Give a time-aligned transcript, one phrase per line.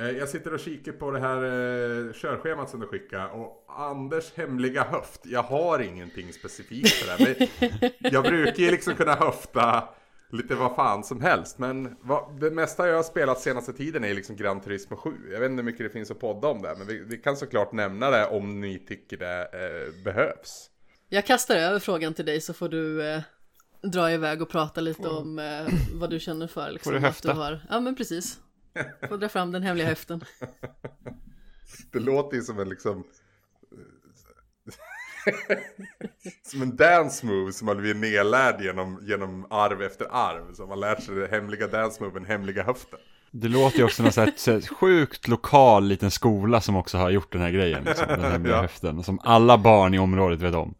[0.00, 4.32] Eh, Jag sitter och kikar på det här eh, körschemat som du skickade och Anders
[4.34, 5.20] hemliga höft.
[5.24, 7.48] Jag har ingenting specifikt för det.
[7.60, 9.88] Men jag brukar ju liksom kunna höfta
[10.32, 11.58] lite vad fan som helst.
[11.58, 15.10] Men vad, det mesta jag har spelat senaste tiden är liksom Gran Turismo 7.
[15.32, 16.74] Jag vet inte hur mycket det finns att podda om det.
[16.78, 20.70] Men vi, vi kan såklart nämna det om ni tycker det eh, behövs.
[21.08, 23.20] Jag kastar över frågan till dig så får du eh,
[23.82, 26.70] dra iväg och prata lite om eh, vad du känner för.
[26.70, 27.32] Liksom, Får du höfta?
[27.32, 28.38] har, ja men precis.
[29.08, 30.24] Får dra fram den hemliga höften.
[31.92, 33.04] Det låter ju som en liksom...
[36.42, 40.54] som en dance move som man blir nedlärd genom, genom arv efter arv.
[40.54, 42.98] Så man lärt sig den hemliga dance moven, hemliga höften.
[43.30, 46.98] Det låter ju också någon så här, så här sjukt lokal liten skola som också
[46.98, 47.84] har gjort den här grejen.
[47.84, 48.62] Liksom, den hemliga Ja.
[48.62, 49.02] höften.
[49.04, 50.74] Som alla barn i området vet om.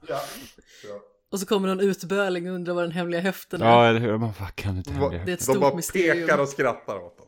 [1.33, 3.67] Och så kommer någon utböling och undrar vad den hemliga höften är.
[3.67, 4.19] Ja, eller hur?
[4.19, 5.33] Man, vad kan inte hemliga Det är höften?
[5.35, 6.27] ett De stort bara mysterium.
[6.29, 7.27] pekar och skrattar åt dem.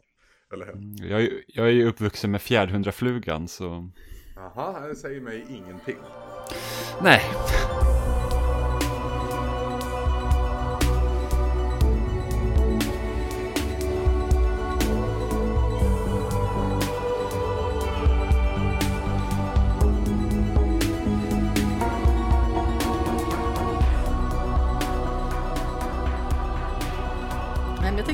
[0.52, 1.08] Eller hur?
[1.10, 3.88] Jag är, ju- jag är ju uppvuxen med fjärdhundraflugan så...
[4.36, 5.96] Jaha, det säger mig ingenting.
[7.02, 7.22] Nej.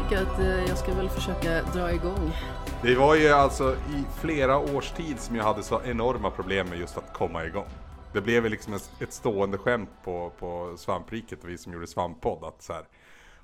[0.09, 2.31] Tänker att eh, jag ska väl försöka dra igång.
[2.83, 6.79] Det var ju alltså i flera års tid som jag hade så enorma problem med
[6.79, 7.67] just att komma igång.
[8.13, 12.45] Det blev liksom ett- ett stående skämt på, på Svampriket och vi som gjorde Svamppodd
[12.45, 12.83] att så här.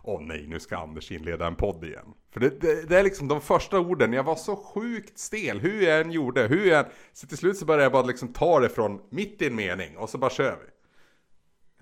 [0.03, 2.07] Åh nej, nu ska Anders inleda en podd igen.
[2.33, 5.83] För det, det, det är liksom de första orden, jag var så sjukt stel, hur
[5.83, 6.87] jag än gjorde, hur jag än...
[7.13, 9.97] Så till slut så började jag bara liksom ta det från mitt i en mening
[9.97, 10.74] och så bara kör vi.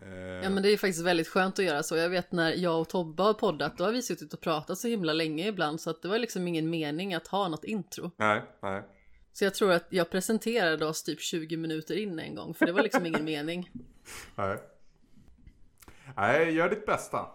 [0.02, 1.96] Eh, Ja men det är faktiskt väldigt skönt att göra så.
[1.96, 4.88] Jag vet när jag och Tobbe har poddat, då har vi suttit och pratat så
[4.88, 8.10] himla länge ibland så att det var liksom ingen mening att ha något intro.
[8.16, 8.82] Nej, nej.
[9.32, 12.72] Så jag tror att jag presenterade oss typ 20 minuter in en gång, för det
[12.72, 13.70] var liksom ingen mening.
[14.36, 14.58] Nej.
[16.16, 17.26] Nej, gör ditt bästa.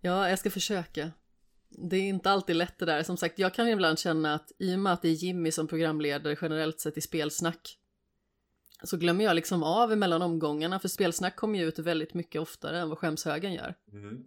[0.00, 1.10] Ja, jag ska försöka.
[1.68, 3.02] Det är inte alltid lätt det där.
[3.02, 5.68] Som sagt, jag kan ibland känna att i och med att det är Jimmy som
[5.68, 7.76] programledare generellt sett i spelsnack
[8.84, 12.80] så glömmer jag liksom av emellan omgångarna för spelsnack kommer ju ut väldigt mycket oftare
[12.80, 13.74] än vad skämshögen gör.
[13.92, 14.24] Mm.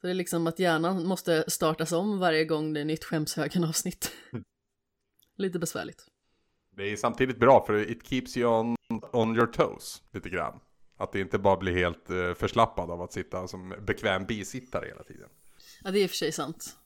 [0.00, 3.64] Så det är liksom att hjärnan måste startas om varje gång det är nytt skämshögen
[3.64, 4.12] avsnitt.
[5.36, 6.06] Lite besvärligt.
[6.76, 8.76] Det är samtidigt bra för it keeps you on,
[9.12, 10.60] on your toes lite grann.
[10.96, 15.02] Att det inte bara blir helt uh, förslappad av att sitta som bekväm bisittare hela
[15.02, 15.28] tiden.
[15.84, 16.76] Ja, det är i och för sig sant.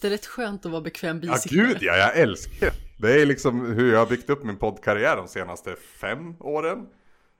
[0.00, 1.66] Det är rätt skönt att vara bekväm Ja bisittare.
[1.66, 2.89] gud ja, jag älskar det.
[3.00, 6.86] Det är liksom hur jag har byggt upp min poddkarriär de senaste fem åren.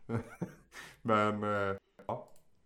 [1.03, 1.77] Men eh,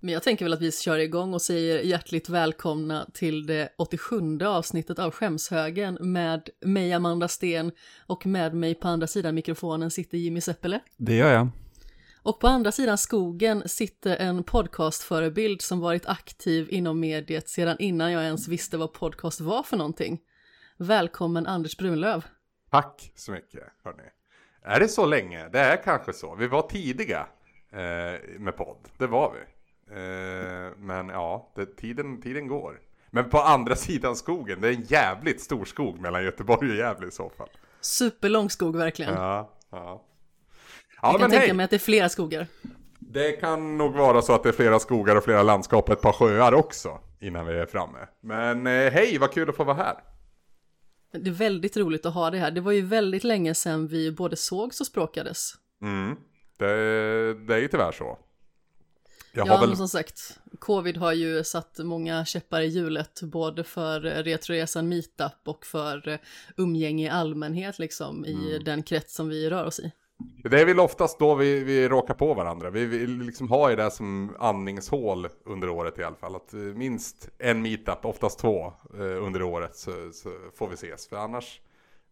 [0.01, 4.39] Men jag tänker väl att vi kör igång och säger hjärtligt välkomna till det 87
[4.45, 7.73] avsnittet av Skämshögen med mig Amanda Sten
[8.07, 10.81] och med mig på andra sidan mikrofonen sitter Jimmy Seppele.
[10.97, 11.49] Det gör jag.
[12.23, 18.13] Och på andra sidan skogen sitter en podcastförebild som varit aktiv inom mediet sedan innan
[18.13, 20.21] jag ens visste vad podcast var för någonting.
[20.77, 22.25] Välkommen Anders Brunlöv.
[22.75, 24.03] Tack så mycket hörni.
[24.63, 25.49] Är det så länge?
[25.49, 26.35] Det är kanske så.
[26.35, 27.27] Vi var tidiga
[27.73, 28.77] eh, med podd.
[28.99, 29.41] Det var vi.
[29.95, 32.81] Eh, men ja, det, tiden, tiden går.
[33.11, 37.07] Men på andra sidan skogen, det är en jävligt stor skog mellan Göteborg och Gävle
[37.07, 37.49] i så fall.
[37.81, 39.15] Superlång skog verkligen.
[39.15, 39.79] Ja, ja.
[39.79, 40.01] jag
[41.03, 41.55] Ja kan men tänka hej!
[41.55, 42.47] mig att det är flera skogar.
[42.99, 46.03] Det kan nog vara så att det är flera skogar och flera landskap och ett
[46.03, 47.99] par sjöar också innan vi är framme.
[48.21, 50.14] Men eh, hej, vad kul att få vara här.
[51.19, 52.51] Det är väldigt roligt att ha det här.
[52.51, 55.53] Det var ju väldigt länge sedan vi både sågs och språkades.
[55.83, 56.17] Mm.
[56.57, 56.67] Det,
[57.35, 58.19] det är ju tyvärr så.
[59.33, 59.69] Jag ja, väl...
[59.69, 64.89] men som sagt, covid har ju satt många käppar i hjulet, både för eh, Retroresan
[64.89, 66.19] Meetup och för eh,
[66.57, 68.65] umgänge i allmänhet, liksom, i Mm.
[68.65, 69.93] den krets som vi rör oss i.
[70.51, 72.71] Det är väl oftast då vi, vi råkar på varandra.
[72.71, 76.37] Vi, vi liksom har ju det som andningshål under året i alla fall.
[76.37, 81.07] Att eh, minst en meetup, oftast två, eh, under året så, så får vi ses.
[81.07, 81.61] För annars,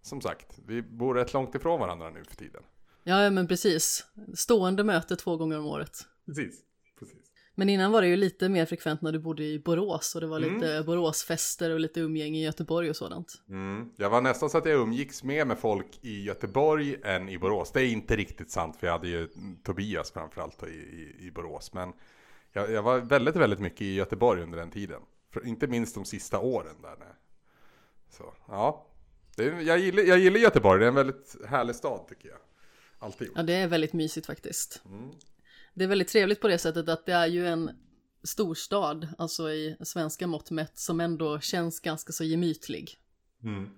[0.02, 2.62] som sagt, vi bor rätt långt ifrån varandra nu för tiden.
[3.04, 4.06] Ja, men precis.
[4.34, 5.98] Stående möte två gånger om året.
[6.26, 6.60] Precis.
[7.54, 10.26] Men innan var det ju lite mer frekvent när du bodde i Borås och det
[10.26, 10.54] var Mm.
[10.54, 13.43] lite Boråsfester och lite umgänge i Göteborg och sådant.
[13.49, 13.90] Mm.
[13.96, 17.72] Jag var nästan så att jag umgicks mer med folk i Göteborg än i Borås.
[17.72, 19.28] Det är inte riktigt sant för jag hade ju
[19.62, 21.72] Tobias framförallt i, i, i Borås.
[21.72, 21.93] Men
[22.52, 25.00] jag, jag var väldigt, väldigt mycket i Göteborg under den tiden.
[25.32, 26.96] För, inte minst de sista åren där.
[28.10, 28.87] Så, ja.
[29.37, 32.38] Det, jag, gillar, jag gillar Göteborg, det är en väldigt härlig stad tycker jag.
[32.98, 33.31] Alltid.
[33.34, 34.82] Ja, det är väldigt mysigt faktiskt.
[34.87, 35.10] Mm.
[35.74, 37.70] Det är väldigt trevligt på det sättet att det är ju en
[38.24, 42.98] storstad, alltså i svenska mått mätt, som ändå känns ganska så gemytlig.
[43.44, 43.69] Mm.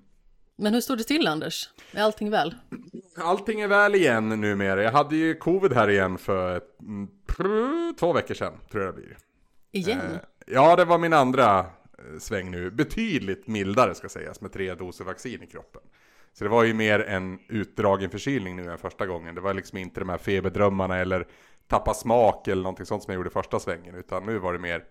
[0.56, 1.70] Men hur står det till Anders?
[1.93, 2.55] Är allting väl?
[3.17, 4.82] Allting är väl igen numera.
[4.82, 7.08] Jag hade ju covid här igen för ett, mm,
[7.99, 9.17] två veckor sedan, tror jag det blir.
[9.73, 10.00] Igen?
[10.00, 12.70] Eh, ja, det var min andra eh, sväng nu.
[12.70, 15.82] Betydligt mildare ska sägas, med tre doser vaccin i kroppen.
[16.32, 19.35] Så det var ju mer en utdragen förkylning nu än första gången.
[19.35, 21.26] Det var liksom inte de här feberdrömmarna eller
[21.69, 23.95] tappa smak eller någonting sånt som jag gjorde första svängen.
[23.95, 24.85] Utan nu var det mer,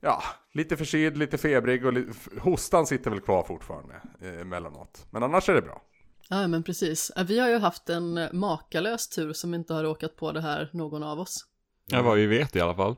[0.00, 2.06] ja, lite förkyld, lite febrig och li-
[2.40, 5.06] hostan sitter väl kvar fortfarande eh, emellanåt.
[5.10, 5.82] Men annars är det bra.
[6.28, 7.12] Ja, men precis.
[7.28, 10.70] Vi har ju haft en eh, makalös tur som inte har råkat på det här,
[10.72, 11.44] någon av oss.
[11.86, 12.96] Ja, vad vi vet i alla fall.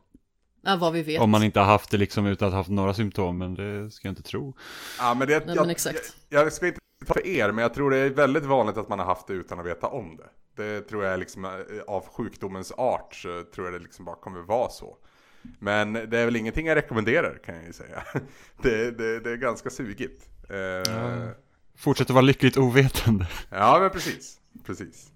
[0.62, 1.20] Ja, vad vi vet.
[1.20, 3.90] Om man inte har haft det liksom utan att ha haft några symptom, men det
[3.90, 4.56] ska jag inte tro.
[4.98, 6.16] Ja, men det, Nej, jag, men exakt.
[6.28, 8.88] Jag, jag ska inte ta för er, men jag tror det är väldigt vanligt att
[8.88, 10.28] man har haft det utan att veta om det.
[10.60, 11.50] Det tror jag liksom eh,
[11.86, 14.96] av sjukdomens art så tror jag det liksom bara kommer vara så.
[15.58, 18.02] Men det är väl ingenting jag rekommenderar kan jag ju säga.
[18.62, 20.28] Det, det, det är ganska sugigt.
[20.50, 21.30] Eh, ja.
[21.76, 23.26] Fortsätter vara lyckligt ovetande.
[23.80, 24.40] men precis.
[24.66, 25.12] Precis.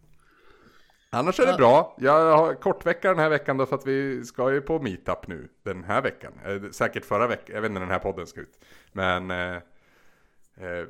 [1.11, 1.97] Annars är det bra.
[1.99, 5.49] Jag har kortvecka den här veckan då för att vi ska ju på meetup nu
[5.63, 6.33] den här veckan.
[6.45, 8.65] Eh, Säkert förra veckan, jag vet inte när den här podden ska ut.
[8.93, 9.59] Men eh,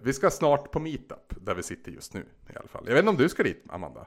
[0.03, 2.85] vi ska snart på meetup där vi sitter just nu i alla fall.
[2.87, 4.07] Jag vet inte om du ska dit Amanda?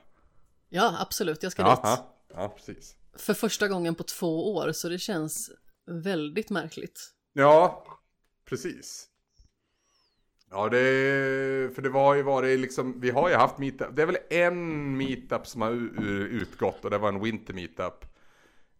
[0.69, 1.43] Ja, absolut.
[1.43, 2.03] Jag ska Ja, dit.
[2.33, 2.95] ja, precis.
[3.17, 5.51] För första gången på två år, så det känns
[5.85, 7.13] väldigt märkligt.
[7.33, 7.85] Ja,
[8.45, 9.07] precis.
[10.49, 10.77] Ja, det,
[11.75, 14.97] för det var ju varit liksom, vi har ju haft meetup, det är väl en
[14.97, 18.05] meetup som har utgått och det var en winter meetup.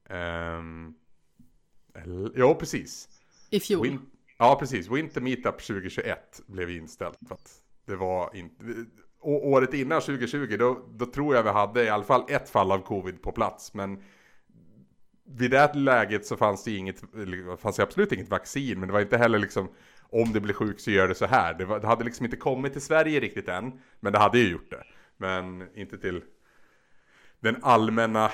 [0.10, 0.96] Um,
[2.36, 3.10] ja, precis.
[3.50, 3.88] I fjol.
[3.88, 4.00] Win,
[4.38, 4.88] ja, precis.
[4.90, 8.64] Winter meetup 2021 blev inställt för att det var inte,
[9.22, 12.80] året innan 2020 då, då tror jag vi hade i alla fall ett fall av
[12.80, 14.04] covid på plats, men
[15.26, 17.04] vid det läget så fanns det inget,
[17.60, 19.70] fanns det absolut inget vaccin, men det var inte heller liksom
[20.10, 21.54] om det blir sjuk så gör det så här.
[21.54, 24.52] Det, var, det hade liksom inte kommit till Sverige riktigt än, men det hade ju
[24.52, 24.84] gjort det.
[25.18, 26.24] Men inte till
[27.40, 28.32] den allmänna,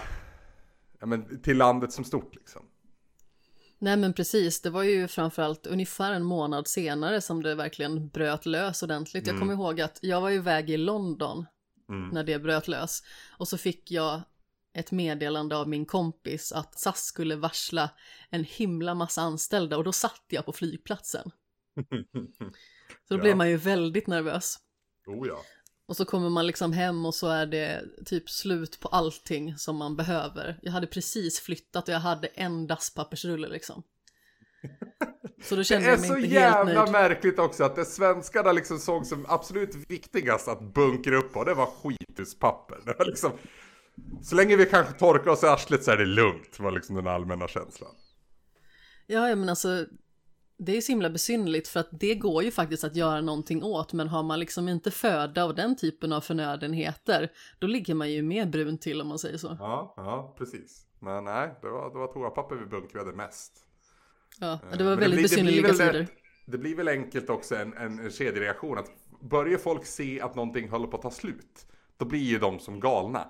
[0.99, 2.65] ja men till landet som stort liksom.
[3.83, 8.45] Nej men precis, det var ju framförallt ungefär en månad senare som det verkligen bröt
[8.45, 9.23] lös ordentligt.
[9.27, 9.35] Mm.
[9.35, 11.45] Jag kommer ihåg att jag var ju iväg i London
[12.11, 13.03] när det bröt lös.
[13.37, 14.21] Och så fick jag
[14.73, 17.89] ett meddelande av min kompis att SAS skulle varsla
[18.29, 21.31] en himla massa anställda och då satt jag på flygplatsen.
[23.07, 23.21] Så då Ja.
[23.21, 24.57] blev man ju väldigt nervös.
[25.07, 25.41] Oh ja.
[25.87, 29.77] Och så kommer man liksom hem och så är det typ slut på allting som
[29.77, 30.59] man behöver.
[30.61, 33.83] Jag hade precis flyttat och jag hade en dasspappersrulle liksom.
[35.43, 36.91] Så då Det kände är jag mig så inte helt jävla nöjd.
[36.91, 41.53] märkligt också att det svenskarna liksom såg som absolut viktigast att bunkra upp på, det
[41.53, 42.77] var skithuspapper.
[42.85, 43.31] Det var liksom,
[44.23, 47.07] så länge vi kanske torkar oss i arslet så är det lugnt, var liksom den
[47.07, 47.91] allmänna känslan.
[49.07, 49.85] Ja, men alltså
[50.65, 53.93] det är så himla besynnerligt för att det går ju faktiskt att göra någonting åt
[53.93, 58.21] men har man liksom inte föda och den typen av förnödenheter då ligger man ju
[58.21, 59.57] mer brun till om man säger så.
[59.59, 60.85] Ja, ja, precis.
[60.99, 63.53] Men nej, det var, det var toapapper vi bunkrade mest.
[64.39, 66.07] Ja, det Men var väldigt blir- besynnerliga tider.
[66.45, 70.69] Det blir väl enkelt också en, en, en kedjereaktion att börjar folk se att någonting
[70.69, 71.65] håller på att ta slut,
[71.97, 73.27] då blir ju de som galna.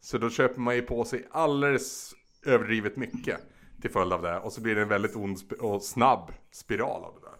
[0.00, 2.14] Så då köper man ju på sig alldeles
[2.46, 3.40] överdrivet mycket
[3.84, 7.14] till följd av det och så blir det en väldigt ond och snabb spiral av
[7.14, 7.38] det där.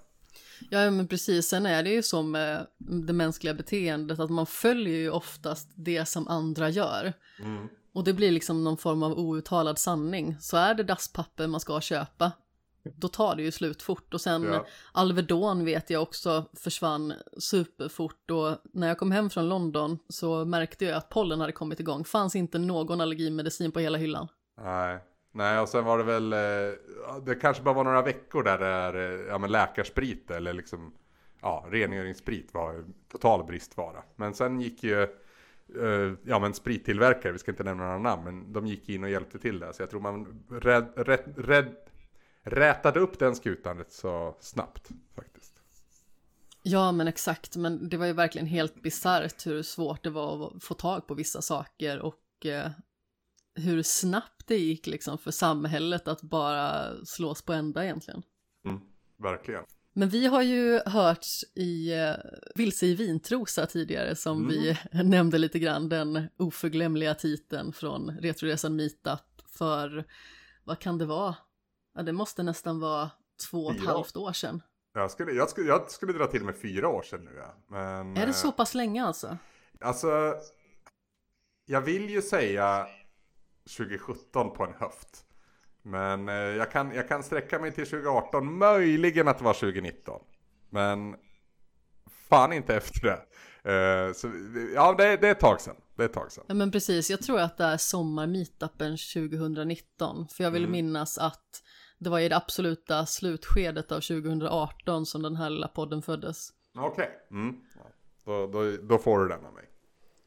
[0.70, 1.48] Ja, men precis.
[1.48, 6.06] Sen är det ju så med det mänskliga beteendet att man följer ju oftast det
[6.06, 7.12] som andra gör.
[7.40, 7.68] Mm.
[7.92, 10.36] Och det blir liksom någon form av outtalad sanning.
[10.40, 12.32] Så är det dasspapper man ska köpa,
[12.96, 14.14] då tar det ju slut fort.
[14.14, 14.66] Och sen Ja.
[14.92, 18.30] Alvedon vet jag också försvann superfort.
[18.30, 22.04] Och när jag kom hem från London så märkte jag att pollen hade kommit igång.
[22.04, 24.28] Fanns inte någon allergimedicin på hela hyllan.
[24.58, 25.00] Nej.
[25.36, 28.66] Nej, och sen var det väl, eh, det kanske bara var några veckor där det
[28.66, 30.94] är, eh, ja men läkarsprit eller liksom,
[31.40, 34.02] ja rengöringssprit var total bristvara.
[34.16, 38.52] Men sen gick ju, eh, ja men sprittillverkare, vi ska inte nämna några namn, men
[38.52, 39.72] de gick in och hjälpte till där.
[39.72, 41.76] Så jag tror man rädd, rädd, rädd,
[42.42, 45.60] rätade upp den skutan rätt så snabbt faktiskt.
[46.62, 47.56] Ja, men exakt.
[47.56, 51.14] Men det var ju verkligen helt bisarrt hur svårt det var att få tag på
[51.14, 52.46] vissa saker och
[53.54, 58.22] hur snabbt det gick liksom för samhället att bara slås på ända egentligen.
[58.64, 58.80] Mm,
[59.16, 59.64] verkligen.
[59.92, 62.14] Men vi har ju hört i eh,
[62.54, 69.20] Vilse i vintrosa tidigare som vi nämnde lite grann den oförglömliga titeln från Retroresan Meetup
[69.46, 70.04] för
[70.64, 71.36] vad kan det vara?
[71.94, 73.10] Ja, det måste nästan vara
[73.50, 73.90] två och ett Fyra.
[73.90, 74.62] halvt år sedan.
[74.94, 77.54] Jag skulle, jag, skulle, jag skulle dra till med fyra år sedan nu ja.
[77.68, 79.38] Men, Är det eh, så pass länge alltså?
[79.80, 80.34] Alltså,
[81.66, 82.86] jag vill ju säga
[83.76, 85.24] 2017 på en höft.
[85.82, 90.20] Men eh, jag, kan, jag kan sträcka mig till 2018, möjligen att det var 2019.
[90.70, 91.16] Men
[92.28, 93.20] fan inte efter det.
[93.72, 94.30] Eh, så,
[94.74, 95.76] ja, det, det är ett tag sedan.
[95.96, 96.44] Det är ett tag sedan.
[96.48, 100.28] Ja men precis, jag tror att det är sommar-meetupen 2019.
[100.28, 100.72] För jag vill Mm.
[100.72, 101.62] minnas att
[101.98, 106.48] det var i det absoluta slutskedet av 2018 som den här lilla podden föddes.
[106.76, 107.10] Okej.
[107.30, 107.56] Mm.
[107.76, 107.90] Ja.
[108.24, 109.64] Då, då, då får du den av mig.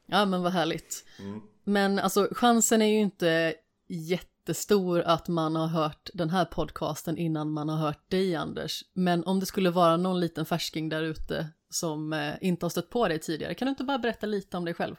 [0.05, 1.05] Ja men vad härligt.
[1.19, 1.41] Mm.
[1.67, 3.53] Men alltså chansen är ju inte
[3.87, 8.83] jättestor att man har hört den här podcasten innan man har hört dig Anders.
[8.93, 12.89] Men om det skulle vara någon liten färsking där ute som eh, inte har stött
[12.89, 14.95] på dig tidigare, kan du inte bara berätta lite om dig själv?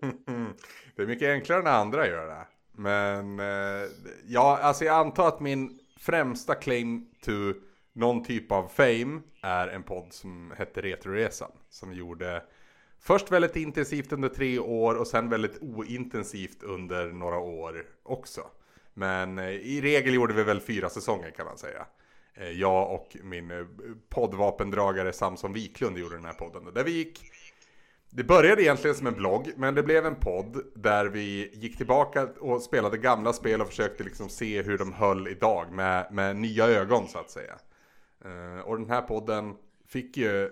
[0.97, 2.47] det är mycket enklare när andra gör det.
[2.73, 3.89] Men eh,
[4.27, 7.33] ja, alltså jag antar att min främsta claim to
[7.93, 11.51] någon typ av fame är en podd som hette Retroresan.
[11.71, 12.43] Som gjorde
[13.07, 18.41] först väldigt intensivt under tre år och sen väldigt ointensivt under några år också.
[18.95, 21.87] Men eh, i regel gjorde vi väl fyra säsonger kan man säga.
[22.35, 23.65] Eh, jag och min eh,
[24.09, 26.75] poddvapendragare Samson Wiklund gjorde den här podden.
[26.75, 27.21] Där vi gick
[28.11, 32.29] det började egentligen som en blogg, men det blev en podd där vi gick tillbaka
[32.41, 36.67] och spelade gamla spel och försökte liksom se hur de höll idag med, med nya
[36.67, 37.55] ögon så att säga.
[38.65, 39.55] Och den här podden
[39.89, 40.51] fick ju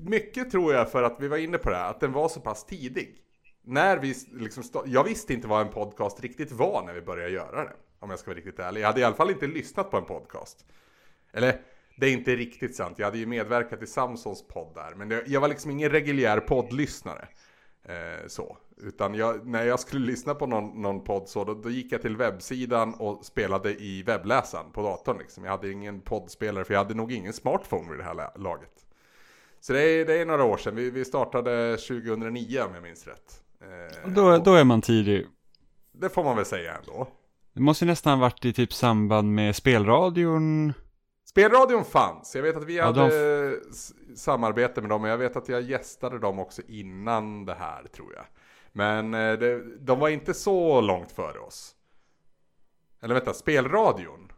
[0.00, 2.40] mycket tror jag för att vi var inne på det här, att den var så
[2.40, 3.18] pass tidig.
[3.64, 7.64] När vi liksom jag visste inte vad en podcast riktigt var när vi började göra
[7.64, 7.74] den.
[7.98, 8.80] Om jag ska vara riktigt ärlig.
[8.80, 10.66] Jag hade i alla fall inte lyssnat på en podcast.
[11.32, 11.60] Eller,
[11.96, 12.98] det är inte riktigt sant.
[12.98, 14.94] Jag hade ju medverkat i Samsons podd där.
[14.94, 17.28] Men det, jag var liksom ingen reguljär poddlyssnare.
[17.84, 18.56] Eh, så.
[18.76, 22.02] Utan jag, när jag skulle lyssna på någon, någon podd så, då, då gick jag
[22.02, 25.18] till webbsidan och spelade i webbläsaren på datorn.
[25.18, 25.44] Liksom.
[25.44, 28.86] Jag hade ingen poddspelare, för jag hade nog ingen smartphone vid det här laget.
[29.62, 30.74] Så det är, det är några år sedan.
[30.76, 33.42] Vi, vi startade 2009 om jag minns rätt.
[34.04, 35.26] Eh, Då, då är man tidig.
[35.92, 37.08] Det får man väl säga ändå.
[37.52, 40.72] Det måste ju nästan varit i typ samband med spelradion.
[41.24, 42.34] Spelradion fanns.
[42.36, 43.06] Jag vet att vi Ja, hade
[43.70, 45.02] s- samarbete med dem.
[45.02, 48.24] Och jag vet att jag gästade dem också innan det här tror jag.
[48.72, 51.74] Men eh, det, de var inte så långt före oss.
[53.02, 54.32] Eller vänta, spelradion.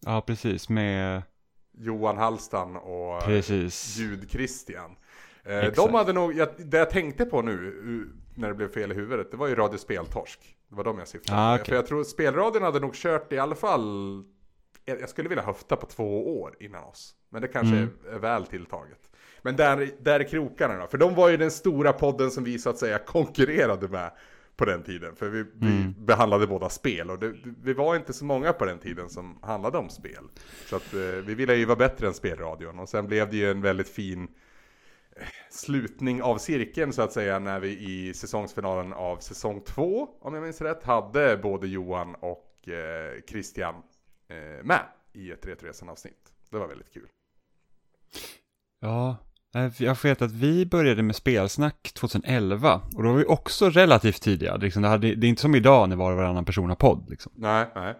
[0.00, 0.68] Ja, precis.
[0.68, 1.22] Med,
[1.76, 3.96] Johan Hallstan och precis.
[3.98, 4.96] Ljud-Christian.
[5.44, 5.76] Eh, Exakt.
[5.76, 9.30] de hade nog, jag, det jag tänkte på nu när det blev fel i huvudet,
[9.30, 10.56] det var ju Radio Speltorsk.
[10.68, 11.64] Det var de jag syftade Ah, okej.
[11.66, 14.24] För jag tror spelradion hade nog kört i alla fall,
[14.84, 17.14] jag skulle vilja höfta på två år innan oss.
[17.30, 17.88] Men det kanske Mm.
[18.12, 19.10] är väl tilltaget.
[19.42, 20.86] Men där, där är krokarna då.
[20.86, 24.10] För de var ju den stora podden som vi så att säga konkurrerade med
[24.56, 25.16] på den tiden.
[25.16, 25.94] För vi, vi Mm.
[26.06, 27.10] behandlade båda spel.
[27.10, 30.24] Och det, vi var inte så många på den tiden som handlade om spel.
[30.66, 32.78] Så att eh, vi ville ju vara bättre än spelradion.
[32.78, 34.28] Och sen blev det ju en väldigt fin
[35.16, 40.34] eh, slutning av cirkeln så att säga när vi i säsongsfinalen av säsong två, om
[40.34, 43.74] jag minns rätt, hade både Johan och eh, Christian
[44.28, 44.82] eh, med
[45.12, 46.32] i ett Retresan-avsnitt.
[46.50, 47.08] Det var väldigt kul.
[48.80, 49.16] Ja,
[49.78, 54.56] jag vet att vi började med spelsnack 2011 och då var vi också relativt tidiga.
[54.56, 57.10] Liksom det, hade, det är inte som idag när var och varannan person har podd.
[57.10, 57.32] Liksom.
[57.34, 57.94] Nej, nej.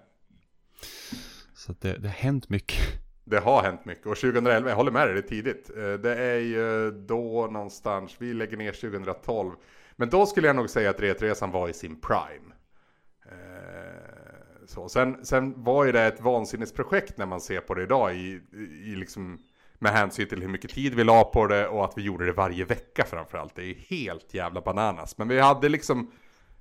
[1.54, 2.78] Så det, det har hänt mycket.
[3.24, 5.70] Det har hänt mycket och 2011, jag håller med dig, det är tidigt.
[5.76, 9.52] Eh, Det är ju då någonstans, vi lägger ner 2012.
[9.96, 12.54] Men då skulle jag nog säga att Retresan var i sin prime.
[13.24, 13.36] Eh,
[14.66, 14.88] Så.
[14.88, 18.40] Sen, sen var ju det ett vansinnesprojekt när man ser på det idag i,
[18.84, 19.38] i liksom,
[19.78, 22.32] med hänsyn till hur mycket tid vi la på det och att vi gjorde det
[22.32, 23.54] varje vecka framförallt.
[23.54, 25.18] Det är helt jävla bananas.
[25.18, 26.10] Men vi hade liksom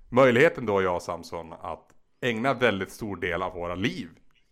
[0.09, 1.89] möjligheten då, jag och Samson, att
[2.21, 4.09] ägna väldigt stor del av våra liv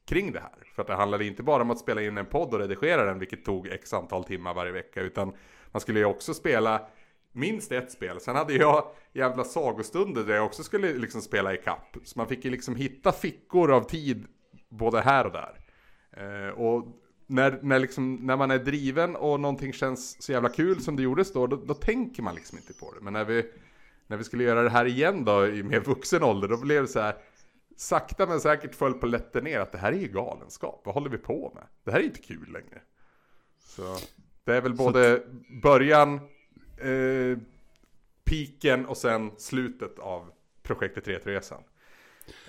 [0.07, 0.73] kring det här.
[0.75, 3.19] För att det handlade inte bara om att spela in en podd och redigera den,
[3.19, 5.33] vilket tog x antal timmar varje vecka, utan
[5.71, 6.87] man skulle ju också spela
[7.31, 8.19] minst ett spel.
[8.19, 11.97] Sen hade jag jävla sagostunder där jag också skulle liksom spela i kapp.
[12.03, 14.25] Så man fick ju liksom hitta fickor av tid
[14.69, 15.59] både här och där.
[16.17, 16.85] Eh, och
[17.27, 21.03] när, när, liksom, när man är driven och någonting känns så jävla kul som det
[21.03, 23.01] gjordes då, då, då tänker man liksom inte på det.
[23.01, 23.45] Men när vi,
[24.07, 26.87] när vi skulle göra det här igen då i mer vuxen ålder, då blev det
[26.87, 27.15] så här
[27.77, 30.81] sakta men säkert föll på lätten ner att det här är ju galenskap.
[30.85, 31.63] Vad håller vi på med?
[31.83, 32.81] Det här är inte kul längre.
[33.59, 33.97] Så
[34.43, 35.23] det är väl både
[35.63, 36.13] början,
[36.77, 37.37] eh,
[38.23, 41.63] piken och sen slutet av projektet Retresan.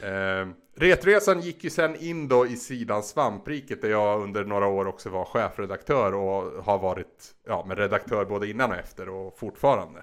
[0.03, 4.87] Eh, Retresan gick ju sen in då i sidan Svampriket där jag under några år
[4.87, 10.03] också var chefredaktör och har varit ja, med redaktör både innan och efter och fortfarande.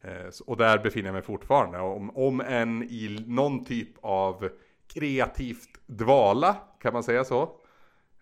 [0.00, 1.78] Eh, och där befinner jag mig fortfarande.
[1.78, 4.48] Om, om än i någon typ av
[4.86, 7.42] kreativt dvala, kan man säga så.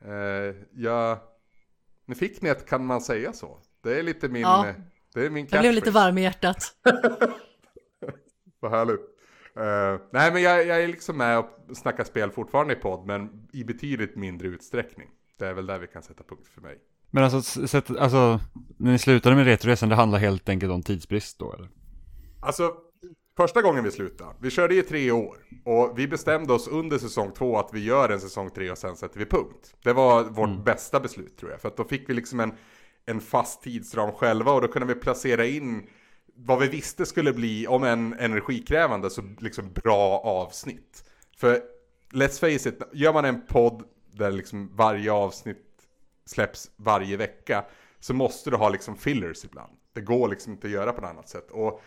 [0.04, 1.18] Eh, jag,
[2.06, 3.58] nu fick ni ett kan man säga så.
[3.82, 4.66] Det är lite min, Ja.
[5.14, 6.64] det är min Jag blev lite varm i hjärtat.
[8.60, 9.12] Vad härligt.
[9.56, 13.49] Eh, nej men jag, jag är liksom med och snackar spel fortfarande i podd men
[13.52, 15.09] i betydligt mindre utsträckning.
[15.38, 16.78] Det är väl där vi kan sätta punkt för mig.
[17.11, 18.40] Men alltså, sätt, alltså,
[18.76, 21.68] när ni slutade med Retroresan, det handlar helt enkelt om tidsbrist då eller?
[22.40, 22.75] Alltså,
[23.37, 25.37] första gången vi slutade, vi körde i tre år.
[25.64, 28.97] Och vi bestämde oss under säsong två att vi gör en säsong tre och sen
[28.97, 29.75] sätter vi punkt.
[29.85, 30.64] Det var vårt mm.
[30.64, 31.61] bästa beslut tror jag.
[31.61, 32.52] För att då fick vi liksom en,
[33.06, 35.88] en fast tidsram själva och då kunde vi placera in
[36.36, 41.04] vad vi visste skulle bli, om en energikrävande, så liksom bra avsnitt.
[41.36, 41.62] För
[42.12, 45.58] let's face it, gör man en podd där liksom varje avsnitt
[46.26, 47.64] släpps varje vecka
[48.00, 49.72] så måste du ha liksom fillers ibland.
[49.92, 51.50] Det går liksom inte att göra på något annat sätt.
[51.50, 51.82] Och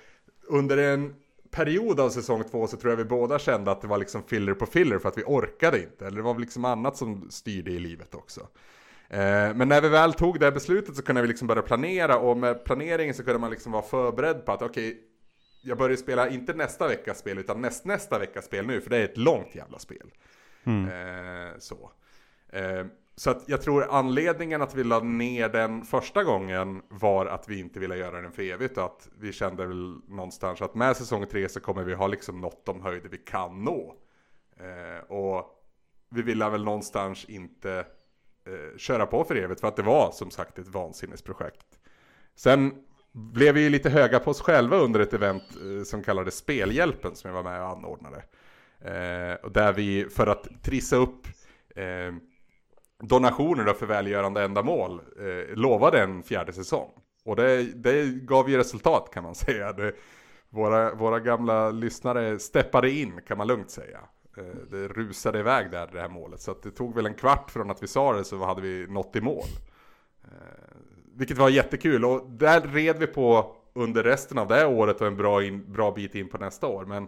[0.48, 1.16] under en
[1.52, 4.54] period av säsong två så tror jag vi båda kände att det var liksom filler
[4.54, 6.08] på filler för att vi orkade inte.
[6.08, 8.48] Eller det var liksom annat som styrde i livet också.
[9.16, 12.18] Eh, men när vi väl tog det här beslutet så kunde vi liksom börja planera
[12.18, 15.02] och med planeringen så kunde man liksom vara förberedd på att okej, okay,
[15.64, 18.98] jag börjar spela inte nästa veckas spel utan näst, nästa veckas spel nu för det
[18.98, 20.12] är ett långt jävla spel.
[20.64, 20.86] Mm.
[20.86, 21.92] Eh, så.
[22.50, 27.50] Eh, så att jag tror anledningen att vi la ner den första gången var att
[27.50, 30.98] vi inte ville göra den för evigt och att vi kände väl någonstans att med
[30.98, 33.96] säsong tre så kommer vi ha liksom nått de höjder vi kan nå.
[34.58, 35.46] Eh, och
[36.10, 37.86] vi ville väl någonstans inte
[38.46, 41.66] eh, köra på för evigt för att det var som sagt ett vansinnesprojekt.
[42.36, 42.74] Sen
[43.12, 47.16] blev vi ju lite höga på oss själva under ett event eh, som kallades Spelhjälpen
[47.16, 48.24] som jag var med och anordnade.
[48.80, 51.28] Eh, och där vi för att trissa upp
[51.76, 52.14] eh,
[53.04, 56.90] donationer för välgörande ändamål eh, lovade en fjärde säsong.
[57.26, 59.74] Och det, det gav ju resultat kan man säga.
[59.74, 59.94] Det,
[60.50, 64.00] våra, våra gamla lyssnare steppade in kan man lugnt säga.
[64.38, 66.42] Eh, det rusade iväg där det här målet.
[66.42, 69.16] Så det tog väl en kvart från att vi sa det så hade vi nått
[69.16, 69.48] i mål.
[70.24, 70.30] Eh,
[71.16, 75.08] vilket var jättekul och där red vi på under resten av det här året och
[75.08, 76.86] en bra, in, bra bit in på nästa år.
[76.86, 77.08] Men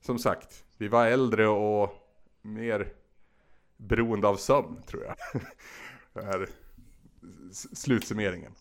[0.00, 1.90] som sagt, vi var äldre och
[2.42, 2.92] mer
[3.76, 5.42] beroende av sömn tror jag.
[6.12, 6.48] det här
[7.74, 8.52] slutsummeringen.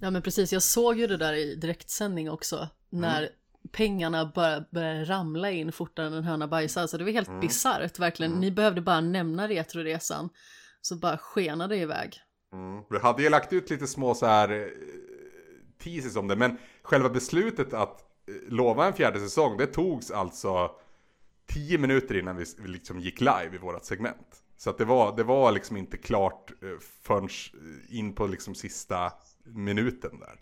[0.00, 2.68] Ja men precis, jag såg ju det där i direktsändning också.
[2.90, 3.32] När mm.
[3.72, 6.86] Pengarna bara började ramla in fortare än en höna bajsar.
[6.86, 7.40] Så det var helt mm.
[7.40, 8.32] bisarrt verkligen.
[8.32, 8.40] Mm.
[8.40, 10.28] Ni behövde bara nämna Retroresan.
[10.80, 12.20] Så bara skenade det iväg.
[12.52, 12.82] Mm.
[12.90, 14.66] Vi hade ju lagt ut lite små så här eh,
[15.84, 16.36] teases om det.
[16.36, 19.56] Men själva beslutet att eh, lova en fjärde säsong.
[19.56, 20.70] Det togs alltså
[21.46, 24.42] tio minuter innan vi, liksom gick live i vårat segment.
[24.56, 27.28] Så att det var, det var liksom inte klart eh, förrän
[27.88, 29.12] in på liksom sista
[29.44, 30.40] minuten där.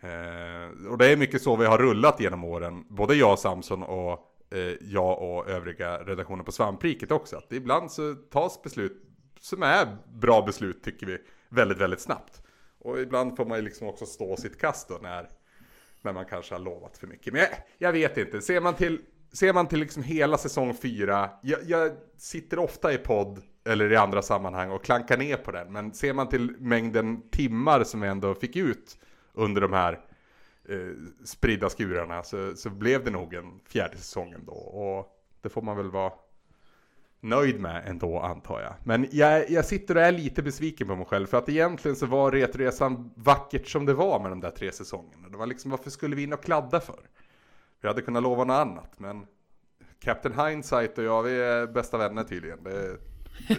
[0.00, 3.82] Eh, och det är mycket så vi har rullat genom åren, både jag och Samson
[3.82, 4.18] och
[4.50, 7.36] eh, jag och övriga redaktioner på Svampriket också.
[7.36, 9.04] Att ibland så tas beslut
[9.40, 12.42] som är bra beslut tycker vi väldigt, väldigt snabbt.
[12.78, 15.28] Och ibland får man ju liksom också stå sitt kast då när,
[16.02, 17.32] när man kanske har lovat för mycket.
[17.32, 19.00] Men jag, jag vet inte, ser man till
[19.32, 23.96] ser man till liksom hela säsong 4, jag, jag, sitter ofta i podd eller i
[23.96, 25.72] andra sammanhang och klankar ner på den.
[25.72, 28.98] Men ser man till mängden timmar som vi ändå fick ut
[29.38, 30.00] under de här
[30.68, 30.78] eh,
[31.24, 34.52] spridda skurarna så, så blev det nog en fjärde säsong ändå.
[34.52, 36.12] Och det får man väl vara
[37.20, 38.74] nöjd med ändå antar jag.
[38.84, 42.06] Men jag, jag sitter och är lite besviken på mig själv för att egentligen så
[42.06, 45.28] var Retresan vackert som det var med de där tre säsongerna.
[45.28, 47.00] Det var liksom varför skulle vi in och kladda för?
[47.80, 49.26] Vi hade kunnat lova något annat, men
[50.00, 52.62] Captain Hindsight och jag, vi är bästa vänner tydligen.
[52.64, 52.96] Det,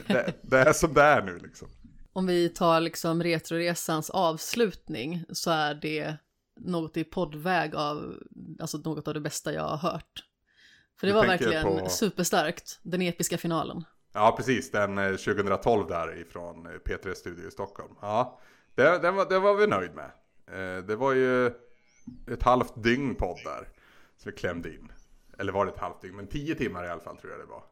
[0.08, 1.68] det, det är som det är nu liksom.
[2.14, 6.16] Om vi tar liksom Retroresans avslutning så är det
[6.60, 8.24] något i poddväg av,
[8.60, 10.26] alltså något av det bästa jag har hört.
[11.00, 11.90] För det du var verkligen på...
[11.90, 13.84] superstarkt, den episka finalen.
[14.14, 17.96] Ja, precis, den 2012 eh, där ifrån eh, P3 Studio i Stockholm.
[18.02, 18.40] Ja,
[18.76, 20.12] det, det, var, det var vi nöjd med.
[20.48, 21.48] Eh, det var ju
[22.28, 23.68] ett halvt dygn podd där.
[24.18, 24.92] Så vi klämde in.
[25.38, 26.16] Eller var det ett halvt dygn?
[26.16, 27.64] Men tio timmar i alla fall tror jag det var.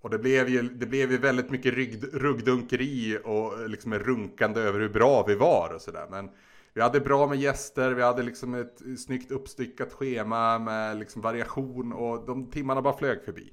[0.00, 4.80] Och det blev ju, det blev ju väldigt mycket rygg, ruggdunkeri och liksom runkande över
[4.80, 6.06] hur bra vi var och sådär.
[6.10, 6.30] Men
[6.74, 11.92] vi hade bra med gäster, vi hade liksom ett snyggt uppstyckat schema med liksom variation
[11.92, 13.52] och de timmarna bara flög förbi.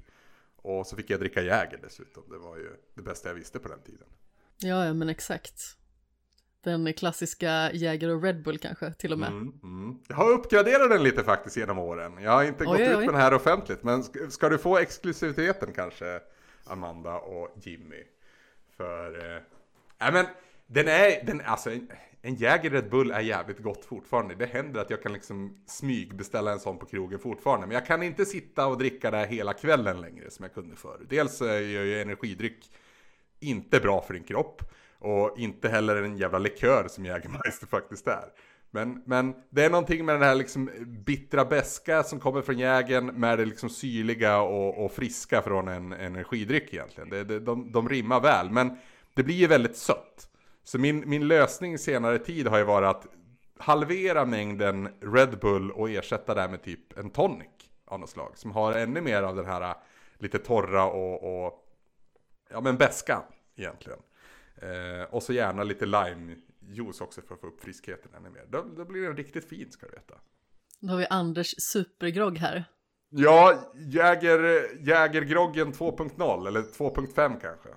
[0.56, 2.22] Och så fick jag dricka Jäger dessutom.
[2.30, 4.06] Det var ju det bästa jag visste på den tiden.
[4.58, 5.60] Ja, ja men exakt.
[6.60, 9.28] Den klassiska Jäger och Red Bull kanske till och med.
[9.28, 9.98] Mm, mm.
[10.08, 12.22] Jag har uppgraderat den lite faktiskt genom åren.
[12.22, 13.82] Jag har inte oj, gått oj, ut med den här offentligt.
[13.82, 16.20] Men ska du få exklusiviteten kanske
[16.66, 18.04] Amanda och Jimmy?
[18.76, 19.36] För,
[19.98, 20.26] äh, men
[20.66, 21.88] den är, den, alltså en,
[22.22, 24.34] en Jäger Red Bull är jävligt gott fortfarande.
[24.34, 27.66] Det händer att jag kan liksom smygbeställa en sån på krogen fortfarande.
[27.66, 31.06] Men jag kan inte sitta och dricka det hela kvällen längre som jag kunde förr.
[31.08, 32.70] Dels eh, är ju energidryck
[33.40, 34.62] inte bra för din kropp.
[34.98, 38.28] Och inte heller en jävla likör som Jägermeister faktiskt är.
[38.74, 43.06] Men, men det är någonting med den här liksom bittra beska som kommer från jägen
[43.06, 47.10] med det liksom syrliga och, och friska från en, energidryck egentligen.
[47.10, 48.78] Det, det, de, de rimmar väl, men
[49.14, 50.28] det blir ju väldigt sött.
[50.64, 53.06] Så min, min lösning senare tid har ju varit att
[53.58, 57.48] halvera mängden Red Bull och ersätta det med typ en tonic
[57.84, 58.32] av något slag.
[58.34, 59.76] Som har ännu mer av den här äh,
[60.18, 61.68] lite torra och, och
[62.50, 63.22] ja men beska
[63.56, 63.98] egentligen.
[64.56, 66.36] Eh, och så gärna lite lime
[66.68, 68.46] limejuice också för att få upp friskheten ännu mer.
[68.50, 70.14] Då, då blir den riktigt fin ska du veta.
[70.80, 72.64] Då har vi Anders supergrogg här.
[73.10, 77.68] Ja, Jäger, Jägergroggen 2.0 eller 2.5 kanske.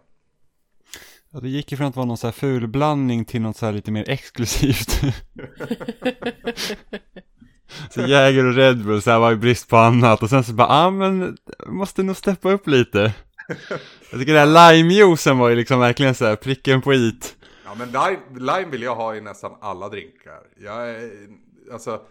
[1.30, 3.74] Ja, det gick ju från att vara någon så här fulblandning till något så här
[3.74, 4.90] lite mer exklusivt.
[7.90, 10.54] så Jäger och Red Bull så här var i brist på annat och sen så
[10.54, 13.14] bara, ja ah, men måste nog steppa upp lite.
[14.12, 17.37] Jag tycker den här limejuicen var ju liksom verkligen så här pricken på it.
[17.68, 20.48] Ja men lime, lime vill jag ha i nästan alla drinkar.
[20.58, 21.12] Jag är,
[21.72, 22.06] alltså,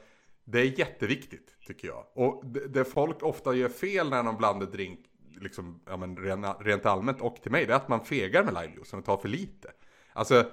[0.45, 2.05] det är jätteviktigt tycker jag.
[2.15, 5.01] Och det, det folk ofta gör fel när de blandar drink,
[5.41, 6.17] liksom, ja, men
[6.61, 9.29] rent allmänt och till mig, det är att man fegar med limejuicen och tar för
[9.29, 9.71] lite.
[10.13, 10.45] Alltså,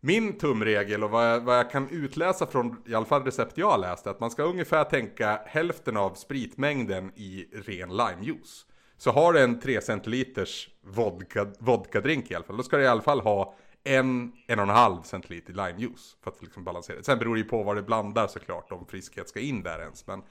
[0.00, 3.70] min tumregel och vad jag, vad jag, kan utläsa från i alla fall recept jag
[3.70, 8.66] har läst är att man ska ungefär tänka hälften av spritmängden i ren limejuice.
[8.96, 12.86] Så har du en 3 centiliters vodka, vodka-drink i alla fall, då ska du i
[12.86, 17.04] alla fall ha en, en och en halv centiliter limejuice för att liksom balansera det.
[17.04, 20.06] Sen beror det ju på vad du blandar såklart, om friskhet ska in där ens.
[20.06, 20.22] Men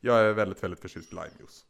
[0.00, 1.64] jag är väldigt, väldigt förtjust i limejuice.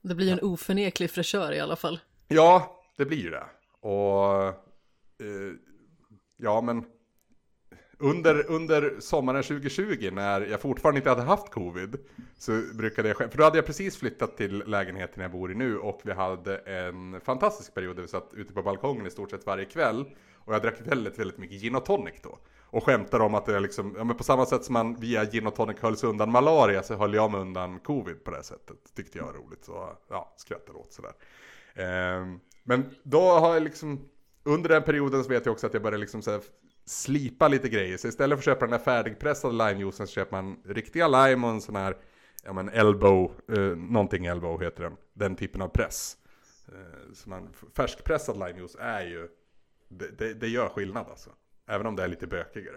[0.00, 2.00] Det blir ju en oförneklig fräschör i alla fall.
[2.28, 3.44] Ja, det blir ju det.
[3.80, 5.52] Och eh,
[6.36, 6.84] ja, men
[8.00, 11.96] under, under sommaren 2020 när jag fortfarande inte hade haft covid
[12.38, 15.78] så brukade jag för då hade jag precis flyttat till lägenheten jag bor i nu
[15.78, 19.46] och vi hade en fantastisk period där vi satt ute på balkongen i stort sett
[19.46, 22.38] varje kväll och jag drack väldigt, väldigt mycket gin och tonic då.
[22.72, 25.24] Och skämtade om att det är liksom, ja men på samma sätt som man via
[25.24, 28.42] gin och tonic höll sig undan malaria så höll jag mig undan covid på det
[28.42, 28.76] sättet.
[28.96, 31.12] Tyckte jag var roligt så ja, skrattade åt sådär.
[31.74, 34.08] Ehm, men då har jag liksom,
[34.44, 36.40] under den perioden så vet jag också att jag började liksom så
[36.84, 37.96] slipa lite grejer.
[37.96, 41.52] Så istället för att köpa den här färdigpressade limejuicen så köper man riktiga lime och
[41.52, 41.96] en sån här,
[42.44, 44.96] ja men elbow, eh, någonting elbow heter den.
[45.12, 46.16] Den typen av press.
[46.68, 49.28] Eh, så man, färskpressad limejuice är ju,
[49.88, 51.30] det, det, det, gör skillnad alltså.
[51.66, 52.76] Även om det är lite bökigare.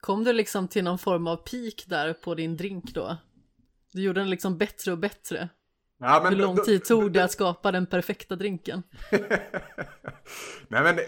[0.00, 3.16] Kom du liksom till någon form av peak där på din drink då?
[3.92, 5.48] Du gjorde den liksom bättre och bättre.
[5.98, 8.82] Ja, Hur lång tid tog det att skapa den perfekta drinken?
[10.68, 10.98] Nej men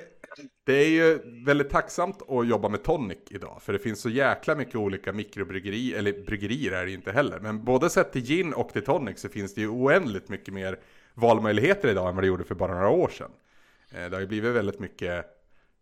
[0.64, 3.62] det är ju väldigt tacksamt att jobba med tonic idag.
[3.62, 7.40] För det finns så jäkla mycket olika mikrobryggerier, eller bryggerier är det inte heller.
[7.40, 10.78] Men både sett till gin och till tonic så finns det ju oändligt mycket mer
[11.14, 13.30] valmöjligheter idag än vad det gjorde för bara några år sedan.
[13.90, 15.24] Eh, det har ju blivit väldigt mycket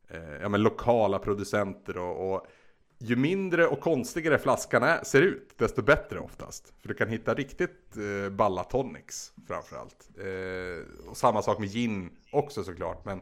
[0.08, 2.46] eh, ja, men lokala producenter och, och
[2.98, 6.74] ju mindre och konstigare flaskan är, ser ut, desto bättre oftast.
[6.80, 10.08] För du kan hitta riktigt eh, balla tonics framförallt.
[10.18, 13.04] Eh, och samma sak med gin också såklart.
[13.04, 13.20] Men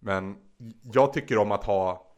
[0.00, 0.36] men
[0.92, 2.14] jag tycker om att ha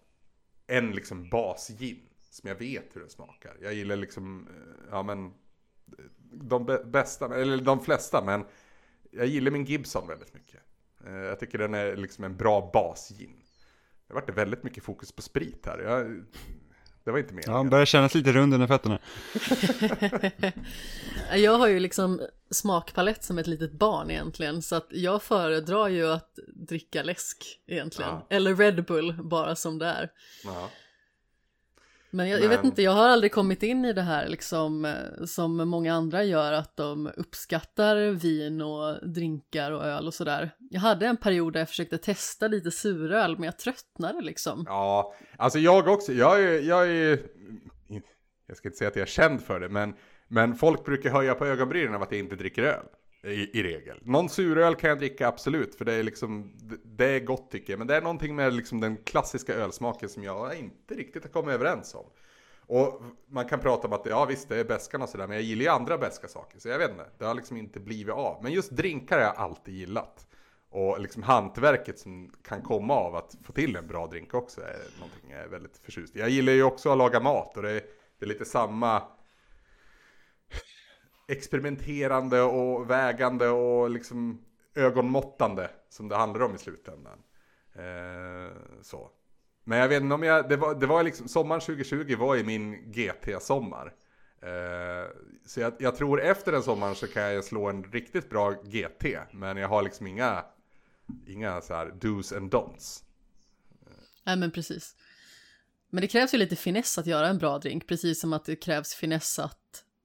[0.67, 3.57] en liksom basgin som jag vet hur den smakar.
[3.61, 8.45] Jag gillar liksom, eh, ja men, eh, de bästa, eller de flesta, men
[9.11, 10.61] jag gillar min Gibson väldigt mycket.
[11.07, 13.43] Eh, jag tycker den är liksom en bra basgin.
[14.07, 15.79] Det har varit väldigt mycket fokus på sprit här.
[15.79, 16.25] Jag
[17.05, 17.51] det var inte meningen.
[17.51, 18.99] Ja, han börjar kännas lite rund under fötterna.
[21.37, 26.13] jag har ju liksom smakpalett som ett litet barn egentligen, så att jag föredrar ju
[26.13, 26.39] att
[26.69, 28.11] dricka läsk egentligen.
[28.11, 28.27] Ja.
[28.31, 30.11] Eller Red Bull, bara som det är.
[30.45, 30.71] Ja.
[32.15, 35.25] Men jag, jag, vet inte, jag har aldrig kommit in i det här liksom eh,
[35.25, 40.51] som många andra gör, att de uppskattar vin och drinkar och öl och sådär.
[40.71, 44.65] Jag hade en period där jag försökte testa lite suröl, men jag tröttnade liksom.
[44.69, 47.19] Ja, alltså jag också, jag är, jag är,
[48.47, 49.95] jag ska inte säga att jag är känd för det, men,
[50.29, 52.87] men folk brukar höja på ögonbrynen av att jag inte dricker öl.
[53.25, 54.01] I, I, regel.
[54.03, 56.53] Någon suröl kan jag dricka absolut, för det är liksom,
[56.85, 57.79] det är gott tycker jag.
[57.79, 61.55] Men det är någonting med liksom den klassiska ölsmaken som jag inte riktigt har kommit
[61.55, 62.05] överens om.
[62.67, 65.45] Och man kan prata om att, ja visst det är bäskan och sådär, men jag
[65.45, 66.61] gillar ju andra bäska saker.
[66.61, 68.43] Så jag vet inte, det har liksom inte blivit av.
[68.43, 70.27] Men just drinkar har jag alltid gillat.
[70.71, 75.01] Och liksom hantverket som kan komma av att få till en bra drink också är
[75.01, 76.19] någonting jag är väldigt förtjust i.
[76.19, 77.83] Jag gillar ju också att laga mat och det är,
[78.19, 79.03] det är lite samma
[81.33, 87.19] experimenterande och vägande och liksom ögonmåttande som det handlar om i slutändan.
[87.75, 89.11] Eh, så.
[89.65, 92.45] Men jag vet inte om jag, det var, det var liksom, sommaren 2020 var ju
[92.45, 93.95] min GT-sommar.
[94.43, 95.11] Eh,
[95.47, 99.05] så jag, jag, tror efter den sommaren så kan jag slå en riktigt bra GT.
[99.33, 100.45] Men jag har liksom inga,
[101.27, 103.03] inga så här do's and don'ts.
[104.25, 104.97] Nej men precis.
[105.91, 108.57] Men det krävs ju lite finess att göra en bra drink, precis som att det
[108.57, 109.62] krävs finess att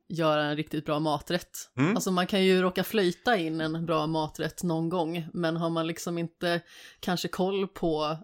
[0.07, 1.57] göra en riktigt bra maträtt.
[1.77, 1.95] Mm.
[1.95, 5.87] Alltså man kan ju råka flöjta in en bra maträtt någon gång, men har man
[5.87, 6.61] liksom inte
[6.99, 8.17] kanske koll på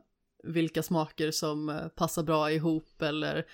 [0.44, 3.46] vilka smaker som eh, passar bra ihop eller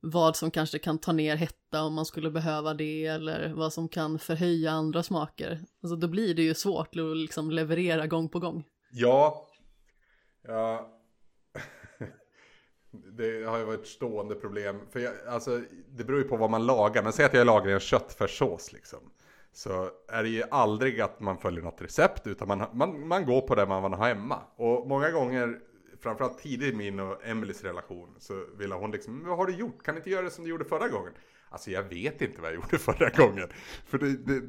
[0.00, 3.88] vad som kanske kan ta ner hetta om man skulle behöva det eller vad som
[3.88, 5.60] kan förhöja andra smaker.
[5.82, 8.64] Alltså då blir det ju svårt att liksom leverera gång på gång.
[8.90, 9.46] Ja.
[10.42, 10.99] ja.
[12.90, 14.80] Det har ju varit ett stående problem.
[14.90, 17.02] För jag, alltså, det beror ju på vad man lagar.
[17.02, 18.98] Men säg att jag lagar en köttfärssås liksom.
[19.52, 22.26] Så är det ju aldrig att man följer något recept.
[22.26, 24.38] Utan man, man, man går på det man har hemma.
[24.56, 25.58] Och många gånger,
[26.00, 28.14] framförallt tidigt i min och Emelies relation.
[28.18, 29.82] Så ville hon liksom, vad har du gjort?
[29.82, 31.12] Kan du inte göra det som du gjorde förra gången?
[31.48, 33.48] Alltså jag vet inte vad jag gjorde förra gången.
[33.86, 34.42] För det, det,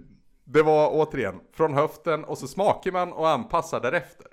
[0.44, 4.28] det var återigen från höften och så smakar man och anpassar därefter.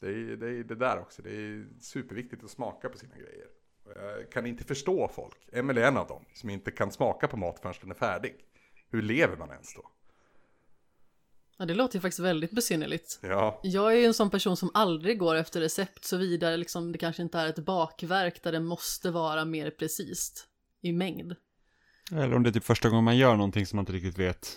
[0.00, 1.22] Det är det, är det där också.
[1.22, 3.46] Det är superviktigt att smaka på sina grejer.
[3.94, 5.48] Jag kan inte förstå folk.
[5.52, 8.34] Emil är en av dem som inte kan smaka på mat förrän den är färdig.
[8.90, 9.90] Hur lever man ens då?
[11.56, 13.18] Ja, det låter ju faktiskt väldigt besynnerligt.
[13.22, 16.92] Ja, Jag är ju en sån person som aldrig går efter recept så vidare liksom
[16.92, 20.46] det kanske inte är ett bakverk där det måste vara mer precis
[20.80, 21.36] i mängd.
[22.12, 24.56] Eller om det är typ första gången man gör någonting som man inte riktigt vet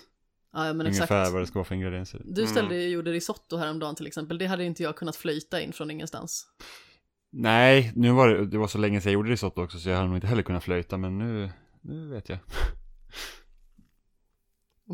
[0.53, 1.33] Ja, ja, men ungefär exakt.
[1.33, 2.21] vad det ska vara för ingredienser.
[2.25, 4.37] Du ställde ju gjorde risotto häromdagen till exempel.
[4.37, 6.47] Det hade inte jag kunnat flöjta in från ingenstans.
[7.31, 9.95] Nej, nu var det, det var så länge sedan jag gjorde risotto också så jag
[9.95, 11.49] hade nog inte heller kunnat flöjta men nu,
[11.81, 12.39] nu vet jag.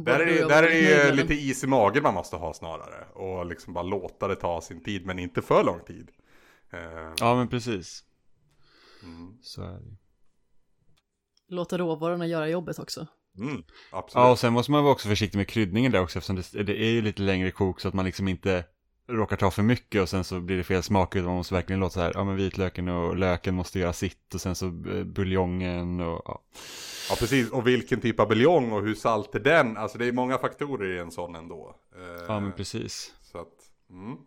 [0.05, 3.05] Där är det, där är det ju lite is i magen man måste ha snarare.
[3.13, 6.09] Och liksom bara låta det ta sin tid, men inte för lång tid.
[6.73, 8.03] Eh, Ja men precis,
[9.03, 9.97] mm, så är det
[11.49, 13.07] Låta råvarorna göra jobbet också.
[13.38, 14.23] Mm, absolut.
[14.23, 16.82] Ja och sen måste man vara också försiktig med kryddningen där också eftersom det, det
[16.82, 18.63] är ju lite längre kok så att man liksom inte
[19.10, 21.80] råkar ta för mycket och sen så blir det fel smak utan man måste verkligen
[21.80, 25.04] låta så här, ja men vitlöken och löken måste göra sitt och sen så eh,
[25.04, 26.41] buljongen och ja.
[27.10, 29.78] Ja precis, och vilken typ av buljong och hur salt är den?
[29.78, 31.76] Alltså det är många faktorer i en sån ändå.
[31.95, 33.13] Eh, Ja men precis.
[33.21, 33.54] Så att,
[33.89, 34.17] mm.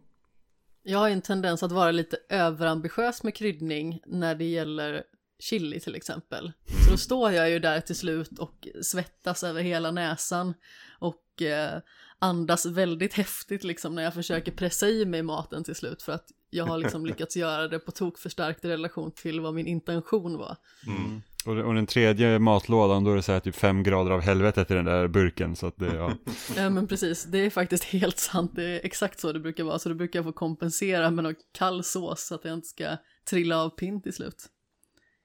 [0.83, 5.05] Jag har ju en tendens att vara lite överambitiös med kryddning när det gäller
[5.40, 6.53] chili till exempel.
[6.85, 10.55] Så då står jag ju där till slut och svettas över hela näsan
[10.98, 11.81] och eh,
[12.18, 16.26] andas väldigt häftigt liksom när jag försöker pressa i mig maten till slut för att
[16.50, 19.66] jag har liksom lyckats göra det på tok för starkt i relation till vad min
[19.66, 20.57] intention var.
[20.87, 21.22] Mm.
[21.46, 24.70] Och, och den tredje matlådan då är det så här typ fem grader av helvetet
[24.70, 26.12] i den där burken så att det, ja.
[26.57, 29.79] Ja men precis, det är faktiskt helt sant, det är exakt så det brukar vara,
[29.79, 32.96] så då brukar jag få kompensera med någon kall sås så att jag inte ska
[33.31, 34.46] trilla av pinn till slut.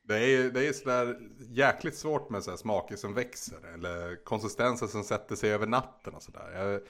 [0.08, 3.74] Det är ju det är sådär jäkligt svårt med sådär smaker som växer.
[3.74, 6.52] Eller konsistenser som sätter sig över natten och sådär.
[6.56, 6.82] Jag,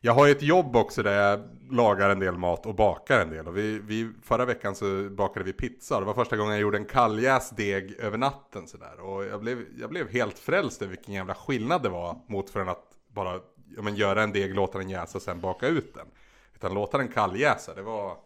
[0.00, 3.30] jag har ju ett jobb också där jag lagar en del mat och bakar en
[3.30, 3.48] del.
[3.48, 6.00] Och vi, vi, förra veckan så bakade vi pizza.
[6.00, 9.00] Det var första gången jag gjorde en kalljäst deg över natten sådär.
[9.00, 12.68] Och jag blev, jag blev helt frälst över vilken jävla skillnad det var mot från
[12.68, 13.40] att bara
[13.76, 16.06] ja, men, göra en deg, låta den jäsa och sen baka ut den.
[16.54, 18.16] Utan låta den kalljäsa, det var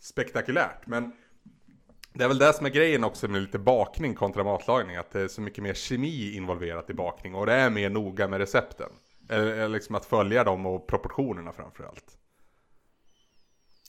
[0.00, 0.86] spektakulärt.
[0.86, 1.12] Men
[2.18, 4.96] det är väl det som är grejen också med lite bakning kontra matlagning.
[4.96, 7.34] Att det är så mycket mer kemi involverat i bakning.
[7.34, 8.90] Och det är mer noga med recepten.
[9.28, 12.18] Eller, liksom att följa dem och proportionerna framförallt.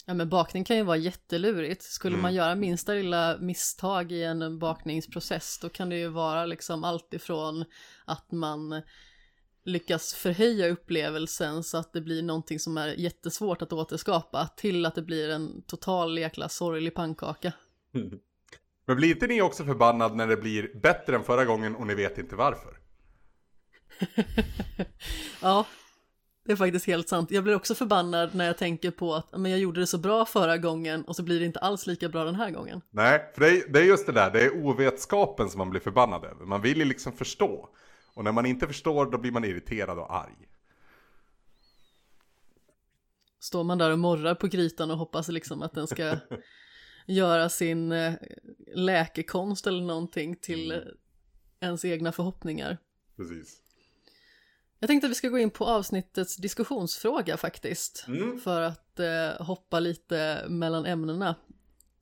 [0.06, 1.84] Ja men bakning kan ju vara jättelurigt.
[1.84, 6.84] Skulle man göra minsta lilla misstag i en bakningsprocess då kan det ju vara liksom
[6.84, 7.66] allt ifrån
[8.06, 8.82] att man
[9.64, 14.96] lyckas förhöja upplevelsen så att det blir någonting som är jättesvårt att återskapa till att
[14.96, 17.54] det blir en total jäkla sorglig pannkaka.
[18.86, 21.96] Men blir inte ni också förbannad när det blir bättre än förra gången och ni
[21.96, 22.80] vet inte varför?
[25.42, 25.66] Ja,
[26.46, 27.32] det är faktiskt helt sant.
[27.32, 30.26] Jag blir också förbannad när jag tänker på att men jag gjorde det så bra
[30.26, 32.82] förra gången och så blir det inte alls lika bra den här gången.
[32.90, 35.82] Nej, för det är, det är just det där, det är ovetskapen som man blir
[35.82, 36.46] förbannad över.
[36.46, 37.70] Man vill ju liksom förstå.
[38.14, 40.50] Och när man inte förstår då blir man irriterad och arg.
[43.40, 46.04] Står man där och morrar på grytan och hoppas liksom att den ska
[47.10, 48.14] göra sin eh,
[48.76, 50.78] läkekonst eller någonting till eh,
[51.60, 52.78] ens egna förhoppningar.
[53.18, 53.62] Precis.
[54.80, 58.06] Jag tänkte att vi ska gå in på avsnittets diskussionsfråga faktiskt.
[58.08, 58.40] Mm.
[58.40, 61.36] För att eh, hoppa lite mellan ämnena.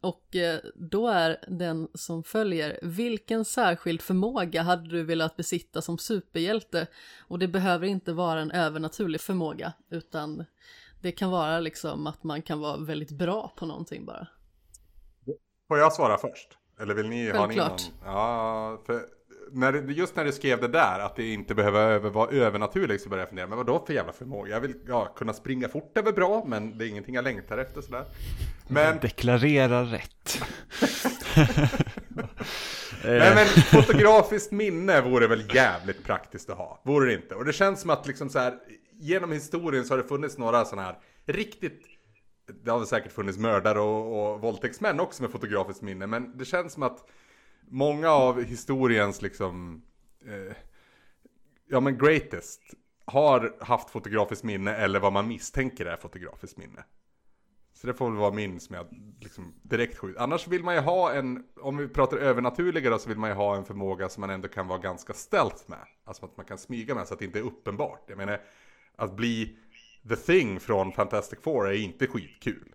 [0.01, 5.97] Och eh, då är den som följer, vilken särskild förmåga hade du velat besitta som
[5.97, 6.87] superhjälte?
[7.19, 10.45] Och det behöver inte vara en övernaturlig förmåga, utan
[11.01, 14.27] det kan vara liksom att man kan vara väldigt bra på någonting bara.
[15.67, 16.47] Får jag svara först?
[16.79, 17.67] Eller vill ni ha ni någon?
[17.67, 17.91] Självklart.
[18.05, 19.01] Ja, för
[19.51, 23.09] när, just när du skrev det där, att det inte behöver över, vara övernaturligt, så
[23.09, 24.51] började jag fundera, men vad då för jävla förmåga?
[24.51, 27.57] Jag vill ja, kunna springa fort är väl bra, men det är ingenting jag längtar
[27.57, 28.05] efter sådär.
[28.67, 30.41] Men, Deklarera rätt.
[33.03, 36.81] Nej men fotografiskt minne vore väl jävligt praktiskt att ha.
[36.83, 37.35] Vore det inte?
[37.35, 38.53] Och det känns som att liksom så här,
[38.99, 41.96] genom historien så har det funnits några sådana här riktigt
[42.63, 46.07] det har väl säkert funnits mördare och, och våldtäktsmän också med fotografiskt minne.
[46.07, 47.09] Men det känns som att
[47.67, 49.81] många av historiens liksom
[50.25, 50.55] eh,
[51.69, 52.61] Ja men greatest
[53.05, 56.83] har haft fotografiskt minne eller vad man misstänker är fotografiskt minne.
[57.73, 58.87] Så det får väl vara min som jag
[59.21, 60.21] liksom direkt skjuter.
[60.21, 63.35] Annars vill man ju ha en, om vi pratar övernaturliga då, så vill man ju
[63.35, 65.79] ha en förmåga som man ändå kan vara ganska stealth med.
[66.03, 68.03] Alltså att man kan smyga med så att det inte är uppenbart.
[68.07, 68.41] Jag menar,
[68.95, 69.57] att bli
[70.09, 72.73] The Thing från Fantastic Four är inte skitkul.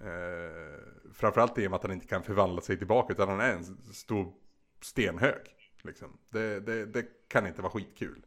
[0.00, 3.52] Eh, framförallt i och med att han inte kan förvandla sig tillbaka utan han är
[3.52, 4.32] en stor
[4.80, 5.42] stenhög.
[5.82, 6.18] Liksom.
[6.30, 8.26] Det, det, det kan inte vara skitkul.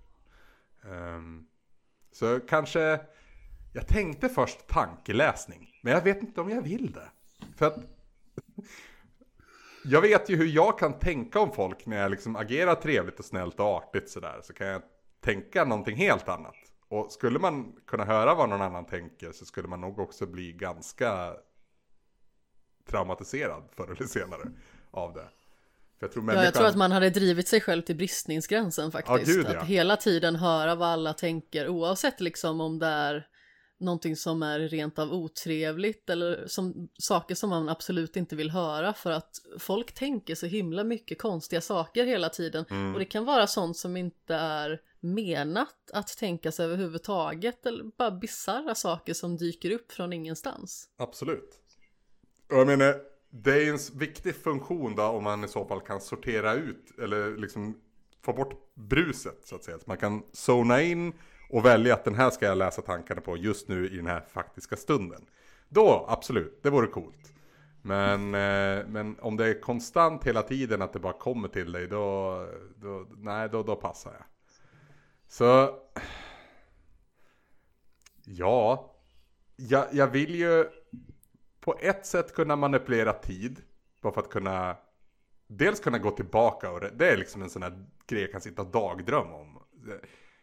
[0.81, 1.47] Um,
[2.11, 2.99] så kanske,
[3.73, 7.09] jag tänkte först tankeläsning, men jag vet inte om jag vill det.
[7.57, 7.77] För att
[9.83, 13.25] jag vet ju hur jag kan tänka om folk när jag liksom agerar trevligt och
[13.25, 14.39] snällt och artigt sådär.
[14.43, 14.81] Så kan jag
[15.21, 16.55] tänka någonting helt annat.
[16.87, 20.51] Och skulle man kunna höra vad någon annan tänker så skulle man nog också bli
[20.53, 21.33] ganska
[22.89, 24.51] traumatiserad förr eller senare
[24.91, 25.29] av det.
[25.99, 26.43] För jag, tror människan...
[26.43, 29.27] ja, jag tror att man hade drivit sig själv till bristningsgränsen faktiskt.
[29.27, 29.59] Ja, gud, ja.
[29.59, 33.27] Att hela tiden höra vad alla tänker oavsett liksom om det är
[33.77, 38.93] någonting som är rent av otrevligt eller som, saker som man absolut inte vill höra
[38.93, 42.93] för att folk tänker så himla mycket konstiga saker hela tiden mm.
[42.93, 48.11] och det kan vara sånt som inte är menat att tänka sig överhuvudtaget eller bara
[48.11, 50.89] bizarra saker som dyker upp från ingenstans.
[50.97, 51.59] Absolut.
[52.51, 52.95] Och jag menar,
[53.29, 57.37] det är en viktig funktion då om man i så fall kan sortera ut eller
[57.37, 57.81] liksom
[58.21, 59.79] få bort bruset så att säga.
[59.79, 61.13] Så man kan zona in
[61.49, 64.25] och välja att den här ska jag läsa tankarna på just nu i den här
[64.33, 65.25] faktiska stunden.
[65.69, 67.33] Då, absolut, det vore coolt.
[67.81, 71.87] Men, eh, men om det är konstant hela tiden att det bara kommer till dig,
[71.87, 74.23] då, då nej, då, då passar jag.
[75.27, 75.79] Så,
[78.25, 78.91] ja,
[79.55, 80.65] jag, jag vill ju
[81.59, 83.61] på ett sätt kunna manipulera tid.
[84.01, 84.77] Bara för att kunna
[85.47, 88.61] Dels kunna gå tillbaka och det är liksom en sån här grej jag kan sitta
[88.61, 89.59] och dagdrömma om.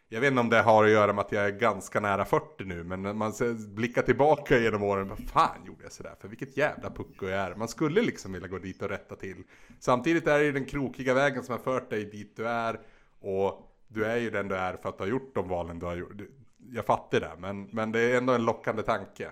[0.09, 2.63] Jag vet inte om det har att göra med att jag är ganska nära 40
[2.63, 3.33] nu, men när man
[3.75, 6.27] blickar tillbaka genom åren, vad fan gjorde jag sådär för?
[6.27, 7.55] Vilket jävla pucko jag är.
[7.55, 9.43] Man skulle liksom vilja gå dit och rätta till.
[9.79, 12.79] Samtidigt är det ju den krokiga vägen som har fört dig dit du är,
[13.19, 15.85] och du är ju den du är för att du har gjort de valen du
[15.85, 16.21] har gjort.
[16.57, 19.31] Jag fattar det, men, men det är ändå en lockande tanke.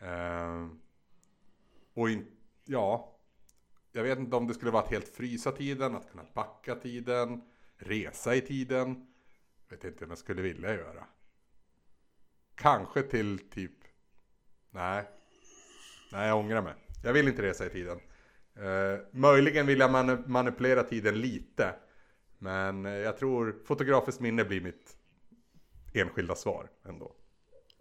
[0.00, 0.68] Eh,
[1.94, 2.26] och in,
[2.64, 3.18] ja,
[3.92, 7.42] jag vet inte om det skulle vara att helt frysa tiden, att kunna backa tiden,
[7.76, 9.06] resa i tiden.
[9.68, 11.04] Vet inte om jag skulle vilja göra.
[12.54, 13.78] Kanske till typ,
[14.70, 15.04] nej,
[16.12, 16.74] nej jag ångrar mig.
[17.04, 18.00] Jag vill inte resa i tiden.
[18.54, 21.74] Eh, möjligen vill jag man manipulera tiden lite.
[22.44, 24.96] Men jag tror fotografiskt minne blir mitt
[25.94, 27.12] enskilda svar ändå.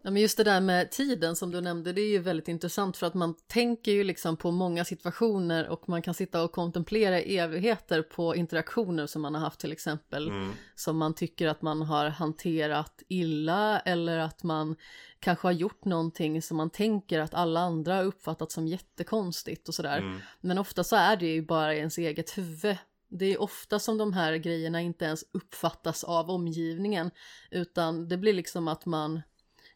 [0.06, 2.98] Ja, men just det där med tiden som du nämnde, det är ju väldigt intressant
[2.98, 7.20] för att man tänker ju liksom på många situationer och man kan sitta och kontemplera
[7.20, 10.52] evigheter på interaktioner som man har haft till exempel, mm.
[10.76, 14.76] som man tycker att man har hanterat illa eller att man
[15.20, 19.76] kanske har gjort någonting som man tänker att alla andra har uppfattat som jättekonstigt och
[19.76, 19.98] sådär.
[19.98, 20.20] Mm.
[20.42, 22.78] Men ofta så är det ju bara i ens eget huvud
[23.14, 27.12] det är ofta som de här grejerna inte ens uppfattas av omgivningen
[27.52, 29.22] utan det blir liksom att man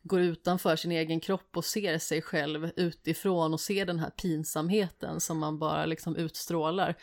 [0.04, 5.20] går utanför sin egen kropp och ser sig själv utifrån och ser den här pinsamheten
[5.20, 6.96] som man bara liksom utstrålar.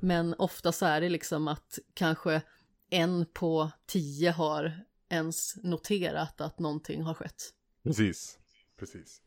[0.00, 2.42] Men ofta så är det liksom att kanske
[2.90, 7.42] en på tio har ens noterat att någonting har skett.
[7.82, 8.38] Precis,
[8.78, 9.20] precis.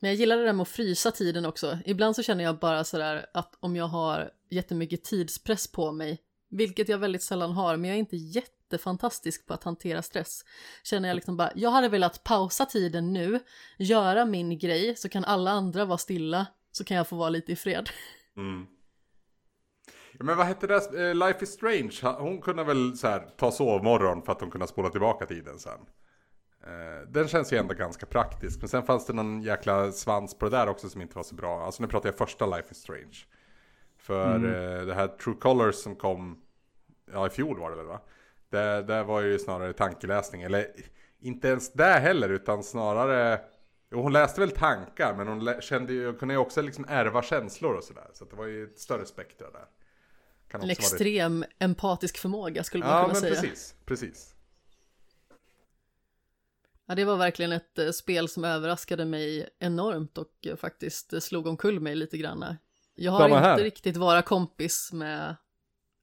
[0.00, 1.78] Men jag gillar det där med att frysa tiden också.
[1.84, 6.88] Ibland så känner jag bara sådär att om jag har jättemycket tidspress på mig, vilket
[6.88, 10.44] jag väldigt sällan har, men jag är inte jättefantastisk på att hantera stress.
[10.82, 13.40] Känner jag liksom bara, jag hade velat pausa tiden nu,
[13.78, 17.52] göra min grej, så kan alla andra vara stilla, så kan jag få vara lite
[17.52, 17.90] i fred.
[18.36, 18.66] Mm.
[20.18, 23.50] Ja, men vad hette det, eh, Life is Strange, hon kunde väl så här, ta
[23.50, 25.80] sovmorgon för att hon kunde spola tillbaka tiden sen.
[26.64, 28.60] Eh, den känns ju ändå ganska praktisk.
[28.60, 31.34] Men sen fanns det någon jäkla svans på det där också som inte var så
[31.34, 31.64] bra.
[31.64, 33.16] Alltså nu pratar jag första Life is Strange.
[34.00, 34.54] För mm.
[34.54, 36.42] Eh, det här True Colors som kom,
[37.12, 38.00] ja i fjol var det väl va?
[38.48, 40.42] Det, det var ju snarare tankeläsning.
[40.42, 40.66] Eller
[41.20, 43.40] inte ens det heller utan snarare
[43.92, 47.74] Jo, hon läste väl tankar men hon kände ju, kunde ju också liksom ärva känslor
[47.74, 48.10] och sådär.
[48.12, 49.66] Så det var ju ett större spektra där.
[50.48, 51.64] Kan en extrem det...
[51.64, 53.34] empatisk förmåga skulle man ja, kunna säga.
[53.34, 54.34] Ja, men precis, precis.
[56.86, 61.46] Ja, det var verkligen ett eh, spel som överraskade mig enormt och eh, faktiskt slog
[61.46, 62.56] omkull mig lite grann
[63.00, 63.58] Jag har inte här.
[63.58, 65.36] riktigt vara kompis med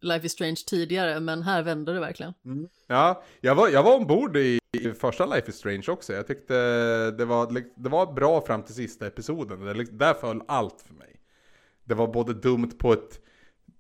[0.02, 2.34] Life is Strange tidigare, men här vänder det verkligen.
[2.88, 6.14] Ja, jag var, jag var ombord i, i första Life is Strange också.
[6.14, 6.54] Jag tyckte
[7.12, 9.60] det var, det var bra fram till sista episoden.
[9.60, 11.22] Det, där föll allt för mig.
[11.84, 13.22] Det var både dumt på ett,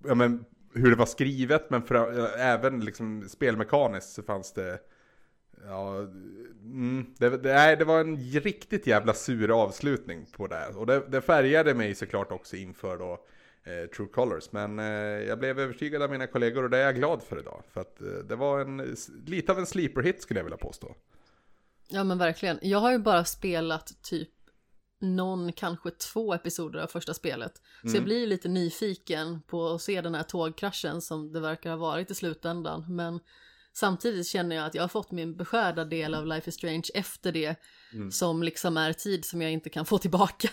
[0.07, 4.79] ja men hur det var skrivet, men för, även liksom spelmekaniskt så fanns det,
[5.65, 5.97] ja,
[6.63, 10.55] mm, det, det, nej, det var en riktigt jävla sur avslutning på det.
[10.55, 10.77] här.
[10.77, 13.11] Och det, det färgade mig såklart också inför då
[13.63, 14.51] eh, True Colors.
[14.51, 14.85] Men eh,
[15.27, 17.63] jag blev övertygad av mina kollegor och det är jag glad för idag.
[17.73, 18.95] För att eh, det var en,
[19.25, 20.95] lite av en sleeper hit skulle jag vilja påstå.
[21.87, 22.59] Ja men verkligen.
[22.61, 24.29] Jag har ju bara spelat typ
[24.99, 27.61] någon, kanske två episoder av första spelet.
[27.81, 31.77] Så jag blir lite nyfiken på att se den här tågkraschen som det verkar ha
[31.77, 32.85] varit i slutändan.
[32.89, 33.19] Men
[33.77, 37.31] samtidigt känner jag att jag har fått min beskärda del av Life is Strange efter
[37.31, 37.55] det.
[38.11, 40.49] Som liksom är tid som jag inte kan få tillbaka.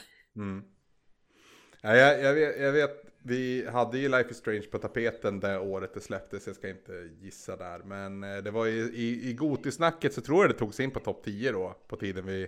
[1.80, 2.90] Ja, jag, jag, vet, jag vet,
[3.22, 6.92] vi hade ju Life is Strange på tapeten det året det släpptes, jag ska inte
[7.20, 7.78] gissa där.
[7.78, 10.90] Men eh, det var i, i, i Gotisnacket så tror jag det tog sig in
[10.90, 12.46] på topp 10 då, på tiden vi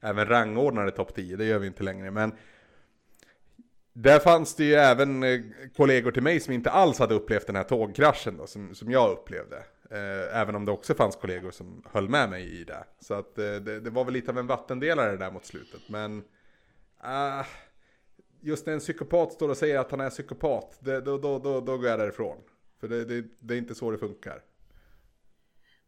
[0.00, 2.10] även rangordnade topp 10, det gör vi inte längre.
[2.10, 2.32] Men
[3.92, 5.40] där fanns det ju även eh,
[5.76, 9.12] kollegor till mig som inte alls hade upplevt den här tågkraschen då, som, som jag
[9.12, 9.62] upplevde.
[9.90, 12.84] Eh, även om det också fanns kollegor som höll med mig i det.
[13.00, 15.80] Så att eh, det, det var väl lite av en vattendelare där mot slutet.
[15.88, 16.24] Men
[17.00, 17.44] ah,
[18.40, 21.60] just när en psykopat står och säger att han är psykopat, det, då, då, då,
[21.60, 22.36] då går jag därifrån.
[22.80, 24.42] För det, det, det är inte så det funkar.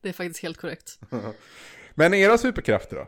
[0.01, 0.99] Det är faktiskt helt korrekt.
[1.95, 3.07] Men era superkrafter då?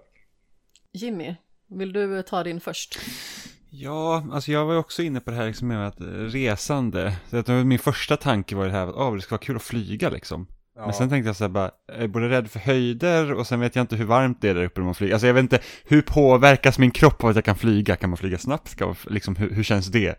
[0.92, 1.36] Jimmy,
[1.66, 2.98] vill du ta din först?
[3.70, 7.16] Ja, alltså jag var ju också inne på det här liksom med att eh, resande.
[7.30, 9.56] Så att min första tanke var ju det här att oh, det ska vara kul
[9.56, 10.46] att flyga liksom.
[10.76, 10.84] Ja.
[10.84, 13.60] Men sen tänkte jag så här bara, jag är både rädd för höjder och sen
[13.60, 15.14] vet jag inte hur varmt det är där uppe när man flyger.
[15.14, 17.96] Alltså jag vet inte, hur påverkas min kropp av att jag kan flyga?
[17.96, 18.68] Kan man flyga snabbt?
[18.68, 20.18] Ska man, liksom, hur, hur känns det?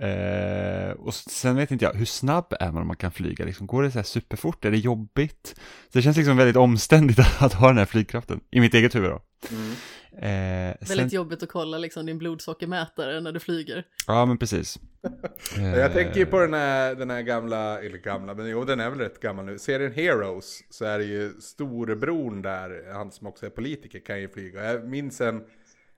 [0.00, 3.44] Eh, och sen vet inte jag, hur snabb är man om man kan flyga?
[3.44, 4.64] Liksom, går det så här superfort?
[4.64, 5.54] Är det jobbigt?
[5.92, 9.10] Så det känns liksom väldigt omständigt att ha den här flygkraften, i mitt eget huvud
[9.10, 9.22] då.
[9.50, 9.72] Mm.
[10.12, 13.84] Eh, sen, Väldigt jobbigt att kolla liksom din blodsockermätare när du flyger.
[14.06, 14.78] ja men precis.
[15.56, 18.80] Jag Eh, tänker ju på den här, den här gamla, eller gamla, men jo den
[18.80, 19.58] är väl rätt gammal nu.
[19.58, 24.28] Serien Heroes så är det ju storebror där, han som också är politiker kan ju
[24.28, 24.72] flyga.
[24.72, 25.42] Jag minns en,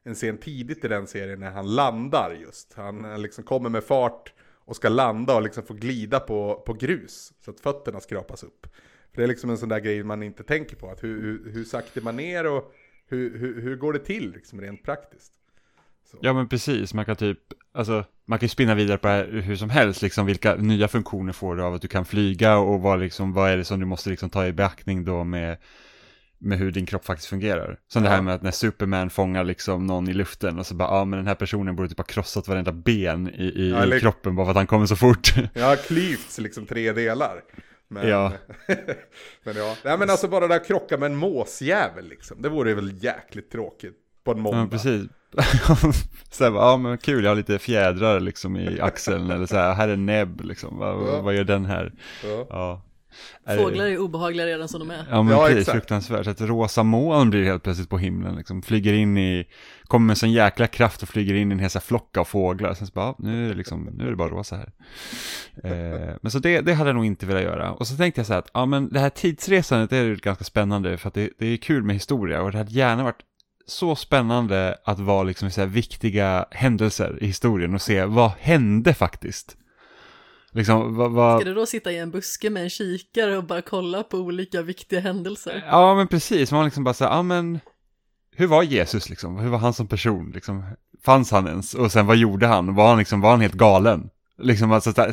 [0.05, 2.75] en scen tidigt i den serien när han landar just.
[2.75, 4.33] Han, han liksom kommer med fart
[4.65, 8.67] och ska landa och liksom få glida på, på grus så att fötterna skrapas upp.
[9.13, 11.53] För det är liksom en sån där grej man inte tänker på, att hur, hur,
[11.53, 12.73] hur saktar man ner och
[13.13, 15.33] hur, hur, hur går det till liksom rent praktiskt?
[16.21, 17.39] Ja men precis, man kan typ,
[17.75, 20.89] alltså man kan ju spinna vidare på det här hur som helst, liksom vilka nya
[20.89, 23.81] funktioner får du av att du kan flyga och vad, liksom, vad är det som
[23.81, 25.57] du måste liksom ta i beaktning då med,
[26.39, 27.79] med hur din kropp faktiskt fungerar.
[27.89, 28.15] Som det Ja.
[28.15, 31.17] här med att när Superman fångar liksom någon i luften och så bara, ja men
[31.17, 34.37] den här personen borde typ ha krossat varenda ben i, i, Ja, eller- i kroppen
[34.37, 35.35] bara för att han kommer så fort.
[35.55, 37.41] Har klyvts liksom tre delar.
[37.93, 38.33] Men, Ja.
[39.45, 42.43] men ja, nej men alltså bara det där krocka med en måsjävel liksom.
[42.43, 44.61] Det vore väl jäkligt tråkigt på en måndag.
[44.61, 45.03] Ja, precis.
[46.31, 49.57] så här, bara, ja men kul, jag har lite fjädrar liksom i axeln eller så
[49.57, 51.21] här, här är näbb liksom, vad, Ja.
[51.21, 51.93] vad gör den här?
[52.25, 52.47] Ja.
[52.51, 52.83] Ja.
[53.45, 55.05] Är det- Fåglar är obehagliga redan som de är.
[55.11, 55.73] Ja men Ja, precis, exakt.
[55.79, 56.25] fruktansvärt.
[56.25, 58.63] Så att rosa moln blir helt plötsligt på himlen liksom.
[58.63, 59.45] Flyger in i,
[59.85, 62.75] kommer med sån jäkla kraft och flyger in i en hel flock av fåglar.
[62.75, 64.73] Sen så bara, ja, nu är det liksom, nu är det bara rosa här.
[65.65, 67.73] Eh, men så det, det hade jag nog inte velat göra.
[67.73, 70.17] Och så tänkte jag så här att, ja men det här tidsresandet det är ju
[70.17, 73.23] ganska spännande för att det, det är kul med historia och det hade gärna varit
[73.67, 78.95] så spännande att vara liksom så här viktiga händelser i historien och se vad hände
[78.95, 79.57] faktiskt.
[80.55, 81.41] Liksom, vad, vad...
[81.41, 84.63] Ska du då sitta i en buske med en kikare och bara kolla på olika
[84.63, 85.65] viktiga händelser?
[85.67, 86.53] Ja, men precis.
[86.53, 87.61] Man liksom bara säger, ja men,
[88.37, 89.39] hur var Jesus liksom?
[89.39, 90.65] Hur var han som person liksom?
[91.05, 91.75] Fanns han ens?
[91.75, 92.75] Och sen vad gjorde han?
[92.75, 94.11] Var han liksom, var han helt galen?
[94.39, 95.13] Liksom alltså, så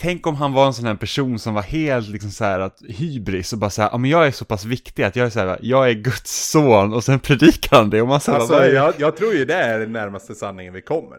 [0.00, 2.82] tänk om han var en sån här person som var helt liksom så här att
[2.88, 5.30] hybris och bara så här, ja men jag är så pass viktig att jag är
[5.30, 8.38] så här, jag är Guds son och sen predikar han det och man så här,
[8.38, 11.18] Alltså, är- jag, jag tror ju det är den närmaste sanningen vi kommer.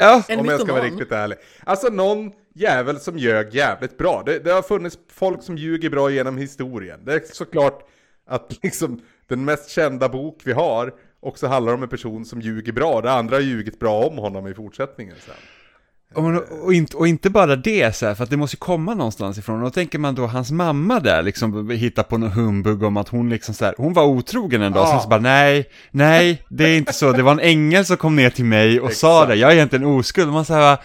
[0.00, 0.22] Ja.
[0.28, 1.38] En Om jag ska vara riktigt ärlig.
[1.64, 4.22] Alltså någon jävel som ljög jävligt bra.
[4.26, 7.00] Det, det har funnits folk som ljuger bra genom historien.
[7.04, 7.82] Det är såklart
[8.26, 12.72] att liksom den mest kända bok vi har också handlar om en person som ljuger
[12.72, 13.00] bra.
[13.00, 15.34] Det andra har ljugit bra om honom i fortsättningen sen.
[16.14, 16.24] Och,
[16.64, 19.56] och, inte, och inte bara det, så här, för att det måste komma någonstans ifrån.
[19.58, 23.08] Och då tänker man då hans mamma där, liksom hittar på någon humbug om att
[23.08, 24.90] hon liksom så här, hon var otrogen en dag, Ja.
[24.90, 27.12] sen så bara nej, nej, det är inte så.
[27.12, 29.84] Det var en ängel som kom ner till mig och sa det, jag är egentligen
[29.84, 30.32] oskuld.
[30.32, 30.78] Man säger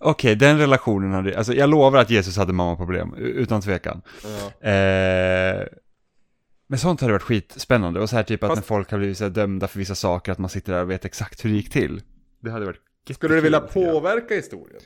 [0.00, 4.02] okej, den relationen hade, alltså jag lovar att Jesus hade mammaproblem, utan tvekan.
[4.62, 4.68] Ja.
[4.70, 5.66] Eh,
[6.68, 8.00] men sånt hade varit skitspännande.
[8.00, 9.94] Och så här typ att Fast- när folk har blivit så här dömda för vissa
[9.94, 12.02] saker, att man sitter där och vet exakt hur det gick till.
[12.42, 12.80] Det hade varit
[13.14, 14.80] Skulle du vilja påverka historien?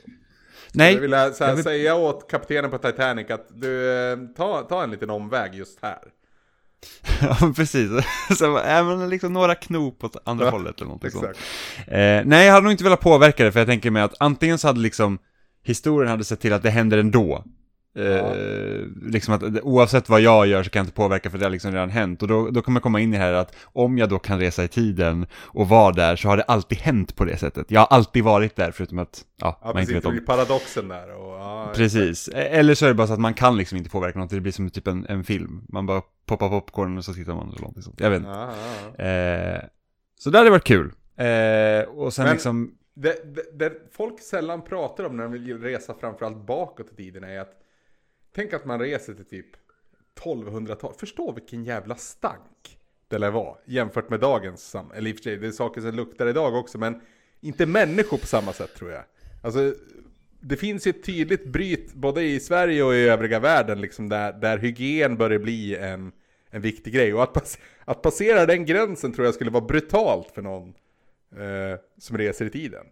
[0.73, 4.17] Nej, Jag vilja så här, jag vill- säga åt kaptenen på Titanic att du, eh,
[4.37, 5.99] ta, ta en liten omväg just här.
[7.21, 7.89] ja precis.
[8.37, 11.37] Så, äh, men liksom några knop åt andra Ja, hållet eller någonting sånt.
[11.87, 14.57] Eh, nej, jag hade nog inte velat påverka det, för jag tänker mig att antingen
[14.57, 15.19] så hade liksom
[15.63, 17.43] historien hade sett till att det händer ändå.
[17.95, 18.33] Eh, Ja.
[19.01, 21.71] Liksom att oavsett vad jag gör så kan jag inte påverka för det har liksom
[21.71, 22.21] redan hänt.
[22.21, 24.39] Och då, då kommer jag komma in i det här att om jag då kan
[24.39, 27.71] resa i tiden och vara där så har det alltid hänt på det sättet.
[27.71, 29.95] Jag har alltid varit där förutom att ja, Ja, man precis.
[29.95, 31.15] inte vet om paradoxen där.
[31.15, 33.89] Och, ja, Precis, E- eller så är det bara så att man kan liksom inte
[33.89, 35.61] påverka någonting, det blir som typ en, en film.
[35.69, 37.99] Man bara poppar popcorn och så tittar man eller någonting sånt.
[37.99, 38.31] Jag vet inte.
[39.05, 39.69] Eh,
[40.19, 40.91] så det hade varit kul.
[41.17, 45.61] Eh, och sen Men- liksom, Det, det, det folk sällan pratar om när de vill
[45.61, 47.53] resa framförallt bakåt i tiden är att
[48.35, 49.45] Tänk att man reser till typ
[50.23, 50.93] 1200-tal.
[50.93, 52.77] Förstå vilken jävla stank
[53.07, 54.97] det lär vara jämfört med dagens samhälle.
[54.97, 57.01] Eller i och för sig, det är saker som luktar idag också men
[57.39, 59.03] inte människor på samma sätt tror jag.
[59.41, 59.73] Alltså
[60.39, 64.33] det finns ju ett tydligt bryt både i Sverige och i övriga världen liksom där,
[64.33, 66.11] där hygien börjar bli en,
[66.49, 67.13] en viktig grej.
[67.13, 70.73] Och att, pass, att passera den gränsen tror jag skulle vara brutalt för någon
[71.31, 72.85] eh, som reser i tiden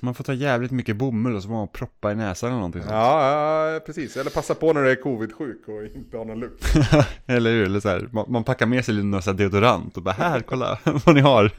[0.00, 2.82] man får ta jävligt mycket bomull och så får man proppa i näsan eller någonting
[2.82, 2.92] sånt.
[2.92, 4.16] Ja, ja, precis.
[4.16, 6.74] Eller passa på när du är covid-sjuk och inte har någon lukt.
[7.26, 7.64] eller hur?
[7.64, 10.78] Eller så här, man, man packar med sig lite här deodorant och bara här, kolla
[11.06, 11.50] vad ni har.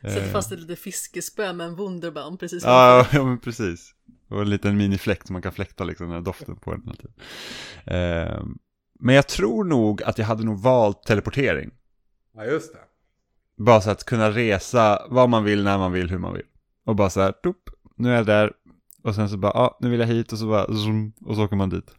[0.00, 3.94] Sätter fast ett litet fiskespö med en Wunderbaum precis Ja, ja, men precis.
[4.28, 6.96] Och en liten minifläkt som man kan fläkta liksom den här doften på den.
[6.96, 7.20] Typ.
[7.84, 8.44] Eh,
[9.00, 11.70] men jag tror nog att jag hade nog valt teleportering.
[12.34, 12.78] Ja, just det.
[13.64, 16.42] Bara så att kunna resa vad man vill, när man vill, hur man vill.
[16.84, 18.52] Och bara så här, tup, nu är jag där.
[19.02, 21.44] Och sen så bara, ja, nu vill jag hit och så bara, zoom, och så
[21.44, 21.94] åker man dit.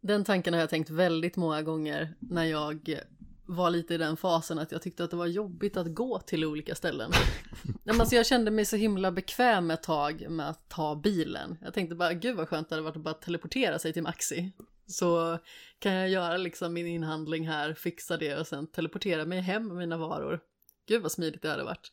[0.00, 3.00] Den tanken har jag tänkt väldigt många gånger när jag
[3.46, 6.44] var lite i den fasen att jag tyckte att det var jobbigt att gå till
[6.44, 7.10] olika ställen.
[7.84, 11.58] Men alltså jag kände mig så himla bekväm ett tag med att ta bilen.
[11.62, 14.52] Jag tänkte bara, gud vad skönt det hade varit att bara teleportera sig till Maxi.
[14.86, 15.38] Så
[15.78, 19.76] kan jag göra liksom min inhandling här, fixa det och sen teleportera mig hem med
[19.76, 20.40] mina varor.
[20.86, 21.92] Gud vad smidigt det hade varit.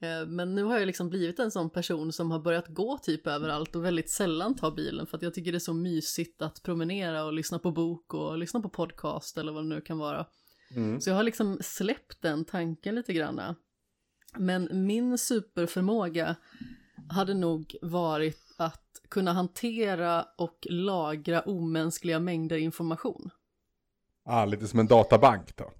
[0.00, 3.26] Eh, Men nu har jag liksom blivit en sån person som har börjat gå typ
[3.26, 6.62] överallt och väldigt sällan ta bilen för att jag tycker det är så mysigt att
[6.62, 10.26] promenera och lyssna på bok och lyssna på podcast eller vad det nu kan vara.
[10.76, 11.00] Mm.
[11.00, 13.56] Så jag har liksom släppt den tanken lite granna.
[14.38, 16.36] Men min superförmåga
[17.08, 23.30] hade nog varit att kunna hantera och lagra omänskliga mängder information.
[24.24, 25.70] Ah, lite som en databank då.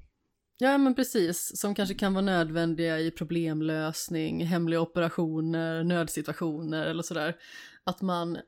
[0.59, 1.61] Ja, men precis.
[1.61, 7.37] Som kanske kan vara nödvändiga i problemlösning, hemliga operationer, nödsituationer eller sådär.
[7.85, 8.39] Att man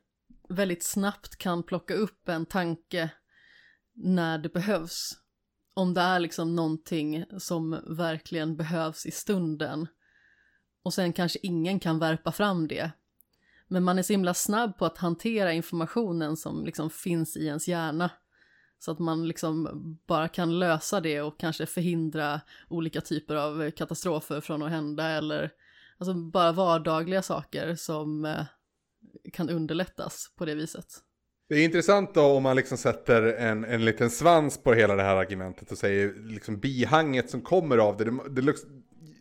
[0.49, 3.11] väldigt snabbt kan plocka upp en tanke
[3.95, 5.13] när det behövs.
[5.75, 9.87] Om det är liksom någonting som verkligen behövs i stunden.
[10.83, 12.91] Och sen kanske ingen kan värpa fram det.
[13.69, 17.69] Men man är så himla snabb på att hantera informationen som liksom finns i ens
[17.69, 18.11] hjärna.
[18.79, 19.69] Så att man liksom
[20.07, 25.51] bara kan lösa det och kanske förhindra olika typer av katastrofer från att hända eller
[25.99, 28.45] alltså bara vardagliga saker som eh,
[29.33, 30.87] kan underlättas på det viset.
[31.49, 35.03] Det är intressant då om man liksom sätter en, en liten svans på hela det
[35.03, 38.05] här argumentet och säger liksom bihanget som kommer av det.
[38.05, 38.55] Det, det,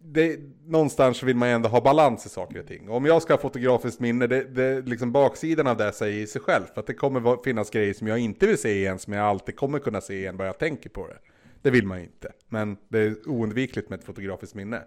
[0.08, 2.90] det någonstans vill man ju ändå ha balans i saker och ting.
[2.90, 6.66] Om jag ska ha fotografiskt minne, det, det, liksom baksidan av det säger sig själv.
[6.74, 9.56] För att det kommer finnas grejer som jag inte vill se igen, som jag alltid
[9.56, 11.18] kommer kunna se igen bara jag tänker på det.
[11.62, 12.32] Det vill man ju inte.
[12.50, 14.82] Men det är oundvikligt med ett fotografiskt minne.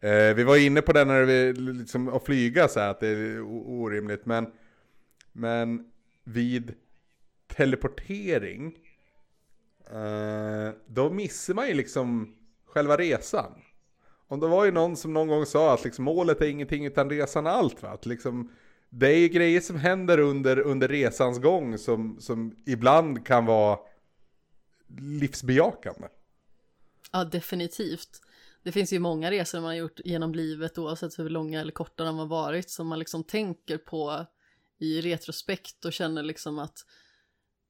[0.00, 3.08] Eh, vi var inne på det när vi liksom, att flyga så här, att det
[3.08, 4.26] är orimligt.
[4.26, 4.46] Men,
[5.32, 5.90] men
[6.24, 6.74] vid
[7.46, 8.78] teleportering,
[9.90, 12.34] eh, då missar man ju liksom
[12.66, 13.52] själva resan.
[14.28, 17.10] Och det var ju någon som någon gång sa att liksom, målet är ingenting utan
[17.10, 17.82] resan är allt.
[17.82, 17.88] Va?
[17.88, 18.52] Att liksom,
[18.90, 23.78] det är ju grejer som händer under, under resans gång som, som ibland kan vara
[24.98, 26.08] livsbejakande.
[27.12, 28.20] Ja, definitivt.
[28.62, 32.04] Det finns ju många resor man har gjort genom livet oavsett hur långa eller korta
[32.04, 34.26] de har varit som man liksom tänker på
[34.78, 36.78] i retrospekt och känner liksom att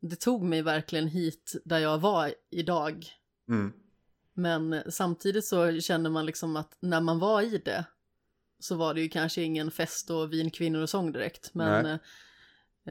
[0.00, 3.06] det tog mig verkligen hit där jag var idag.
[3.48, 3.72] Mm.
[4.38, 7.84] Men samtidigt så känner man liksom att när man var i det
[8.58, 11.54] så var det ju kanske ingen fest och vin, kvinnor och sång direkt.
[11.54, 11.98] Men Nej.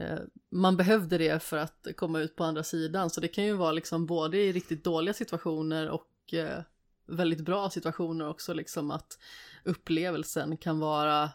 [0.06, 0.18] eh,
[0.50, 3.10] man behövde det för att komma ut på andra sidan.
[3.10, 6.62] Så det kan ju vara liksom både i riktigt dåliga situationer och eh,
[7.06, 8.54] väldigt bra situationer också.
[8.54, 9.18] Liksom att
[9.64, 11.30] upplevelsen kan vara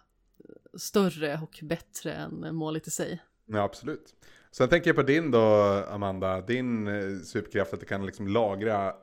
[0.78, 3.24] större och bättre än målet i sig.
[3.45, 4.16] Ja, absolut.
[4.51, 5.43] Sen tänker jag på din då,
[5.89, 6.41] Amanda.
[6.41, 8.93] Din eh, superkraft att du kan liksom lagra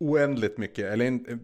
[0.00, 1.36] oändligt mycket, eller eh,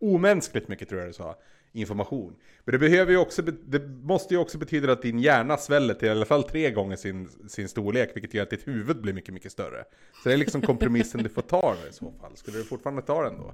[0.00, 1.36] omänskligt mycket tror jag du sa,
[1.72, 2.36] information.
[2.64, 6.08] Men det behöver ju också, det måste ju också betyda att din hjärna sväller till
[6.08, 9.34] i alla fall tre gånger sin, sin storlek, vilket gör att ditt huvud blir mycket,
[9.34, 9.84] mycket större.
[10.22, 12.36] Så det är liksom kompromissen du får ta i så fall.
[12.36, 13.52] Skulle du fortfarande ta den då?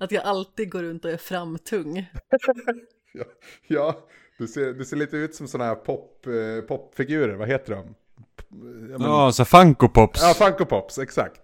[0.00, 2.06] Att jag alltid går runt och är framtung.
[3.14, 3.24] Ja,
[3.66, 7.74] ja du, ser, du ser lite ut som sådana här pop, eh, popfigurer, vad heter
[7.74, 7.94] de?
[8.90, 10.22] Ja, men, Ja, så Funko Pops.
[10.22, 11.40] ja Funko Pops, exakt.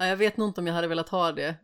[0.00, 1.56] Ja, jag vet nog inte om jag hade velat ha det.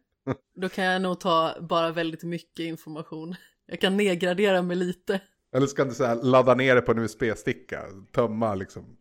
[0.61, 3.35] Då kan jag nog ta bara väldigt mycket information.
[3.67, 5.21] Jag kan nedgradera mig lite.
[5.55, 7.83] Eller så kan du så här ladda ner det på en USB-sticka,
[8.13, 8.97] tömma liksom.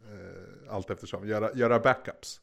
[0.00, 2.40] Eh, allt eftersom, göra, göra backups.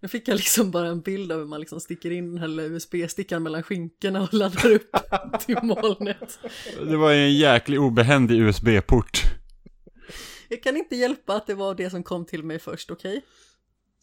[0.00, 2.60] Nu fick jag liksom bara en bild av hur man liksom sticker in den här
[2.60, 4.90] USB-stickan mellan skinkorna och laddar upp
[5.40, 6.38] till molnet.
[6.86, 9.22] Det var en jäkligt obehändig USB-port.
[10.48, 13.22] Jag kan inte hjälpa att det var det som kom till mig först, okej?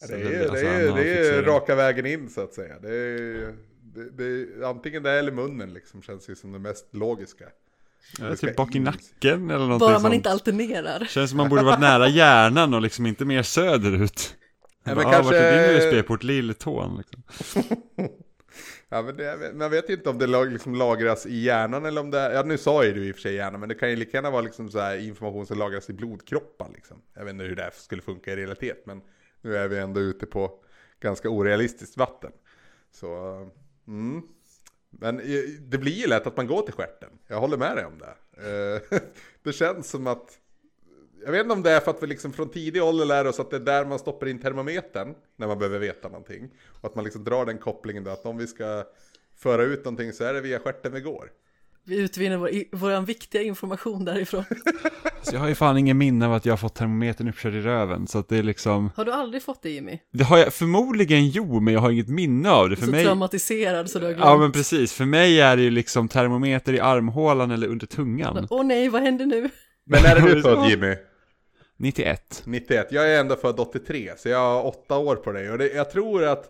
[0.08, 1.48] Det är, det Alltså, är, det är det.
[1.48, 2.78] raka vägen in så att säga.
[2.78, 3.54] Det är,
[3.94, 7.44] det, det är, antingen det eller munnen liksom känns ju som det mest logiska.
[8.20, 10.14] Ja, typ bak i nacken eller någonting Bara man sånt.
[10.14, 11.04] inte alternerar.
[11.04, 14.34] Känns som man borde varit nära hjärnan och liksom inte mer söderut.
[14.84, 16.22] Ja, men men kanske- Vart är din USB-port?
[16.22, 17.22] Lilltån liksom.
[18.88, 22.10] Ja, men det, man vet ju inte om det liksom lagras i hjärnan eller om
[22.10, 23.90] det är, ja nu sa ju du i och för sig hjärnan, men det kan
[23.90, 26.96] ju lika gärna vara liksom så här information som lagras i blodkroppar liksom.
[27.14, 29.00] Jag vet inte hur det här skulle funka i realitet, men
[29.40, 30.64] nu är vi ändå ute på
[31.00, 32.32] ganska orealistiskt vatten.
[32.90, 33.16] Så,
[33.86, 34.22] mm.
[34.90, 37.10] Men eh, det blir ju lätt att man går till stjärten.
[37.26, 38.16] Jag håller med dig om det.
[38.92, 38.98] Eh,
[39.42, 40.38] det känns som att
[41.24, 43.40] jag vet inte om det är för att vi liksom från tidig ålder lär oss
[43.40, 46.50] att det är där man stoppar in termometern när man behöver veta någonting.
[46.80, 48.84] Och att man liksom drar den kopplingen då att om vi ska
[49.34, 51.30] föra ut någonting så är det via stjärten vi går.
[51.88, 54.44] Vi utvinner vår, vår viktiga information därifrån.
[55.22, 57.60] Så jag har ju fan ingen minne av att jag har fått termometern uppkörd i
[57.60, 58.06] röven.
[58.06, 59.98] Så att det är liksom, Har du aldrig fått det Jimmy?
[60.12, 62.76] det har jag förmodligen jo, men jag har inget minne av det.
[62.76, 64.24] För så mig, traumatiserad så du har glömt.
[64.24, 68.46] ja men precis, för mig är det ju liksom termometer i armhålan eller under tungan.
[68.50, 69.50] Åh nej, vad händer nu?
[69.86, 70.70] Men när är du född.
[70.70, 70.94] Jimmy?
[71.76, 72.42] 91.
[72.46, 72.86] 91.
[72.90, 75.50] Jag är ändå född 83, så jag har åtta år på dig.
[75.50, 76.44] Och det, jag tror att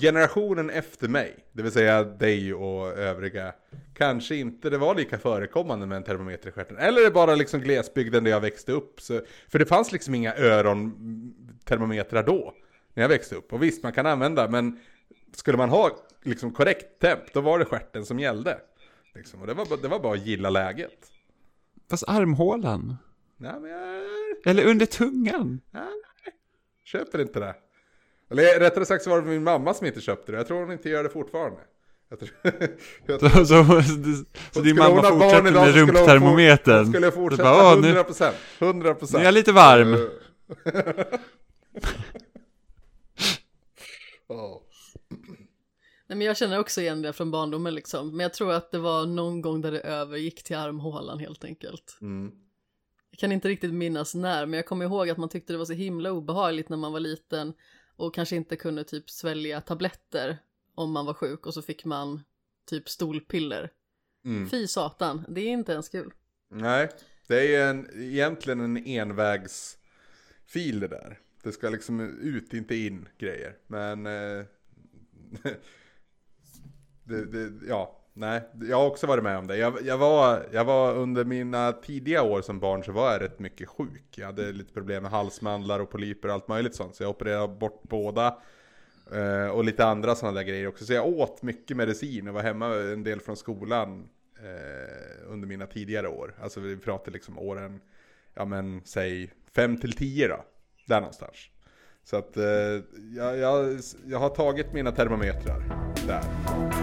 [0.00, 3.52] generationen efter mig, det vill säga dig och övriga,
[3.94, 6.76] kanske inte det var lika förekommande med en termometer i stjärten.
[6.76, 9.00] Eller är det bara liksom glesbygden där jag växte upp.
[9.00, 12.54] Så, för det fanns liksom inga örontermometrar då,
[12.94, 13.52] när jag växte upp.
[13.52, 14.80] Och visst, man kan använda, men
[15.32, 15.90] skulle man ha
[16.22, 18.58] liksom korrekt temp, då var det stjärten som gällde.
[19.14, 19.40] Liksom.
[19.40, 21.10] Och det var, det var bara att gilla läget.
[21.90, 22.96] Fast armhålan?
[23.36, 24.02] Nej, men jag,
[24.46, 25.60] Eller under tungan?
[25.70, 25.84] Nej,
[26.84, 27.54] köper inte det.
[28.30, 30.38] Eller rättare sagt så var det min mamma som inte köpte det.
[30.38, 31.60] Jag tror hon inte gör det fortfarande.
[32.20, 32.30] Jag tror,
[33.06, 36.76] jag tror, Så, så, så, så din mamma fortsätter med rumptermometern?
[36.84, 38.36] hon skulle Så fortsätta bara, "Åh, nu, 100 procent.
[38.58, 39.12] 100 procent.
[39.12, 39.96] nu är jag lite varm.
[46.06, 48.10] Nej, men jag känner också igen det från barndomen liksom.
[48.10, 51.98] Men jag tror att det var någon gång där det övergick till armhålan helt enkelt.
[52.00, 52.30] Mm.
[53.10, 55.64] Jag kan inte riktigt minnas när, men jag kommer ihåg att man tyckte det var
[55.64, 57.52] så himla obehagligt när man var liten
[57.96, 60.38] och kanske inte kunde typ svälja tabletter
[60.74, 62.22] om man var sjuk och så fick man
[62.66, 63.70] typ stolpiller.
[64.24, 64.50] Mm.
[64.50, 66.12] Fy satan, det är inte ens kul.
[66.50, 66.88] Nej,
[67.28, 71.18] det är en, egentligen en envägsfil det där.
[71.42, 73.56] Det ska liksom ut, inte in grejer.
[73.66, 74.06] Men...
[74.06, 74.44] Eh,
[77.04, 78.48] det, det, ja, nej.
[78.54, 79.56] Jag har också varit med om det.
[79.56, 83.38] Jag, jag, var, jag var under mina tidiga år som barn så var jag rätt
[83.38, 84.04] mycket sjuk.
[84.16, 86.96] Jag hade lite problem med halsmandlar och polyper och allt möjligt sånt.
[86.96, 88.38] Så jag opererade bort båda.
[89.12, 90.84] Eh, och lite andra sådana där grejer också.
[90.84, 95.66] Så jag åt mycket medicin och var hemma en del från skolan eh, under mina
[95.66, 96.34] tidigare år.
[96.40, 97.80] Alltså vi pratar liksom åren,
[98.34, 100.44] ja men säg 5 till 10 då.
[100.86, 101.36] Där någonstans.
[102.04, 102.44] Så att eh,
[103.16, 105.62] jag, jag, jag har tagit mina termometrar
[106.06, 106.73] där.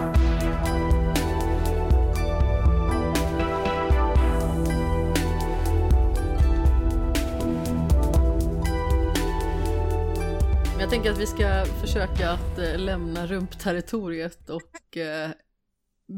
[10.82, 15.30] Jag tänker att vi ska försöka att eh, lämna rumpterritoriet och eh,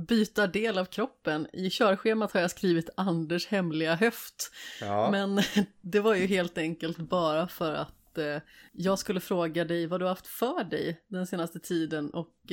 [0.08, 1.46] byta del av kroppen.
[1.52, 4.50] I körschemat har jag skrivit Anders hemliga höft.
[4.80, 5.10] Ja.
[5.10, 5.42] Men
[5.80, 8.36] det var ju helt enkelt bara för att eh,
[8.72, 12.52] jag skulle fråga dig vad du har haft för dig den senaste tiden och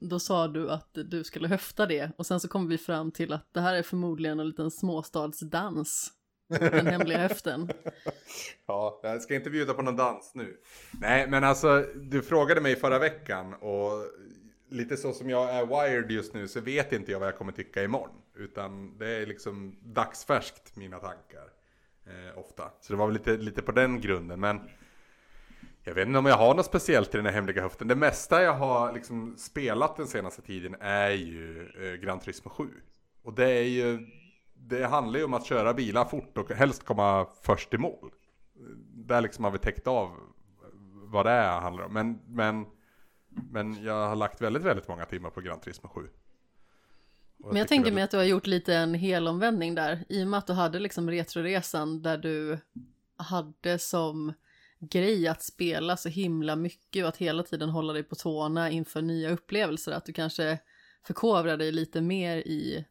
[0.00, 3.32] då sa du att du skulle höfta det och sen så kom vi fram till
[3.32, 6.12] att det här är förmodligen en liten småstadsdans.
[6.48, 7.70] Den hemliga höften.
[8.66, 10.56] Ja, jag ska inte bjuda på någon dans nu.
[11.00, 13.90] Nej, men alltså, du frågade mig förra veckan och
[14.68, 17.52] lite så som jag är wired just nu så vet inte jag vad jag kommer
[17.52, 18.22] tycka imorgon.
[18.36, 21.50] Utan det är liksom dagsfärskt, mina tankar.
[22.06, 22.70] Eh, ofta.
[22.80, 24.40] Så det var väl lite, lite på den grunden.
[24.40, 24.60] Men
[25.84, 27.88] Jag vet inte om jag har något speciellt i den här hemliga höften.
[27.88, 32.68] Det mesta jag har liksom spelat den senaste tiden är ju eh, Gran Turismo 7.
[33.22, 34.06] Och det är ju,
[34.68, 38.10] det handlar ju om att köra bilar fort och helst komma först i mål.
[38.94, 40.10] Där liksom har vi täckt av
[40.92, 41.92] vad det är handlar om.
[41.92, 42.66] Men, men,
[43.28, 46.00] men jag har lagt väldigt, väldigt många timmar på Gran Turismo 7.
[46.00, 50.22] Och Men jag tänker väldigt- mig att du har gjort lite en helomvändning där, i
[50.24, 52.58] och med att du hade liksom retroresan där du
[53.16, 54.32] hade som
[54.78, 59.02] grej att spela så himla mycket och att hela tiden hålla dig på tårna inför
[59.02, 60.58] nya upplevelser, att du kanske
[61.06, 62.84] förkovrar dig lite mer i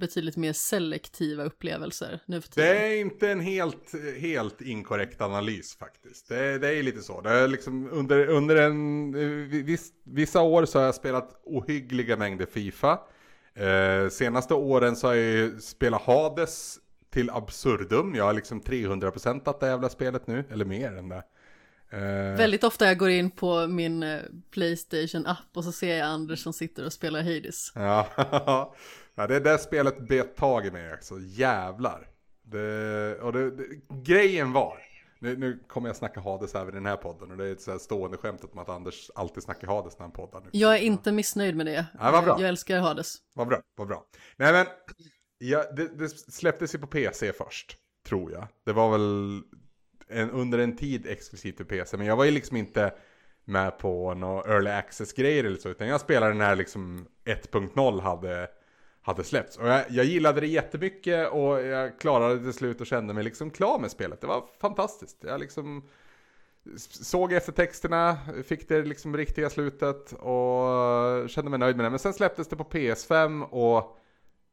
[0.00, 2.68] betydligt mer selektiva upplevelser nu för tiden.
[2.74, 6.28] Det är inte en helt, helt inkorrekt analys faktiskt.
[6.28, 7.20] Det, det är lite så.
[7.20, 9.12] Det är liksom under, under en,
[9.64, 12.98] viss, vissa år så har jag spelat ohyggliga mängder FIFA.
[13.54, 16.78] Eh, senaste åren så har jag spelat Hades
[17.10, 18.14] till absurdum.
[18.14, 21.22] Jag har liksom 300% att det jävla spelet nu, eller mer än det.
[21.92, 24.20] Eh, Väldigt ofta jag går in på min eh,
[24.50, 27.72] Playstation-app och så ser jag Anders som sitter och spelar Hades.
[27.74, 28.06] Ja,
[29.14, 31.14] ja det är det spelet bet tag i mig också.
[31.20, 32.08] Jävlar.
[32.42, 33.64] Det, och det, det,
[34.02, 34.78] grejen var,
[35.18, 37.60] nu, nu kommer jag snacka Hades även i den här podden och det är ett
[37.60, 40.48] så stående skämt om att Anders alltid snackar Hades när han poddar nu.
[40.52, 41.86] Jag är inte missnöjd med det.
[41.98, 42.36] Ja, vad bra.
[42.40, 43.16] Jag älskar Hades.
[43.34, 44.04] Vad bra, vad bra.
[44.36, 44.66] Nej men,
[45.38, 48.46] ja, det, det släpptes ju på PC först, tror jag.
[48.64, 49.42] Det var väl
[50.08, 52.92] en, under en tid exklusivt för PC, men jag var ju liksom inte
[53.44, 58.48] med på några early access-grejer eller så, utan jag spelade när liksom 1.0 hade,
[59.02, 59.56] hade släppts.
[59.56, 63.24] Och jag, jag gillade det jättemycket och jag klarade det till slut och kände mig
[63.24, 64.20] liksom klar med spelet.
[64.20, 65.16] Det var fantastiskt.
[65.20, 65.82] Jag liksom
[66.78, 71.90] såg eftertexterna, fick det liksom riktiga slutet och kände mig nöjd med det.
[71.90, 73.98] Men sen släpptes det på PS5 och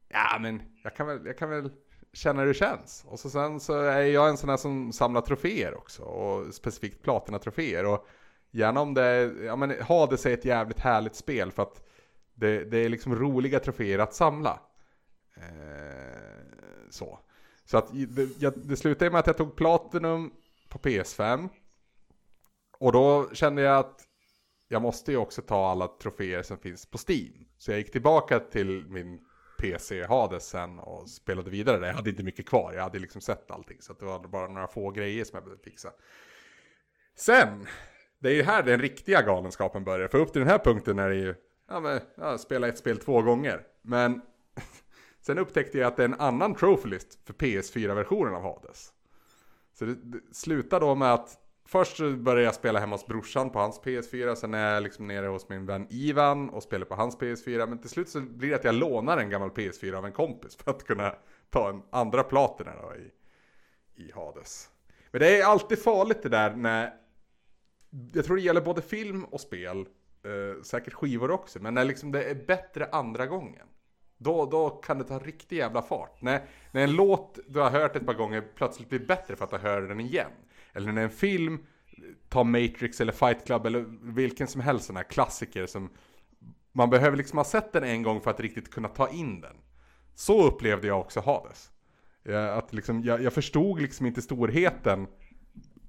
[0.10, 1.72] ja men jag kan väl, jag kan väl
[2.14, 3.06] känna hur det känns.
[3.08, 7.04] Och så sen så är jag en sån här som samlar troféer också och specifikt
[7.04, 7.86] platina-troféer.
[7.86, 8.08] Och
[8.52, 11.87] gärna om det ja men Hades är ett jävligt härligt spel för att
[12.38, 14.60] det, det är liksom roliga troféer att samla.
[15.36, 16.38] Eh,
[16.90, 17.20] så.
[17.66, 20.34] Så att det, jag, det slutade med att jag tog Platinum
[20.70, 21.50] på PS5.
[22.80, 24.02] Och då kände jag att
[24.68, 27.46] jag måste ju också ta alla troféer som finns på Steam.
[27.58, 29.20] Så jag gick tillbaka till min
[29.60, 31.88] PC Hades sen och spelade vidare där.
[31.88, 33.78] Jag hade inte mycket kvar, jag hade liksom sett allting.
[33.82, 35.92] Så att det var bara några få grejer som jag behövde fixa.
[37.16, 37.68] Sen,
[38.20, 40.08] det är ju här den riktiga galenskapen börjar.
[40.08, 41.36] För upp till den här punkten är det ju,
[41.68, 43.64] ja men, ja, spela ett spel två gånger.
[43.82, 44.22] Men
[45.22, 48.94] sen upptäckte jag att det är en annan trofélist för PS4-versionen av Hades.
[49.74, 53.60] Så det, det slutade då med att Först började jag spela hemma hos brorsan på
[53.60, 57.18] hans PS4, sen är jag liksom nere hos min vän Ivan och spelar på hans
[57.18, 57.68] PS4.
[57.68, 60.56] Men till slut så blir det att jag lånar en gammal PS4 av en kompis
[60.56, 61.16] för att kunna
[61.50, 63.12] ta en andra platina då i,
[64.04, 64.70] i Hades.
[65.12, 66.94] Men det är alltid farligt det där när,
[68.14, 69.86] jag tror det gäller både film och spel,
[70.28, 73.68] eh, säkert skivor också, men när liksom det är bättre andra gången.
[74.18, 76.22] Då, då kan det ta riktig jävla fart.
[76.22, 79.52] När, när en låt du har hört ett par gånger plötsligt blir bättre för att
[79.52, 80.32] du hör den igen.
[80.74, 81.66] Eller när en film,
[82.30, 85.90] ta Matrix eller Fight Club eller vilken som helst sån här klassiker som
[86.72, 89.56] man behöver liksom ha sett den en gång för att riktigt kunna ta in den.
[90.16, 91.72] Så upplevde jag också Hades.
[92.26, 95.08] Eh, att liksom, jag, jag förstod liksom inte storheten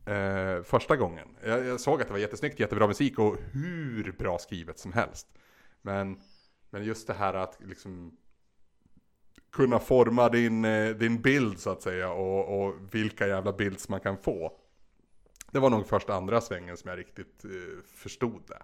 [0.08, 1.28] eh, första gången.
[1.44, 5.26] Jag, jag såg att det var jättesnyggt, jättebra musik och hur bra skrivet som helst.
[5.82, 6.20] Men,
[6.70, 8.16] men just det här att liksom
[9.52, 14.00] kunna forma din, eh, din bild så att säga och, och vilka jävla bilds man
[14.00, 14.52] kan få.
[15.50, 17.50] Det var nog första andra svängen som jag riktigt eh,
[17.94, 18.62] förstod det.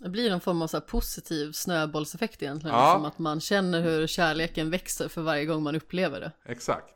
[0.00, 2.76] Det blir en form av så positiv snöbollseffekt egentligen.
[2.76, 2.92] Ja.
[2.94, 6.32] Som att man känner hur kärleken växer för varje gång man upplever det.
[6.44, 6.94] Exakt,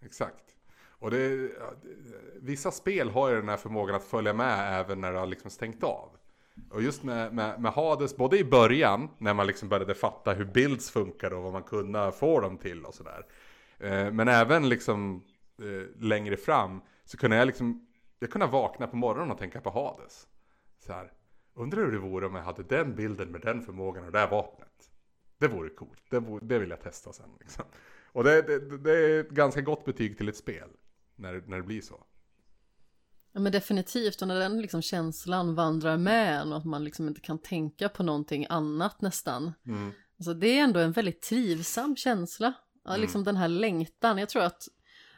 [0.00, 0.44] exakt.
[0.98, 1.50] Och det,
[2.40, 5.50] vissa spel har ju den här förmågan att följa med även när det har liksom
[5.50, 6.08] stängt av.
[6.70, 10.44] Och just med, med, med Hades, både i början när man liksom började fatta hur
[10.44, 13.26] builds funkar och vad man kunde få dem till och sådär.
[13.78, 15.24] Eh, men även liksom
[15.58, 17.86] eh, längre fram så kunde jag liksom,
[18.18, 20.26] jag kunde vakna på morgonen och tänka på Hades.
[20.86, 21.12] Så här,
[21.54, 24.30] undrar hur det vore om jag hade den bilden med den förmågan och det här
[24.30, 24.90] vapnet.
[25.38, 27.64] Det vore coolt, det, vore, det vill jag testa sen liksom.
[28.12, 30.68] Och det, det, det är ett ganska gott betyg till ett spel.
[31.18, 32.04] När, när det blir så.
[33.32, 37.08] Ja men definitivt, och när den liksom känslan vandrar med en och att man liksom
[37.08, 39.52] inte kan tänka på någonting annat nästan.
[39.66, 39.92] Mm.
[40.18, 42.52] Alltså det är ändå en väldigt trivsam känsla.
[42.84, 43.00] Ja, Mm.
[43.00, 44.18] liksom den här längtan.
[44.18, 44.68] Jag tror att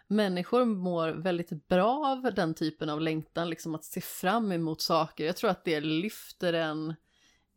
[0.06, 5.24] människor mår väldigt bra av den typen av längtan, liksom att se fram emot saker.
[5.26, 6.94] Jag tror att det lyfter en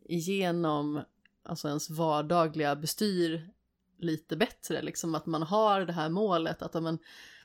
[0.05, 1.01] igenom
[1.43, 3.49] alltså ens vardagliga bestyr
[3.97, 6.99] lite bättre, liksom att man har det här målet att men,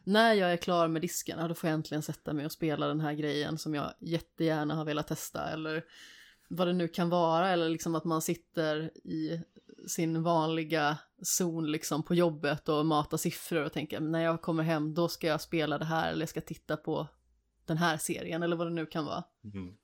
[0.08, 3.00] när jag är klar med disken, då får jag äntligen sätta mig och spela den
[3.00, 5.84] här grejen som jag jättegärna har velat testa eller
[6.48, 9.42] vad det nu kan vara eller liksom att man sitter i
[9.88, 14.94] sin vanliga zon liksom på jobbet och matar siffror och tänker när jag kommer hem
[14.94, 17.08] då ska jag spela det här eller jag ska titta på
[17.64, 19.24] den här serien eller vad det nu kan vara.
[19.44, 19.76] Mm.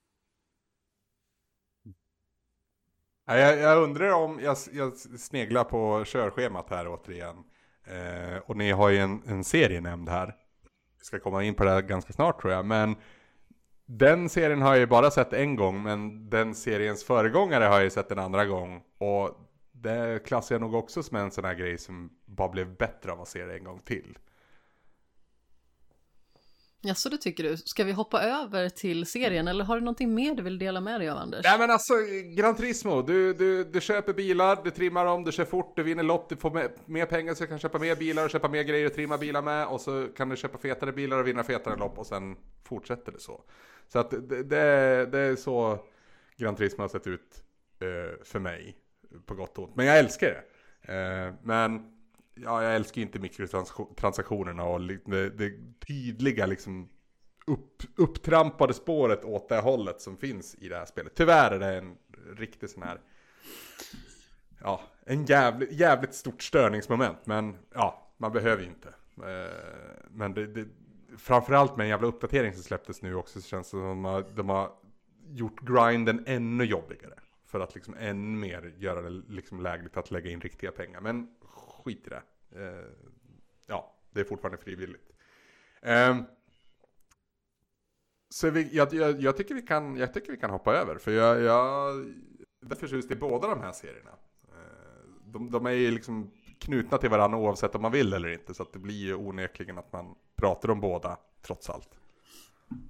[3.25, 7.43] Jag, jag undrar om, jag, jag sneglar på körschemat här återigen.
[7.85, 10.35] Eh, och ni har ju en, en serie nämnd här.
[10.99, 12.65] Vi ska komma in på det här ganska snart tror jag.
[12.65, 12.95] Men
[13.85, 15.83] den serien har jag ju bara sett en gång.
[15.83, 18.81] Men den seriens föregångare har jag ju sett en andra gång.
[18.97, 19.29] Och
[19.71, 23.21] det klassar jag nog också som en sån här grej som bara blev bättre av
[23.21, 24.17] att se det en gång till.
[26.87, 27.57] Ja, så det tycker du.
[27.57, 31.01] Ska vi hoppa över till serien eller har du någonting mer du vill dela med
[31.01, 31.41] dig av Anders?
[31.43, 31.93] Nej men alltså,
[32.35, 36.03] Gran Turismo, du, du, du köper bilar, du trimmar dem, du kör fort, du vinner
[36.03, 38.63] lopp, du får mer, mer pengar så du kan köpa mer bilar och köpa mer
[38.63, 41.75] grejer och trimma bilar med och så kan du köpa fetare bilar och vinna fetare
[41.75, 43.41] lopp och sen fortsätter det så.
[43.87, 45.79] Så att det, det, det är så
[46.37, 47.43] Gran Turismo har sett ut
[47.79, 48.77] eh, för mig,
[49.25, 49.75] på gott och ont.
[49.75, 50.43] Men jag älskar det.
[50.93, 51.94] Eh, men
[52.35, 55.51] ja, jag älskar ju inte mikrotransaktionerna och det, det
[55.87, 56.89] tydliga liksom
[57.47, 61.15] upp, upptrampade spåret åt det hållet som finns i det här spelet.
[61.15, 61.97] Tyvärr är det en
[62.37, 62.99] riktig sån här,
[64.61, 67.25] ja, en jävligt, jävligt stort störningsmoment.
[67.25, 68.89] Men ja, man behöver ju inte.
[69.17, 70.67] Eh, men det, det,
[71.17, 74.05] framförallt med en jävla uppdatering som släpptes nu också så känns det som att de
[74.05, 74.71] har, de har
[75.29, 77.13] gjort grinden ännu jobbigare.
[77.45, 81.01] För att liksom ännu mer göra det liksom lägligt att lägga in riktiga pengar.
[81.01, 81.27] Men
[81.85, 82.21] skit i det.
[82.61, 82.85] Eh,
[83.67, 85.11] ja, det är fortfarande frivilligt.
[85.81, 86.17] Eh,
[88.29, 90.97] så vi, jag, jag, jag, tycker vi kan, jag tycker vi kan hoppa över.
[90.97, 91.95] För jag, jag
[92.71, 94.11] är förtjust i båda de här serierna.
[94.43, 98.53] Eh, de, de är ju liksom knutna till varandra oavsett om man vill eller inte.
[98.53, 101.89] Så att det blir ju onekligen att man pratar om båda trots allt.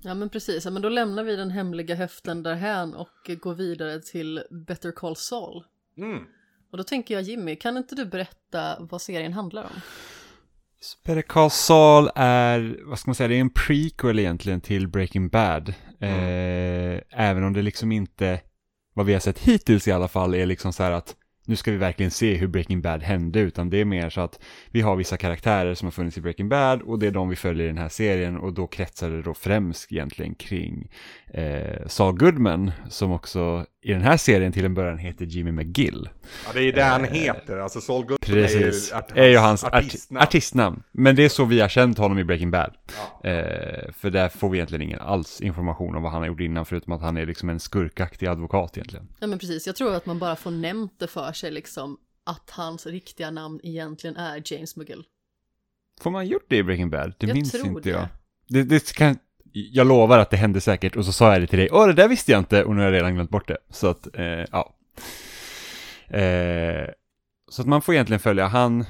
[0.02, 4.02] Ja men precis, ja, men då lämnar vi den hemliga höften därhän och går vidare
[4.02, 5.64] till Better Call Saul.
[5.98, 6.24] Mm.
[6.76, 9.82] Och då tänker jag Jimmy, kan inte du berätta vad serien handlar om?
[11.50, 15.74] Saul är, vad ska man säga, det är en prequel egentligen till Breaking Bad.
[16.00, 16.20] Mm.
[16.20, 18.42] Eh, även om det liksom inte,
[18.94, 21.16] vad vi har sett hittills i alla fall, är liksom så här att
[21.46, 24.40] nu ska vi verkligen se hur Breaking Bad hände, utan det är mer så att
[24.72, 27.36] vi har vissa karaktärer som har funnits i Breaking Bad och det är de vi
[27.36, 30.92] följer i den här serien och då kretsar det då främst egentligen kring
[31.38, 36.10] eh, Saul Goodman som också i den här serien till en början heter Jimmy McGill.
[36.46, 39.28] Ja, det är det han eh, heter, alltså Saul Goodman precis, är ju, art är
[39.28, 40.24] ju hans artistnamn.
[40.24, 40.84] artistnamn.
[40.92, 42.74] Men det är så vi har känt honom i Breaking Bad.
[43.22, 43.30] Ja.
[43.30, 46.66] Eh, för där får vi egentligen ingen alls information om vad han har gjort innan,
[46.66, 49.08] förutom att han är liksom en skurkaktig advokat egentligen.
[49.20, 52.50] Ja men precis, jag tror att man bara får nämnt det för sig liksom, att
[52.50, 55.04] hans riktiga namn egentligen är James McGill.
[56.02, 57.14] Får man gjort det i Breaking Bad?
[57.18, 57.90] Det jag minns tror inte det.
[57.90, 58.08] jag.
[58.48, 59.18] Det, det kan,
[59.58, 61.94] jag lovar att det hände säkert och så sa jag det till dig, åh det
[61.94, 63.58] där visste jag inte och nu har jag redan glömt bort det.
[63.70, 64.76] Så att, eh, ja.
[66.08, 66.90] Eh,
[67.50, 68.86] så att man får egentligen följa han,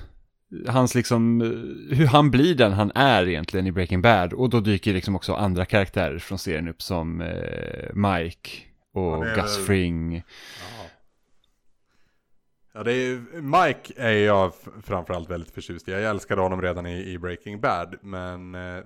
[0.68, 4.60] hans liksom, eh, hur han blir den han är egentligen i Breaking Bad och då
[4.60, 8.50] dyker liksom också andra karaktärer från serien upp som eh, Mike
[8.94, 10.16] och är Gus väl- Fring.
[10.16, 10.22] Ja.
[12.74, 14.52] Ja, det är, Mike är jag
[14.84, 15.92] framförallt väldigt förtjust i.
[15.92, 17.96] Jag älskade honom redan i, i Breaking Bad.
[18.02, 18.78] Men eh,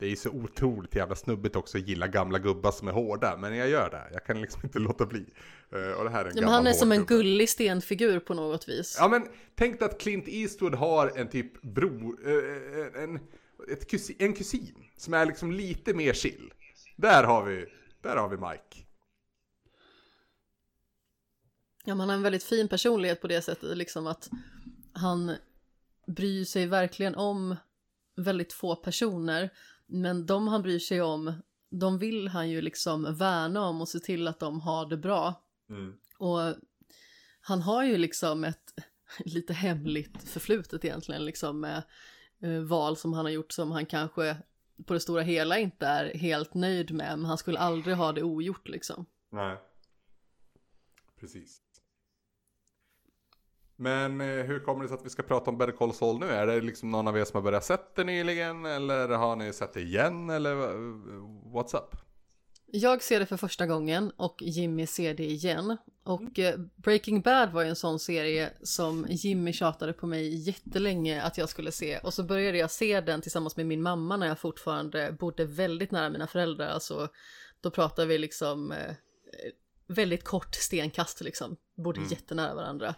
[0.00, 3.36] det, är ju så otroligt jävla snubbigt också att gilla gamla gubbar som är hårda.
[3.36, 4.08] Men jag gör det.
[4.12, 5.26] Jag kan liksom inte låta bli.
[5.72, 7.14] Eh, och det här är en Ja, men han är som en gubbe.
[7.14, 8.96] gullig stenfigur på något vis.
[8.98, 13.20] Ja men tänk dig att Clint Eastwood har en typ bro, eh, en,
[13.88, 16.52] kusin, en kusin som är liksom lite mer chill.
[16.96, 17.66] Där har vi,
[18.02, 18.86] där har vi Mike.
[21.84, 24.30] Ja, men han har en väldigt fin personlighet på det sättet, liksom att
[24.92, 25.36] han
[26.06, 27.56] bryr sig verkligen om
[28.16, 29.50] väldigt få personer,
[29.90, 31.32] men de han bryr sig om,
[31.70, 35.42] de vill han ju liksom värna om och se till att de har det bra.
[36.18, 36.54] Och
[37.40, 38.74] han har ju liksom ett
[39.24, 41.82] lite hemligt förflutet egentligen, liksom med
[42.42, 44.36] eh, val som han har gjort som han kanske
[44.86, 48.22] på det stora hela inte är helt nöjd med, men han skulle aldrig ha det
[48.22, 49.06] ogjort liksom.
[49.30, 49.58] Nej.
[51.20, 51.62] Precis.
[53.80, 56.26] Men eh, hur kommer det sig att vi ska prata om Better Call Saul nu?
[56.26, 58.66] Är det liksom någon av er som har börjat sett det nyligen?
[58.66, 60.30] Eller har ni sett det igen?
[60.30, 60.74] Eller eh,
[61.54, 61.96] what's up?
[62.66, 65.76] Jag ser det för första gången och Jimmy ser det igen.
[66.04, 71.22] Och eh, Breaking Bad var ju en sån serie som Jimmy tjatade på mig jättelänge
[71.22, 71.98] att jag skulle se.
[71.98, 75.90] Och så började jag se den tillsammans med min mamma när jag fortfarande bodde väldigt
[75.90, 76.68] nära mina föräldrar.
[76.68, 77.08] Alltså,
[77.60, 78.74] då pratar vi liksom
[79.90, 81.56] väldigt kort stenkast liksom.
[81.76, 82.94] Bodde jättenära varandra.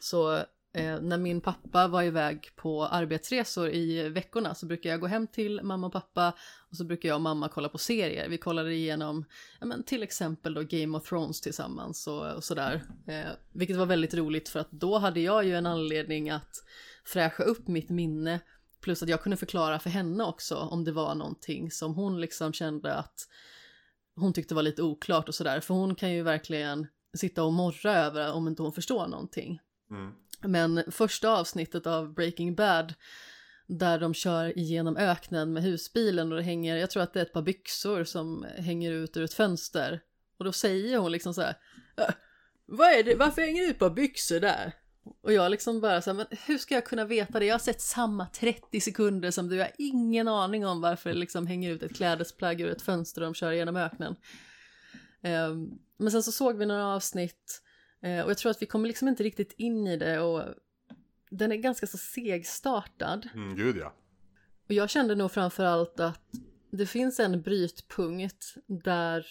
[0.00, 0.44] Så
[0.76, 5.26] Eh, när min pappa var iväg på arbetsresor i veckorna så brukar jag gå hem
[5.26, 6.34] till mamma och pappa
[6.70, 8.28] och så brukar jag och mamma kolla på serier.
[8.28, 9.24] Vi kollade igenom
[9.60, 12.82] ja, men till exempel då Game of Thrones tillsammans och, och sådär.
[13.06, 16.64] Eh, vilket var väldigt roligt för att då hade jag ju en anledning att
[17.04, 18.40] fräscha upp mitt minne
[18.80, 22.52] plus att jag kunde förklara för henne också om det var någonting som hon liksom
[22.52, 23.28] kände att
[24.16, 25.60] hon tyckte var lite oklart och sådär.
[25.60, 26.86] För hon kan ju verkligen
[27.16, 29.60] sitta och morra över om inte hon förstår någonting.
[29.90, 30.12] Mm.
[30.40, 32.94] Men första avsnittet av Breaking Bad
[33.66, 37.24] där de kör igenom öknen med husbilen och det hänger, jag tror att det är
[37.24, 40.00] ett par byxor som hänger ut ur ett fönster.
[40.38, 41.58] Och då säger hon liksom så här,
[41.96, 42.14] "Äh,
[42.66, 44.72] vad är det, varför hänger det ut ett par byxor där?
[45.20, 47.46] Och jag liksom bara så här, men hur ska jag kunna veta det?
[47.46, 51.16] Jag har sett samma 30 sekunder som du, jag har ingen aning om varför det
[51.16, 54.16] liksom hänger ut ett klädesplagg ur ett fönster och de kör igenom öknen.
[55.22, 57.62] Ehm, men sen så såg vi några avsnitt
[58.02, 60.42] eh, och jag tror att vi kommer liksom inte riktigt in i det och
[61.30, 63.28] den är ganska så segstartad.
[63.34, 63.94] Mm, gud ja.
[64.68, 66.30] Och jag kände nog framförallt att
[66.70, 69.26] det finns en brytpunkt där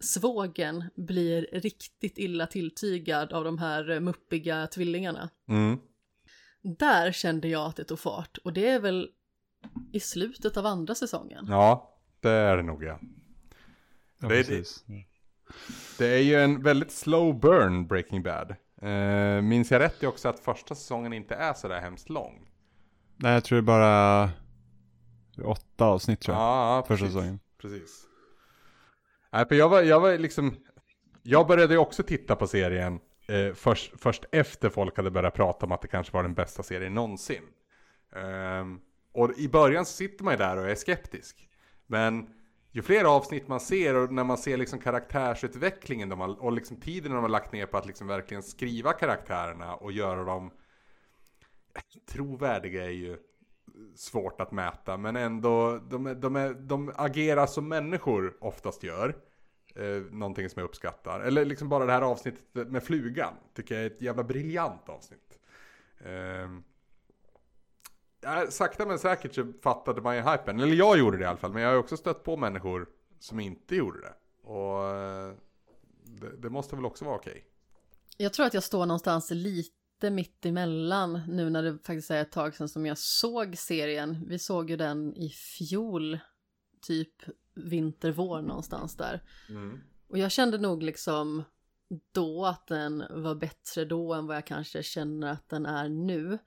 [0.00, 5.30] svågen blir riktigt illa tilltygad av de här eh, muppiga tvillingarna.
[5.48, 5.78] Mm.
[6.62, 9.08] Där kände jag att det tog fart och det är väl
[9.92, 11.46] i slutet av andra säsongen.
[11.48, 12.98] Ja, det är det nog ja.
[14.20, 14.84] Ja, Det är- precis.
[15.98, 18.54] Det är ju en väldigt slow burn Breaking Bad.
[18.82, 22.48] Uh, minns jag rätt är också att första säsongen inte är sådär hemskt lång.
[23.16, 24.30] Nej, jag tror det är bara
[25.44, 26.42] åtta avsnitt tror jag.
[26.44, 27.14] Ja, första precis.
[27.18, 27.40] säsongen.
[27.58, 28.06] Precis.
[29.32, 30.56] Nej, för jag var, jag var liksom,
[31.22, 35.66] jag började ju också titta på serien eh, först, först efter folk hade börjat prata
[35.66, 37.42] om att det kanske var den bästa serien någonsin.
[38.60, 38.80] Um,
[39.12, 41.48] och i början så sitter man ju där och är skeptisk.
[41.86, 42.28] Men
[42.72, 46.76] ju fler avsnitt man ser och när man ser liksom karaktärsutvecklingen de har, och liksom
[46.76, 50.50] tiden de har lagt ner på att liksom verkligen skriva karaktärerna och göra dem
[52.12, 53.16] trovärdiga är ju
[53.96, 59.16] svårt att mäta men ändå de, är- de, är, de agerar som människor oftast gör.
[59.74, 61.20] Eh, någonting som jag uppskattar.
[61.20, 63.34] Eller liksom bara det här avsnittet med flugan.
[63.54, 65.38] Tycker jag är ett jävla briljant avsnitt.
[65.98, 66.48] Eh,
[68.48, 70.60] sakta men säkert så fattade man ju hypen.
[70.60, 71.52] Eller jag gjorde det i alla fall.
[71.52, 74.14] Men jag har ju också stött på människor som inte gjorde det.
[74.48, 75.32] Och eh,
[76.04, 77.44] det, det måste väl också vara okej.
[78.16, 79.70] Jag tror att jag står någonstans lite
[80.08, 84.24] mitt emellan nu när det faktiskt är ett tag sedan som jag såg serien.
[84.28, 86.18] Vi såg ju den i fjol,
[86.80, 87.14] typ
[87.54, 89.22] vinter, vår någonstans där.
[89.48, 89.80] Mm.
[90.08, 91.44] Och jag kände nog liksom
[92.12, 96.38] då att den var bättre då än vad jag kanske känner att den är nu.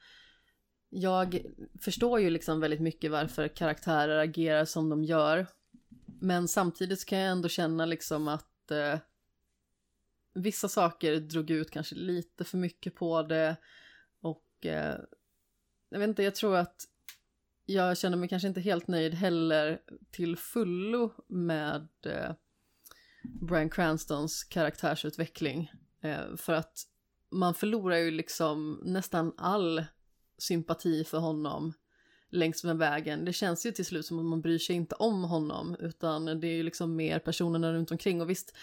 [0.89, 1.41] Jag
[1.82, 5.47] förstår ju liksom väldigt mycket varför karaktärer agerar som de gör.
[6.22, 8.99] Men samtidigt kan jag ändå känna liksom att eh,
[10.34, 13.55] vissa saker drog ut kanske lite för mycket på det.
[14.21, 14.99] Och eh,
[15.89, 16.88] jag vet inte, jag tror att
[17.65, 19.81] jag känner mig kanske inte helt nöjd heller
[20.11, 22.31] till fullo med eh,
[23.23, 25.71] Brian Cranstons karaktärsutveckling.
[26.01, 26.88] Eh, för att
[27.31, 29.86] man förlorar ju liksom nästan all
[30.38, 31.73] sympati för honom
[32.29, 33.25] längs med vägen.
[33.25, 36.47] Det känns ju till slut som att man bryr sig inte om honom utan det
[36.47, 38.55] är ju liksom mer personerna runt omkring och visst,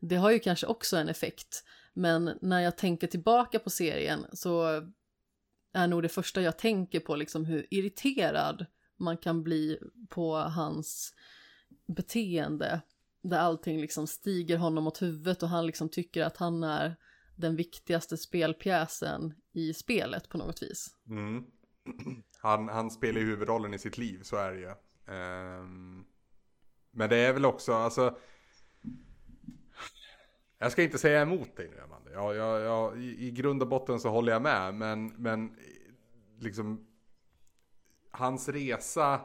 [0.00, 1.64] det har ju kanske också en effekt.
[1.92, 4.82] Men när jag tänker tillbaka på serien så
[5.72, 9.78] är nog det första jag tänker på liksom hur irriterad man kan bli
[10.08, 11.14] på hans
[11.86, 12.80] beteende.
[13.22, 16.96] Där allting liksom stiger honom åt huvudet och han liksom tycker att han är
[17.36, 20.96] den viktigaste spelpjäsen i spelet på något vis.
[21.08, 21.44] Mm.
[22.40, 24.68] Han, han spelar ju huvudrollen i sitt liv, så är det ju.
[25.14, 26.06] Um...
[26.90, 28.18] men det är väl också, alltså...
[30.58, 32.10] Jag ska inte säga emot dig nu, Amanda.
[32.12, 35.56] Jag, jag, jag, i, I grund och botten så håller jag med, men, men
[36.40, 36.84] liksom...
[38.10, 39.20] Hans resa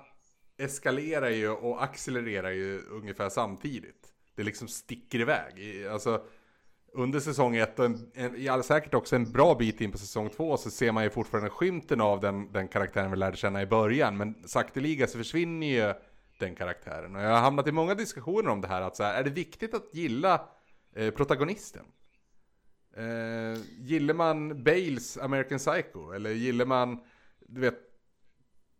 [0.57, 4.13] eskalerar ju och accelererar ju ungefär samtidigt.
[4.35, 5.59] Det liksom sticker iväg.
[5.59, 6.21] I- Alltså,
[6.93, 9.97] under säsong ett och en, en, i all säkert också en bra bit in på
[9.97, 13.61] säsong två så ser man ju fortfarande skymten av den, den karaktären vi lärde känna
[13.61, 14.17] i början.
[14.17, 15.93] Men sakteliga så försvinner ju
[16.39, 17.15] den karaktären.
[17.15, 18.81] Och jag har hamnat i många diskussioner om det här.
[18.81, 20.41] Att så här, är det viktigt att gilla
[20.93, 21.85] protagonisten?
[22.95, 26.11] Eh, gillar man Bales American Psycho?
[26.11, 26.99] Eller gillar man,
[27.39, 27.79] du vet,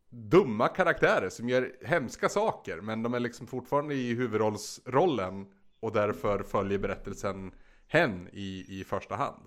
[0.09, 2.81] dumma karaktärer som gör hemska saker.
[2.81, 5.45] Men de är liksom fortfarande i huvudrollsrollen.
[5.79, 7.51] Och därför följer berättelsen
[7.87, 9.43] hen i, i första hand.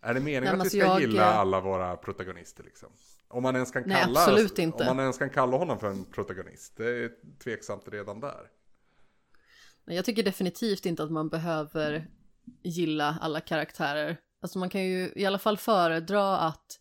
[0.00, 2.88] Är det meningen Nej, att vi alltså ska jag- gilla alla våra protagonister liksom?
[3.28, 4.78] Om man ens kan Nej, kalla, absolut inte.
[4.78, 6.76] Om man ens kan kalla honom för en protagonist.
[6.76, 7.10] Det är
[7.44, 8.50] tveksamt redan där.
[9.84, 12.08] Men Jag tycker definitivt inte att man behöver
[12.62, 14.16] gilla alla karaktärer.
[14.42, 16.78] alltså man kan ju i alla fall föredra att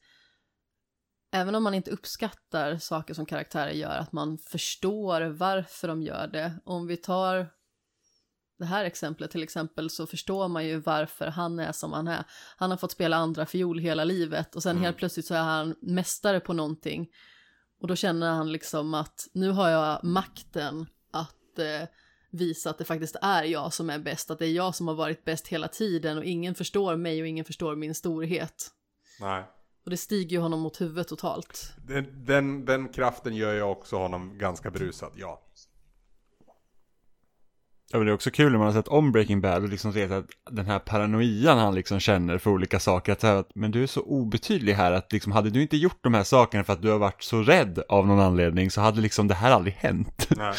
[1.32, 6.28] även om man inte uppskattar saker som karaktärer gör, att man förstår varför de gör
[6.28, 6.54] det.
[6.66, 7.48] Om vi tar
[8.60, 12.24] det här exemplet till exempel så förstår man ju varför han är som han är.
[12.58, 14.84] Han har fått spela andra fiol hela livet och sen Mm.
[14.84, 17.08] helt plötsligt så är han mästare på någonting.
[17.82, 21.88] Och då känner han liksom att nu har jag makten att eh,
[22.32, 24.96] visa att det faktiskt är jag som är bäst, att det är jag som har
[24.96, 28.68] varit bäst hela tiden och ingen förstår mig och ingen förstår min storhet.
[29.20, 29.44] Nej.
[29.86, 31.74] Och det stiger ju honom mot huvudet totalt.
[31.88, 35.46] Den, den, den kraften gör ju också honom ganska berusad, ja.
[37.92, 39.94] Ja, men det är också kul när man har sett om Breaking Bad och liksom
[39.94, 43.72] sett att den här paranoian han liksom känner för olika saker, att, här, att men
[43.72, 46.74] du är så obetydlig här att liksom hade du inte gjort de här sakerna för
[46.74, 49.74] att du har varit så rädd av någon anledning så hade liksom det här aldrig
[49.74, 50.28] hänt.
[50.30, 50.54] Nej.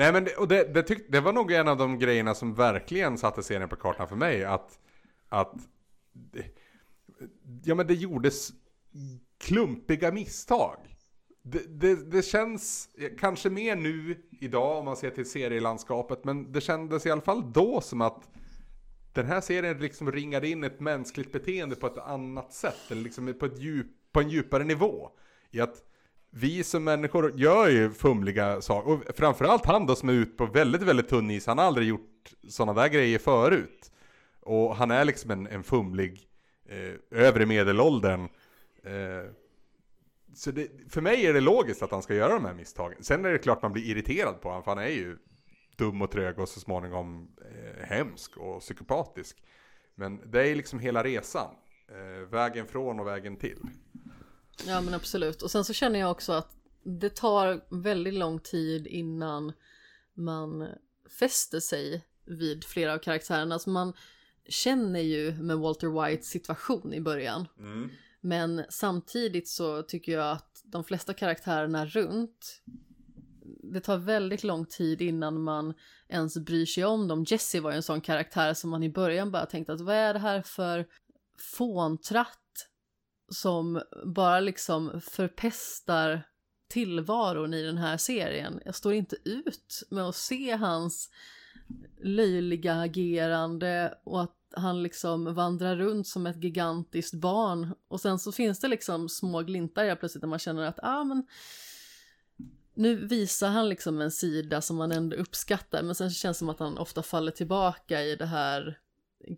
[0.00, 2.54] Nej men det, och det, det, tyck, det var nog en av de grejerna som
[2.54, 4.44] verkligen satte serien på kartan för mig.
[4.44, 4.78] Att,
[5.28, 5.54] att
[6.12, 6.44] det,
[7.64, 8.50] ja men det gjordes
[9.38, 10.76] klumpiga misstag.
[11.42, 12.88] Det, det, det känns
[13.18, 16.24] kanske mer nu idag om man ser till serielandskapet.
[16.24, 18.28] Men det kändes i alla fall då som att
[19.12, 22.90] den här serien liksom ringade in ett mänskligt beteende på ett annat sätt.
[22.90, 25.10] Eller liksom på, ett djup, på en djupare nivå.
[25.50, 25.89] I att
[26.30, 28.90] vi som människor gör ju fumliga saker.
[28.90, 31.46] Och framförallt han då som är ute på väldigt, väldigt tunn is.
[31.46, 33.92] Han har aldrig gjort sådana där grejer förut.
[34.40, 36.20] Och han är liksom en, en fumlig
[36.68, 38.28] eh, övre medelåldern.
[38.84, 39.30] Eh,
[40.34, 43.04] så det, för mig är det logiskt att han ska göra de här misstagen.
[43.04, 45.16] Sen är det klart man blir irriterad på honom, för han är ju
[45.76, 49.42] dum och trög och så småningom eh, hemsk och psykopatisk.
[49.94, 51.54] Men det är liksom hela resan.
[51.88, 53.60] Eh, vägen från och vägen till.
[54.66, 55.42] Ja men absolut.
[55.42, 59.52] Och sen så känner jag också att det tar väldigt lång tid innan
[60.14, 60.68] man
[61.18, 63.54] fäster sig vid flera av karaktärerna.
[63.54, 63.92] Alltså man
[64.48, 67.48] känner ju med Walter Whites situation i början.
[67.58, 67.90] Mm.
[68.20, 72.62] Men samtidigt så tycker jag att de flesta karaktärerna runt
[73.62, 75.74] det tar väldigt lång tid innan man
[76.08, 77.24] ens bryr sig om dem.
[77.28, 80.14] Jesse var ju en sån karaktär som man i början bara tänkte att vad är
[80.14, 80.86] det här för
[81.38, 82.38] fåntratt
[83.30, 86.22] som bara liksom förpestar
[86.68, 88.60] tillvaron i den här serien.
[88.64, 91.10] Jag står inte ut med att se hans
[92.02, 98.32] löjliga agerande och att han liksom vandrar runt som ett gigantiskt barn och sen så
[98.32, 101.26] finns det liksom små glimtar jag plötsligt när man känner att ah, men
[102.74, 106.48] nu visar han liksom en sida som man ändå uppskattar men sen känns det som
[106.48, 108.78] att han ofta faller tillbaka i det här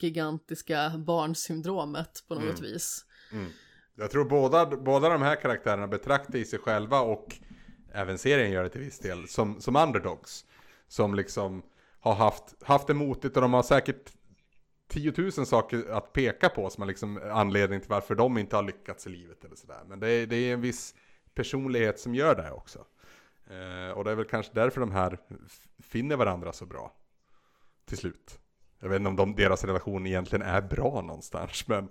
[0.01, 2.63] gigantiska barnsyndromet på något Mm.
[2.73, 3.05] vis.
[3.33, 3.51] Mm.
[3.95, 7.37] Jag tror båda, båda de här karaktärerna betraktar i sig själva och
[7.93, 10.45] även serien gör det till viss del som, som underdogs.
[10.89, 11.63] Som liksom
[12.01, 14.13] har haft, haft det motigt och de har säkert
[14.89, 19.07] tiotusen saker att peka på som är liksom anledning till varför de inte har lyckats
[19.07, 19.81] i livet eller sådär.
[19.87, 20.95] Men det är, det är en viss
[21.35, 22.79] personlighet som gör det också.
[23.51, 25.19] Eh, och det är väl kanske därför de här
[25.83, 26.93] finner varandra så bra.
[27.85, 28.39] Till slut.
[28.79, 31.69] Jag vet inte om de, deras relation egentligen är bra någonstans.
[31.69, 31.89] Men,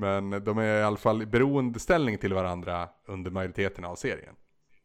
[0.00, 4.34] men de är i alla fall i beroendeställning till varandra under majoriteten av serien.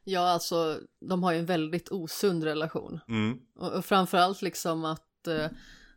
[0.03, 2.99] Ja, alltså de har ju en väldigt osund relation.
[3.07, 3.39] Mm.
[3.55, 5.47] Och, och framförallt liksom att eh,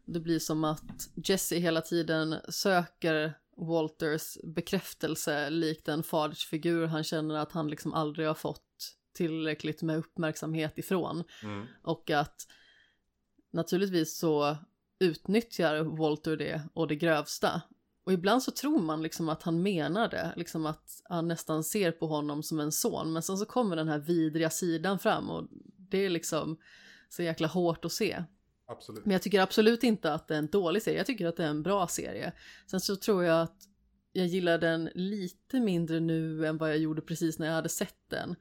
[0.05, 7.35] det blir som att Jesse hela tiden söker Walters bekräftelse likt en fadersfigur han känner
[7.35, 11.25] att han liksom aldrig har fått tillräckligt med uppmärksamhet ifrån.
[11.43, 11.67] Mm.
[11.83, 12.47] Och att
[13.53, 14.57] naturligtvis så
[14.99, 17.63] utnyttjar Walter det och det grövsta.
[18.09, 21.93] Och ibland så tror man liksom att han menar det, liksom att han nästan ser
[21.93, 23.13] på honom som en son.
[23.13, 25.45] Men sen så kommer den här vidriga sidan fram och
[25.91, 26.59] det är liksom
[27.09, 28.25] så jäkla hårt att se.
[28.67, 29.05] Absolut.
[29.05, 31.45] Men jag tycker absolut inte att det är en dålig serie, jag tycker att det
[31.45, 32.33] är en bra serie.
[32.71, 33.57] Sen så tror jag att
[34.13, 38.11] jag gillar den lite mindre nu än vad jag gjorde precis när jag hade sett
[38.11, 38.37] den.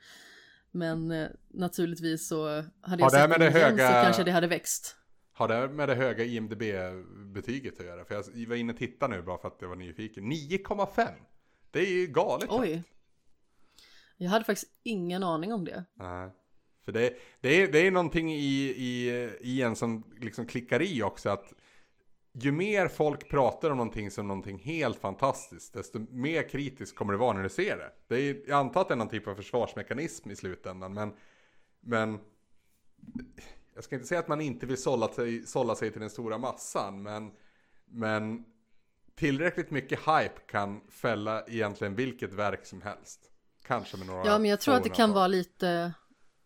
[0.72, 2.46] Men eh, naturligtvis så
[2.82, 4.96] hade jag här sett den igen så höga- kanske det hade växt.
[5.38, 8.06] Har det med det höga IMDB-betyget att göra?
[8.06, 10.32] För jag var inne och tittade nu bara för att jag var nyfiken.
[10.32, 11.08] 9,5!
[11.72, 12.50] Det är ju galet.
[12.50, 12.84] Oj.
[14.18, 15.84] Jag hade faktiskt ingen aning om det.
[15.94, 16.30] Nej.
[16.86, 19.10] För det, det, är, det är någonting i, i,
[19.42, 21.54] i en som liksom klickar i också att
[22.32, 27.20] ju mer folk pratar om någonting som någonting helt fantastiskt desto mer kritiskt kommer det
[27.20, 27.92] vara när du ser det.
[28.08, 31.14] det är, jag antar att det är någon typ av försvarsmekanism i slutändan men,
[31.80, 32.20] men
[33.78, 36.38] jag ska inte säga att man inte vill sålla sig, sålla sig till den stora
[36.38, 37.32] massan men,
[37.86, 38.46] men
[39.16, 43.20] tillräckligt mycket hype kan fälla egentligen vilket verk som helst.
[43.68, 45.94] Kanske med några Ja, men jag tror att det kan vara lite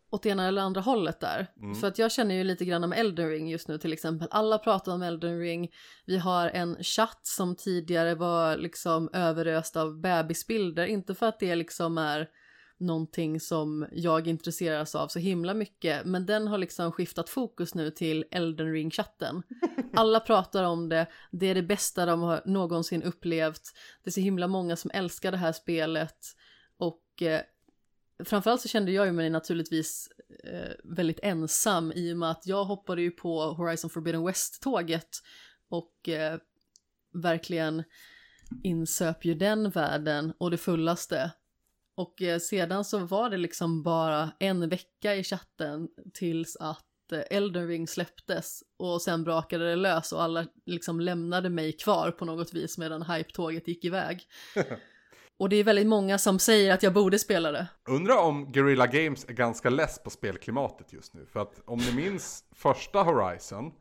[0.10, 1.48] åt ena eller andra hållet där.
[1.58, 1.76] Mm.
[1.76, 4.28] För att jag känner ju lite grann om Elden Ring just nu till exempel.
[4.32, 5.72] Alla pratar om Elden Ring.
[6.06, 10.86] Vi har en chatt som tidigare var liksom överöst av bebisbilder.
[10.86, 12.30] Inte för att det liksom är
[12.82, 16.06] någonting som jag intresseras av så himla mycket.
[16.06, 19.44] Men den har liksom skiftat fokus nu till Elden Ring-chatten.
[19.94, 23.62] Alla pratar om det, det är det bästa de har någonsin upplevt.
[24.04, 26.18] Det är så himla många som älskar det här spelet.
[26.78, 27.42] Och eh,
[28.26, 30.10] framförallt så kände jag ju mig naturligtvis
[30.44, 35.10] eh, väldigt ensam i och med att jag hoppade ju på Horizon Forbidden West-tåget
[35.70, 36.38] och eh,
[37.14, 37.84] verkligen
[38.64, 41.32] insöp ju den världen och det fullaste.
[41.98, 47.38] Och eh, sedan så var det liksom bara en vecka i chatten tills att eh,
[47.38, 52.26] Elden Ring släpptes och sen brakade det lös och alla liksom lämnade mig kvar på
[52.26, 54.22] något vis medan hype-tåget gick iväg.
[55.42, 57.68] Och det är väldigt många som säger att jag borde spela det.
[57.90, 61.26] Undrar om Guerrilla Games är ganska less på spelklimatet just nu.
[61.26, 63.72] För att om ni minns första Horizon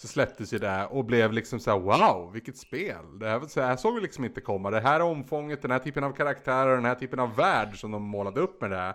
[0.00, 3.18] så släpptes ju det och blev liksom så här: wow, vilket spel.
[3.18, 4.70] Det här, så här såg vi liksom inte komma.
[4.70, 8.02] Det här omfånget, den här typen av karaktärer, den här typen av värld som de
[8.02, 8.94] målade upp med det här.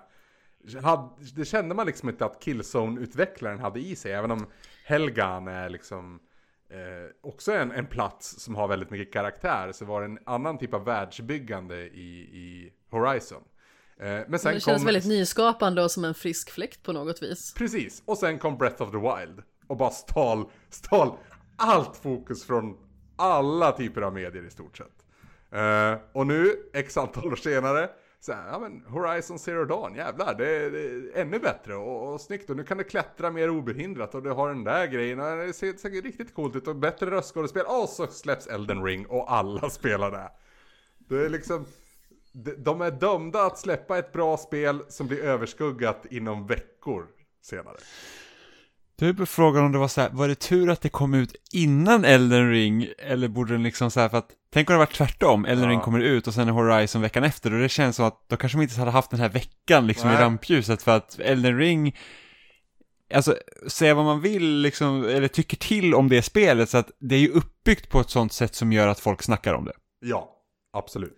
[0.81, 4.45] Hade, det kände man liksom inte att Killzone-utvecklaren hade i sig, även om
[4.85, 6.19] Helgan är liksom
[6.69, 10.57] eh, också en, en plats som har väldigt mycket karaktär, så var det en annan
[10.57, 13.43] typ av världsbyggande i, i Horizon.
[13.99, 17.23] Eh, men sen det känns kom, väldigt nyskapande och som en frisk fläkt på något
[17.23, 17.53] vis.
[17.53, 21.17] Precis, och sen kom Breath of the Wild och bara stal, stal
[21.55, 22.77] allt fokus från
[23.15, 25.05] alla typer av medier i stort sett.
[25.53, 27.89] Uh, och nu, x antal år senare,
[28.19, 32.13] så här, ja men Horizon Zero Dawn, jävlar, det är, det är ännu bättre och,
[32.13, 35.19] och snyggt och nu kan du klättra mer obehindrat och du har den där grejen
[35.19, 39.05] och det ser, ser riktigt coolt ut och bättre röstskådespel och så släpps Elden Ring
[39.05, 40.31] och alla spelar det.
[40.97, 41.65] Det är liksom,
[42.57, 47.07] de är dömda att släppa ett bra spel som blir överskuggat inom veckor
[47.41, 47.77] senare.
[49.17, 52.05] På frågan om det var så här, var det tur att det kom ut innan
[52.05, 55.45] Elden Ring, eller borde den liksom så här, för att, tänk om det var tvärtom,
[55.45, 55.69] Elden Ja.
[55.69, 58.37] Ring kommer ut och sen är Horizon veckan efter, och det känns som att då
[58.37, 60.21] kanske de inte hade haft den här veckan liksom i Nej.
[60.21, 61.97] rampljuset, för att Elden Ring,
[63.13, 67.15] alltså, säga vad man vill liksom, eller tycker till om det spelet, så att det
[67.15, 69.73] är ju uppbyggt på ett sånt sätt som gör att folk snackar om det.
[69.99, 70.29] Ja,
[70.73, 71.17] absolut.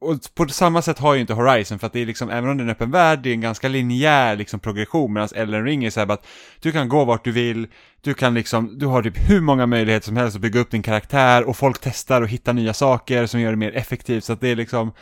[0.00, 2.56] Och på samma sätt har ju inte Horizon, för att det är liksom, även om
[2.56, 5.84] det är en öppen värld, det är en ganska linjär liksom progression, medan Elden Ring
[5.84, 6.26] är så här bara att
[6.60, 7.66] du kan gå vart du vill,
[8.00, 10.82] du kan liksom, du har typ hur många möjligheter som helst att bygga upp din
[10.82, 14.40] karaktär, och folk testar och hittar nya saker som gör det mer effektivt, så att
[14.40, 14.92] det är liksom,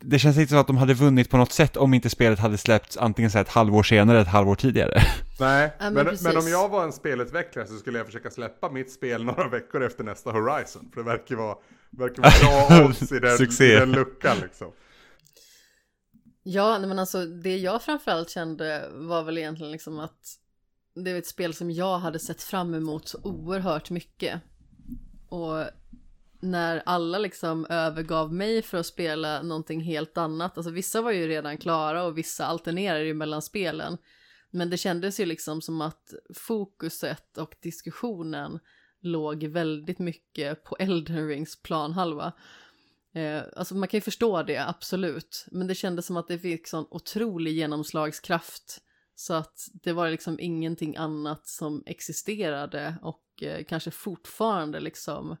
[0.00, 2.58] det känns inte som att de hade vunnit på något sätt om inte spelet hade
[2.58, 5.02] släppts antingen så här ett halvår senare eller ett halvår tidigare.
[5.40, 8.70] Nej, Ja, men men, men om jag var en spelutvecklare så skulle jag försöka släppa
[8.70, 10.90] mitt spel några veckor efter nästa Horizon.
[10.94, 11.56] För det verkar vara,
[11.90, 13.72] verkar vara bra odds i den, Succé.
[13.72, 14.72] i den luckan liksom.
[16.42, 20.36] Ja, men alltså det jag framförallt kände var väl egentligen liksom att
[20.94, 24.40] det är ett spel som jag hade sett fram emot så oerhört mycket.
[25.28, 25.64] Och
[26.40, 31.28] när alla liksom övergav mig för att spela någonting helt annat, alltså vissa var ju
[31.28, 33.98] redan klara och vissa alternerade ju mellan spelen.
[34.50, 38.58] Men det kändes ju liksom som att fokuset och diskussionen
[39.00, 42.32] låg väldigt mycket på Elden Rings planhalva.
[43.12, 45.46] Eh, alltså man kan ju förstå det, absolut.
[45.50, 48.82] Men det kändes som att det fick sån otrolig genomslagskraft.
[49.14, 55.36] Så att det var liksom ingenting annat som existerade och eh, kanske fortfarande liksom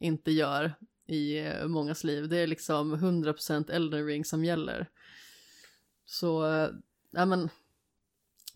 [0.00, 0.74] inte gör
[1.06, 2.28] i eh, mångas liv.
[2.28, 4.90] Det är liksom 100% Elden Ring som gäller.
[6.04, 6.70] Så, eh,
[7.10, 7.48] ja men,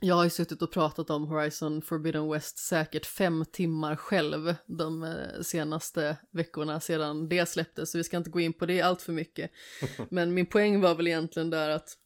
[0.05, 5.03] jag har ju suttit och pratat om Horizon Forbidden West säkert fem timmar själv de
[5.03, 9.03] eh, senaste veckorna sedan det släpptes, så vi ska inte gå in på det allt
[9.03, 9.51] för mycket.
[10.11, 11.99] Men min poäng var väl egentligen där att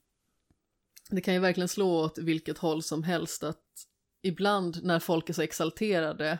[1.11, 3.63] det kan ju verkligen slå åt vilket håll som helst att
[4.23, 6.39] ibland när folk är så exalterade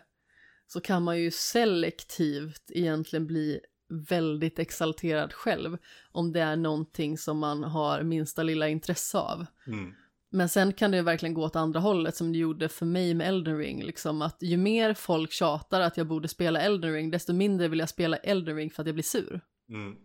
[0.67, 5.79] så kan man ju selektivt egentligen bli väldigt exalterad själv
[6.13, 9.47] om det är någonting som man har minsta lilla intresse av.
[9.67, 9.95] Mm.
[10.37, 13.29] Men sen kan det verkligen gå åt andra hållet som det gjorde för mig med
[13.29, 13.83] Elden Ring.
[13.83, 17.79] Liksom att ju mer folk tjatar att jag borde spela Elden Ring, desto mindre vill
[17.79, 19.41] jag spela Elden Ring för att jag blir sur.
[19.69, 19.97] Mm.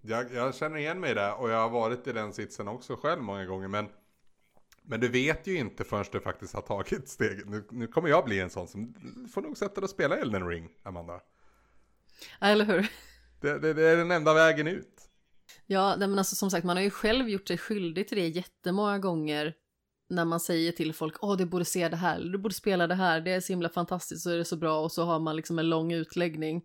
[0.00, 3.22] Jag, jag känner igen mig där och jag har varit i den sitsen också själv
[3.22, 3.68] många gånger.
[3.68, 3.88] Men,
[4.82, 7.48] men du vet ju inte förrän du faktiskt har tagit steget.
[7.48, 8.94] Nu, nu kommer jag bli en sån som
[9.32, 11.20] får nog sätta dig och spela Elden Ring, Amanda.
[12.40, 12.88] Eller hur?
[13.40, 14.99] Det, det, det är den enda vägen ut.
[15.72, 18.98] Ja, men alltså som sagt, man har ju själv gjort sig skyldig till det jättemånga
[18.98, 19.54] gånger
[20.08, 22.94] när man säger till folk, åh du borde se det här, du borde spela det
[22.94, 25.36] här, det är så himla fantastiskt och det är så bra och så har man
[25.36, 26.62] liksom en lång utläggning.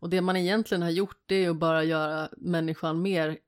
[0.00, 3.38] Och det man egentligen har gjort det är ju bara göra människan mer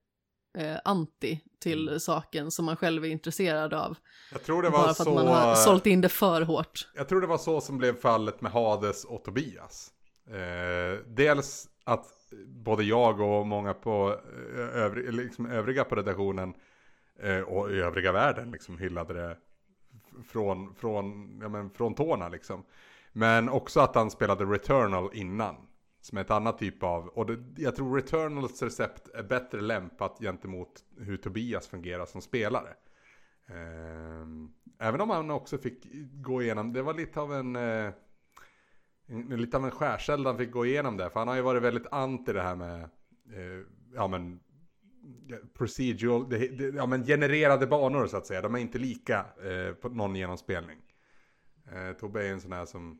[0.59, 2.01] eh, anti till Mm.
[2.01, 3.97] saken som man själv är intresserad av.
[4.33, 5.11] Jag tror det var Bara för så...
[5.11, 6.89] att man har sålt in det för hårt.
[6.95, 9.91] Jag tror det var så som blev fallet med Hades och Tobias.
[10.29, 12.07] Eh, dels att
[12.47, 14.17] både jag och många på
[14.55, 16.55] eh, övrig, liksom övriga på redaktionen
[17.19, 19.37] eh, och i övriga världen liksom hyllade det
[20.25, 22.65] från, från, ja, men från tårna liksom.
[23.13, 25.57] Men också att han spelade Returnal innan.
[26.03, 30.19] Som är ett annat typ av, och det, jag tror Returnals recept är bättre lämpat
[30.21, 32.75] gentemot hur Tobias fungerar som spelare.
[33.47, 37.93] Ehm, även om han också fick gå igenom, det var lite av en, eh, en
[39.11, 41.11] lite av en skärseld han fick gå igenom där.
[41.11, 43.65] För han har ju varit väldigt anti det här med, eh,
[43.95, 44.41] ja men,
[45.59, 48.43] procedural, det, det, ja men genererade banor så att säga.
[48.43, 50.79] De är inte lika eh, på någon genomspelning.
[51.73, 52.99] Eh, Tobbe är en sån här som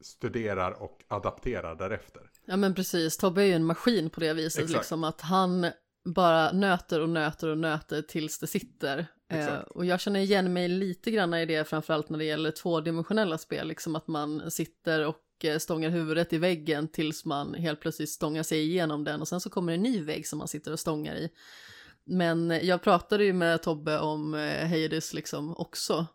[0.00, 2.22] studerar och adapterar därefter.
[2.44, 4.78] Ja men precis, Tobbe är ju en maskin på det viset, Exakt.
[4.78, 5.66] liksom att han
[6.04, 9.06] bara nöter och nöter och nöter tills det sitter.
[9.28, 13.38] Eh, och jag känner igen mig lite grann i det, framförallt när det gäller tvådimensionella
[13.38, 18.10] spel, liksom att man sitter och eh, stångar huvudet i väggen tills man helt plötsligt
[18.10, 20.80] stångar sig igenom den och sen så kommer en ny vägg som man sitter och
[20.80, 21.30] stångar i.
[22.04, 26.06] Men jag pratade ju med Tobbe om eh, Hades liksom också.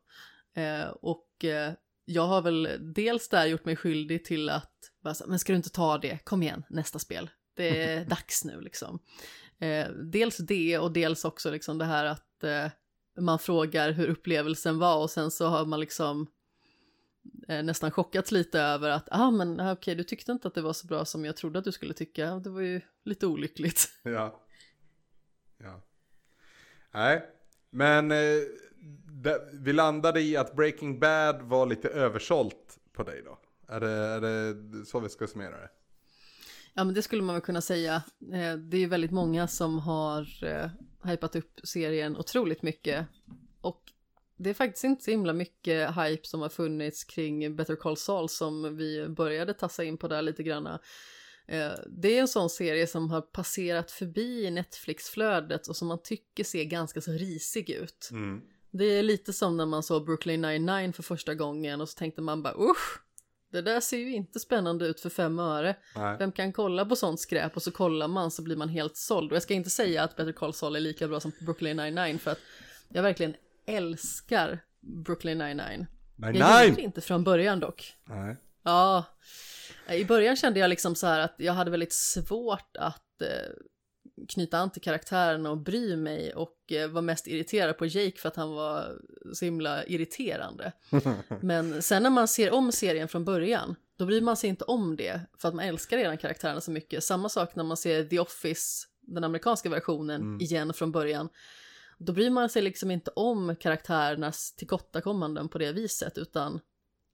[0.55, 1.73] Eh, och eh,
[2.05, 4.73] jag har väl dels där gjort mig skyldig till att,
[5.03, 7.29] bara så, men ska du inte ta det, kom igen, nästa spel.
[7.55, 8.99] Det är dags nu liksom.
[9.59, 12.67] Eh, dels det och dels också liksom det här att eh,
[13.19, 16.27] man frågar hur upplevelsen var och sen så har man liksom eh,
[17.47, 20.73] nästan chockats lite över att, ah men ah, okej, du tyckte inte att det var
[20.73, 23.89] så bra som jag trodde att du skulle tycka, det var ju lite olyckligt.
[24.03, 24.41] Ja.
[25.57, 25.81] Ja.
[26.93, 27.25] Nej,
[27.69, 28.17] men eh,
[29.23, 33.39] det, vi landade i att Breaking Bad var lite översålt på dig då.
[33.67, 35.69] Är det, är det så vi ska summera det?
[36.73, 37.95] Ja, men det skulle man väl kunna säga.
[38.33, 40.69] Eh, Det är ju väldigt många som har eh,
[41.03, 43.05] hypat upp serien otroligt mycket.
[43.61, 43.91] Och
[44.37, 48.29] det är faktiskt inte så himla mycket hype som har funnits kring Better Call Saul
[48.29, 50.79] som vi började tassa in på där lite granna.
[51.47, 56.43] Eh, Det är en sån serie som har passerat förbi Netflix-flödet och som man tycker
[56.43, 58.09] ser ganska så risig ut.
[58.11, 58.41] Mm.
[58.71, 62.21] Det är lite som när man såg Brooklyn 99 för första gången och så tänkte
[62.21, 63.01] man bara usch,
[63.51, 65.75] det där ser ju inte spännande ut för fem öre.
[65.95, 66.17] Nej.
[66.19, 69.31] Vem kan kolla på sånt skräp och så kollar man så blir man helt såld.
[69.31, 72.17] Och jag ska inte säga att Better Call Saul är lika bra som Brooklyn 99
[72.17, 72.39] för att
[72.89, 75.87] jag verkligen älskar Brooklyn 99.
[76.15, 77.93] Nej, Jag gjorde det inte från början dock.
[78.03, 78.35] nej.
[78.63, 79.05] Ja,
[79.89, 83.27] i början kände jag liksom så här att jag hade väldigt svårt att eh,
[84.29, 88.27] knyta an till karaktärerna och bry mig och eh, var mest irriterad på Jake för
[88.29, 88.97] att han var
[89.33, 90.71] så himla irriterande.
[91.41, 94.95] Men sen när man ser om serien från början, då bryr man sig inte om
[94.95, 97.03] det för att man älskar redan karaktärerna så mycket.
[97.03, 100.41] Samma sak när man ser The Office, den amerikanska versionen, Mm.
[100.41, 101.29] igen från början.
[101.97, 106.59] Då bryr man sig liksom inte om karaktärernas tillkortakommanden på det viset, utan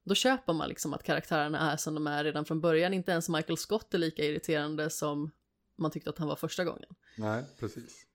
[0.03, 2.93] då köper man liksom att karaktärerna är som de är redan från början.
[2.93, 5.31] Inte ens Michael Scott är lika irriterande som
[5.75, 6.89] man tyckte att han var första gången.
[7.17, 8.05] nej, precis.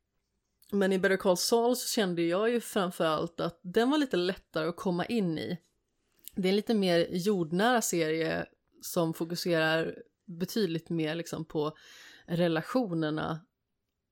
[0.73, 4.69] Men i Better Call Saul så kände jag ju framförallt att den var lite lättare
[4.69, 5.59] att komma in i.
[6.35, 8.47] Det är en lite mer jordnära serie
[8.83, 11.77] som fokuserar betydligt mer liksom på
[12.27, 13.41] relationerna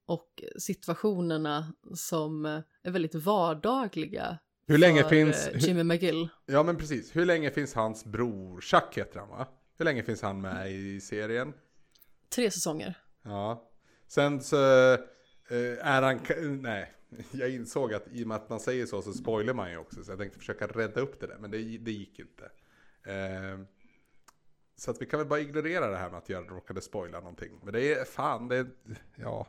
[0.07, 2.45] och situationerna som
[2.83, 5.47] är väldigt vardagliga Hur länge för, finns...
[5.47, 6.29] eh, Hur, Jimmy McGill.
[6.47, 7.17] ja men precis.
[7.17, 9.49] Hur länge finns hans bror, Chuck heter han va?
[9.79, 11.53] Hur länge finns han med i serien?
[12.35, 12.95] Tre säsonger.
[13.23, 13.71] Ja.
[14.07, 14.57] Sen så
[14.93, 14.99] eh,
[15.81, 16.21] är han...
[16.63, 16.93] Nej,
[17.33, 20.05] jag insåg att i och med att man säger så så spoilar man ju också.
[20.05, 22.45] Så jag tänkte försöka rädda upp det där, men det, det gick inte.
[23.07, 23.59] Eh,
[24.77, 27.61] så att vi kan väl bara ignorera det här med att jag råkade spoila någonting.
[27.63, 28.67] Men det är fan, det är...
[29.17, 29.47] Ja.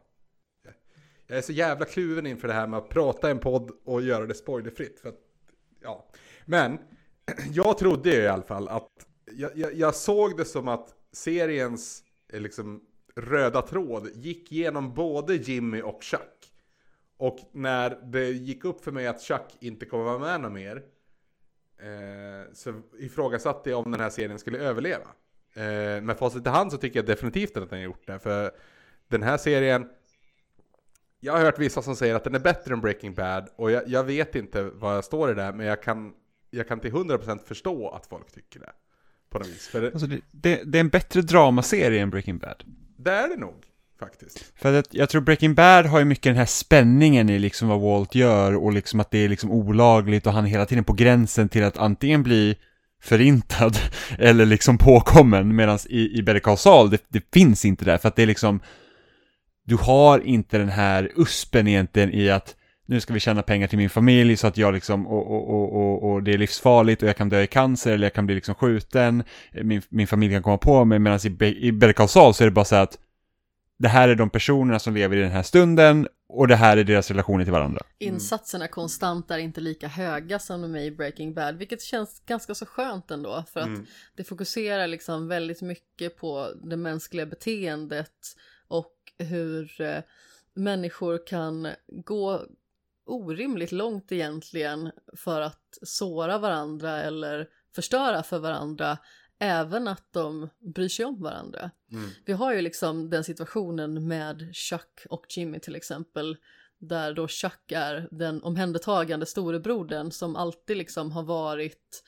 [1.27, 4.01] Jag är så jävla kluven inför det här med att prata i en podd och
[4.01, 4.99] göra det spoilerfritt.
[4.99, 5.19] För att,
[5.81, 6.07] ja.
[6.45, 6.79] Men
[7.51, 8.89] jag trodde ju i alla fall att
[9.31, 12.03] jag, jag, jag såg det som att seriens
[12.33, 12.81] eh, liksom,
[13.15, 16.51] röda tråd gick genom både Jimmy och Chuck.
[17.17, 20.83] Och när det gick upp för mig att Chuck inte kommer vara med någon mer
[21.77, 25.07] eh, så ifrågasatte jag om den här serien skulle överleva.
[25.53, 28.19] Eh, med facit i hand så tycker jag definitivt att den har gjort det.
[28.19, 28.51] För
[29.07, 29.89] den här serien
[31.19, 33.83] jag har hört vissa som säger att den är bättre än Breaking Bad och jag,
[33.87, 36.13] jag vet inte vad jag står i det men jag kan,
[36.49, 38.71] jag kan till 100% förstå att folk tycker det.
[39.29, 39.69] På något vis.
[39.71, 42.63] Det, Alltså det, det, det är en bättre dramaserie än Breaking Bad.
[42.97, 43.55] det är det nog
[43.99, 44.53] faktiskt.
[44.55, 47.81] För att jag tror Breaking Bad har ju mycket den här spänningen i liksom vad
[47.81, 50.93] Walt gör och liksom att det är liksom olagligt och han är hela tiden på
[50.93, 52.57] gränsen till att antingen bli
[53.01, 53.77] förintad
[54.19, 58.07] eller liksom påkommen medan i, i Better Call Saul det, det finns inte där för
[58.07, 58.59] att det är liksom
[59.65, 62.55] du har inte den här uspen egentligen i att
[62.87, 65.75] nu ska vi tjäna pengar till min familj så att jag liksom, och, och, och,
[65.75, 68.35] och, och det är livsfarligt och jag kan dö i cancer eller jag kan bli
[68.35, 72.45] liksom skjuten, min, min familj kan komma på mig, medan i, i Saul så är
[72.45, 72.97] det bara så att
[73.77, 76.83] det här är de personerna som lever i den här stunden och det här är
[76.83, 77.81] deras relationer till varandra.
[77.99, 82.55] Insatserna konstant är inte lika höga som de är i Breaking Bad, vilket känns ganska
[82.55, 83.43] så skönt ändå.
[83.53, 83.85] För att Mm.
[84.15, 88.11] det fokuserar liksom väldigt mycket på det mänskliga beteendet
[89.17, 90.03] hur eh,
[90.53, 92.45] människor kan gå
[93.05, 98.97] orimligt långt egentligen för att såra varandra eller förstöra för varandra,
[99.39, 101.71] även att de bryr sig om varandra.
[101.91, 102.09] Mm.
[102.25, 106.37] Vi har ju liksom den situationen med Chuck och Jimmy till exempel,
[106.77, 112.03] där då Chuck är den omhändertagande storebrodern som alltid liksom har varit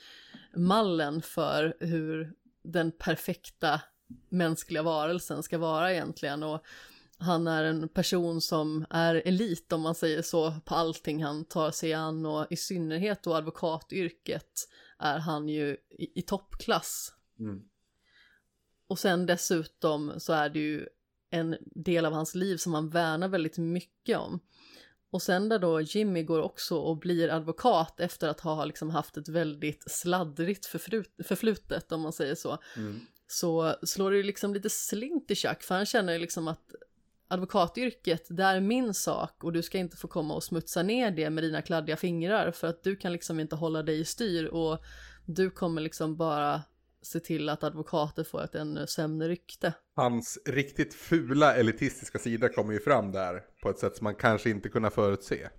[0.56, 3.82] mallen för hur den perfekta
[4.30, 6.66] mänskliga varelsen ska vara egentligen och
[7.20, 11.72] han är en person som är elit om man säger så på allting han tar
[11.72, 14.70] sig an och i synnerhet då advokatyrket
[15.00, 17.14] är han ju i, i toppklass.
[17.40, 17.62] Mm.
[18.88, 20.88] Och sen dessutom så är det ju
[21.30, 24.40] en del av hans liv som han värnar väldigt mycket om.
[25.10, 29.18] Och sen där då Jimmy går också och blir advokat efter att ha liksom haft
[29.18, 32.58] ett väldigt sladdrigt förflut- förflutet om man säger så.
[32.76, 33.00] Mm.
[33.28, 36.76] Så slår det liksom lite slint i Chuck för han känner ju liksom att
[37.28, 41.30] advokatyrket, det är min sak och du ska inte få komma och smutsa ner det
[41.30, 44.80] med dina kladdiga fingrar för att du kan liksom inte hålla dig i styr och
[45.26, 46.62] du kommer liksom bara
[47.02, 49.74] se till att advokater får ett ännu sämre rykte.
[49.96, 54.50] Hans riktigt fula elitistiska sida kommer ju fram där på ett sätt som man kanske
[54.50, 55.50] inte kunna förutse.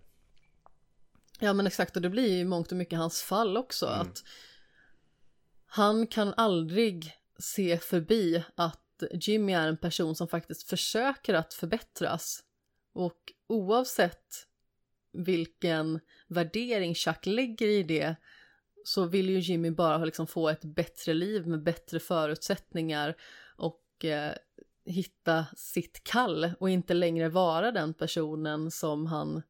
[1.41, 4.23] Ja men exakt och det blir ju mångt och mycket hans fall också att
[5.67, 8.81] han kan aldrig se förbi att
[9.13, 12.43] Jimmy är en person som faktiskt försöker att förbättras
[12.93, 14.47] och oavsett
[15.13, 18.17] vilken värdering Chuck lägger i det
[18.85, 23.17] så vill ju Jimmy bara liksom få ett bättre liv med bättre förutsättningar
[23.57, 24.33] och eh,
[24.85, 29.43] hitta sitt kall och inte längre vara den personen som han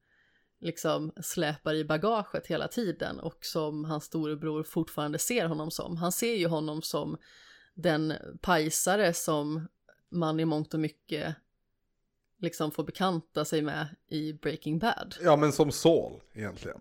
[0.61, 5.97] liksom släpar i bagaget hela tiden och som hans storebror fortfarande ser honom som.
[5.97, 7.17] Han ser ju honom som
[7.79, 9.69] den pajsare som
[10.09, 11.35] man i mångt och mycket
[12.39, 15.15] liksom får bekanta sig med i Breaking Bad.
[15.23, 16.81] Ja, men som Saul egentligen.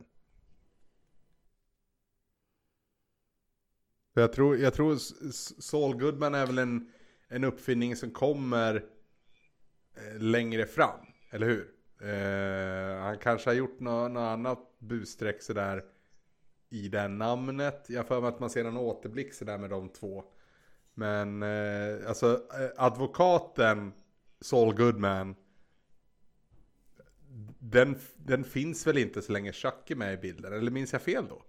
[4.13, 4.97] Jag tror, jag tror
[5.61, 6.91] Saul Goodman är väl en,
[7.27, 8.75] en uppfinning som kommer
[9.95, 11.73] eh, längre fram, eller hur?
[12.01, 15.83] Eh, han kanske har gjort något, något annat busstreck sådär
[16.69, 17.85] i det namnet.
[17.89, 20.23] Jag för mig att man ser en återblick sådär med de två.
[20.97, 23.93] Men eh, alltså eh, advokaten
[24.41, 25.35] Saul Goodman
[27.59, 31.01] den, den finns väl inte så länge Chuck är med i bilden, eller minns jag
[31.01, 31.41] fel då?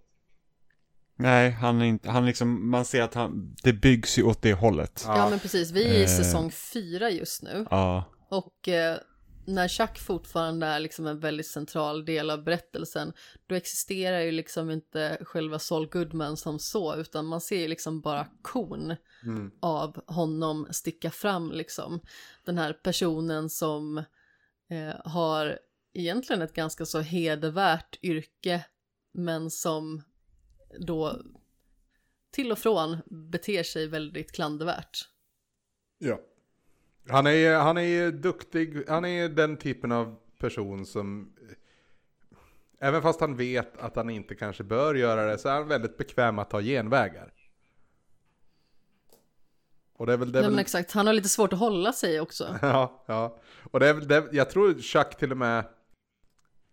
[1.15, 4.53] Nej, han är inte, han liksom, man ser att han, det byggs ju åt det
[4.53, 5.03] hållet.
[5.07, 6.07] Ja, men precis, vi är i Eh.
[6.07, 8.97] säsong fyra just nu Ja, och eh,
[9.53, 13.13] när Chuck fortfarande är liksom en väldigt central del av berättelsen
[13.47, 18.01] då existerar ju liksom inte själva Saul Goodman som så utan man ser ju liksom
[18.01, 19.51] bara kon Mm.
[19.59, 21.99] av honom sticka fram liksom.
[22.43, 23.97] Den här personen som
[24.69, 25.59] eh, har
[25.93, 28.65] egentligen ett ganska så hedervärt yrke
[29.13, 30.01] men som
[30.79, 31.21] då
[32.31, 32.97] till och från
[33.31, 35.09] beter sig väldigt klandervärt.
[35.97, 36.19] Ja.
[37.07, 41.33] Han är, han är duktig, han är den typen av person som
[42.81, 45.97] Även fast han vet att han inte kanske bör göra det så är han väldigt
[45.97, 47.33] bekväm att ta genvägar.
[49.93, 51.93] Och det är väl det Nej, men väl, exakt, han har lite svårt att hålla
[51.93, 52.57] sig också.
[52.61, 53.39] Ja, ja.
[53.71, 55.65] Och det är väl det, jag tror Chuck till och med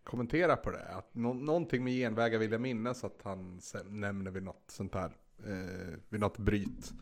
[0.05, 0.89] kommenterar på det.
[0.89, 5.11] Att nå, någonting med genvägar vill jag minnas att han nämner vid något sånt här.
[5.47, 6.93] Eh, vid något bryt.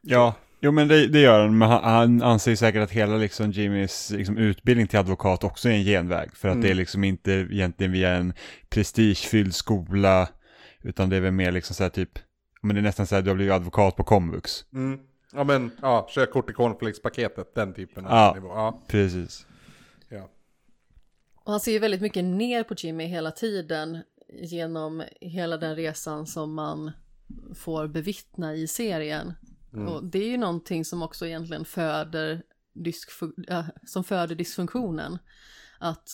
[0.00, 0.34] ja.
[0.62, 3.50] Jo men det, det gör han, men han, han anser ju säkert att hela liksom
[3.50, 6.36] Jimmys liksom, utbildning till advokat också är en genväg.
[6.36, 6.62] För att Mm.
[6.64, 8.32] det är liksom inte egentligen via en
[8.70, 10.28] prestigefylld skola,
[10.82, 12.18] utan det är väl mer liksom så här typ,
[12.62, 14.64] men det är nästan så här, du har blivit advokat på komvux.
[14.74, 15.00] Mm.
[15.32, 18.32] Ja men, ja, körkort i cornflakes-paketet, den typen av Ja.
[18.34, 18.48] nivå.
[18.48, 19.46] Ja, Precis.
[20.08, 20.30] ja.
[21.44, 23.98] Och han ser ju väldigt mycket ner på Jimmy hela tiden
[24.42, 26.90] genom hela den resan som man
[27.54, 29.32] får bevittna i serien.
[29.72, 32.42] Och det är ju någonting som också egentligen föder,
[33.48, 35.18] äh, som föder dysfunktionen.
[35.78, 36.08] Att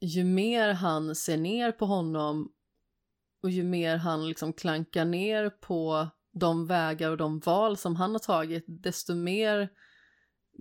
[0.00, 2.52] ju mer han ser ner på honom
[3.42, 8.12] och ju mer han liksom klankar ner på de vägar och de val som han
[8.12, 9.68] har tagit, desto mer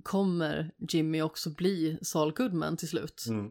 [0.04, 3.26] kommer Jimmy också bli Saul Goodman till slut.
[3.30, 3.50] Mm.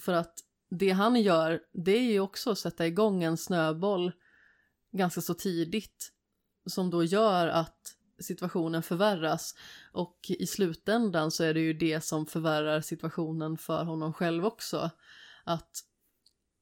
[0.00, 0.38] För att
[0.70, 4.12] det han gör, det är ju också att sätta igång en snöboll
[4.92, 6.12] ganska så tidigt.
[6.66, 9.54] Som då gör att situationen förvärras.
[9.92, 14.90] Och i slutändan så är det ju det som förvärrar situationen för honom själv också.
[15.44, 15.84] Att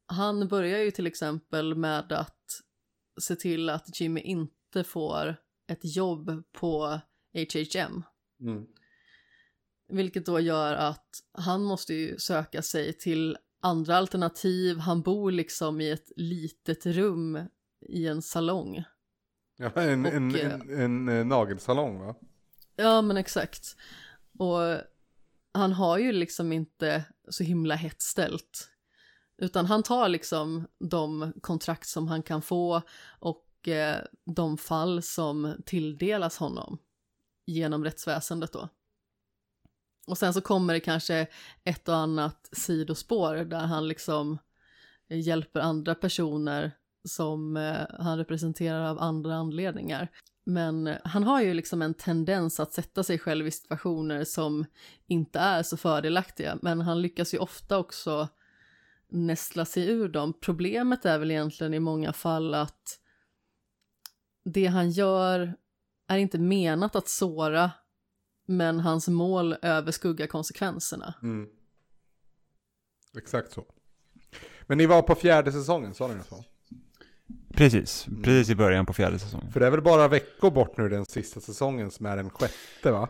[0.06, 2.60] han börjar ju till exempel med att
[3.20, 5.36] se till att Jimmy inte får
[5.66, 7.01] ett jobb på
[7.32, 8.02] HHM.
[8.40, 8.66] Mm.
[9.89, 14.78] Vilket då gör att han måste ju söka sig till andra alternativ.
[14.78, 17.39] Han bor liksom i ett litet rum
[17.89, 18.85] i en salong.
[19.61, 22.15] Ja, en, Och, en, eh, en, en, eh, nagelsalong va?
[22.77, 23.77] Ja, men exakt.
[24.39, 24.59] Och
[25.53, 28.69] han har ju liksom inte så himla hett ställt.
[29.39, 32.82] Utan han tar liksom de kontrakt som han kan få
[33.19, 36.78] och eh, de fall som tilldelas honom
[37.47, 38.69] genom rättsväsendet då.
[40.07, 41.27] Och sen så kommer det kanske
[41.65, 44.39] ett och annat sidospår där han liksom
[45.09, 50.09] hjälper andra personer som eh, han representerar av andra anledningar.
[50.44, 54.64] Men eh, han har ju liksom en tendens att sätta sig själv i situationer som
[55.06, 58.28] inte är så fördelaktiga, men han lyckas ju ofta också
[59.09, 60.32] nästla sig ur dem.
[60.40, 62.98] Problemet är väl egentligen i många fall att
[64.44, 65.55] det han gör
[66.06, 67.70] är inte menat att såra,
[68.47, 71.14] men hans mål överskuggar konsekvenserna.
[71.22, 71.48] Mm.
[73.16, 73.64] Exakt så.
[74.66, 76.44] Men ni var på fjärde säsongen, sa ni så?
[77.61, 79.53] Precis, precis i början på fjärde säsongen.
[79.53, 82.91] För det är väl bara veckor bort nu den sista säsongen som är den sjätte
[82.91, 83.09] va?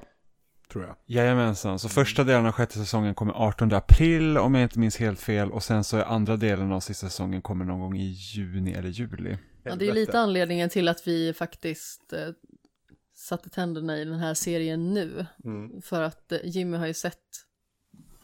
[0.73, 0.97] Tror jag.
[1.07, 5.21] Jajamensan, så första delen av sjätte säsongen kommer 18 april om jag inte minns helt
[5.21, 8.73] fel och sen så är andra delen av sista säsongen kommer någon gång i juni
[8.73, 9.39] eller juli.
[9.63, 12.29] Ja, det är ju lite anledningen till att vi faktiskt eh,
[13.15, 15.27] satte tänderna i den här serien nu.
[15.45, 15.83] Mm.
[15.83, 17.17] För att eh, Jimmy har ju sett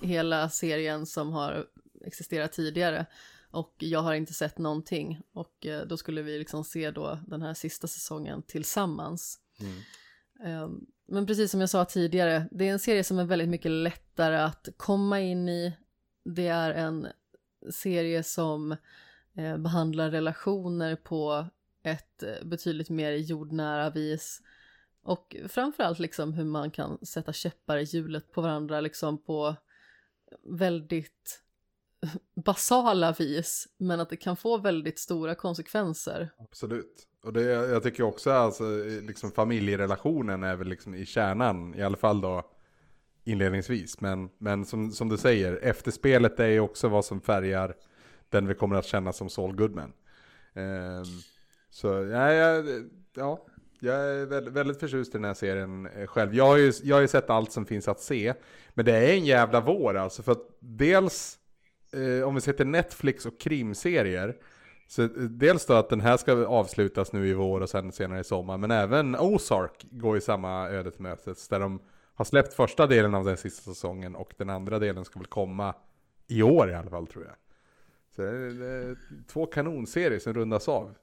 [0.02, 1.64] hela serien som har
[2.06, 3.06] existerat tidigare.
[3.56, 5.20] Och jag har inte sett någonting.
[5.32, 9.40] Och eh, då skulle vi liksom se då den här sista säsongen tillsammans.
[9.60, 9.82] Mm.
[10.44, 13.70] Ehm, Men precis som jag sa tidigare, det är en serie som är väldigt mycket
[13.70, 15.72] lättare att komma in i.
[16.24, 17.08] Det är en
[17.70, 18.76] serie som
[19.34, 21.46] eh, behandlar relationer på
[21.82, 24.42] ett eh, betydligt mer jordnära vis.
[25.02, 29.56] Och framförallt liksom hur man kan sätta käppar i hjulet på varandra liksom på
[30.42, 31.42] väldigt
[32.44, 33.68] basala vis.
[33.78, 36.30] Men att det kan få väldigt stora konsekvenser.
[36.38, 37.06] Absolut.
[37.22, 38.64] Och det, jag tycker också alltså,
[39.02, 42.50] liksom familjerelationen är väl liksom i kärnan, i alla fall då
[43.24, 44.00] inledningsvis.
[44.00, 47.74] Men, men som, som du säger, efterspelet är ju också vad som färgar
[48.30, 49.92] den vi kommer att känna som Saul Goodman.
[50.54, 51.04] Ehm,
[51.70, 52.62] så ja, ja,
[53.14, 53.46] ja,
[53.80, 56.34] jag är väldigt, väldigt förtjust i den här serien eh, själv.
[56.34, 58.34] Jag har, ju, jag har ju sett allt som finns att se.
[58.74, 60.22] Men det är en jävla vår alltså.
[60.22, 61.38] För att dels,
[61.92, 64.36] eh, om vi ser till Netflix och krimserier.
[64.88, 68.20] Så eh, dels då att den här ska avslutas nu i vår och sen senare
[68.20, 68.58] i sommar.
[68.58, 71.48] Men även Ozark går i samma öde till mötes.
[71.48, 71.80] Där de
[72.14, 75.74] har släppt första delen av den sista säsongen och den andra delen ska väl komma
[76.26, 77.34] i år i alla fall tror jag.
[78.16, 78.96] Så det är, det är
[79.32, 80.94] två kanonserier som rundas av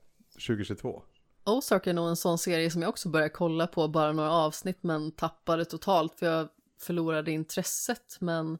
[0.47, 1.03] 2022.
[1.45, 4.77] Ozark är nog en sån serie som jag också började kolla på bara några avsnitt
[4.81, 6.47] men tappade totalt för jag
[6.79, 8.17] förlorade intresset.
[8.19, 8.57] Men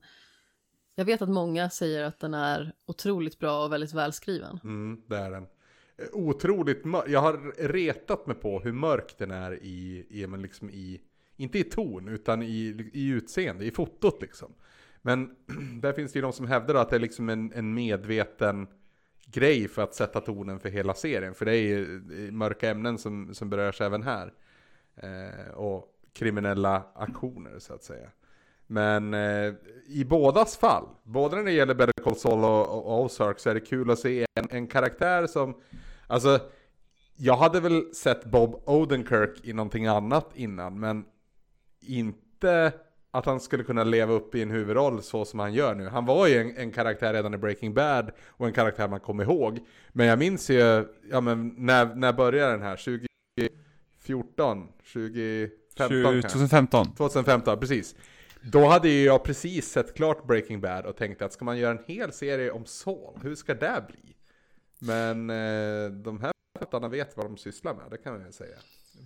[0.95, 4.59] jag vet att många säger att den är otroligt bra och väldigt välskriven.
[4.63, 5.43] Mm, det är den.
[5.97, 7.05] Eh, otroligt mörk.
[7.07, 11.01] Jag har retat mig på hur mörk den är i, i, men liksom i
[11.35, 14.53] inte i ton, utan i, i utseende, i fotot liksom.
[15.01, 15.35] Men
[15.81, 18.67] där finns det ju de som hävdar att det är liksom en, en medveten
[19.25, 21.33] grej för att sätta tonen för hela serien.
[21.33, 22.01] För det är ju
[22.31, 24.33] mörka ämnen som, som berörs även här.
[24.95, 28.09] Eh, och kriminella aktioner så att säga.
[28.67, 29.53] Men eh,
[29.87, 33.53] i bådas fall, både när det gäller Better Call Saul och, och Ozark så är
[33.53, 35.55] det kul att se en, en karaktär som,
[36.07, 36.39] alltså
[37.15, 41.05] jag hade väl sett Bob Odenkirk i någonting annat innan, men
[41.81, 42.73] inte
[43.11, 45.87] att han skulle kunna leva upp i en huvudroll så som han gör nu.
[45.87, 49.21] Han var ju en, en karaktär redan i Breaking Bad och en karaktär man kom
[49.21, 49.59] ihåg.
[49.89, 52.75] Men jag minns ju, ja men när, när började den här?
[52.75, 54.67] 2014?
[54.93, 56.29] 2015 kanske?
[56.29, 56.95] 2015.
[56.95, 57.95] 2015, precis.
[58.51, 61.71] Då hade ju jag precis sett klart Breaking Bad och tänkte att ska man göra
[61.71, 64.15] en hel serie om Saul, hur ska det bli?
[64.79, 68.57] Men eh, de här författarna vet vad de sysslar med, det kan ju säga.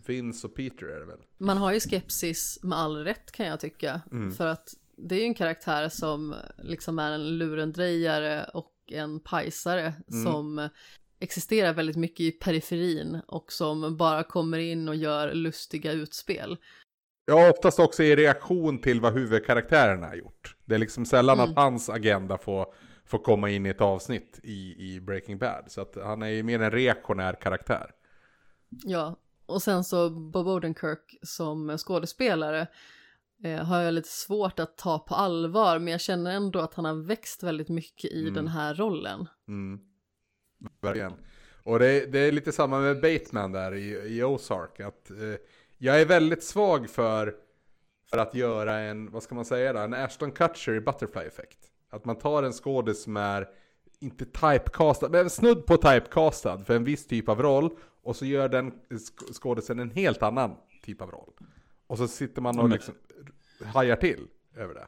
[0.08, 1.20] Vince och Peter är det väl?
[1.38, 4.02] Man har ju skepsis med all rätt kan jag tycka.
[4.38, 9.94] För att det är ju en karaktär som liksom är en lurendrejare och en pajsare
[10.24, 10.70] som
[11.20, 16.58] existerar väldigt mycket i periferin och som bara kommer in och gör lustiga utspel.
[17.30, 20.56] Ja, oftast också i reaktion till vad huvudkaraktärerna har gjort.
[20.66, 21.50] Det är liksom sällan Mm.
[21.50, 22.74] att hans agenda får,
[23.06, 25.64] får komma in i ett avsnitt i, i Breaking Bad.
[25.68, 27.92] Så att han är ju mer en reaktionär karaktär.
[28.70, 32.68] Ja, och sen så Bob Odenkirk som skådespelare
[33.44, 36.86] eh, har jag lite svårt att ta på allvar, men jag känner ändå att han
[36.86, 38.34] har växt väldigt mycket i Mm.
[38.34, 39.28] den här rollen.
[39.48, 39.80] Mm.
[40.82, 41.14] Verkligen.
[41.64, 44.80] Och det, det är lite samma med Bateman där i, i Ozark.
[44.80, 45.18] Att, eh,
[45.78, 47.36] jag är väldigt svag för,
[48.10, 51.58] för att göra en, vad ska man säga då, en Ashton Kutcher i Butterfly Effect.
[51.90, 53.48] Att man tar en skådis som är,
[54.00, 57.70] inte typecastad, men snudd på typecastad för en viss typ av roll.
[58.04, 61.30] Och så gör den sk- skådisen en helt annan typ av roll.
[61.88, 62.94] Och så sitter man och Men- liksom
[63.66, 64.86] hajar till över det.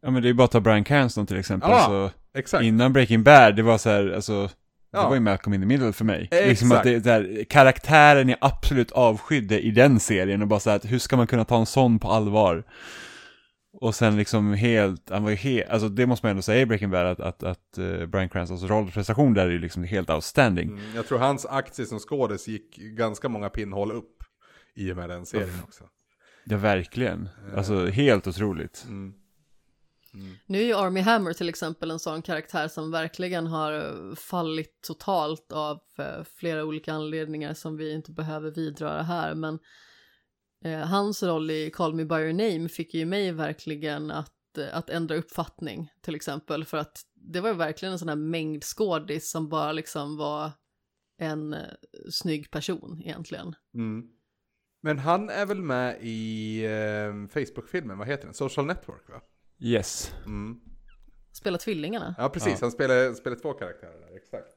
[0.00, 1.70] Ja men det är bara att ta Brian Cranston till exempel.
[1.70, 2.64] Ja, alltså, Exakt.
[2.64, 4.50] innan Breaking Bad, det var så här, alltså,
[4.92, 5.08] det Ja.
[5.08, 6.28] var ju Malcolm in the middle för mig.
[6.30, 6.48] Exakt.
[6.48, 10.76] Liksom att det här, karaktären jag absolut avskydde i den serien och bara så här,
[10.76, 12.64] att hur ska man kunna ta en sån på allvar?
[13.80, 16.66] Och sen liksom helt, han var ju helt, alltså det måste man ändå säga i
[16.66, 20.68] Breaking Bad att, att, att eh, Brian Cranstons rollprestation där är ju liksom helt outstanding.
[20.68, 24.16] Mm, jag tror hans aktie som skådis gick ganska många pinnhål upp
[24.76, 25.84] i och med den serien också.
[26.44, 28.84] Ja verkligen, alltså helt otroligt.
[28.88, 29.12] Mm.
[30.18, 30.36] Mm.
[30.46, 34.82] Nu är ju Army Hammer till exempel en sån karaktär som verkligen har eh, fallit
[34.86, 39.58] totalt av eh, flera olika anledningar som vi inte behöver vidröra här, men
[40.64, 44.76] eh, hans roll i Call Me By Your Name fick ju mig verkligen att, eh,
[44.76, 48.64] att ändra uppfattning till exempel, för att det var ju verkligen en sån här mängd
[48.64, 50.50] skådis som bara liksom var
[51.18, 51.60] en eh,
[52.10, 53.54] snygg person egentligen.
[53.74, 54.08] Mm.
[54.80, 58.34] Men han är väl med i eh, Facebook-filmen, vad heter den?
[58.34, 59.20] Social Network va?
[59.60, 60.12] Yes.
[60.26, 60.60] Mm.
[61.32, 62.14] Spela tvillingarna.
[62.18, 62.58] Ja precis, Ja.
[62.60, 64.48] han spelar, spelar två karaktärer där, exakt.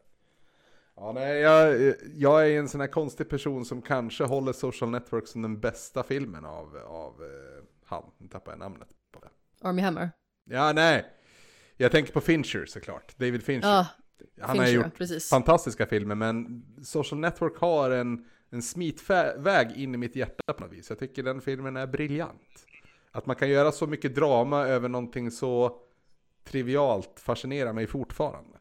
[0.96, 5.28] Ja, nej, jag, jag är en sån här konstig person som kanske håller Social Network
[5.28, 8.04] som den bästa filmen av, av eh, han.
[8.18, 9.30] Nu tappar jag namnet på det.
[9.68, 10.10] Army Hammer.
[10.46, 11.06] Ja, nej.
[11.78, 13.18] Jag tänker på Fincher såklart.
[13.18, 13.68] David Fincher.
[13.68, 13.88] Ja,
[14.42, 15.30] han har Fincher, gjort precis.
[15.30, 20.74] fantastiska filmer, men Social Network har en, en smitväg in i mitt hjärta på något
[20.74, 20.90] vis.
[20.90, 22.66] Jag tycker den filmen är briljant.
[23.12, 25.80] Att man kan göra så mycket drama över någonting så
[26.44, 28.58] trivialt fascinerar mig fortfarande.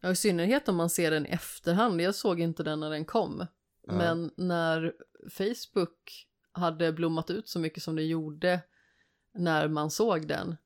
[0.00, 2.00] Ja, i synnerhet om man ser den i efterhand.
[2.00, 3.46] Jag såg inte den när den kom.
[3.86, 3.92] Ja.
[3.92, 4.92] Men när
[5.30, 8.60] Facebook hade blommat ut så mycket som det gjorde
[9.34, 10.56] när man såg den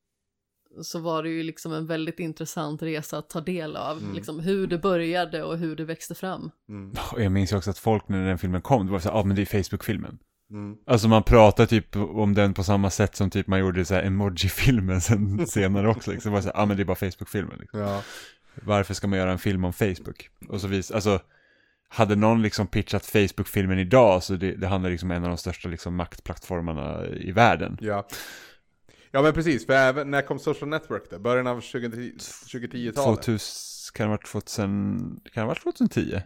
[0.82, 3.98] så var det ju liksom en väldigt intressant resa att ta del av.
[3.98, 4.14] Mm.
[4.14, 6.50] Liksom hur det började och hur det växte fram.
[6.68, 6.94] Mm.
[7.16, 9.20] Jag minns ju också att folk när den filmen kom, det var så här, ja
[9.20, 10.18] ah, men det är Facebook-filmen.
[10.50, 10.76] Mm.
[10.86, 14.02] Alltså man pratar typ om den på samma sätt som typ man gjorde så här
[14.02, 16.10] emoji-filmen sen senare också.
[16.10, 16.30] Liksom.
[16.30, 17.58] Det var så här, ah, men det är bara Facebook-filmen.
[17.60, 17.80] Liksom.
[17.80, 18.02] Ja.
[18.54, 20.30] Varför ska man göra en film om Facebook?
[20.48, 21.20] Och så vis, alltså,
[21.88, 25.38] hade någon liksom pitchat Facebook-filmen idag så det, det handlar liksom om en av de
[25.38, 27.78] största liksom maktplattformarna i världen.
[27.80, 28.08] ja.
[29.10, 31.18] Ja men precis, för även, när kom Social Network då?
[31.18, 33.22] Början av 2010 2010-talet?
[33.22, 33.40] 2000,
[33.94, 36.20] kan det ha varit 2000, kan det ha varit 2010?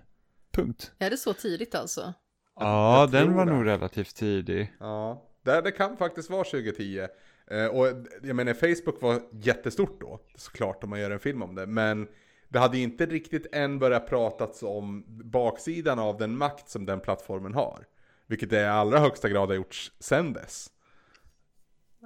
[0.52, 0.92] Punkt.
[0.98, 2.14] Är det så tidigt alltså?
[2.60, 3.52] Ja, jag den var det.
[3.52, 4.72] nog relativt tidig.
[4.80, 7.06] Ja, det, det kan faktiskt vara 2010.
[7.50, 7.86] Eh, och
[8.22, 11.66] jag menar, Facebook var jättestort då, såklart om man gör en film om det.
[11.66, 12.08] Men
[12.48, 17.00] det hade ju inte riktigt än börjat pratats om baksidan av den makt som den
[17.00, 17.84] plattformen har.
[18.26, 20.68] Vilket det i allra högsta grad har gjorts sen dess.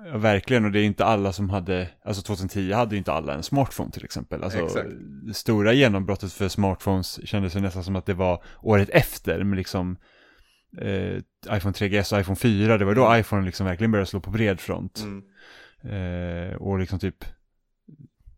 [0.04, 3.34] Ja, verkligen, och det är inte alla som hade, alltså 2010 hade ju inte alla
[3.34, 4.44] en smartphone till exempel.
[4.44, 4.88] Alltså, Exakt.
[5.26, 9.56] det stora genombrottet för smartphones kändes ju nästan som att det var året efter, med
[9.56, 9.96] liksom
[10.78, 11.16] eh,
[11.56, 14.60] iPhone 3GS och iPhone 4, det var då iPhone liksom verkligen började slå på bred
[14.60, 14.98] front.
[14.98, 15.24] Mm.
[15.80, 17.24] Eh, och liksom typ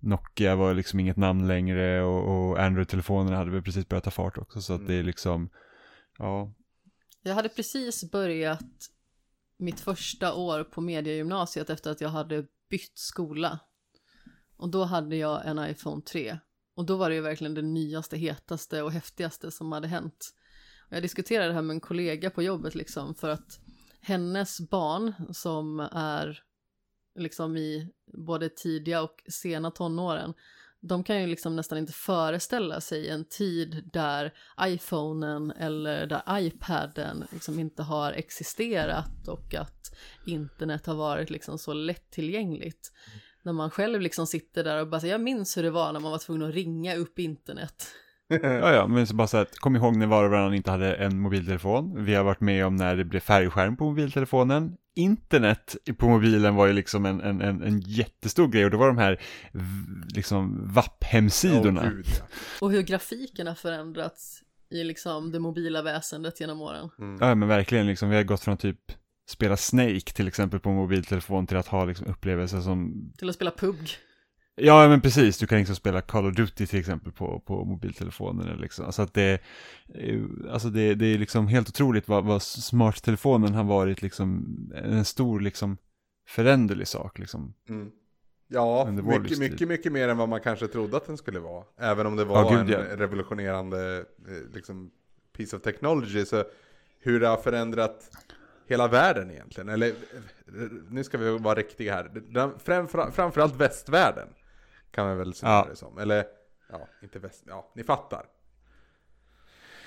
[0.00, 4.38] Nokia var liksom inget namn längre och, och Android-telefonerna hade väl precis börjat ta fart
[4.38, 5.50] också, så att det är liksom,
[6.18, 6.52] ja,
[7.22, 8.90] Jag hade precis börjat
[9.56, 13.58] mitt första år på mediegymnasiet efter att jag hade bytt skola.
[14.56, 16.38] Och då hade jag en iPhone 3.
[16.74, 20.34] Och då var det ju verkligen det nyaste, hetaste och häftigaste som hade hänt.
[20.88, 23.60] Jag diskuterade det här med en kollega på jobbet liksom för att
[24.00, 26.42] hennes barn som är
[27.14, 30.34] liksom i både tidiga och sena tonåren
[30.80, 37.24] de kan ju liksom nästan inte föreställa sig en tid där iPhonen eller där iPaden
[37.32, 39.96] liksom inte har existerat och att
[40.26, 42.92] internet har varit liksom så lättillgängligt.
[43.42, 46.00] När man själv liksom sitter där och bara säger jag minns hur det var när
[46.00, 47.86] man var tvungen att ringa upp internet.
[48.28, 50.94] Ja, ja, men så bara så att kom ihåg när var och varannan inte hade
[50.94, 52.04] en mobiltelefon.
[52.04, 54.76] Vi har varit med om när det blev färgskärm på mobiltelefonen.
[54.94, 58.86] Internet på mobilen var ju liksom en, en, en, en jättestor grej och det var
[58.86, 59.20] de här
[60.14, 61.92] liksom VAP-hemsidorna.
[62.04, 62.24] Ja.
[62.60, 66.90] Och hur grafiken har förändrats i liksom det mobila väsendet genom åren.
[67.20, 68.80] Ja men verkligen liksom, vi har gått från typ
[69.28, 73.50] spela Snake till exempel på mobiltelefon till att ha liksom upplevelser som Till att spela
[73.50, 73.96] PUBG.
[74.60, 78.56] Ja men precis, du kan liksom spela Call of Duty till exempel på, på mobiltelefonen
[78.56, 78.84] liksom.
[78.84, 79.40] Alltså att det,
[79.94, 80.20] eh,
[80.50, 85.40] alltså det, det är liksom helt otroligt vad, vad smarttelefonen har varit liksom en stor
[85.40, 85.76] liksom
[86.28, 87.54] föränderlig sak liksom.
[87.68, 87.90] Mm.
[88.50, 91.64] Ja, mycket, mycket, mycket mer än vad man kanske trodde att den skulle vara.
[91.78, 92.96] Även om det var Ja, gud, en ja.
[92.96, 94.90] revolutionerande eh, liksom,
[95.36, 96.24] piece of technology.
[96.24, 96.44] Så
[97.00, 98.10] hur det har förändrat
[98.68, 99.68] hela världen egentligen.
[99.68, 99.94] Eller, eh,
[100.90, 102.10] nu ska vi vara riktiga här.
[102.28, 104.28] Den, framför, framförallt västvärlden.
[104.90, 105.66] Kan man väl säga Ja.
[105.70, 105.98] det som.
[105.98, 106.24] Eller,
[106.70, 108.26] ja, inte väst, ja, ni fattar.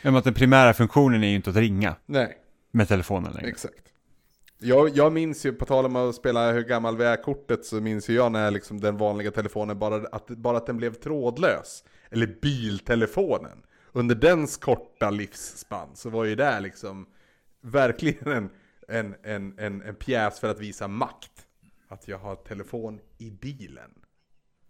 [0.01, 2.37] Ja, men att den primära funktionen är ju inte att ringa Nej,
[2.71, 3.49] med telefonen längre.
[3.49, 3.87] exakt.
[4.63, 7.75] Jag, jag minns ju, på tal om att spela hur gammal vi är kortet, så
[7.81, 11.83] minns ju jag när liksom den vanliga telefonen, bara att, bara att den blev trådlös.
[12.09, 13.63] Eller biltelefonen.
[13.91, 17.05] Under dens korta livsspann så var ju det liksom
[17.61, 18.49] verkligen en,
[18.87, 21.45] en, en, en, en pjäs för att visa makt.
[21.87, 23.91] Att jag har telefon i bilen.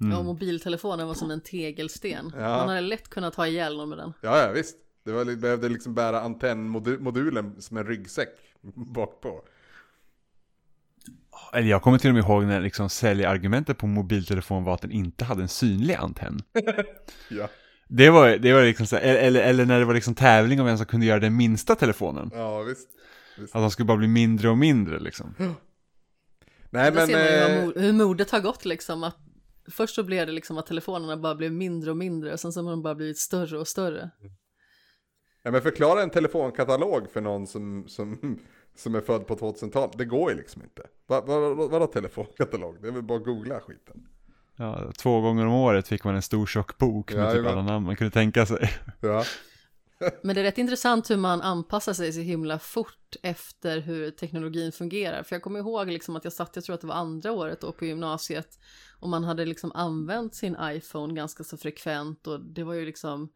[0.02, 0.12] Mm.
[0.14, 2.32] Ja, mobiltelefonen var som en tegelsten.
[2.36, 2.42] Ja.
[2.42, 4.14] Man hade lätt kunnat ta ihjäl någon med den.
[4.22, 4.78] Ja, ja visst.
[5.06, 8.30] Det var, behövde liksom bära antennmodulen som en ryggsäck
[8.96, 9.42] bakpå.
[11.54, 14.92] Eller jag kommer till och med ihåg när liksom säljargumentet på mobiltelefon var att den
[14.92, 16.40] inte hade en synlig antenn.
[17.30, 17.50] Ja,
[17.88, 20.66] Det var, det var liksom så här, eller, eller när det var liksom tävling om
[20.66, 22.30] vem som kunde göra den minsta telefonen.
[22.34, 22.90] ja visst.
[23.38, 25.34] Att de skulle bara bli mindre och mindre liksom.
[26.70, 27.08] Nej Där men...
[27.08, 27.14] ser
[27.50, 29.04] man ju eh, hur modet har gått liksom.
[29.04, 29.18] Att
[29.68, 32.34] först så blev det liksom att telefonerna bara blev mindre och mindre.
[32.34, 34.10] Och sen så har de bara blivit större och större.
[35.44, 38.40] Ja, men förklara en telefonkatalog för någon som, som,
[38.76, 39.98] som är född på 2000-talet.
[39.98, 40.84] Det går ju liksom inte.
[41.08, 42.82] Vad va, va, vadå telefonkatalog?
[42.82, 44.08] Det är väl bara att googla skiten.
[44.56, 47.52] Ja, två gånger om året fick man en stor tjock bok med typ Jajamän.
[47.52, 48.72] alla namn man kunde tänka sig.
[49.00, 49.24] Ja.
[50.22, 54.72] Men det är rätt intressant hur man anpassar sig så himla fort efter hur teknologin
[54.72, 55.24] fungerar.
[55.24, 57.62] För jag kommer ihåg liksom att jag satt, jag tror att det var andra året
[57.62, 58.60] då på gymnasiet,
[59.02, 63.34] och man hade liksom använt sin iPhone ganska så frekvent och det var ju liksom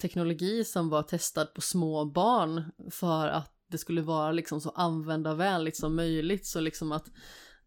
[0.00, 5.76] teknologi som var testad på små barn för att det skulle vara liksom så användarvänligt
[5.76, 7.10] som möjligt så liksom att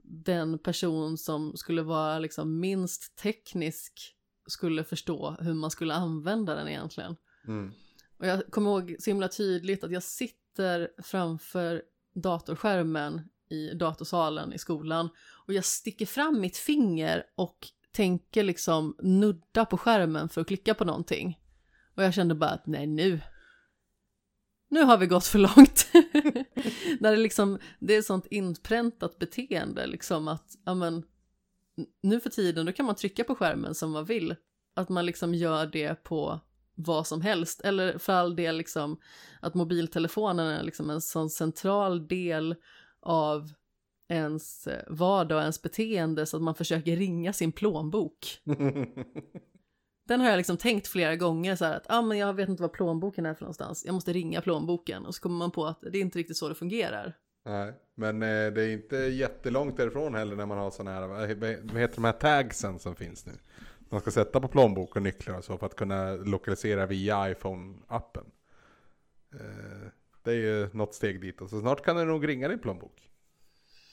[0.01, 4.15] den person som skulle vara liksom minst teknisk
[4.47, 7.15] skulle förstå hur man skulle använda den egentligen.
[7.47, 7.71] Mm.
[8.17, 11.81] Och jag kommer ihåg så himla tydligt att jag sitter framför
[12.13, 15.09] datorskärmen i datorsalen i skolan
[15.47, 20.73] och jag sticker fram mitt finger och tänker liksom nudda på skärmen för att klicka
[20.73, 21.39] på någonting.
[21.95, 23.19] Och jag kände bara att nej nu,
[24.69, 25.87] nu har vi gått för långt.
[26.99, 31.03] När det liksom, det är sånt inpräntat beteende liksom att, ja men,
[32.01, 34.35] nu för tiden då kan man trycka på skärmen som man vill.
[34.75, 36.39] Att man liksom gör det på
[36.75, 37.61] vad som helst.
[37.61, 38.99] Eller för all del liksom
[39.39, 42.55] att mobiltelefonen är liksom en sån central del
[43.01, 43.53] av
[44.07, 48.41] ens eh, vardag och ens beteende så att man försöker ringa sin plånbok.
[50.07, 52.61] Den har jag liksom tänkt flera gånger så här att ah, men jag vet inte
[52.61, 53.85] vad plånboken är för någonstans.
[53.85, 56.49] Jag måste ringa plånboken och så kommer man på att det är inte riktigt så
[56.49, 57.13] det fungerar.
[57.45, 61.81] Nej, men eh, det är inte jättelångt därifrån heller när man har sådana här, vad
[61.81, 63.33] heter de här tagsen som finns nu?
[63.89, 68.25] Man ska sätta på plånbok och nycklar och så för att kunna lokalisera via iPhone-appen.
[69.33, 69.87] Eh,
[70.23, 73.06] det är ju något steg dit och så snart kan det nog ringa din plånbok.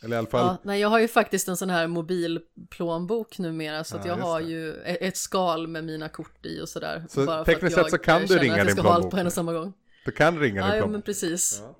[0.02, 3.84] Eller i alla fall, Ja, nej, jag har ju faktiskt en sån här mobilplånbok numera
[3.84, 4.46] så att Ja, jag har det.
[4.46, 7.04] ju e- ett skal med mina kort i och sådär.
[7.08, 9.32] Så bara tekniskt för att sett så kan du ringa din plånbok på en och
[9.32, 9.72] samma gång.
[10.04, 10.92] du kan ringa din Ja, ja, plånbok.
[10.92, 11.60] men precis.
[11.62, 11.78] Ja.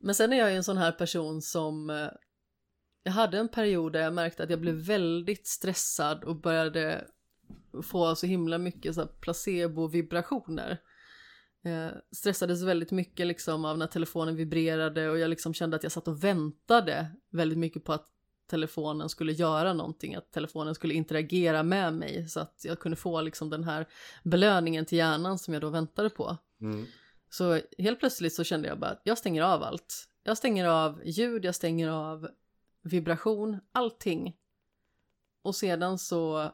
[0.00, 2.08] Men sen är jag ju en sån här person som eh,
[3.02, 7.04] jag hade en period där jag märkte att jag blev väldigt stressad och började
[7.82, 10.78] få så himla mycket placebo-vibrationer.
[11.64, 15.92] Eh, stressades väldigt mycket liksom av när telefonen vibrerade och jag liksom kände att jag
[15.92, 18.06] satt och väntade väldigt mycket på att
[18.46, 23.20] telefonen skulle göra någonting, att telefonen skulle interagera med mig så att jag kunde få
[23.20, 23.86] liksom den här
[24.22, 26.36] belöningen till hjärnan som jag då väntade på.
[26.60, 26.86] Mm.
[27.30, 30.08] Så helt plötsligt så kände jag bara att jag stänger av allt.
[30.22, 32.28] Jag stänger av ljud, jag stänger av
[32.82, 34.36] vibration, allting.
[35.42, 36.52] Och sedan så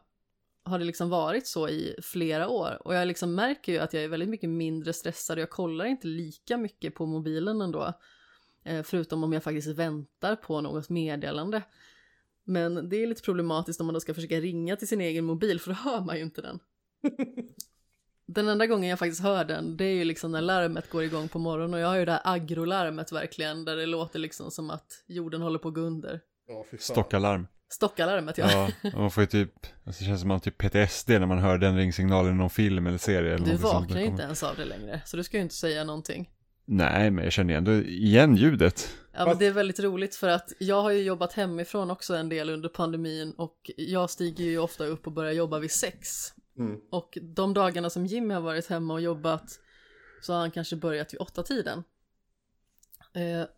[0.70, 2.82] har det liksom varit så i flera år.
[2.84, 5.84] Och jag liksom märker ju att jag är väldigt mycket mindre stressad och jag kollar
[5.84, 7.92] inte lika mycket på mobilen ändå.
[8.64, 11.62] Eh, förutom om jag faktiskt väntar på något meddelande.
[12.44, 15.60] Men det är lite problematiskt om man då ska försöka ringa till sin egen mobil
[15.60, 16.58] för då hör man ju inte den.
[18.26, 21.28] Den enda gången jag faktiskt hör den, det är ju liksom när larmet går igång
[21.28, 24.70] på morgonen och jag har ju det här agrolarmet verkligen, där det låter liksom som
[24.70, 26.20] att jorden håller på att gå under.
[26.46, 26.64] Ja.
[26.78, 27.46] Stockalarm.
[27.72, 28.50] Stockalarmet ja.
[28.82, 31.26] Ja, och man får ju typ, alltså det känns som man har typ PTSD när
[31.26, 33.34] man hör den ringsignalen i någon film eller serie.
[33.34, 33.72] Eller Du något sånt.
[33.74, 36.30] vaknar ju inte ens av det längre, så du ska ju inte säga någonting.
[36.64, 38.96] Nej, men jag känner ändå igen ljudet.
[39.12, 42.28] Ja, men det är väldigt roligt för att jag har ju jobbat hemifrån också en
[42.28, 46.08] del under pandemin och jag stiger ju ofta upp och börjar jobba vid sex.
[46.58, 46.80] Mm.
[46.90, 49.60] Och de dagarna som Jimmy har varit hemma och jobbat
[50.22, 51.84] så har han kanske börjat vid åtta tiden.
[53.14, 53.48] Eh,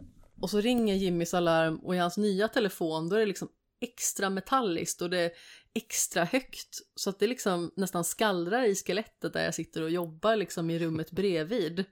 [0.41, 3.49] och så ringer Jimmys alarm och i hans nya telefon då är det liksom
[3.83, 5.31] extra metalliskt och det är
[5.75, 10.37] extra högt så att det liksom nästan skallrar i skelettet där jag sitter och jobbar
[10.37, 11.85] liksom i rummet bredvid.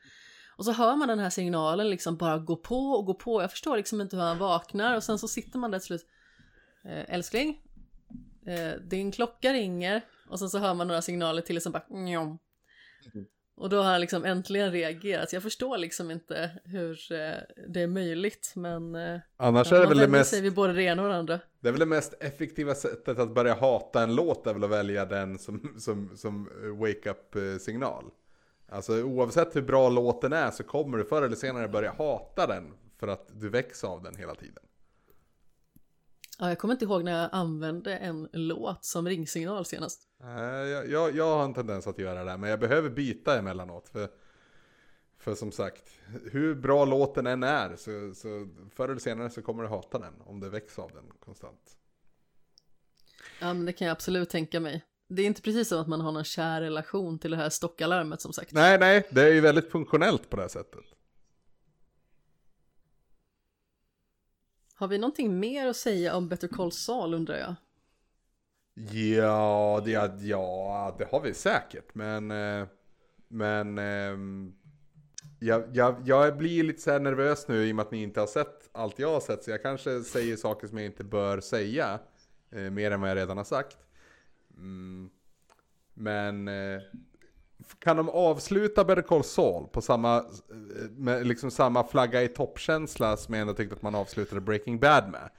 [0.57, 3.43] Och så hör man den här signalen liksom bara gå på och gå på.
[3.43, 6.07] Jag förstår liksom inte hur han vaknar och sen så sitter man där till slut.
[6.85, 7.63] Äh, älskling,
[8.47, 12.39] äh, din klocka ringer och sen så hör man några signaler till som bara njom.
[13.15, 13.27] Mm.
[13.61, 15.33] Och då har han liksom äntligen reagerat.
[15.33, 17.35] Jag förstår liksom inte hur eh,
[17.69, 20.83] det är möjligt men eh, Annars är det väl det mest, sig vid både det
[20.83, 21.41] ena och det andra.
[21.61, 24.71] det är väl det mest effektiva sättet att börja hata en låt är väl att
[24.71, 26.49] välja den som, som, som
[26.81, 28.05] wake-up signal.
[28.69, 32.73] Alltså oavsett hur bra låten är så kommer du förr eller senare börja hata den
[33.01, 34.63] för att du väcks av den hela tiden.
[36.41, 40.09] Ja, jag kommer inte ihåg när jag använde en låt som ringsignal senast.
[40.19, 43.89] Jag, jag, jag har en tendens att göra det, men jag behöver byta emellanåt.
[43.89, 44.09] För,
[45.19, 45.85] för som sagt,
[46.33, 50.15] hur bra låten än är, så, så förr eller senare så kommer du hata den
[50.25, 51.77] om det väcks av den konstant.
[53.41, 54.85] Ja, men det kan jag absolut tänka mig.
[55.09, 58.21] Det är inte precis som att man har någon kär relation till det här stockalarmet
[58.21, 58.53] som sagt.
[58.53, 60.85] Nej, nej, det är ju väldigt funktionellt på det här sättet.
[64.81, 67.55] Har vi någonting mer att säga om Better Call Saul undrar jag?
[68.93, 69.91] Ja, det,
[70.23, 72.31] ja, det har vi säkert, men...
[72.31, 72.67] Eh,
[73.29, 73.79] men...
[73.79, 74.53] Ehm,
[75.39, 78.21] jag, jag, jag blir lite så här nervös nu i och med att ni inte
[78.21, 81.41] har sett allt jag har sett, så jag kanske säger saker som jag inte bör
[81.41, 82.01] säga.
[82.51, 83.79] Eh, mer än vad jag redan har sagt.
[84.57, 85.11] Mm.
[85.95, 86.49] Men...
[86.49, 86.81] Eh,
[87.79, 90.25] kan de avsluta Better Call Saul på samma, eh,
[90.91, 95.11] med liksom samma flagga i toppkänsla som jag ändå tyckte att man avslutade Breaking Bad
[95.11, 95.31] med?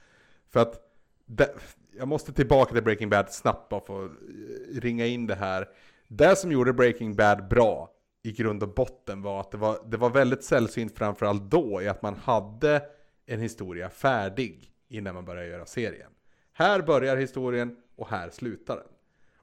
[0.50, 0.80] För att
[1.26, 1.54] det,
[1.98, 5.68] jag måste tillbaka till Breaking Bad snabbt bara för att eh, ringa in det här.
[6.08, 7.90] Det som gjorde Breaking Bad bra
[8.22, 11.88] i grund och botten var att det var, det var väldigt sällsynt framförallt då i
[11.88, 12.82] att man hade
[13.26, 16.10] en historia färdig innan man började göra serien.
[16.52, 18.86] Här börjar historien och här slutar den.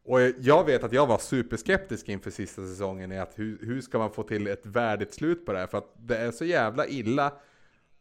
[0.09, 3.97] Och jag vet att jag var superskeptisk inför sista säsongen i att hur, hur ska
[3.97, 5.67] man få till ett värdigt slut på det här?
[5.67, 7.33] För att det är så jävla illa.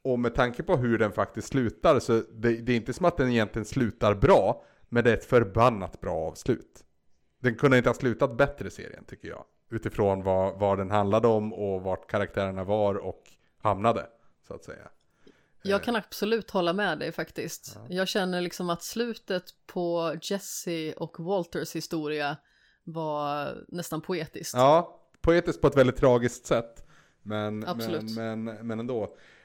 [0.03, 3.17] Och med tanke på hur den faktiskt slutar så det, det är inte som att
[3.17, 4.65] den egentligen slutar bra.
[4.89, 6.85] Men det är ett förbannat bra avslut.
[7.41, 9.45] Den kunde inte ha slutat bättre serien tycker jag.
[9.71, 13.23] Utifrån vad, vad den handlade om och vart karaktärerna var och
[13.59, 14.07] hamnade.
[14.47, 14.89] Så att säga.
[15.69, 17.79] Jag kan absolut hålla med dig faktiskt.
[17.89, 22.37] Jag känner liksom att slutet på Jesse och Walters historia
[22.85, 24.55] var nästan poetiskt.
[24.55, 26.87] Ja, poetiskt på ett väldigt tragiskt sätt.
[27.23, 28.17] Men, Absolut.
[28.17, 29.03] men, men, men ändå.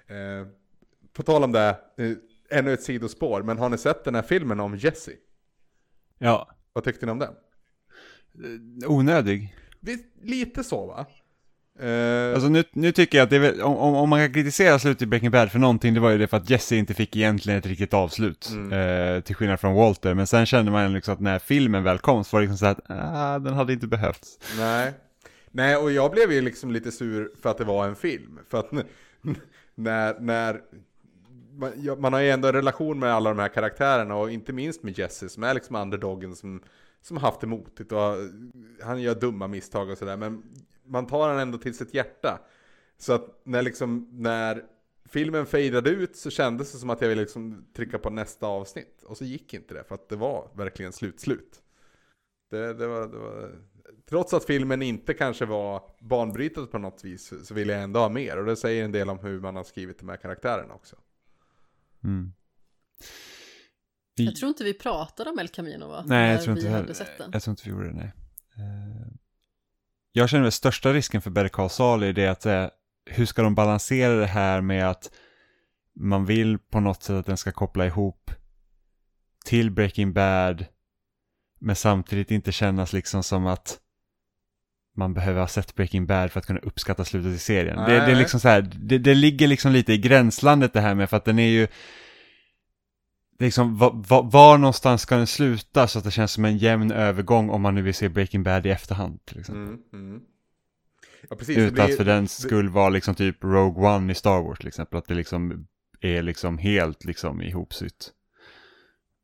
[0.08, 0.48] Eh,
[1.14, 3.44] på tal om det, eh, ännu ett sidospår.
[3.44, 5.12] Men har ni sett den här filmen om Jesse?
[6.18, 7.34] Ja, Vad tyckte ni om den?
[8.88, 9.56] onödig.
[9.80, 11.06] Visst, lite så va?
[11.80, 14.80] Eh, Alltså nu, nu tycker jag att det är väl, om, om man kan kritisera
[14.80, 17.16] slutet i Breaking Bad för någonting, det var ju det för att Jesse inte fick
[17.16, 18.50] egentligen ett riktigt avslut.
[18.72, 22.24] Eh, till skillnad från Walter, men sen kände man liksom att när filmen väl kom
[22.24, 24.40] så var det liksom så att, ah, den hade inte behövts.
[24.58, 24.94] Nej.
[25.52, 28.40] Nej, och jag blev ju liksom lite sur för att det var en film.
[28.50, 28.72] För att
[29.76, 30.62] när, när
[31.58, 34.54] man, ja, man har ju ändå en relation med alla de här karaktärerna och inte
[34.54, 36.62] minst med Jesse som är liksom underdogen som,
[37.02, 38.00] som haft det motigt och
[38.84, 40.18] han gör dumma misstag och sådär.
[40.18, 40.44] Men
[40.86, 42.42] man tar han ändå till sitt hjärta.
[42.98, 44.64] Så att när liksom, när
[45.06, 49.04] filmen fejdade ut så kändes det som att jag ville liksom trycka på nästa avsnitt.
[49.04, 51.62] Och så gick inte det för att det var verkligen slut-slut.
[52.50, 53.56] Det, det, var, det var,
[54.10, 58.00] trots att filmen inte kanske var banbrytande på något vis så- så vill jag ändå
[58.00, 58.38] ha mer.
[58.38, 60.96] Och det säger en del om hur man har skrivit de här karaktärerna också.
[62.04, 62.34] Mm.
[64.16, 66.04] Jag tror inte vi pratade om El Camino va?
[66.08, 67.30] Nej, jag tror inte vi hade sett den.
[67.34, 68.12] Jag tror inte vi gjorde det, nej.
[70.16, 72.68] Jag känner väl största risken för Better Call Saul är det att eh,
[73.06, 75.12] hur ska de balansera det här med att
[75.96, 78.32] man vill på något sätt att den ska koppla ihop
[79.46, 80.66] till Breaking Bad
[81.60, 83.80] men samtidigt inte kännas liksom som att
[84.96, 87.78] man behöver ha sett Breaking Bad för att kunna uppskatta slutet i serien.
[87.78, 90.96] Det, det är liksom så här, det, det ligger liksom lite i gränslandet det här
[90.96, 91.68] med för att den är ju
[93.44, 96.92] liksom, var, var, var någonstans ska den sluta så att det känns som en jämn
[96.92, 99.64] övergång om man nu vill se Breaking Bad i efterhand till exempel.
[99.64, 99.80] Mm,
[100.10, 100.22] mm.
[101.30, 101.58] Ja, precis.
[101.58, 104.68] Utan att blir- för den skull vara liksom typ Rogue One i Star Wars till
[104.68, 105.68] exempel, att det liksom
[106.02, 108.12] är liksom helt liksom ihopsytt.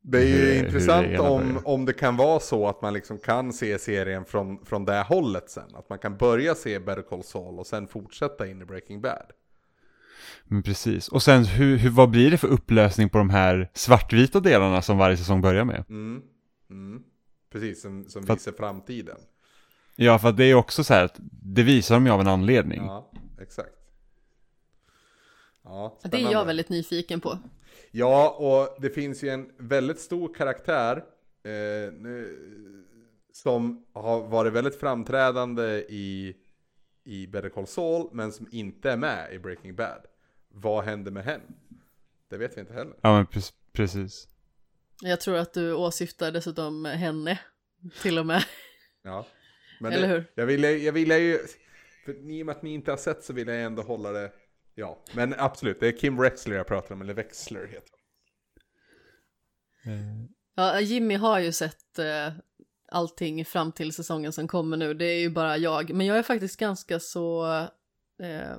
[0.02, 1.68] Det är ju hur- hur intressant ena om, börjar.
[1.68, 5.50] om det kan vara så att man liksom kan se serien från, från det hållet
[5.50, 5.74] sen.
[5.74, 9.26] Att man kan börja se Better Call Saul och sen fortsätta in i Breaking Bad.
[10.50, 11.08] Men precis.
[11.08, 14.98] Och sen hur, hur, vad blir det för upplösning på de här svartvita delarna som
[14.98, 15.84] varje säsong börjar med?
[15.88, 16.22] Mm.
[16.70, 17.02] Mm.
[17.52, 19.16] Precis, som, som För att- visar framtiden.
[19.96, 22.26] Ja, för att det är också så här att det visar de ju av en
[22.28, 22.80] anledning.
[22.84, 23.10] Ja,
[23.40, 23.68] exakt.
[25.64, 26.46] Ja, Det är jag spännande.
[26.46, 27.38] väldigt nyfiken på.
[27.90, 30.96] Ja, och det finns ju en väldigt stor karaktär
[31.44, 32.84] eh, nu-
[33.32, 36.34] som har varit väldigt framträdande i,
[37.04, 40.00] i Better Call Saul, men som inte är med i Breaking Bad.
[40.50, 41.44] Vad händer med henne?
[42.28, 42.94] Det vet vi inte heller.
[43.00, 44.28] Ja, men pre- precis.
[45.02, 47.38] Jag tror att du åsyftar dessutom henne,
[48.02, 48.44] till och med.
[49.02, 49.26] Ja.
[49.80, 50.24] Men Eller det, hur?
[50.34, 51.38] Jag ville, jag ville ju,
[52.04, 54.32] för i och med att ni inte har sett så vill jag ändå hålla det,
[54.74, 55.04] ja.
[55.14, 57.90] Men absolut, det är Kim Wexler jag pratar om, eller Wexler heter
[59.84, 60.28] han.
[60.54, 62.32] Ja, Jimmy har ju sett eh,
[62.92, 65.94] allting fram till säsongen som kommer nu, det är ju bara jag.
[65.94, 67.46] Men jag är faktiskt ganska så
[68.22, 68.56] eh,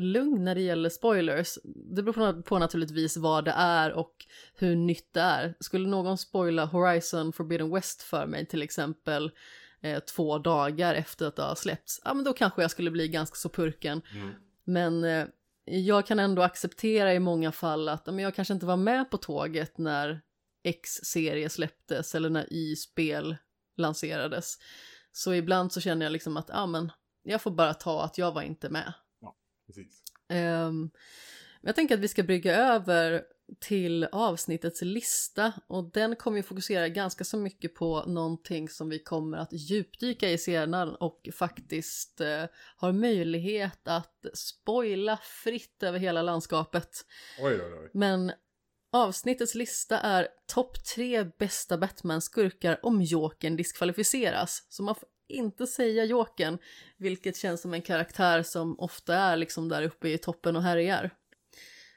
[0.00, 1.58] lugn när det gäller spoilers.
[1.64, 4.14] Det beror på, naturligtvis vad det är och
[4.54, 5.54] hur nytt det är.
[5.60, 9.30] Skulle någon spoila Horizon Forbidden West för mig till exempel
[9.80, 13.08] eh, två dagar efter att det har släppts, ja men då kanske jag skulle bli
[13.08, 14.02] ganska så purken.
[14.14, 14.30] Mm.
[14.64, 15.26] Men eh,
[15.64, 19.16] jag kan ändå acceptera i många fall att men jag kanske inte var med på
[19.16, 20.20] tåget när
[20.62, 23.36] X-serie släpptes eller när Y-spel
[23.76, 24.58] lanserades.
[25.12, 28.32] Så ibland så känner jag liksom att ja, men jag får bara ta att jag
[28.32, 28.92] var inte med.
[29.74, 30.02] Precis.
[30.28, 30.90] Men
[31.68, 33.22] jag tänker att vi ska brygga över
[33.60, 38.98] till avsnittets lista och den kommer ju fokusera ganska så mycket på någonting som vi
[38.98, 42.44] kommer att djupdyka i senare och faktiskt eh,
[42.76, 46.90] har möjlighet att spoila fritt över hela landskapet.
[47.40, 47.90] Oj, oj, oj.
[47.94, 48.32] Men
[48.92, 54.66] avsnittets lista är topp tre bästa Batman-skurkar om Jokern diskvalificeras.
[54.68, 56.58] Så man får inte säga Jokern,
[56.96, 61.10] vilket känns som en karaktär som ofta är liksom där uppe i toppen och härjar.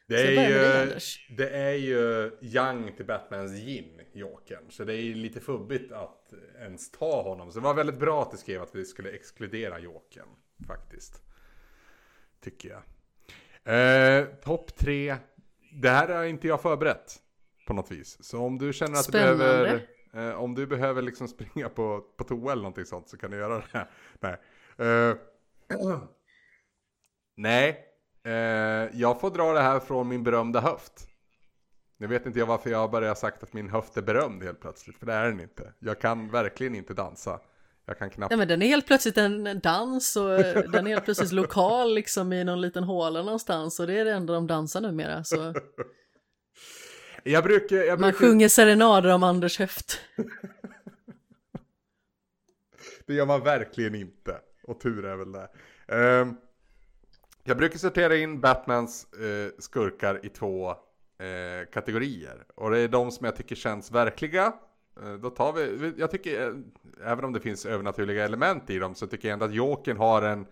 [0.08, 1.00] Det är, ju,
[1.30, 4.72] det är ju Young till Batmans Jim, Jokern.
[4.72, 7.52] Så det är ju lite fubbigt att ens ta honom.
[7.52, 10.28] Så det var väldigt bra att du skrev att vi skulle exkludera Jokern,
[10.68, 11.22] faktiskt.
[12.44, 12.84] Tycker jag.
[13.66, 15.16] Eh, Topp tre.
[15.82, 17.20] Det här har inte jag förberett
[17.68, 18.24] på något vis.
[18.24, 19.32] Så om du känner att Spännande.
[19.34, 23.18] du behöver, eh, om du behöver liksom springa på, på toa eller någonting sånt så
[23.18, 23.66] kan du göra det.
[23.72, 23.90] här.
[24.20, 24.38] Nej.
[24.78, 25.16] Eh,
[27.38, 27.86] Nej,
[28.24, 28.32] eh,
[28.94, 31.08] jag får dra det här från min berömda höft.
[31.98, 34.60] Nu vet inte jag varför jag bara har sagt att min höft är berömd helt
[34.60, 35.74] plötsligt, för det är den inte.
[35.80, 37.40] Jag kan verkligen inte dansa.
[37.86, 38.32] Jag kan knappt...
[38.32, 41.94] Ja men den är helt plötsligt en dans och eh, den är helt plötsligt lokal
[41.94, 45.24] liksom i någon liten håla någonstans och det är det enda de dansar numera.
[45.24, 45.54] Så
[47.24, 47.76] jag brukar...
[47.76, 50.00] Jag man brukar sjunger serenader om Anders höft.
[53.06, 54.38] Det gör man verkligen inte.
[54.64, 55.50] Och tur är väl det.
[55.88, 56.36] Ehm,
[57.44, 60.76] jag brukar sortera in Batmans eh, skurkar i två eh,
[61.74, 62.44] kategorier.
[62.56, 64.54] Och det är de som jag tycker känns verkliga.
[65.02, 66.64] Eh, då tar vi, jag tycker,
[67.06, 70.22] även om det finns övernaturliga element i dem, så tycker jag ändå att Jokern har
[70.22, 70.46] en,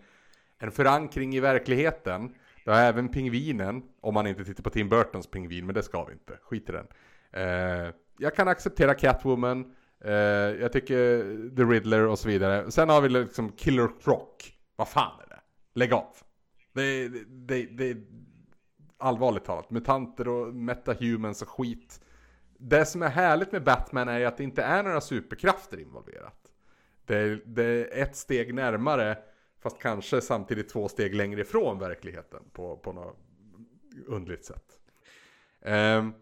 [0.58, 2.34] en förankring i verkligheten.
[2.64, 6.04] Det har även pingvinen, om man inte tittar på Tim Burtons pingvin, men det ska
[6.04, 6.38] vi inte.
[6.42, 6.86] Skit i den.
[7.32, 9.74] Eh, jag kan acceptera Catwoman.
[10.04, 10.12] Eh,
[10.60, 11.18] jag tycker
[11.56, 12.70] The Riddler och så vidare.
[12.70, 14.52] Sen har vi liksom Killer Croc.
[14.76, 15.40] Vad fan är det?
[15.74, 16.16] Lägg av.
[16.72, 17.96] Det, det, det, det
[18.98, 19.70] allvarligt talat.
[19.70, 22.00] Mutanter och metahumans och skit.
[22.58, 26.38] Det som är härligt med Batman är ju att det inte är några superkrafter involverat.
[27.06, 29.18] Det är, det är ett steg närmare,
[29.62, 33.16] fast kanske samtidigt två steg längre ifrån verkligheten på, på något
[34.06, 34.78] underligt sätt.
[35.62, 36.12] Ehm,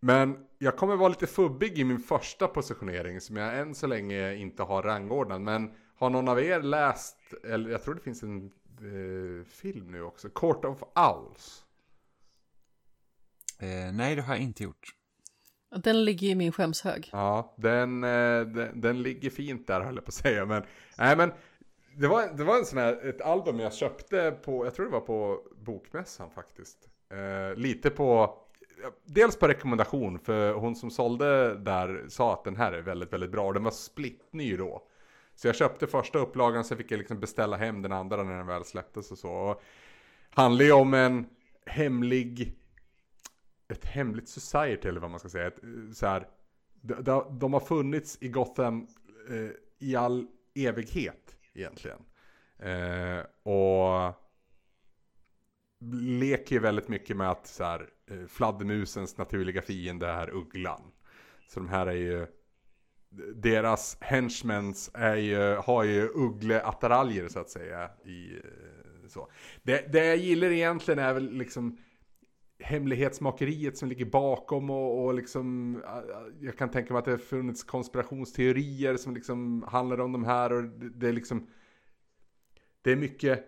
[0.00, 4.34] men jag kommer vara lite fubbig i min första positionering som jag än så länge
[4.34, 5.40] inte har rangordnat.
[5.40, 10.02] Men har någon av er läst, eller jag tror det finns en eh, film nu
[10.02, 11.64] också, Court of Owls?
[13.60, 14.94] Eh, nej, det har jag inte gjort.
[15.76, 17.08] Den ligger i min skämshög.
[17.12, 20.46] Ja, den, eh, den, den ligger fint där höll jag på att säga.
[20.46, 20.62] Men,
[20.98, 21.32] nej, men
[21.96, 24.92] det, var, det var en sån här, ett album jag köpte på, jag tror det
[24.92, 26.88] var på Bokmässan faktiskt.
[27.10, 28.38] Eh, lite på,
[29.04, 33.30] dels på rekommendation, för hon som sålde där sa att den här är väldigt, väldigt
[33.30, 33.46] bra.
[33.46, 34.82] Och den var splittny då.
[35.34, 38.46] Så jag köpte första upplagan, så fick jag liksom beställa hem den andra när den
[38.46, 39.32] väl släpptes och så.
[39.32, 39.62] Och
[40.30, 41.26] handlar ju om en
[41.66, 42.56] hemlig
[43.68, 45.46] ett hemligt society eller vad man ska säga.
[45.46, 46.28] Ett, eh, så här,
[46.80, 48.86] de, de, de har funnits i Gotham
[49.30, 51.23] eh, i all evighet
[51.54, 51.98] egentligen.
[52.58, 54.14] Eh, och
[56.02, 60.82] leker ju väldigt mycket med att så här, eh, fladdermusens naturliga fiende är ugglan.
[61.48, 62.26] Så de här är ju
[63.34, 67.90] deras henchmans är ju, har ju uggleattiraljer så att säga.
[68.04, 69.30] I, eh, så.
[69.62, 71.78] Det, det jag gillar egentligen är väl liksom
[72.58, 76.02] hemlighetsmakeriet som ligger bakom och, och liksom äh, äh,
[76.40, 80.52] jag kan tänka mig att det har funnits konspirationsteorier som liksom handlar om de här
[80.52, 81.46] och det, det är liksom
[82.82, 83.44] det är mycket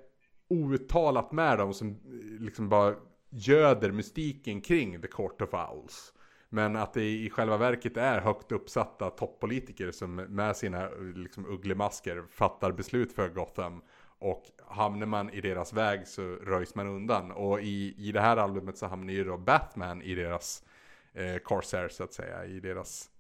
[0.49, 1.97] outtalat med dem som äh,
[2.41, 2.95] liksom bara
[3.31, 6.13] göder mystiken kring The Court of Owls.
[6.49, 12.25] Men att det i själva verket är högt uppsatta toppolitiker som med sina liksom, ugglemasker
[12.31, 13.83] fattar beslut för Gotham.
[14.19, 17.31] Och hamnar man i deras väg så röjs man undan.
[17.31, 20.65] Och i, i det här albumet så hamnar ju då Batman i deras
[21.13, 22.45] eh, Corsair så att säga.
[22.45, 23.11] I deras,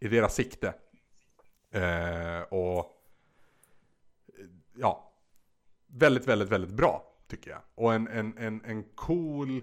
[0.00, 0.74] i deras sikte.
[1.70, 2.86] Eh, och
[4.74, 5.12] ja,
[5.86, 7.60] väldigt, väldigt, väldigt bra tycker jag.
[7.74, 9.60] Och en, en, en, en cool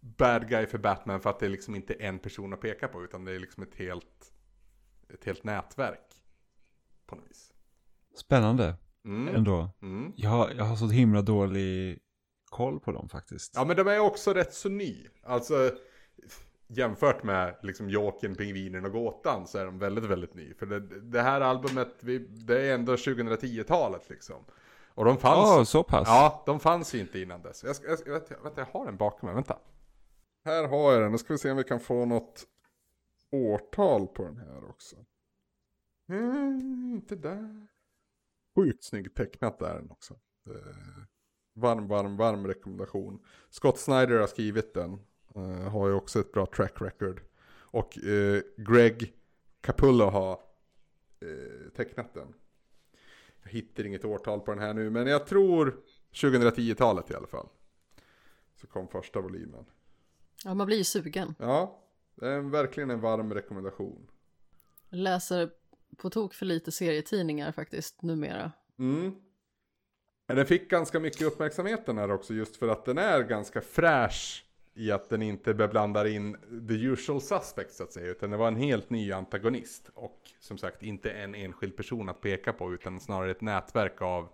[0.00, 3.04] bad guy för Batman för att det är liksom inte en person att peka på
[3.04, 4.32] utan det är liksom ett helt,
[5.08, 6.24] ett helt nätverk.
[7.06, 7.52] På något vis.
[8.14, 8.74] Spännande
[9.04, 9.34] mm.
[9.34, 9.70] ändå.
[9.82, 10.12] Mm.
[10.16, 11.98] Jag, har, jag har så himla dålig
[12.44, 13.52] koll på dem faktiskt.
[13.56, 15.06] Ja men de är också rätt så ny.
[15.22, 15.70] Alltså
[16.66, 20.54] jämfört med liksom Jokern, Pingvinen och Gåtan så är de väldigt, väldigt ny.
[20.54, 24.44] För det, det här albumet, vi, det är ändå 2010-talet liksom.
[24.94, 25.48] Och de fanns...
[25.48, 26.08] Ja, oh, så pass?
[26.08, 27.64] Ja, de fanns ju inte innan dess.
[27.64, 29.58] Jag, jag, jag, vet, jag har den bakom mig, vänta.
[30.44, 32.46] Här har jag den, nu ska vi se om vi kan få något
[33.30, 34.96] årtal på den här också.
[36.08, 37.66] Mm, inte där.
[38.54, 40.14] Sjukt snyggt tecknat är den också.
[40.46, 41.02] Eh,
[41.54, 43.24] varm, varm, varm rekommendation.
[43.50, 44.98] Scott Snyder har skrivit den.
[45.34, 47.20] Eh, har ju också ett bra track record.
[47.60, 49.14] Och eh, Greg
[49.60, 50.32] Capullo har
[51.20, 52.34] eh, tecknat den.
[53.42, 55.80] Jag hittar inget årtal på den här nu, men jag tror
[56.12, 57.48] 2010-talet i alla fall.
[58.60, 59.64] Så kom första volymen.
[60.44, 61.34] Ja, man blir ju sugen.
[61.38, 61.82] Ja,
[62.14, 64.10] det är verkligen en varm rekommendation.
[64.88, 65.50] Jag läser
[65.96, 68.52] på tok för lite serietidningar faktiskt numera.
[68.78, 69.14] Mm.
[70.26, 73.60] Men den fick ganska mycket uppmärksamhet den här också just för att den är ganska
[73.60, 74.44] fräsch
[74.74, 76.36] i att den inte beblandar in
[76.68, 78.10] the usual suspects så att säga.
[78.10, 79.90] Utan det var en helt ny antagonist.
[79.94, 84.28] Och som sagt inte en enskild person att peka på utan snarare ett nätverk av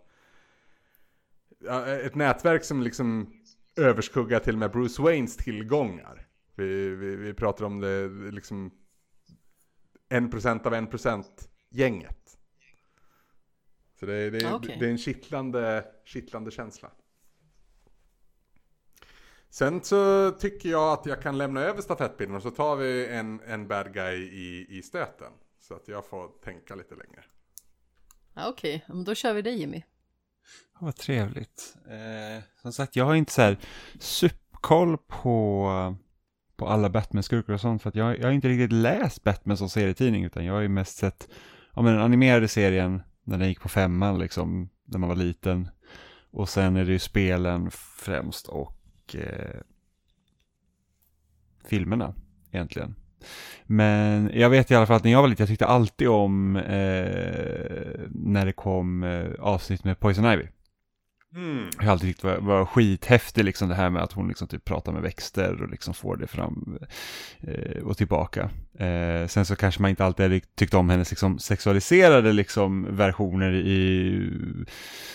[2.05, 3.33] ett nätverk som liksom
[3.77, 6.27] överskuggar till och med Bruce Waynes tillgångar.
[6.55, 8.71] Vi, vi, vi pratar om det liksom
[10.09, 12.39] en procent av en procent gänget.
[14.01, 14.79] Så det, det, okay.
[14.79, 16.91] det är en kittlande, kittlande känsla.
[19.51, 23.41] Sen så tycker jag att jag kan lämna över stafettpinnen och så tar vi en,
[23.41, 25.33] en bad guy i, i stöten.
[25.61, 27.25] Så att jag får tänka lite längre.
[28.37, 29.05] Okej, okay.
[29.05, 29.83] då kör vi det Jimmy.
[30.79, 31.77] Vad trevligt.
[31.87, 33.59] Eh, som sagt, jag har inte så här
[33.99, 35.69] superkoll på,
[36.59, 39.69] på alla Batman-skurkar och sånt för att jag, jag har inte riktigt läst Batman som
[39.69, 41.29] serietidning utan jag har ju mest sett
[41.75, 45.69] ja, men den animerade serien när den gick på femman liksom, när man var liten.
[46.31, 48.81] Och sen är det ju spelen främst och
[49.15, 49.61] eh,
[51.65, 52.15] filmerna
[52.53, 52.95] egentligen.
[53.65, 56.57] Men jag vet i alla fall att när jag var liten, jag tyckte alltid om
[56.57, 60.49] eh, när det kom eh, avsnitt med Poison Ivy.
[61.35, 61.71] Mm.
[61.77, 64.65] Jag har alltid tyckt var, var skithäftigt liksom det här med att hon liksom typ
[64.65, 66.79] pratar med växter och liksom får det fram
[67.41, 68.51] eh, och tillbaka.
[68.79, 74.21] Eh, sen så kanske man inte alltid tyckt om hennes liksom sexualiserade liksom versioner i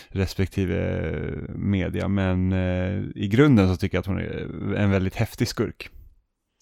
[0.08, 1.10] respektive
[1.56, 5.90] media, men eh, i grunden så tycker jag att hon är en väldigt häftig skurk.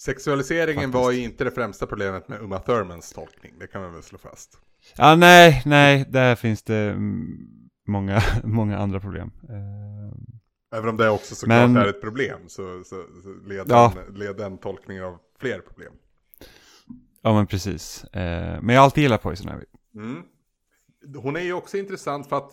[0.01, 0.93] Sexualiseringen Faktiskt.
[0.93, 4.17] var ju inte det främsta problemet med Uma Thurmans tolkning, det kan man väl slå
[4.17, 4.57] fast.
[4.97, 6.95] Ja, nej, nej, där finns det
[7.87, 9.31] många, många andra problem.
[9.49, 13.93] Eh, Även om det också såklart Men, är ett problem så, så, så leder, ja.
[13.95, 15.93] den, leder den tolkningen av fler problem.
[17.21, 18.03] Ja men precis.
[18.03, 19.65] Eh, men jag har alltid gillat Poison Ivy.
[19.95, 20.23] Mm.
[21.15, 22.51] Hon är ju också intressant för att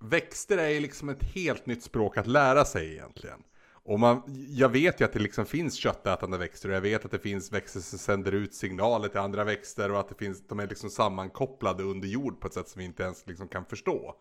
[0.00, 3.42] växter är ju liksom ett helt nytt språk att lära sig egentligen.
[3.86, 7.10] Och man, jag vet ju att det liksom finns köttätande växter och jag vet att
[7.10, 10.60] det finns växter som sänder ut signaler till andra växter och att det finns, de
[10.60, 14.14] är liksom sammankopplade under jord på ett sätt som vi inte ens liksom kan förstå.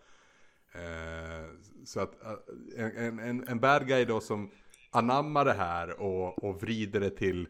[0.73, 1.49] Eh,
[1.85, 4.51] så att eh, en, en, en bad guy då som
[4.91, 7.47] anammar det här och, och vrider det till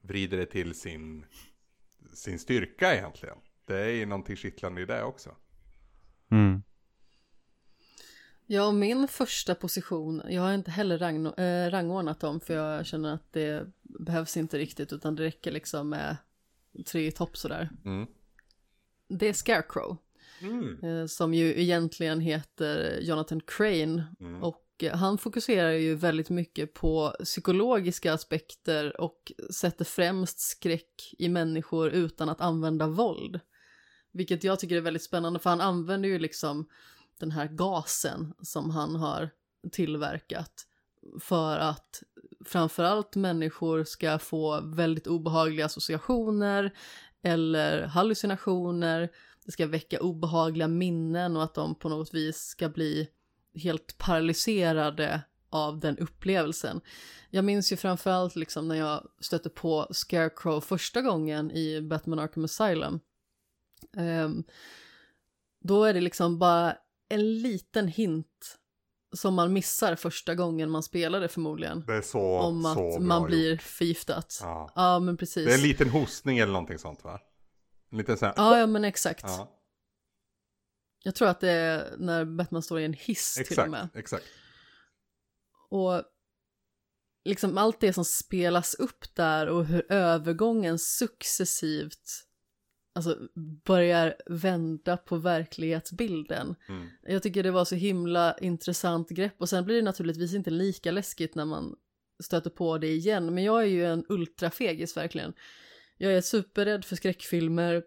[0.00, 1.26] vrider det till sin,
[2.14, 3.36] sin styrka egentligen.
[3.64, 5.30] Det är ju någonting kittlande i det också.
[6.30, 6.62] Mm.
[8.46, 13.14] Ja, min första position, jag har inte heller rang, äh, rangordnat dem för jag känner
[13.14, 16.16] att det behövs inte riktigt utan det räcker liksom med
[16.86, 17.70] tre i topp sådär.
[17.84, 18.06] Mm.
[19.08, 19.96] Det är Scarecrow.
[20.40, 20.84] Mm.
[20.84, 24.42] Äh, som ju egentligen heter Jonathan Crane mm.
[24.42, 31.28] och eh, han fokuserar ju väldigt mycket på psykologiska aspekter och sätter främst skräck i
[31.28, 33.40] människor utan att använda våld.
[34.12, 36.68] Vilket jag tycker är väldigt spännande för han använder ju liksom
[37.18, 39.30] den här gasen som han har
[39.72, 40.66] tillverkat
[41.20, 42.02] för att
[42.44, 46.74] framförallt människor ska få väldigt obehagliga associationer
[47.22, 49.10] eller hallucinationer.
[49.44, 53.08] Det ska väcka obehagliga minnen och att de på något vis ska bli
[53.54, 55.20] helt paralyserade
[55.50, 56.80] av den upplevelsen.
[57.30, 62.44] Jag minns ju framförallt liksom när jag stötte på Scarecrow första gången i Batman Arkham
[62.44, 63.00] Asylum.
[63.96, 64.44] Um,
[65.60, 66.76] då är det liksom bara
[67.08, 68.58] en liten hint
[69.16, 71.84] som man missar första gången man spelar det förmodligen.
[71.86, 73.62] Det är så, om att så man blir gjort.
[73.62, 74.38] förgiftat.
[74.42, 74.72] Ja.
[74.74, 75.46] Ja, men precis.
[75.46, 77.20] Det är en liten hostning eller någonting sånt va?
[77.90, 78.34] En liten sån här...
[78.36, 79.24] Ja, ja, men exakt.
[79.26, 79.60] Ja,
[81.04, 83.80] Jag tror att det är när Batman står i en hiss till och med.
[83.84, 84.24] exakt, exakt.
[85.70, 86.02] Och
[87.24, 92.24] liksom allt det som spelas upp där och hur övergången successivt
[92.94, 93.18] alltså
[93.64, 96.54] börjar vända på verklighetsbilden.
[96.68, 96.86] Mm.
[97.02, 100.90] Jag tycker det var så himla intressant grepp och sen blir det naturligtvis inte lika
[100.90, 101.76] läskigt när man
[102.22, 103.34] stöter på det igen.
[103.34, 105.32] Men jag är ju en ultrafegis verkligen.
[105.96, 107.82] Jag är superrädd för skräckfilmer.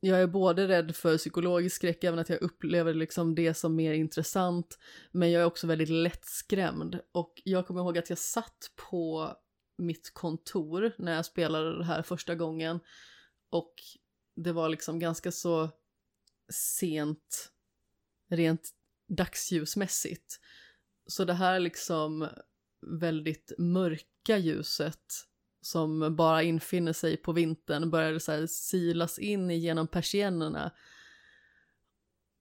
[0.00, 3.92] Jag är både rädd för psykologisk skräck, även att jag upplever liksom det som mer
[3.92, 4.78] intressant.
[5.10, 6.98] Men jag är också väldigt lättskrämd.
[7.12, 9.32] Och jag kommer ihåg att jag satt på
[9.78, 12.80] mitt kontor när jag spelade det här första gången.
[13.50, 13.74] Och
[14.44, 15.70] det var liksom ganska så
[16.52, 17.52] sent
[18.30, 18.70] rent
[19.08, 20.40] dagsljusmässigt.
[21.06, 22.28] Så det här liksom
[23.00, 25.28] väldigt mörka ljuset
[25.60, 30.72] som bara infinner sig på vintern började så här silas in genom persiennerna.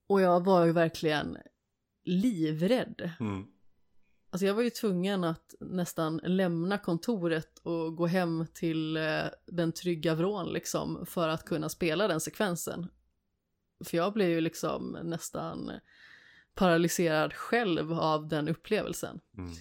[0.07, 1.38] Och jag var ju verkligen
[2.03, 3.11] livrädd.
[3.19, 3.48] Mm.
[4.38, 9.03] Alltså jag var ju tvungen att nästan lämna kontoret och gå hem till eh,
[9.45, 12.88] den trygga vrån liksom för att kunna spela den sekvensen.
[13.85, 15.72] För jag blev ju liksom nästan
[16.55, 19.19] paralyserad själv av den upplevelsen.
[19.38, 19.51] Mm.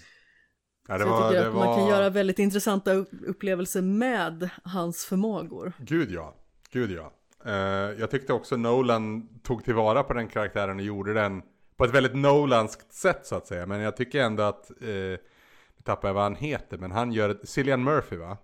[0.89, 1.65] Ja, det Så jag var, tycker det att var...
[1.67, 5.73] man kan göra väldigt intressanta upp- upplevelser med hans förmågor.
[5.79, 6.35] Gud ja,
[6.71, 7.13] gud ja.
[7.45, 11.43] Eh, jag tyckte också Nolan tog tillvara på den karaktären och gjorde den
[11.77, 13.67] på ett väldigt Nolanskt sätt så att säga.
[13.67, 15.19] Men jag tycker ändå att, eh, nu
[15.85, 18.39] tappar jag vad han heter, men han gör, Cillian Murphy va?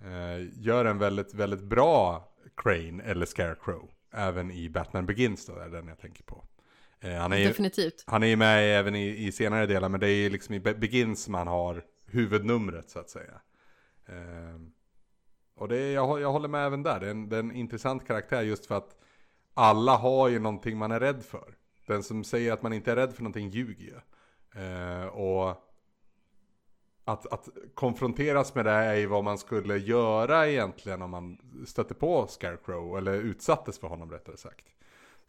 [0.00, 3.90] Eh, gör en väldigt, väldigt bra Crane eller Scarecrow.
[4.14, 6.44] Även i Batman Begins då, är den jag tänker på.
[7.00, 8.04] Eh, han är ju, Definitivt.
[8.06, 10.60] han är ju med även i, i senare delar, men det är ju liksom i
[10.60, 13.40] Be- Begins som han har huvudnumret så att säga.
[14.06, 14.72] Ehm,
[15.56, 17.52] och det, är- jag, jag håller med även där, det är, en, det är en
[17.52, 18.96] intressant karaktär just för att
[19.54, 21.54] alla har ju någonting man är rädd för.
[21.86, 24.00] Den som säger att man inte är rädd för någonting ljuger ju.
[24.60, 25.68] Ehm, och
[27.04, 31.94] att, att konfronteras med det är ju vad man skulle göra egentligen om man stötte
[31.94, 34.66] på Scarecrow, eller utsattes för honom rättare sagt.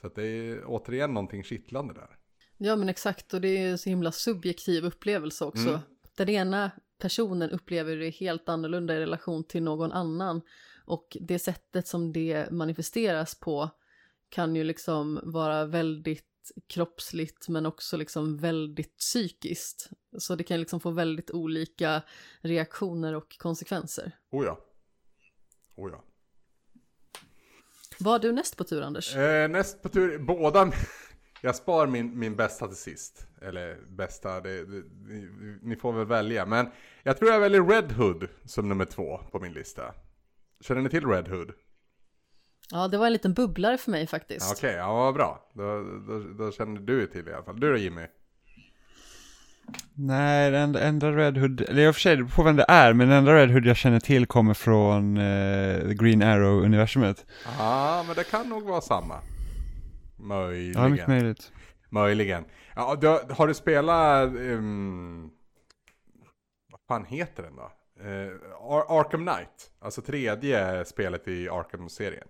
[0.01, 2.17] Så att det är återigen någonting kittlande där.
[2.57, 5.69] Ja men exakt och det är ju så himla subjektiv upplevelse också.
[5.69, 5.79] Mm.
[6.17, 10.41] Den ena personen upplever det helt annorlunda i relation till någon annan.
[10.85, 13.69] Och det sättet som det manifesteras på
[14.29, 16.32] kan ju liksom vara väldigt
[16.67, 19.89] kroppsligt men också liksom väldigt psykiskt.
[20.17, 22.01] Så det kan liksom få väldigt olika
[22.41, 24.11] reaktioner och konsekvenser.
[24.31, 24.59] Oh ja.
[25.75, 26.03] Oh ja.
[27.99, 29.15] Vad har du näst på tur Anders?
[29.15, 30.71] Eh, näst på tur, båda,
[31.41, 33.27] jag spar min, min bästa till sist.
[33.41, 36.45] Eller bästa, det, det, ni, ni får väl välja.
[36.45, 36.67] Men
[37.03, 39.93] jag tror jag väljer Red Hood som nummer två på min lista.
[40.61, 41.51] Känner ni till Red Hood?
[42.71, 44.51] Ja det var en liten bubblare för mig faktiskt.
[44.57, 45.49] Okej, ja vad bra.
[45.53, 45.63] Då,
[46.07, 47.59] då, då känner du till det i alla fall.
[47.59, 48.05] Du då Jimmy?
[49.95, 53.07] Nej, den enda, Red Hood, eller jag och för sig på vem det är, men
[53.09, 57.25] den enda Red Hood jag känner till kommer från eh, Green Arrow-universumet.
[57.57, 59.15] Ja, men det kan nog vara samma.
[60.19, 60.81] Möjligen.
[60.81, 61.51] Ja, mycket möjligt.
[61.89, 62.45] Möjligen.
[62.75, 64.29] Ja, du, har du spelat...
[64.29, 65.31] Um,
[66.71, 67.71] vad fan heter den då?
[67.99, 68.31] Eh,
[68.61, 69.71] Ar- Arkham Knight.
[69.79, 72.27] Alltså tredje spelet i Arkham-serien.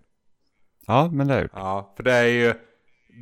[0.88, 2.53] Ja, men det är Ja, för det är ju...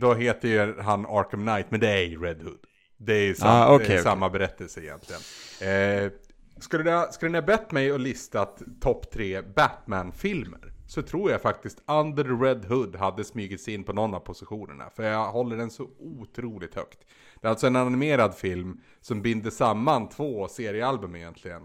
[0.01, 2.59] Då heter ju han Arkham Knight, men det är ju Red Hood.
[2.97, 3.99] Det är ju samma, Ah, det är okej.
[4.03, 5.21] samma berättelse egentligen.
[5.61, 6.11] Eh,
[6.59, 11.31] skulle, ni, ha- skulle ni ha bett mig att listat topp tre Batman-filmer så tror
[11.31, 14.89] jag faktiskt Under the Red Hood hade smugit sig in på någon av positionerna.
[14.95, 16.99] För jag håller den så otroligt högt.
[17.41, 21.61] Det är alltså en animerad film som binder samman två seriealbum egentligen.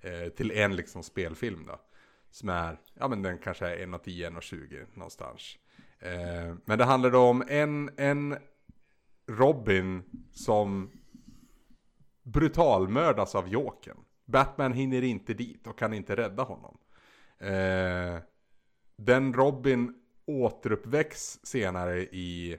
[0.00, 1.80] Eh, till en liksom spelfilm då.
[2.34, 5.58] Som är, ja men den kanske är 1.10, 1.20 någonstans.
[5.98, 8.36] Eh, men det handlar då om en, en
[9.26, 10.02] Robin
[10.32, 10.90] som
[12.22, 13.96] brutalmördas av Jokern.
[14.24, 16.78] Batman hinner inte dit och kan inte rädda honom.
[17.38, 18.18] Eh,
[18.96, 19.94] den Robin
[20.26, 22.58] återuppväcks senare i,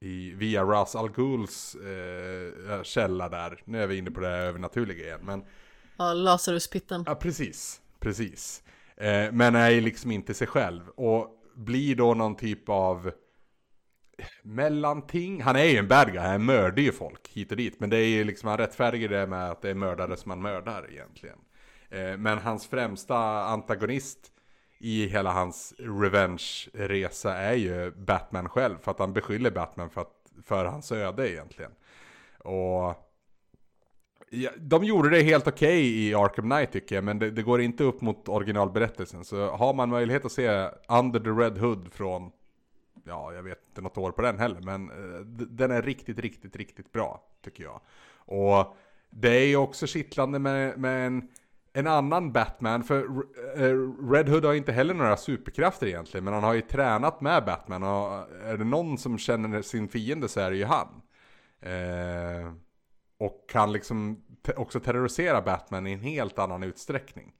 [0.00, 3.62] i via Ras Al Ghuls eh, källa där.
[3.64, 5.20] Nu är vi inne på det övernaturliga igen.
[5.22, 5.44] Men,
[5.96, 7.04] Ja, Lasaruspitten.
[7.06, 7.80] ja, precis.
[7.98, 8.62] Precis.
[9.00, 10.88] Eh, men är liksom inte sig själv.
[10.88, 13.10] Och blir då någon typ av
[14.42, 15.42] mellanting.
[15.42, 17.80] Han är ju en bad guy, han mördar ju folk hit och dit.
[17.80, 20.42] Men det är ju liksom, han rättfärdigar det med att det är mördare som han
[20.42, 21.38] mördar egentligen.
[21.88, 24.32] Eh, men hans främsta antagonist
[24.78, 28.78] i hela hans revenge-resa är ju Batman själv.
[28.78, 31.72] För att han beskyller Batman för, att, för hans öde egentligen.
[32.38, 33.05] Och
[34.30, 37.60] Ja, de gjorde det helt okej i Arkham Knight tycker jag, men det, det, går
[37.60, 39.24] inte upp mot originalberättelsen.
[39.24, 42.30] Så har man möjlighet att se Under the Red Hood från,
[43.04, 46.56] ja jag vet inte något år på den heller, men uh, den är riktigt, riktigt,
[46.56, 47.80] riktigt bra tycker jag.
[48.16, 48.76] Och
[49.10, 51.28] det är ju också kittlande med, med en,
[51.72, 56.44] en annan Batman, för uh, Red Hood har inte heller några superkrafter egentligen, men han
[56.44, 58.12] har ju tränat med Batman och
[58.44, 60.88] är det någon som känner sin fiende så är det ju han.
[61.66, 62.52] Uh,
[63.18, 67.34] och kan liksom te också terrorisera Batman i en helt annan utsträckning.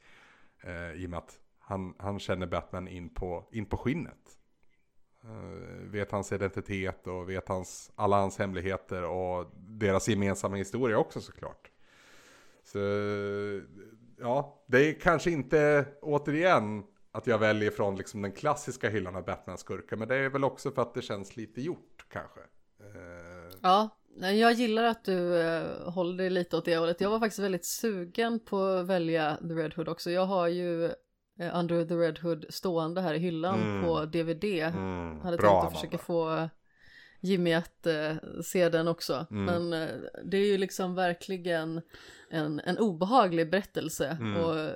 [0.62, 4.38] Eh, I och med att han, han känner Batman in på, in på skinnet.
[5.24, 11.20] Eh, vet hans identitet och vet hans, alla hans hemligheter och deras gemensamma historia också
[11.20, 11.70] såklart.
[12.64, 12.78] Så
[14.18, 19.24] ja, det är kanske inte återigen att jag väljer från liksom den klassiska hyllan av
[19.24, 19.96] Batman-skurkar.
[19.96, 22.40] Men det är väl också för att det känns lite gjort kanske.
[22.80, 23.88] Eh, Ja,
[24.20, 27.00] jag gillar att du eh, håller dig lite åt det hållet.
[27.00, 30.10] Jag var faktiskt väldigt sugen på att välja The Red Hood också.
[30.10, 30.84] Jag har ju
[31.40, 33.84] eh, Under the Red Hood stående här i hyllan Mm.
[33.84, 34.44] på DVD.
[34.44, 36.48] mm, Hade bra, tänkt att försöka få
[37.20, 38.14] Jimmy att eh,
[38.44, 39.26] se den också.
[39.30, 39.44] Mm.
[39.70, 39.94] Men eh,
[40.24, 41.80] det är ju liksom verkligen
[42.30, 44.16] en, en obehaglig berättelse.
[44.20, 44.36] Mm.
[44.44, 44.70] Och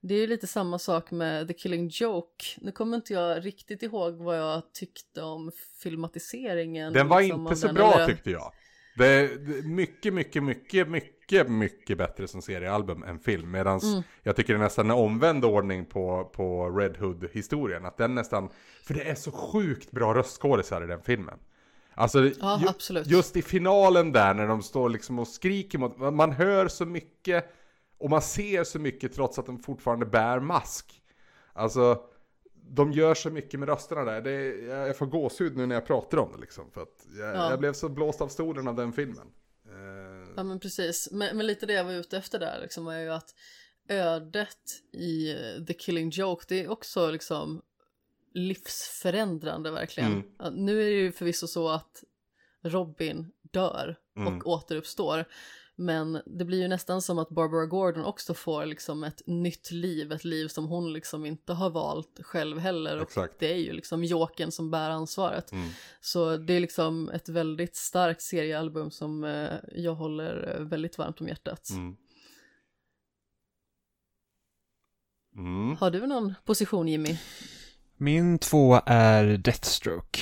[0.00, 2.44] det är ju lite samma sak med The Killing Joke.
[2.58, 5.50] Nu kommer inte jag riktigt ihåg vad jag tyckte om
[5.82, 6.92] filmatiseringen.
[6.92, 8.52] Den var liksom, inte så den, bra eller- tyckte jag.
[8.96, 13.50] Det är mycket, mycket, mycket, mycket, mycket bättre som seriealbum än film.
[13.50, 14.02] Medan Mm.
[14.22, 17.84] jag tycker det är nästan en omvänd ordning på, på Red Hood-historien.
[17.84, 18.48] Att den nästan,
[18.82, 21.38] för det är så sjukt bra röstskådisar i den filmen.
[21.94, 26.32] Alltså, Ja, ju, just i finalen där när de står liksom och skriker mot, man
[26.32, 27.52] hör så mycket
[27.98, 31.02] och man ser så mycket trots att de fortfarande bär mask.
[31.52, 31.98] Alltså,
[32.68, 34.20] de gör så mycket med rösterna där.
[34.20, 36.70] Det är, jag får gåshud nu när jag pratar om det liksom.
[36.70, 37.50] För att jag, Ja.
[37.50, 39.26] jag blev så blåst av stolen av den filmen.
[39.68, 42.94] Eh, Ja men precis, men, men lite det jag var ute efter där liksom var
[42.98, 43.34] ju att
[43.88, 44.58] ödet
[44.92, 47.62] i eh, The Killing Joke det är också liksom
[48.34, 50.12] livsförändrande verkligen.
[50.12, 50.24] Mm.
[50.38, 52.04] Ja, nu är det ju förvisso så att
[52.62, 54.40] Robin dör och Mm.
[54.44, 55.24] återuppstår.
[55.78, 60.12] Men det blir ju nästan som att Barbara Gordon också får liksom ett nytt liv,
[60.12, 62.96] ett liv som hon liksom inte har valt själv heller.
[62.96, 63.34] Och Exakt.
[63.38, 65.52] det är ju liksom Jokern som bär ansvaret.
[65.52, 65.68] Mm.
[66.00, 71.20] Så det är liksom ett väldigt starkt seriealbum som eh, jag håller eh, väldigt varmt
[71.20, 71.70] om hjärtat.
[71.70, 71.96] Mm.
[75.36, 75.76] Mm.
[75.76, 77.18] Har du någon position Jimmy?
[77.96, 80.20] Min två är Deathstroke.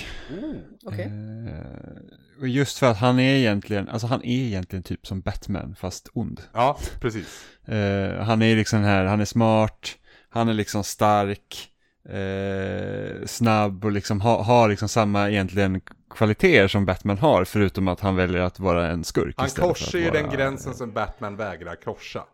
[0.85, 1.05] Okej.
[1.05, 5.75] Eh, och just för att han är egentligen, alltså han är egentligen typ som Batman
[5.79, 6.41] fast ond.
[6.53, 7.47] Ja, precis.
[7.69, 9.89] Eh, han är liksom här, han är smart,
[10.29, 11.71] han är liksom stark,
[12.09, 15.81] eh, snabb och liksom ha- har liksom samma egentligen
[16.11, 20.11] kvaliteter som Batman har förutom att han väljer att vara en skurk Han korsar ju
[20.11, 22.25] vara- den gränsen som Batman vägrar korsa.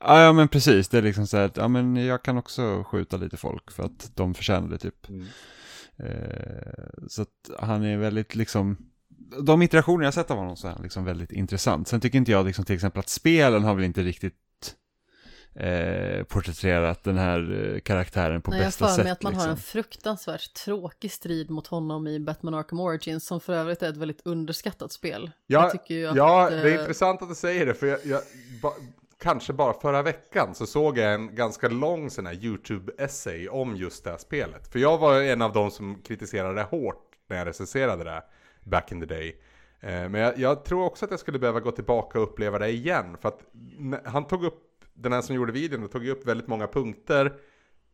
[0.00, 2.84] Ja, ja men precis, det är liksom så här att ja men jag kan också
[2.84, 5.08] skjuta lite folk för att de förtjänar det typ.
[5.08, 5.26] Mm.
[5.98, 8.76] Eh, så att han är väldigt liksom,
[9.42, 11.88] de iterationer jag sett av honom så är han liksom väldigt intressant.
[11.88, 14.34] Sen tycker inte jag liksom till exempel att spelen har väl inte riktigt
[15.54, 19.04] eh, porträtterat den här eh, karaktären på Nej, jag har bästa för sätt.
[19.04, 19.48] mig att man liksom.
[19.48, 23.88] har en fruktansvärt tråkig strid mot honom i Batman Arkham Origins som för övrigt är
[23.88, 25.30] ett väldigt underskattat spel.
[25.46, 28.20] Ja, jag att, ja, det är eh, intressant att du säger det, för jag, jag
[28.62, 28.72] ba,
[29.22, 34.04] kanske bara förra veckan så såg jag en ganska lång sån här YouTube-essay om just
[34.04, 34.72] det här spelet.
[34.72, 38.22] För jag var en av de som kritiserade det hårt när jag recenserade det
[38.64, 39.40] back in the day.
[39.80, 42.68] Eh, men jag, jag tror också att jag skulle behöva gå tillbaka och uppleva det
[42.68, 43.16] igen.
[43.20, 43.40] För att
[44.04, 44.60] han tog upp,
[44.94, 47.26] den här som gjorde videon, tog upp väldigt många punkter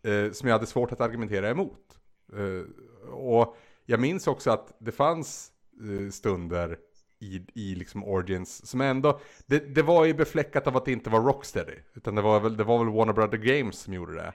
[0.02, 1.98] eh, som jag hade svårt att argumentera emot.
[2.32, 3.56] Eh, och
[3.86, 6.78] jag minns också att det fanns eh, stunder
[7.20, 11.10] i, i liksom Origins som ändå, det, det var ju befläckat av att det inte
[11.10, 11.76] var Rocksteady.
[11.94, 14.32] Utan det var väl, det var väl Warner Brother Games som gjorde det.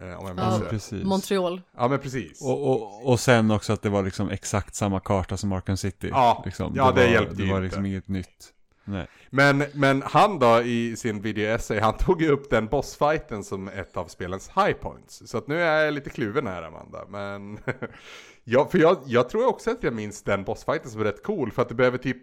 [0.00, 1.04] Eh, om jag minns Ja, precis.
[1.04, 1.60] Montreal.
[1.76, 2.42] Ja men precis.
[2.42, 6.08] Och, och, och sen också att det var liksom exakt samma karta som Arkham City.
[6.10, 6.72] Ja, liksom.
[6.76, 7.64] ja, det var, hjälpte Det ju var inte.
[7.64, 8.50] liksom inget nytt.
[8.84, 9.06] Nej.
[9.30, 13.96] Men, men han då i sin video-essay, han tog ju upp den bossfighten som ett
[13.96, 15.22] av spelens high points.
[15.26, 17.58] Så att nu är jag lite kluven här Amanda, men...
[18.44, 21.52] ja, för jag, jag tror också att jag minns den bossfighten som är rätt cool,
[21.52, 22.22] för att du behöver typ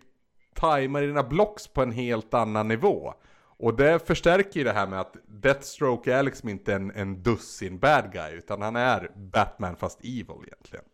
[0.56, 3.14] tajma dina blocks på en helt annan nivå.
[3.62, 7.80] Och det förstärker ju det här med att Deathstroke är liksom inte en, en dussin
[7.80, 10.86] bad guy, utan han är Batman fast evil egentligen.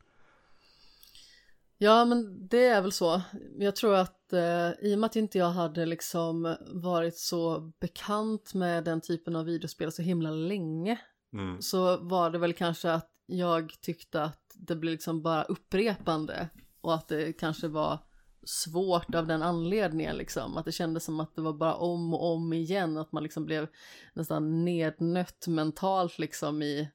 [1.77, 3.22] Ja, men det är väl så.
[3.57, 8.53] Jag tror att eh, i och med att inte jag hade liksom varit så bekant
[8.53, 10.99] med den typen av videospel så himla länge
[11.34, 11.61] Mm.
[11.61, 16.49] så var det väl kanske att jag tyckte att det blev liksom bara upprepande
[16.81, 17.99] och att det kanske var
[18.48, 20.57] svårt av den anledningen liksom.
[20.57, 23.45] Att det kändes som att det var bara om och om igen, att man liksom
[23.45, 23.68] blev
[24.14, 26.90] nästan nednött mentalt liksom i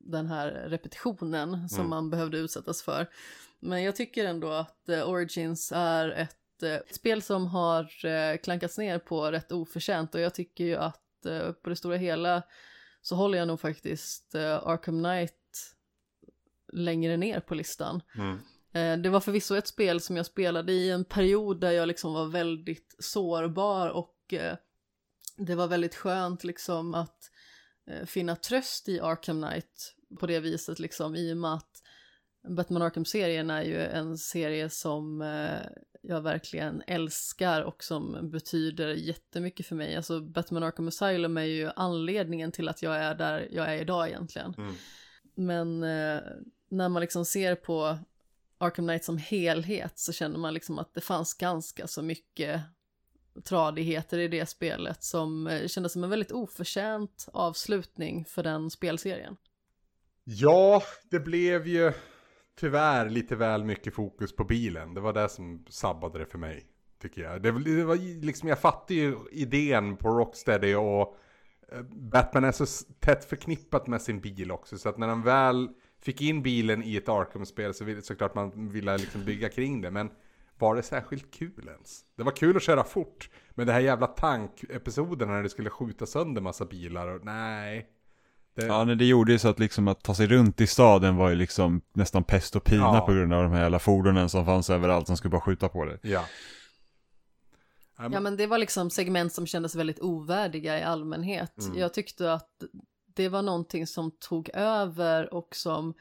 [0.00, 1.90] den här repetitionen som Mm.
[1.90, 3.06] man behövde utsättas för.
[3.60, 8.78] Men jag tycker ändå att eh, Origins är ett, eh, spel som har eh, klankats
[8.78, 11.00] ner på rätt oförtjänt och jag tycker ju att
[11.62, 12.42] på det stora hela
[13.02, 15.74] så håller jag nog faktiskt Arkham Knight
[16.72, 18.02] längre ner på listan.
[18.16, 18.38] Mm.
[18.74, 22.14] Eh, det var förvisso ett spel som jag spelade i en period där jag liksom
[22.14, 24.56] var väldigt sårbar och eh,
[25.36, 27.30] det var väldigt skönt liksom att
[27.86, 31.82] eh, finna tröst i Arkham Knight på det viset liksom i och med att
[32.48, 35.20] Batman Arkham-serien är ju en serie som
[36.02, 39.96] jag verkligen älskar och som betyder jättemycket för mig.
[39.96, 44.08] Alltså Batman Arkham Asylum är ju anledningen till att jag är där jag är idag
[44.08, 44.54] egentligen.
[44.58, 44.74] Mm.
[45.34, 45.80] Men
[46.68, 47.98] när man liksom ser på
[48.64, 52.60] Arkham Knight som helhet så känner man liksom att det fanns ganska så mycket
[53.44, 59.36] tradigheter i det spelet som eh, kändes som en väldigt oförtjänt avslutning för den spelserien.
[60.24, 61.92] Ja, det blev ju
[62.60, 64.94] tyvärr lite väl mycket fokus på bilen.
[64.94, 66.66] Det var det som sabbade det för mig,
[67.02, 67.42] tycker jag.
[67.42, 71.16] Det, det var liksom, jag fattar ju idén på Rocksteady och
[71.72, 72.66] eh, Batman är så
[73.00, 74.78] tätt förknippat med sin bil också.
[74.78, 75.68] Så att när han väl
[76.04, 79.90] fick in bilen i ett Arkham-spel så vill såklart man ville liksom bygga kring det.
[79.90, 80.10] Men
[80.58, 82.00] var det särskilt kul ens?
[82.16, 83.30] Det var kul att köra fort.
[83.50, 87.86] Men det här jävla tankepisoden när det skulle skjuta sönder massa bilar och nej.
[88.56, 91.16] Det, Ja, nej, det gjorde ju så att liksom att ta sig runt i staden
[91.16, 93.04] var ju liksom nästan pest och pina Ja.
[93.06, 95.84] på grund av de här jävla fordonen som fanns överallt som skulle bara skjuta på
[95.84, 95.98] det.
[96.02, 96.24] Ja.
[97.98, 101.58] Ja, Ja men det var liksom segment som kändes väldigt ovärdiga i allmänhet.
[101.64, 101.78] Mm.
[101.78, 102.48] Jag tyckte att
[103.16, 105.94] det var någonting som tog över och som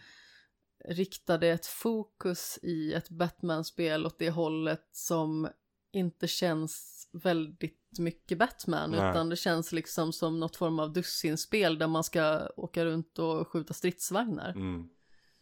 [0.85, 5.49] riktade ett fokus i ett Batman-spel åt det hållet som
[5.91, 9.09] inte känns väldigt mycket Batman Nej.
[9.09, 13.47] utan det känns liksom som något form av dussinspel där man ska åka runt och
[13.47, 14.49] skjuta stridsvagnar.
[14.49, 14.89] Mm.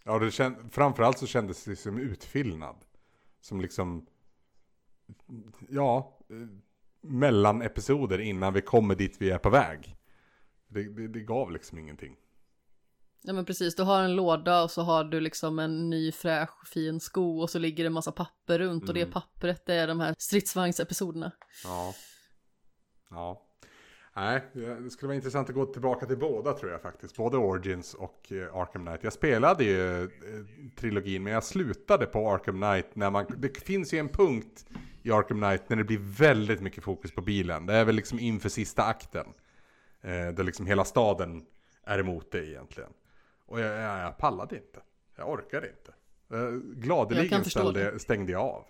[0.03, 2.76] Ja, det känd, framförallt så kändes det som utfyllnad.
[3.41, 4.07] Som liksom,
[5.69, 6.35] ja, eh,
[7.02, 9.98] mellan episoder innan vi kommer dit vi är på väg.
[10.73, 12.15] Det, det, det gav liksom ingenting.
[13.23, 16.68] Ja men precis, du har en låda och så har du liksom en ny fräsch
[16.68, 19.11] fin sko och så ligger det en massa papper runt och det Mm.
[19.14, 21.31] pappret det är de här stridsvagnsepisoderna.
[21.64, 21.93] Ja.
[23.10, 23.48] Ja.
[24.15, 27.18] Nej, det skulle vara intressant att gå tillbaka till båda tror jag faktiskt.
[27.18, 29.03] Både Origins och eh, Arkham Knight.
[29.03, 30.10] Jag spelade ju eh,
[30.76, 33.26] trilogin men jag slutade på Arkham Knight när man...
[33.38, 34.65] Det finns ju en punkt
[35.03, 37.65] i Arkham Knight när det blir väldigt mycket fokus på bilen.
[37.65, 39.26] Det är väl liksom inför sista akten.
[40.01, 41.45] Eh, där liksom hela staden
[41.83, 42.93] är emot det egentligen.
[43.45, 44.79] Och jag, jag, jag pallade inte.
[45.15, 45.93] Jag orkade inte.
[46.37, 48.65] Eh, gladeligen ställde, stängde jag av.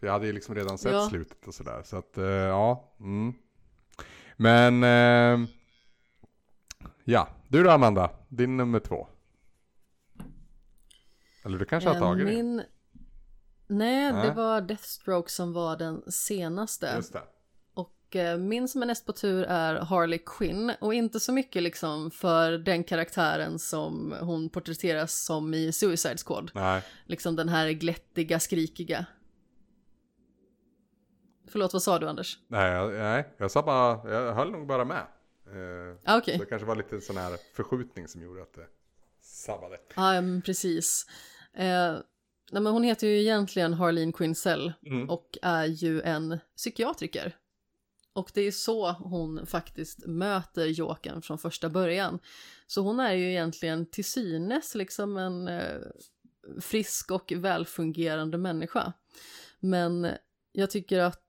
[0.00, 1.08] För jag hade ju liksom redan sett Ja.
[1.08, 1.82] slutet och sådär.
[1.84, 2.94] Så att, eh, ja.
[3.00, 3.34] Mm.
[4.36, 5.48] Men, eh,
[7.04, 7.28] ja.
[7.48, 9.08] Du då Amanda, din nummer två.
[11.44, 12.32] Eller du kanske har Eh, tagit det?
[12.32, 12.56] Min...
[13.66, 14.26] Nej, Nej.
[14.26, 16.92] det var Deathstroke som var den senaste.
[16.96, 17.22] Just det.
[18.14, 21.62] Och eh, min som är näst på tur är Harley Quinn och inte så mycket
[21.62, 26.50] liksom för den karaktären som hon porträtteras som i Suicide Squad.
[26.54, 26.82] Nej.
[27.06, 29.06] Liksom den här glättiga, skrikiga.
[31.48, 32.38] Förlåt, vad sa du Anders?
[32.48, 35.06] Nej, jag, nej, jag sa bara, jag höll nog bara med.
[35.46, 36.20] Eh, Ah.
[36.20, 38.66] Så det kanske var lite sån här förskjutning som gjorde att det
[39.22, 39.76] sabbade.
[39.96, 41.06] Ja, men precis.
[41.54, 41.92] Eh,
[42.52, 45.10] nej, men hon heter ju egentligen Harleen Quinzel Mm.
[45.10, 47.36] och är ju en psykiatriker.
[48.14, 52.18] Och det är så hon faktiskt möter Jokern från första början.
[52.66, 55.80] Så hon är ju egentligen till synes liksom en eh,
[56.60, 58.92] frisk och välfungerande människa.
[59.60, 60.08] Men
[60.52, 61.22] jag tycker att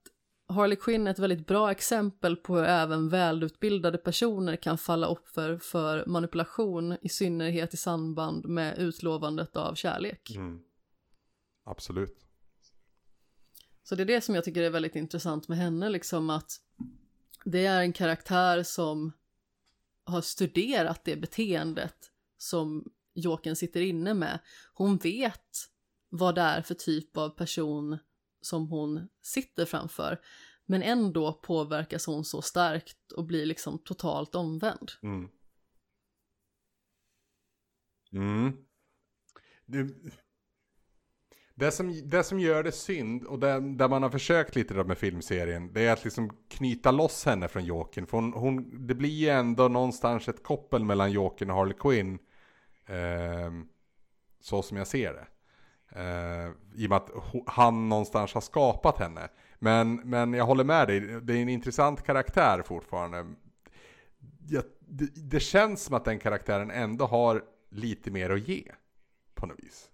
[0.47, 5.57] Harley Quinn är ett väldigt bra exempel på hur även välutbildade personer kan falla offer
[5.57, 10.35] för manipulation, i synnerhet i samband med utlovandet av kärlek.
[10.35, 10.59] Mm.
[11.63, 12.24] Absolut.
[13.85, 16.61] Så det är det som jag tycker är väldigt intressant med henne, liksom att
[17.43, 19.11] det är en karaktär som
[20.03, 24.39] har studerat det beteendet som Jokern sitter inne med.
[24.73, 25.69] Hon vet
[26.09, 27.97] vad det är för typ av person
[28.41, 30.21] som hon sitter framför.
[30.65, 34.91] Men ändå påverkas hon så starkt och blir liksom totalt omvänd.
[35.03, 35.29] Mm.
[38.11, 38.65] Mm.
[39.65, 39.89] Det,
[41.55, 44.97] det, som, det som gör det synd och det, där man har försökt lite med
[44.97, 48.05] filmserien det är att liksom knyta loss henne från Jokern.
[48.07, 52.19] För hon, hon, det blir ju ändå någonstans ett koppel mellan Jokern och Harley Quinn.
[52.85, 53.51] Eh,
[54.39, 55.27] så som jag ser det.
[55.89, 57.11] Eh, I och med att
[57.45, 59.29] han någonstans har skapat henne.
[59.59, 63.25] Men, men jag håller med dig, det är en intressant karaktär fortfarande.
[64.47, 68.71] Jag, det, det, känns som att den karaktären ändå har lite mer att ge.
[69.33, 69.89] På något vis.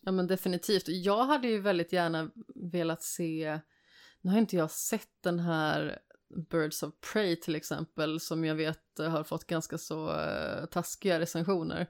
[0.00, 0.88] Ja men definitivt.
[0.88, 3.60] Jag hade ju väldigt gärna velat se,
[4.20, 5.98] nu har inte jag sett den här
[6.50, 11.86] Birds of Prey till exempel, som jag vet har fått ganska så uh, taskiga recensioner.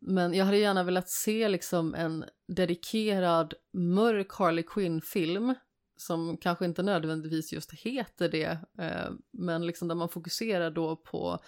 [0.00, 5.54] Men jag hade gärna velat se liksom en dedikerad mörk Harley Quinn-film
[6.00, 11.38] som kanske inte nödvändigtvis just heter det, eh, men liksom där man fokuserar då på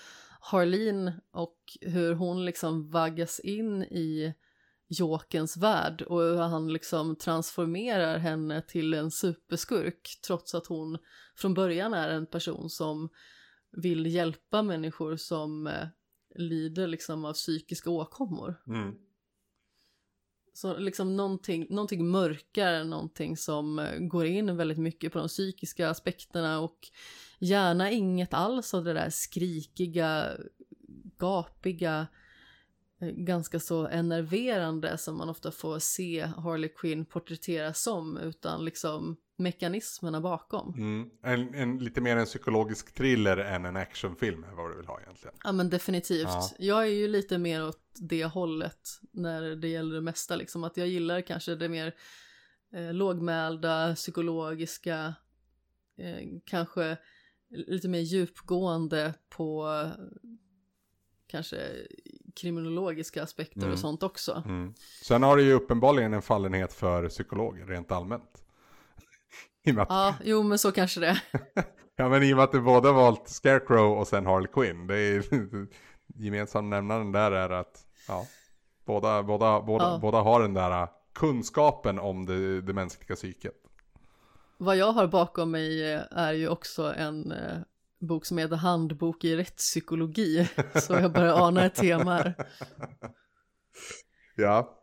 [0.40, 4.35] Harleen och hur hon liksom vaggas in i
[4.90, 10.98] Jokens värld och hur han liksom transformerar henne till en superskurk trots att hon
[11.36, 13.08] från början är en person som
[13.72, 15.86] vill hjälpa människor som eh,
[16.34, 18.62] lider liksom av psykiska åkommor.
[18.66, 18.94] Mm.
[20.52, 25.88] Så liksom någonting, någonting mörkare, någonting som eh, går in väldigt mycket på de psykiska
[25.88, 26.78] aspekterna och
[27.38, 30.30] gärna inget alls av det där skrikiga,
[31.18, 32.06] gapiga,
[33.01, 40.20] ganska så enerverande som man ofta får se Harley Quinn porträtteras som, utan liksom mekanismerna
[40.20, 40.74] bakom.
[40.74, 41.10] Mm.
[41.22, 45.01] En, en, lite mer en psykologisk thriller än en actionfilm är vad du vill ha
[45.01, 45.36] egentligen.
[45.44, 46.28] Ja men definitivt.
[46.28, 46.51] Ja.
[46.59, 50.64] Jag är ju lite mer åt det hållet när det gäller det mesta liksom.
[50.64, 51.94] Att jag gillar kanske det mer
[52.72, 55.14] eh, lågmälda, psykologiska,
[55.97, 56.97] eh, kanske
[57.48, 59.85] lite mer djupgående på
[61.27, 61.86] kanske
[62.36, 63.73] kriminologiska aspekter mm.
[63.73, 64.43] och sånt också.
[64.47, 64.74] Mm.
[65.02, 68.43] Sen har du ju uppenbarligen en fallenhet för psykologer rent allmänt.
[69.78, 69.86] att...
[69.89, 71.20] Ja, jo men så kanske det
[71.97, 74.86] Ja men i och med att du både har valt Scarecrow och sen Harley Quinn.
[74.86, 75.24] Det är
[76.16, 78.27] gemensam nämnaren där är att ja,
[78.85, 79.98] båda, båda, båda, ja.
[80.02, 83.55] båda har den där kunskapen om det, det mänskliga psyket.
[84.59, 87.59] Vad jag har bakom mig är ju också en eh,
[88.01, 90.48] bok som heter Handbok i rättspsykologi.
[90.74, 92.35] Så jag börjar ana ett tema här.
[94.36, 94.81] Ja,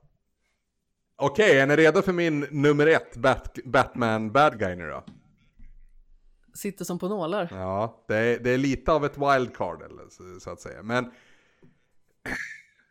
[1.19, 5.03] Okej, okay, är ni redo för min nummer ett Bat Batman Bad Guy nu då?
[6.53, 7.47] Sitter som på nålar.
[7.51, 10.83] Ja, det är, det är lite av ett wildcard eller så, så att säga.
[10.83, 11.11] Men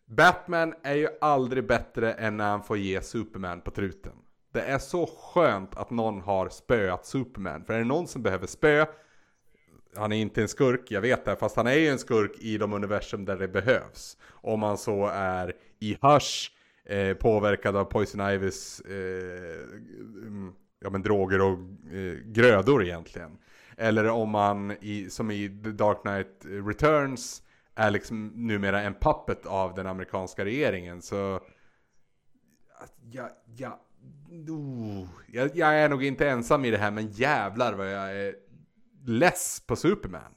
[0.07, 4.13] Batman är ju aldrig bättre än när han får ge Superman på truten.
[4.53, 7.65] Det är så skönt att någon har spöat Superman.
[7.65, 8.87] För är det någon som behöver spö,
[9.97, 12.59] han är inte en skurk, jag vet det, fast han är ju en skurk i
[12.59, 14.17] de universum där det behövs.
[14.31, 16.51] Om man så är i Hush,
[16.85, 19.61] eh, påverkad av Poison Ivys eh,
[20.23, 21.59] mm, ja, men droger och
[21.93, 23.39] eh, grödor egentligen.
[23.77, 27.43] Eller om man i, som i The Dark Knight Returns
[27.75, 31.03] är liksom numera en puppet av den amerikanska regeringen.
[31.03, 31.41] Så
[33.11, 33.81] ja, ja,
[34.49, 38.35] oh, jag, jag är nog inte ensam i det här men jävlar vad jag är
[39.09, 40.35] less på Superman.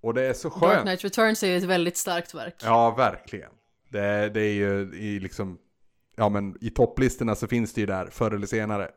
[0.00, 0.72] Och det är så skönt.
[0.72, 2.54] Dark Knight Returns är ju ett väldigt starkt verk.
[2.62, 3.50] Ja, verkligen.
[3.88, 5.58] Det, det är ju i liksom
[6.16, 8.90] ja men i topplistorna så finns det ju där förr eller senare.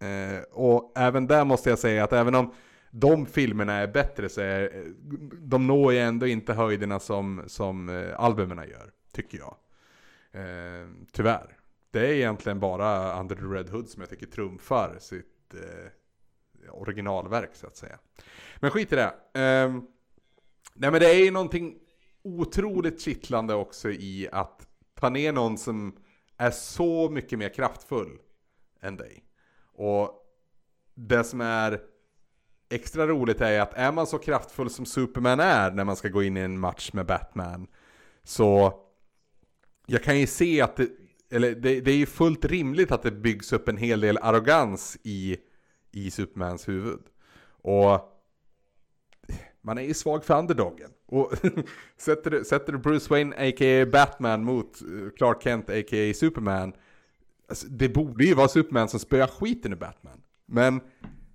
[0.00, 2.54] Eh, och även där måste jag säga att även om
[2.90, 4.84] de filmerna är bättre så är
[5.38, 9.56] de når ju ändå inte höjderna som, som eh, albumen gör, tycker jag.
[10.32, 11.56] Eh, tyvärr.
[11.90, 15.90] Det är egentligen bara Under the Red Hood som jag tycker trumfar sitt eh,
[16.70, 17.98] originalverk så att säga.
[18.56, 19.14] Men skit i det.
[19.64, 19.86] Um,
[20.74, 21.78] nej men det är ju någonting
[22.22, 25.96] otroligt kittlande också i att ta ner någon som
[26.36, 28.18] är så mycket mer kraftfull
[28.80, 29.24] än dig.
[29.72, 30.10] Och
[30.94, 31.80] det som är
[32.70, 36.22] extra roligt är att är man så kraftfull som Superman är när man ska gå
[36.22, 37.66] in i en match med Batman
[38.24, 38.80] så
[39.86, 40.88] jag kan ju se att det,
[41.30, 44.98] eller det, det är ju fullt rimligt att det byggs upp en hel del arrogans
[45.02, 45.36] i,
[46.06, 47.00] i Supermans huvud.
[47.62, 48.18] Och
[49.62, 50.90] man är ju svag för underdogen.
[51.06, 51.32] Och
[51.96, 53.86] sätter, du, sätter du Bruce Wayne, a.k.a.
[53.92, 56.14] Batman, mot eh, Clark Kent, a.k.a.
[56.14, 56.72] Superman.
[57.48, 60.20] Alltså, det borde ju vara Superman som spöar skiten i Batman.
[60.46, 60.80] Men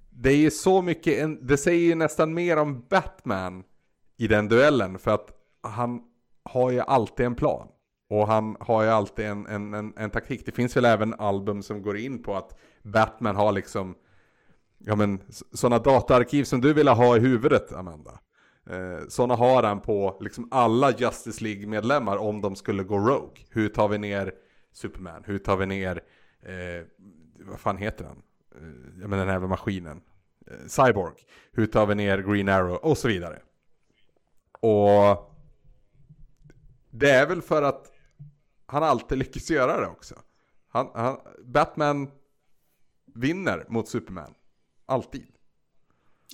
[0.10, 3.64] det är ju så mycket, en, det säger ju nästan mer om Batman
[4.18, 5.00] i den duellen.
[5.00, 5.32] För att
[5.62, 6.02] han
[6.44, 7.68] har ju alltid en plan.
[8.10, 10.46] Och han har ju alltid en, en, en, en taktik.
[10.46, 13.96] Det finns väl även album som går in på att Batman har liksom
[14.86, 18.20] Ja men sådana dataarkiv som du ville ha i huvudet Amanda.
[18.70, 23.44] Eh, sådana har han på liksom alla Justice League-medlemmar om de skulle gå Rogue.
[23.50, 24.32] Hur tar vi ner
[24.72, 25.24] Superman?
[25.26, 26.02] Hur tar vi ner,
[26.42, 26.86] eh,
[27.40, 28.22] vad fan heter han?
[28.56, 30.02] Eh, ja men den här maskinen.
[30.48, 31.16] Eh, Cyborg.
[31.52, 32.76] Hur tar vi ner Green Arrow?
[32.76, 33.42] Och så vidare.
[34.60, 35.34] Och
[36.90, 37.92] det är väl för att
[38.66, 40.16] han alltid lyckas göra det också.
[40.68, 42.12] Han, han, Batman
[43.16, 44.34] vinner mot Superman.
[44.86, 45.28] Alltid.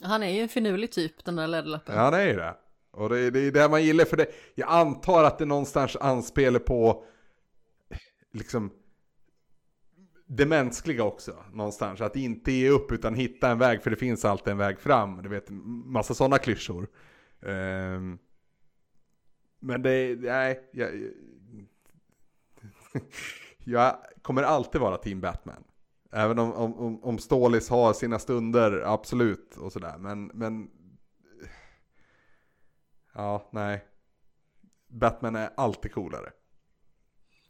[0.02, 1.96] Han är ju en finurlig typ, den där läderlappen.
[1.96, 2.56] Ja, han är ju det.
[2.92, 6.60] Och det, det är det man gillar, för det, jag antar att det någonstans anspelar
[6.60, 7.04] på
[8.32, 8.72] liksom
[10.26, 12.02] det mänskliga också, någonstans.
[12.02, 15.22] Att inte ge upp utan hitta en väg, för det finns alltid en väg fram.
[15.22, 15.46] Du vet,
[15.86, 16.88] massa sådana klyschor.
[17.40, 18.20] Um,
[19.60, 20.90] men det, nej, jag,
[23.64, 25.64] jag kommer alltid vara team Batman.
[26.12, 29.98] Även om, om, om Stålis har sina stunder, absolut, och sådär.
[29.98, 30.70] Men, men...
[33.14, 33.86] Ja, nej.
[34.88, 36.32] Batman är alltid coolare.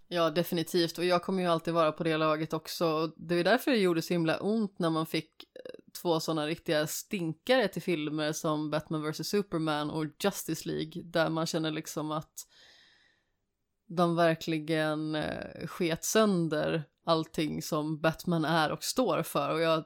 [0.08, 0.98] Ja, definitivt.
[0.98, 3.14] Och jag kommer ju alltid vara på det laget också.
[3.18, 6.88] Det är därför det gjorde så himla ont när man fick eh, två sådana riktiga
[6.88, 9.28] stinkare till filmer som Batman vs.
[9.28, 11.04] Superman och Justice League.
[11.04, 12.48] Där man känner liksom att
[13.90, 19.84] de verkligen eh, sket sönder allting som Batman är och står för och jag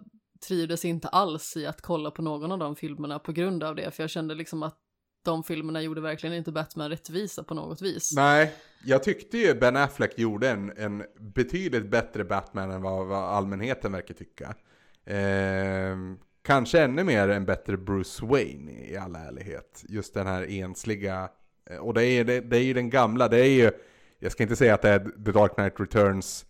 [0.47, 3.91] trivdes inte alls i att kolla på någon av de filmerna på grund av det
[3.91, 4.77] för jag kände liksom att
[5.25, 8.13] de filmerna gjorde verkligen inte Batman rättvisa på något vis.
[8.15, 8.53] Nej,
[8.85, 13.91] jag tyckte ju Ben Affleck gjorde en, en betydligt bättre Batman än vad, vad allmänheten
[13.91, 14.55] verkar tycka.
[15.05, 15.97] Eh,
[16.41, 19.84] kanske ännu mer en bättre Bruce Wayne i all ärlighet.
[19.89, 21.30] Just den här ensliga,
[21.69, 23.71] eh, och det är, det, det är ju den gamla, det är ju,
[24.24, 26.45] jag ska inte säga att det är The Dark Knight Returns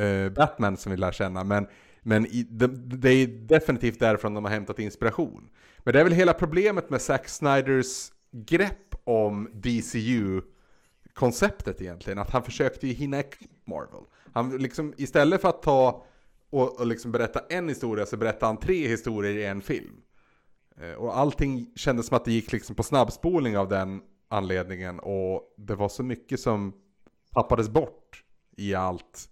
[0.00, 1.44] uh, Batman som vi lär känna.
[1.44, 1.66] Men,
[2.02, 5.48] men i, det, det, är definitivt därifrån de har hämtat inspiration.
[5.78, 12.18] Men det är väl hela problemet med Zack Snyders grepp om DCU-konceptet egentligen.
[12.18, 13.22] Att han försökte ju hinna
[13.64, 14.04] Marvel.
[14.32, 16.04] Han liksom, istället för att ta
[16.50, 19.96] och, och liksom berätta en historia så berättade han tre historier i en film.
[20.82, 25.00] Uh, och allting kändes som att det gick liksom på snabbspolning av den anledningen.
[25.00, 26.72] Och det var så mycket som
[27.34, 28.24] tappades bort
[28.56, 29.28] i allt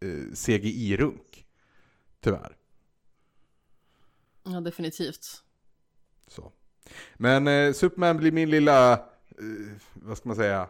[0.00, 1.46] eh, CGI-runk.
[2.20, 2.56] Tyvärr.
[4.42, 5.42] Ja, definitivt.
[6.26, 6.52] Så.
[7.14, 8.98] Men eh, Superman blir min lilla, eh,
[9.94, 10.68] vad ska man säga,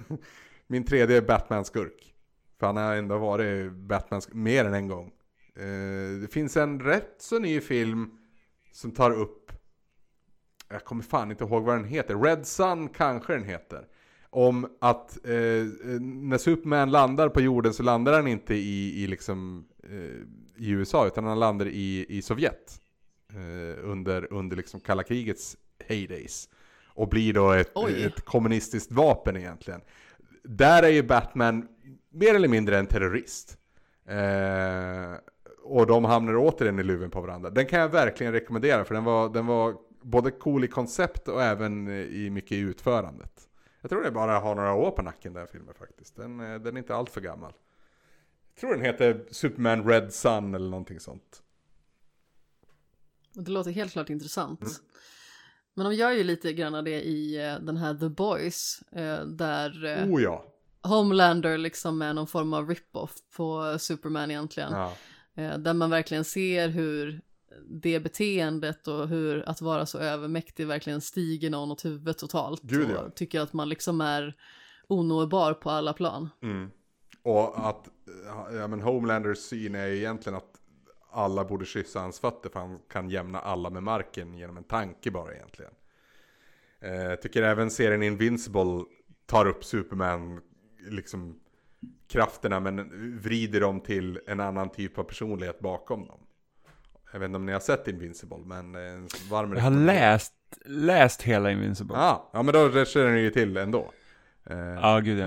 [0.66, 2.14] min tredje Batman-skurk.
[2.58, 5.12] För han har ändå varit Batman mer än en gång.
[5.56, 8.18] Eh, det finns en rätt så ny film
[8.72, 9.52] som tar upp,
[10.68, 13.88] jag kommer fan inte ihåg vad den heter, Red Sun kanske den heter
[14.32, 15.64] om att eh,
[16.00, 21.06] när Superman landar på jorden så landar han inte i, i, liksom, eh, i USA
[21.06, 22.82] utan han landar i, i Sovjet.
[23.32, 26.48] Eh, under under liksom kalla krigets heydays.
[26.86, 29.80] Och blir då ett, ett kommunistiskt vapen egentligen.
[30.44, 31.68] Där är ju Batman
[32.10, 33.58] mer eller mindre en terrorist.
[34.06, 35.18] Eh,
[35.62, 37.50] och de hamnar återigen i luven på varandra.
[37.50, 41.42] Den kan jag verkligen rekommendera för den var, den var både cool i koncept och
[41.42, 43.48] även i mycket i utförandet.
[43.82, 46.16] Jag tror det bara har några år på nacken den filmen faktiskt.
[46.16, 47.52] Den, eh, den är inte allt för gammal.
[48.54, 51.42] Jag tror den heter Superman Red Sun eller någonting sånt.
[53.32, 54.62] Det låter helt klart intressant.
[54.62, 54.72] Mm.
[55.74, 58.82] Men de gör ju lite grann det i eh, den här The Boys.
[58.92, 59.70] Eh, där
[60.10, 60.44] oh, ja.
[60.82, 64.72] Homelander liksom är någon form av rip-off på Superman egentligen.
[64.72, 64.96] Ja.
[65.58, 67.20] Där man verkligen ser hur
[67.66, 72.62] det beteendet och hur att vara så övermäktig verkligen stiger någon åt huvudet totalt.
[72.62, 73.00] Gud, ja.
[73.00, 74.36] Och tycker att man liksom är
[74.88, 76.28] onåbar på alla plan.
[76.42, 76.70] Mm.
[77.22, 77.88] Och att,
[78.52, 80.60] ja men Homelanders syn är ju egentligen att
[81.10, 85.10] alla borde kyssa hans fötter för han kan jämna alla med marken genom en tanke
[85.10, 85.72] bara egentligen.
[86.80, 88.84] Eh, tycker även serien Invincible
[89.26, 90.40] tar upp Superman,
[90.90, 91.40] liksom
[92.08, 96.20] krafterna men vrider dem till en annan typ av personlighet bakom dem.
[97.12, 100.34] Jag vet inte om ni har sett Invincible, men en varm Jag har läst,
[100.64, 101.96] läst hela Invincible.
[101.96, 103.92] Ah, ja, men då räcker den ju till ändå.
[104.44, 105.24] Eh, ja, gud ja.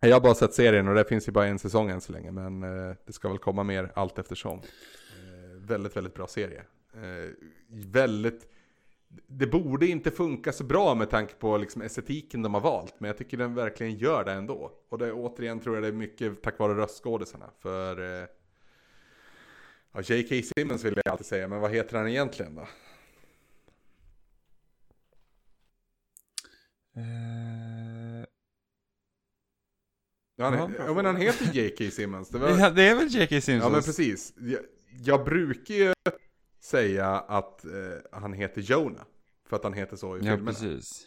[0.00, 0.08] ja.
[0.08, 2.30] Jag har bara sett serien och det finns ju bara en säsong än så länge,
[2.30, 4.58] men eh, det ska väl komma mer allt eftersom.
[4.58, 6.62] Eh, väldigt, väldigt bra serie.
[7.68, 8.48] Väldigt,
[9.26, 12.94] det borde inte funka så bra med tanke på liksom estetiken de har valt.
[12.98, 14.72] Men jag tycker den verkligen gör det ändå.
[14.88, 17.50] Och det, återigen tror jag det är mycket tack vare röstskådisarna.
[17.60, 18.26] För eh,
[19.92, 20.42] ja, J.K.
[20.56, 22.68] Simmons vill jag alltid säga, men vad heter han egentligen då?
[30.36, 31.90] Ja, han, Ja, ja men han heter J.K.
[31.90, 32.28] Simmons.
[32.28, 33.40] Det var, ja, det är väl J.K.
[33.40, 33.62] Simpsons?
[33.62, 34.34] ja men precis.
[34.36, 34.60] Jag,
[35.04, 35.92] jag brukar ju
[36.60, 37.70] säga att eh,
[38.12, 39.04] han heter Jonah.
[39.48, 40.50] För att han heter så i Ja, filmerna.
[40.50, 41.06] precis.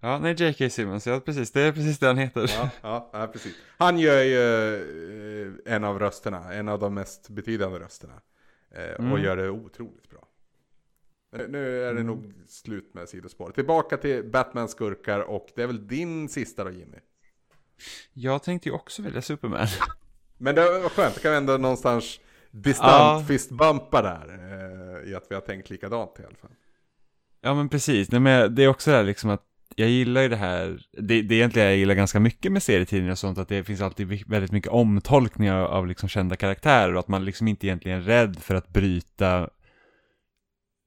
[0.00, 0.68] Ja, nej, J.K.
[0.70, 2.50] Simmons, ja precis, det är precis det han heter.
[2.54, 3.54] Ja, ja, ja, precis.
[3.78, 8.20] Han gör ju eh, en av rösterna, en av de mest betydande rösterna.
[8.70, 9.22] Eh, Och Mm.
[9.22, 10.28] gör det otroligt bra.
[11.32, 12.06] Men nu är det Mm.
[12.06, 13.50] nog slut med sidospår.
[13.50, 16.98] Tillbaka till Batman skurkar och det är väl din sista då Jimmy?
[18.12, 19.66] Jag tänkte ju också välja Superman.
[20.38, 22.90] Men det var skönt, det kan vi ändå någonstans distant
[23.22, 23.24] Ja.
[23.28, 24.28] fistbumpa där.
[25.04, 26.50] Eh, I att vi har tänkt likadant i alla fall.
[27.40, 29.42] Ja men precis, Nej, men det är också det här liksom att
[29.78, 33.12] jag gillar ju det här, det, det är egentligen jag gillar ganska mycket med serietidningar
[33.12, 37.00] och sånt, att det finns alltid väldigt mycket omtolkningar av, av liksom kända karaktärer och
[37.00, 39.48] att man liksom inte egentligen är rädd för att bryta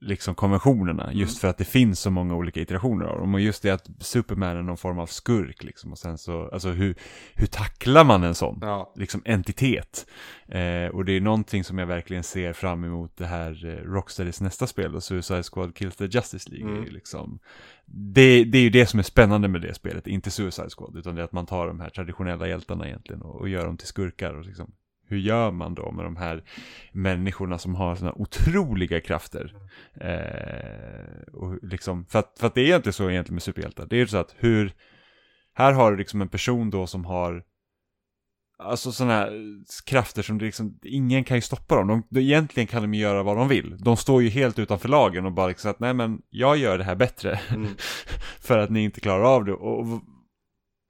[0.01, 3.33] liksom konventionerna, just för att det finns så många olika iterationer av dem.
[3.33, 6.69] Och just det att Superman är någon form av skurk liksom, och sen så, alltså
[6.69, 6.95] hur,
[7.35, 8.59] hur tacklar man en sån?
[8.61, 10.05] Ja, liksom entitet.
[10.47, 14.41] Eh, och det är någonting som jag verkligen ser fram emot det här eh, Rocksteadys
[14.41, 16.77] nästa spel, och Suicide Squad Kills the Justice League.
[16.77, 16.93] Mm.
[16.93, 17.39] Liksom,
[17.85, 21.15] det, det är ju det som är spännande med det spelet, inte Suicide Squad, utan
[21.15, 23.87] det är att man tar de här traditionella hjältarna egentligen och, och gör dem till
[23.87, 24.33] skurkar.
[24.33, 24.71] Och liksom,
[25.09, 26.43] hur gör man då med de här
[26.91, 29.55] människorna som har sådana otroliga krafter?
[30.01, 33.85] Eh, och liksom, för, att, för att det är egentligen så egentligen med superhjältar.
[33.89, 34.73] Det är ju så att hur,
[35.53, 37.43] här har du liksom en person då som har
[38.61, 39.31] Alltså sådana här
[39.85, 41.87] krafter som det liksom, ingen kan ju stoppa dem.
[41.87, 43.77] De, de, egentligen kan de ju göra vad de vill.
[43.77, 46.83] De står ju helt utanför lagen och bara liksom att nej men jag gör det
[46.83, 47.39] här bättre.
[47.49, 47.67] Mm.
[48.39, 49.53] för att ni inte klarar av det.
[49.53, 50.01] Och, och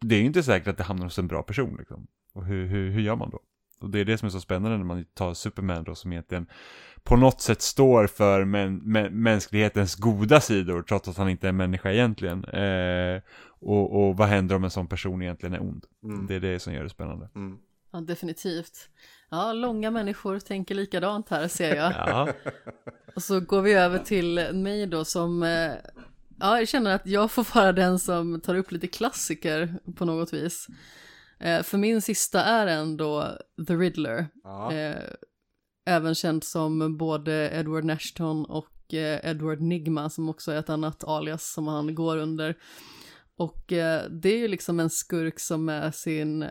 [0.01, 2.07] det är ju inte säkert att det hamnar hos en bra person liksom.
[2.33, 3.39] Och hur, hur, hur gör man då?
[3.80, 6.48] Och det är det som är så spännande när man tar Superman då som egentligen
[7.03, 11.49] på något sätt står för mä, mä, mänsklighetens goda sidor trots att han inte är
[11.49, 12.45] en människa egentligen.
[12.45, 13.22] Eh,
[13.61, 15.85] och, och vad händer om en sån person egentligen är ond?
[16.03, 16.27] Mm.
[16.27, 17.30] Det är det som gör det spännande.
[17.35, 17.58] Mm.
[17.91, 18.90] Ja, definitivt.
[19.30, 21.91] Ja, långa människor tänker likadant här ser jag.
[21.91, 22.30] Ja,
[23.16, 25.72] Och så går vi över till mig då som, eh,
[26.40, 30.33] ja, jag känner att jag får vara den som tar upp lite klassiker på något
[30.33, 30.67] vis.
[31.39, 33.37] Eh, för min sista är ändå
[33.67, 34.27] The Riddler.
[34.43, 34.73] Ja.
[34.73, 35.03] Eh,
[35.85, 41.03] även känd som både Edward Nashton och eh, Edward Nigma som också är ett annat
[41.03, 42.57] alias som han går under.
[43.37, 43.63] Och
[44.09, 46.45] det är ju liksom en skurk som med sin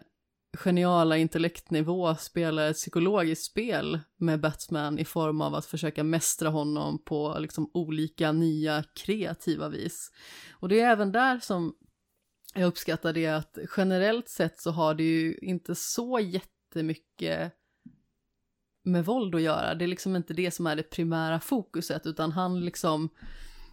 [0.57, 7.05] geniala intellektnivå spelar ett psykologiskt spel med Batman i form av att försöka mästra honom
[7.05, 10.11] på liksom olika nya kreativa vis.
[10.53, 11.75] Och det är även där som
[12.59, 17.53] jag uppskattar det att generellt sett så har det ju inte så jättemycket
[18.83, 19.75] med våld att göra.
[19.75, 23.09] Det är liksom inte det som är det primära fokuset utan han liksom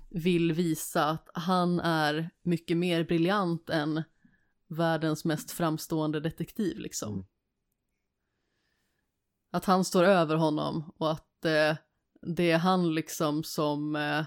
[0.09, 4.03] vill visa att han är mycket mer briljant än
[4.67, 7.13] världens mest framstående detektiv liksom.
[7.13, 7.25] Mm.
[9.51, 11.75] Att han står över honom och att eh,
[12.21, 14.19] det är han liksom som eh,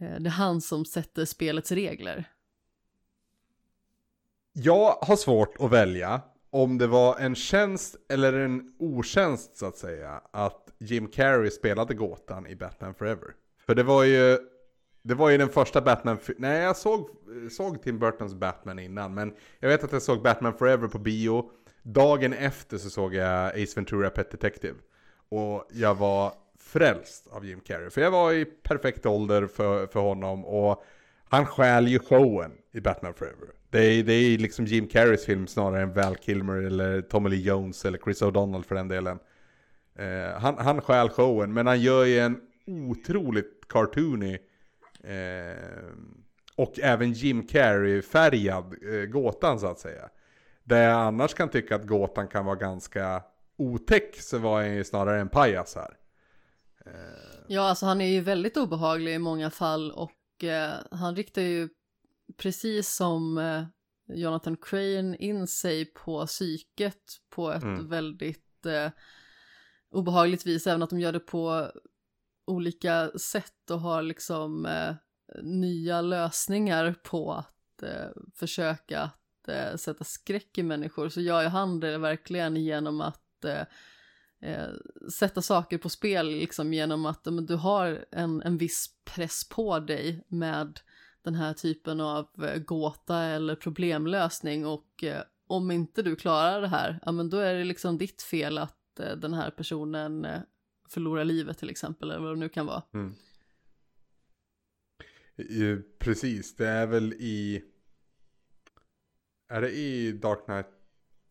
[0.00, 2.32] eh, det är han som sätter spelets regler.
[4.60, 6.20] Jag har svårt att välja
[6.50, 11.94] om det var en tjänst eller en otjänst så att säga att Jim Carrey spelade
[11.94, 13.34] gåtan i Batman Forever.
[13.66, 14.38] För det var ju,
[15.02, 17.10] det var ju den första Batman, nej jag såg,
[17.50, 21.50] såg Tim Burtons Batman innan men jag vet att jag såg Batman Forever på bio.
[21.82, 24.74] Dagen efter så såg jag Ace Ventura Pet Detective.
[25.28, 27.90] Och jag var frälst av Jim Carrey.
[27.90, 30.84] För jag var i perfekt ålder för, för honom och
[31.28, 33.57] han stjäl ju showen i Batman Forever.
[33.70, 37.40] Det är, det är liksom Jim Carreys film snarare än Val Kilmer eller Tommy Lee
[37.40, 39.18] Jones eller Chris O'Donnell för den delen.
[39.98, 44.38] Eh, han, han stjäl showen men han gör ju en otroligt cartoony
[45.04, 45.56] eh,
[46.56, 50.08] och även Jim Carrey-färgad eh, gåtan så att säga.
[50.64, 53.22] Där jag annars kan tycka att gåtan kan vara ganska
[53.58, 55.96] otäck så var han ju snarare en pajas här.
[56.86, 56.92] Eh,
[57.48, 61.68] ja, alltså han är ju väldigt obehaglig i många fall och eh, han riktar ju
[62.36, 63.64] precis som eh,
[64.16, 67.88] Jonathan Crane in sig på psyket på ett Mm.
[67.88, 68.90] väldigt eh,
[69.90, 71.70] obehagligt vis, även att de gör det på
[72.46, 74.94] olika sätt och har liksom eh,
[75.42, 81.48] nya lösningar på att eh, försöka att eh, sätta skräck i människor så gör ju
[81.48, 83.64] han det verkligen genom att eh,
[84.50, 84.68] eh,
[85.18, 89.78] sätta saker på spel liksom genom att men, du har en, en viss press på
[89.78, 90.80] dig med
[91.22, 96.68] den här typen av eh, gåta eller problemlösning och eh, om inte du klarar det
[96.68, 100.26] här, ja men då är det liksom ditt fel att eh, den här personen
[100.88, 102.82] förlorar livet till exempel, eller vad det nu kan vara.
[102.94, 103.14] Mm.
[105.98, 107.62] Precis, det är väl i...
[109.48, 110.66] Är det i Dark Knight?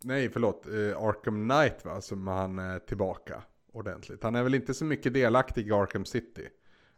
[0.03, 0.65] Nej, förlåt.
[0.97, 3.43] Arkham Knight va, som han är tillbaka
[3.73, 4.23] ordentligt.
[4.23, 6.49] Han är väl inte så mycket delaktig i Arkham City.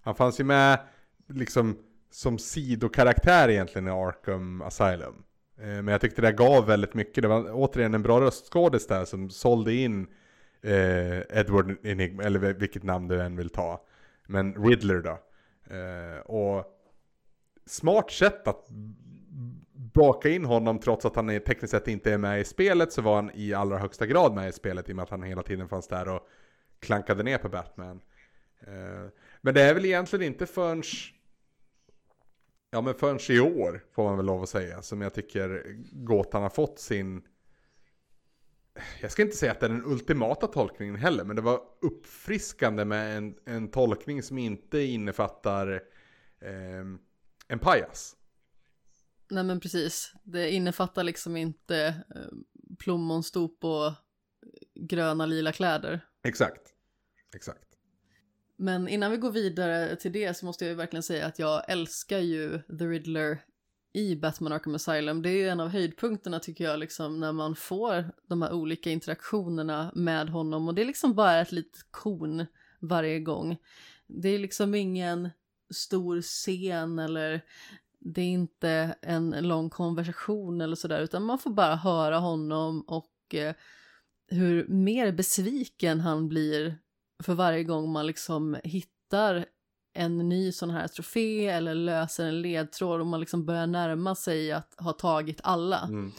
[0.01, 0.80] Han fanns ju med
[1.27, 1.77] liksom
[2.11, 5.23] som sidokaraktär egentligen i Arkham Asylum.
[5.57, 7.21] Eh, men jag tyckte det gav väldigt mycket.
[7.21, 10.07] Det var återigen en bra röstskådis där som sålde in
[10.61, 13.85] eh, Edward Enigma, eller vilket namn du än vill ta.
[14.27, 15.19] Men Riddler då.
[15.75, 16.65] Eh, och
[17.65, 18.67] smart sätt att
[19.93, 23.01] baka in honom trots att han är, tekniskt sett inte är med i spelet så
[23.01, 25.43] var han i allra högsta grad med i spelet i och med att han hela
[25.43, 26.27] tiden fanns där och
[26.79, 28.01] klankade ner på Batman.
[28.61, 29.09] Eh,
[29.41, 30.83] men det är väl egentligen inte förrän
[32.72, 36.41] Ja men förrän i år får man väl lov att säga som jag tycker gåtan
[36.41, 37.22] har fått sin
[39.01, 42.85] jag ska inte säga att det är den ultimata tolkningen heller, men det var uppfriskande
[42.85, 45.83] med en, en tolkning som inte innefattar
[46.39, 46.85] eh,
[47.48, 48.15] en pajas.
[49.30, 52.22] Nej men precis, det innefattar liksom inte eh,
[52.80, 53.93] plommonstop och
[54.75, 56.06] gröna lila kläder.
[56.23, 56.61] Exakt,
[57.35, 57.68] exakt.
[58.61, 61.69] Men innan vi går vidare till det så måste jag ju verkligen säga att jag
[61.69, 63.41] älskar ju The Riddler
[63.93, 65.21] i Batman Arkham Asylum.
[65.21, 68.89] Det är ju en av höjdpunkterna tycker jag, liksom när man får de här olika
[68.89, 72.45] interaktionerna med honom och det är liksom bara ett litet kon
[72.79, 73.57] varje gång.
[74.07, 75.29] Det är liksom ingen
[75.69, 77.41] stor scen eller
[77.99, 83.35] det är inte en lång konversation eller sådär utan man får bara höra honom och
[83.35, 83.55] eh,
[84.27, 86.77] hur mer besviken han blir
[87.23, 89.45] för varje gång man liksom hittar
[89.93, 94.51] en ny sån här trofé eller löser en ledtråd och man liksom börjar närma sig
[94.51, 95.81] att ha tagit alla.
[95.81, 96.11] Mm.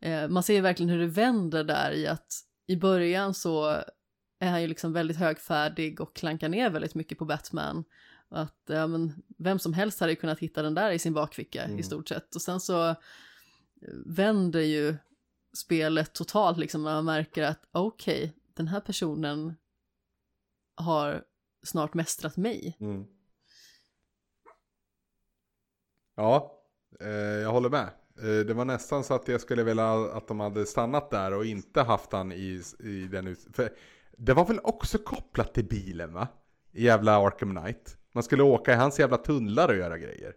[0.00, 2.26] Eh, man ser verkligen hur det vänder där i att
[2.66, 3.82] i början så
[4.38, 7.84] är han ju liksom väldigt högfärdig och klankar ner väldigt mycket på Batman.
[8.28, 11.78] Att ja, men, vem som helst hade kunnat hitta den där i sin bakficka mm.
[11.78, 12.34] i stort sett.
[12.34, 12.96] Och sen så eh,
[14.06, 14.96] vänder ju
[15.56, 19.54] spelet totalt liksom när man märker att okej, okay, den här personen
[20.74, 21.24] har
[21.62, 22.76] snart mästrat mig.
[22.80, 23.04] Mm.
[26.16, 26.62] Ja,
[27.00, 27.88] eh, jag håller med.
[28.18, 31.44] Eh, det var nästan så att jag skulle vilja att de hade stannat där och
[31.44, 33.46] inte haft han i, i den ut...
[33.52, 33.72] För
[34.16, 36.28] det var väl också kopplat till bilen va?
[36.72, 37.96] I jävla Arkham Knight.
[38.12, 40.34] Man skulle åka i hans jävla tunnlar och göra grejer.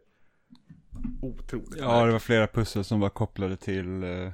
[1.21, 1.75] Otroligt.
[1.77, 4.31] Ja, det var flera pussel som var kopplade till, eh,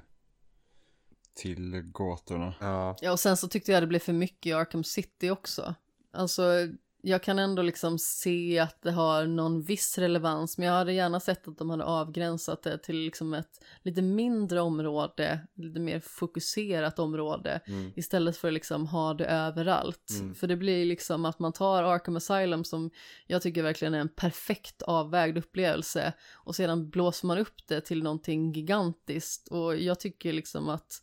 [1.35, 2.53] till gåtorna.
[2.59, 2.97] Ja.
[3.01, 5.75] ja, och sen så tyckte jag det blev för mycket i Arkham City också.
[6.13, 6.67] Alltså,
[7.05, 11.19] jag kan ändå liksom se att det har någon viss relevans, men jag hade gärna
[11.19, 16.99] sett att de hade avgränsat det till liksom ett lite mindre område, lite mer fokuserat
[16.99, 17.91] område, mm.
[17.95, 20.11] istället för att liksom ha det överallt.
[20.19, 20.35] Mm.
[20.35, 22.91] För det blir liksom att man tar Arkham Asylum som
[23.27, 28.03] jag tycker verkligen är en perfekt avvägd upplevelse och sedan blåser man upp det till
[28.03, 31.01] någonting gigantiskt och jag tycker liksom att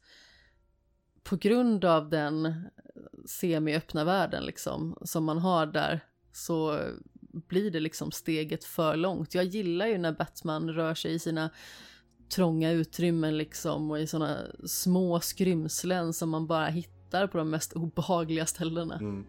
[1.22, 2.54] på grund av den
[3.26, 6.00] semi-öppna världen liksom som man har där
[6.32, 6.80] så
[7.32, 9.34] blir det liksom steget för långt.
[9.34, 11.50] Jag gillar ju när Batman rör sig i sina
[12.28, 17.72] trånga utrymmen liksom och i sådana små skrymslen som man bara hittar på de mest
[17.72, 18.94] obehagliga ställena.
[18.94, 19.26] Mm.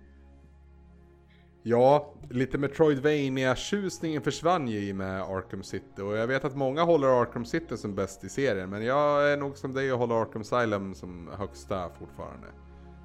[1.63, 7.21] Ja, lite Metroidvania-tjusningen försvann ju i med Arkham City och jag vet att många håller
[7.21, 10.41] Arkham City som bäst i serien men jag är nog som dig och håller Arkham
[10.41, 12.47] Asylum som högsta fortfarande.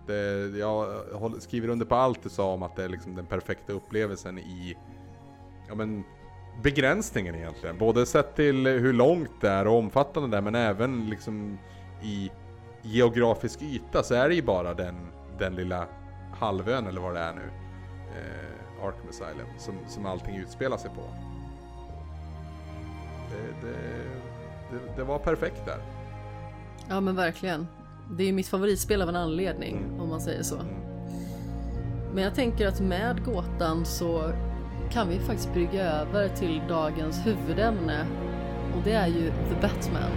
[0.07, 1.02] Det, jag
[1.39, 4.76] skriver under på allt du sa om att det är liksom den perfekta upplevelsen i
[5.68, 6.05] ja, men,
[6.62, 7.78] begränsningen egentligen.
[7.78, 11.59] Både sett till hur långt det är och omfattande det är men även liksom
[12.02, 12.31] i
[12.83, 14.94] geografisk yta så är det ju bara den,
[15.39, 15.86] den lilla
[16.33, 17.66] halvön eller vad det är nu.
[18.17, 21.03] Eh, Arkham Asylum som, som allting utspelar sig på.
[23.31, 23.77] Det, det,
[24.70, 25.78] det, det var perfekt där.
[26.89, 27.67] Ja men verkligen.
[28.11, 30.01] Det är ju mitt favoritspel av en anledning, mm.
[30.01, 30.57] om man säger så.
[32.15, 34.33] Men jag tänker att med gåtan så
[34.91, 38.07] kan vi faktiskt brygga över till dagens huvudämne
[38.77, 40.11] och det är ju The Batman.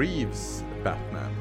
[0.00, 1.32] Reeves Batman.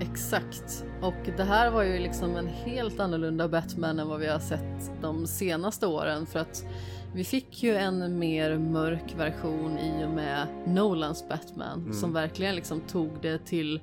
[0.00, 0.84] Exakt.
[1.02, 5.02] Och det här var ju liksom en helt annorlunda Batman än vad vi har sett
[5.02, 6.64] de senaste åren för att
[7.14, 11.92] vi fick ju en mer mörk version i och med Nolans Batman mm.
[11.92, 13.80] som verkligen liksom tog det till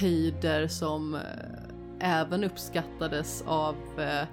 [0.00, 1.20] höjder som eh,
[2.20, 4.28] även uppskattades av eh,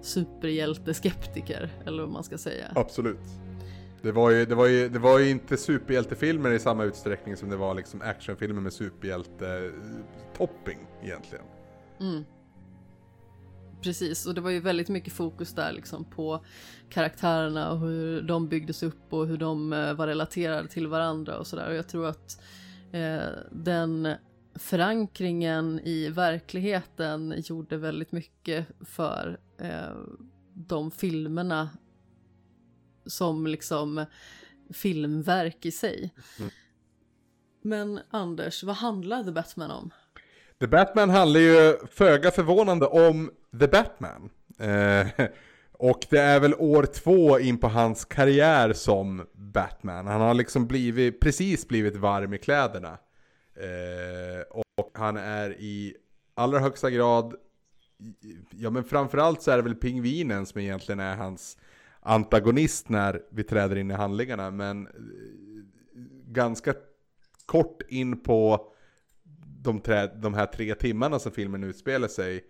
[0.00, 2.66] superhjälteskeptiker eller vad man ska säga.
[2.74, 3.47] Absolut.
[4.02, 7.50] Det var, ju, det, var ju, det var ju inte superhjältefilmer i samma utsträckning som
[7.50, 11.44] det var liksom actionfilmer med superhjälte-topping egentligen.
[12.00, 12.24] Mm.
[13.82, 16.44] Precis, och det var ju väldigt mycket fokus där liksom på
[16.88, 21.46] karaktärerna och hur de byggdes upp och hur de eh, var relaterade till varandra och
[21.46, 21.68] sådär.
[21.68, 22.40] Och jag tror att
[22.92, 24.08] eh, den
[24.54, 29.96] förankringen i verkligheten gjorde väldigt mycket för eh,
[30.54, 31.68] de filmerna
[33.08, 34.04] som liksom
[34.72, 36.14] filmverk i sig.
[36.38, 36.50] Mm.
[37.62, 39.90] Men Anders, vad handlar The Batman om?
[40.60, 43.30] The Batman handlar ju föga förvånande om
[43.60, 44.30] The Batman.
[44.58, 45.26] Eh,
[45.72, 50.06] och det är väl år två in på hans karriär som Batman.
[50.06, 52.98] Han har liksom blivit, precis blivit varm i kläderna.
[53.54, 55.96] Eh, och han är i
[56.34, 57.34] allra högsta grad,
[58.50, 61.58] ja men framförallt så är det väl pingvinen som egentligen är hans
[62.00, 64.50] antagonist när vi träder in i handlingarna.
[64.50, 64.92] Men eh,
[66.26, 66.74] ganska
[67.46, 68.72] kort in på
[69.62, 69.80] de,
[70.14, 72.44] de här tre timmarna som filmen utspelar sig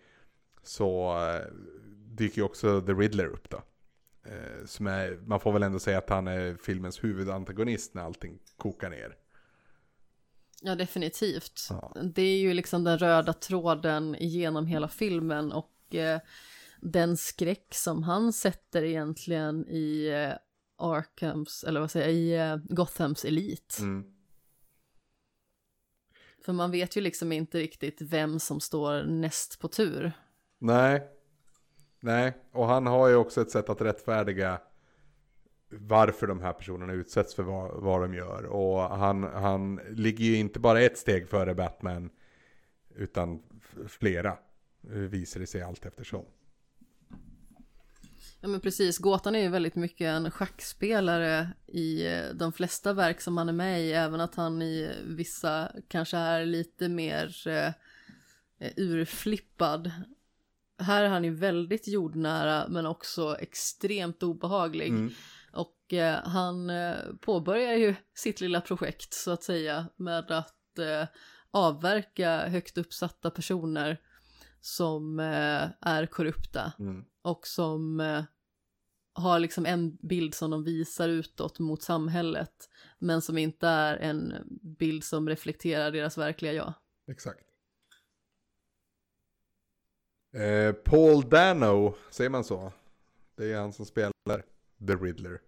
[0.63, 1.53] så eh,
[1.95, 3.63] dyker ju också The Riddler upp då.
[4.25, 8.39] Eh, som är, man får väl ändå säga att han är filmens huvudantagonist när allting
[8.57, 9.17] kokar ner.
[10.63, 11.61] Ja, definitivt.
[11.71, 11.93] Ja.
[12.15, 16.21] Det är ju liksom den röda tråden genom hela filmen och eh,
[16.81, 20.37] den skräck som han sätter egentligen i eh,
[20.77, 23.79] Arkhams, eller vad säger jag, i eh, Gothams elit.
[23.81, 24.05] Mm.
[26.45, 30.13] För man vet ju liksom inte riktigt vem som står näst på tur.
[30.59, 31.09] Nej.
[32.01, 34.61] Nej, och han har ju också ett sätt att rättfärdiga
[35.71, 38.47] varför de här personerna utsätts för vad, vad de gör.
[38.47, 42.11] Och han, han ligger ju inte bara ett steg före Batman,
[42.95, 43.43] utan
[43.89, 44.39] flera,
[45.11, 46.25] visar det sig allt eftersom.
[48.41, 53.21] Ja men precis, Gåtan är ju väldigt mycket en schackspelare i eh, de flesta verk
[53.21, 57.67] som han är med i, även att han i vissa kanske är lite mer eh,
[58.59, 59.91] eh, urflippad.
[60.79, 64.89] Här är han ju väldigt jordnära men också extremt obehaglig.
[64.89, 65.11] Mm.
[65.53, 71.09] Och eh, han eh, påbörjar ju sitt lilla projekt så att säga med att eh,
[71.51, 74.01] avverka högt uppsatta personer
[74.61, 75.19] som
[75.81, 76.73] är korrupta.
[76.79, 78.25] Mm och som eh,
[79.13, 84.35] har liksom en bild som de visar utåt mot samhället men som inte är en
[84.79, 86.75] bild som reflekterar deras verkliga jag.
[87.07, 87.45] Exakt.
[90.33, 92.73] Eh, Paul Dano, säger man så?
[93.37, 94.45] Det är han som spelar
[94.87, 95.41] The Riddler.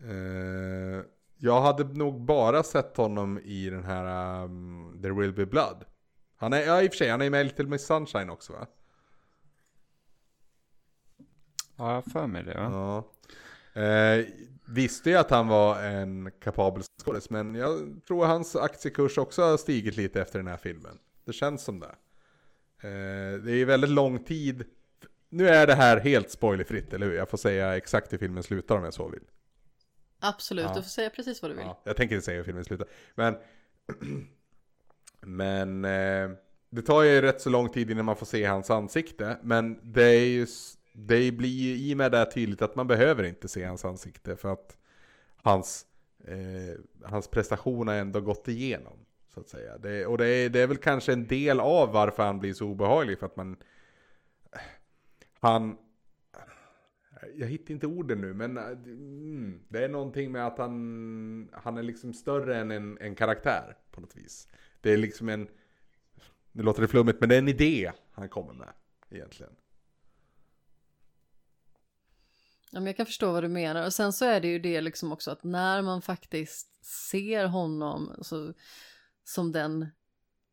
[0.00, 1.04] Eh,
[1.36, 5.84] jag hade nog bara sett honom i den här um, There Will Be Blood.
[6.36, 8.52] Han är, ja i och för sig, han är med i Little Miss Sunshine också
[8.52, 8.66] va?
[11.82, 12.52] Ja, jag för mig det.
[12.52, 13.04] Ja.
[13.82, 14.26] Eh,
[14.64, 19.56] visste ju att han var en kapabel skådis, men jag tror hans aktiekurs också har
[19.56, 20.98] stigit lite efter den här filmen.
[21.24, 21.94] Det känns som det.
[22.88, 24.64] Eh, det är väldigt lång tid.
[25.28, 27.14] Nu är det här helt spoilerfritt, eller hur?
[27.14, 29.24] Jag får säga exakt hur filmen slutar om jag så vill.
[30.18, 30.74] Absolut, ja.
[30.74, 31.66] du får säga precis vad du vill.
[31.66, 32.88] Ja, jag tänker inte säga hur filmen slutar.
[33.14, 33.36] Men,
[35.20, 36.36] men eh,
[36.70, 39.38] det tar ju rätt så lång tid innan man får se hans ansikte.
[39.42, 40.46] Men det är ju
[40.92, 44.36] det blir ju i och med det tydligt att man behöver inte se hans ansikte
[44.36, 44.76] för att
[45.36, 45.86] hans,
[46.24, 48.98] eh, hans prestation har ändå gått igenom.
[49.34, 49.78] Så att säga.
[49.78, 52.66] Det, och det är, det är väl kanske en del av varför han blir så
[52.66, 53.56] obehaglig för att man...
[55.40, 55.76] Han...
[57.34, 61.82] Jag hittar inte orden nu men mm, det är någonting med att han, han är
[61.82, 64.48] liksom större än en, en karaktär på något vis.
[64.80, 65.48] Det är liksom en...
[66.52, 68.68] Nu låter det flummigt men det är en idé han kommer med
[69.10, 69.52] egentligen.
[72.74, 73.86] Ja, men jag kan förstå vad du menar.
[73.86, 78.16] Och sen så är det ju det liksom också att när man faktiskt ser honom
[78.22, 78.54] så,
[79.24, 79.86] som den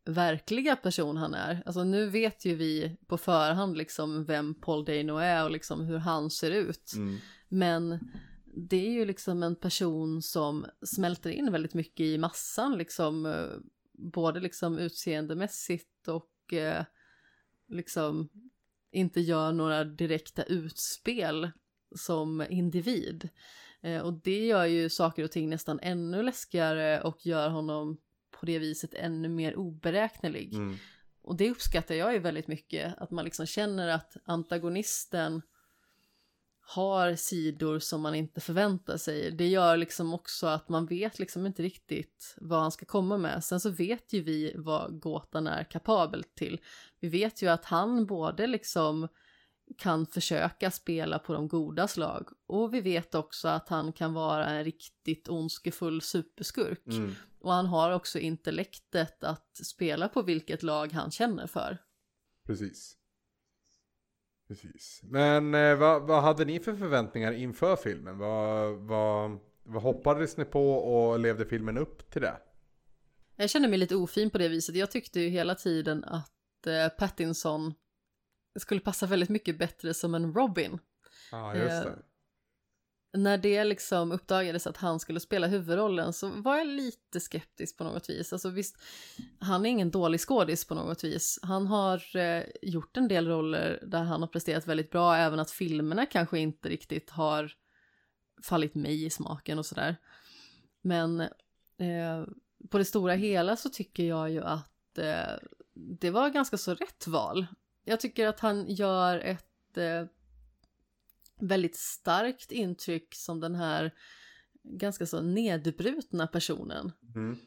[0.06, 1.64] verkliga person han är.
[1.66, 5.98] Alltså nu vet ju vi på förhand liksom vem Paul Dano är och liksom hur
[5.98, 6.94] han ser ut.
[6.96, 7.18] Mm.
[7.48, 8.00] Men
[8.46, 13.26] det är ju liksom en person som smälter in väldigt mycket i massan liksom.
[13.26, 13.48] Eh,
[13.94, 16.86] både liksom utseendemässigt och eh,
[17.68, 18.30] liksom
[18.92, 21.52] inte gör några direkta utspel
[21.96, 23.30] som individ.
[23.82, 27.98] Eh, och det gör ju saker och ting nästan ännu läskigare och gör honom
[28.40, 30.54] på det viset ännu mer oberäknelig.
[30.54, 30.78] Mm.
[31.22, 35.42] Och det uppskattar jag ju väldigt mycket, att man liksom känner att antagonisten
[36.62, 39.32] har sidor som man inte förväntar sig.
[39.32, 43.44] Det gör liksom också att man vet liksom inte riktigt vad han ska komma med.
[43.44, 46.60] Sen så vet ju vi vad gåtan är kapabel till.
[47.00, 49.08] Vi vet ju att han både liksom
[49.78, 54.46] kan försöka spela på de goda slag och vi vet också att han kan vara
[54.46, 56.88] en riktigt ondskefull superskurk.
[56.88, 57.16] Mm.
[57.40, 61.78] Och han har också intellektet att spela på vilket lag han känner för.
[62.46, 62.96] Precis.
[64.48, 65.02] Precis.
[65.04, 68.18] Men eh, vad, vad hade ni för förväntningar inför filmen?
[68.18, 72.38] Vad, vad, vad hoppades ni på och levde filmen upp till det?
[73.36, 74.76] Jag känner mig lite ofin på det viset.
[74.76, 77.74] Jag tyckte ju hela tiden att eh, Pattinson
[78.60, 80.80] skulle passa väldigt mycket bättre som en Robin.
[81.32, 82.04] Ja, just Eh, det.
[83.14, 87.84] När det liksom uppdagades att han skulle spela huvudrollen så var jag lite skeptisk på
[87.84, 88.34] något vis.
[88.34, 88.78] Alltså visst,
[89.40, 91.40] han är ingen dålig skådis på något vis.
[91.42, 95.52] Han har eh, gjort en del roller där han har presterat väldigt bra, även att
[95.52, 97.52] filmerna kanske inte riktigt har
[98.44, 99.96] fallit mig i smaken och sådär.
[100.82, 102.26] Men eh,
[102.70, 107.08] på det stora hela så tycker jag ju att eh, det var ganska så rätt
[107.08, 107.48] val.
[107.90, 110.06] Jag tycker att han gör ett eh,
[111.40, 113.94] väldigt starkt intryck som den här
[114.64, 116.92] ganska så nedbrutna personen.
[117.16, 117.38] Mm.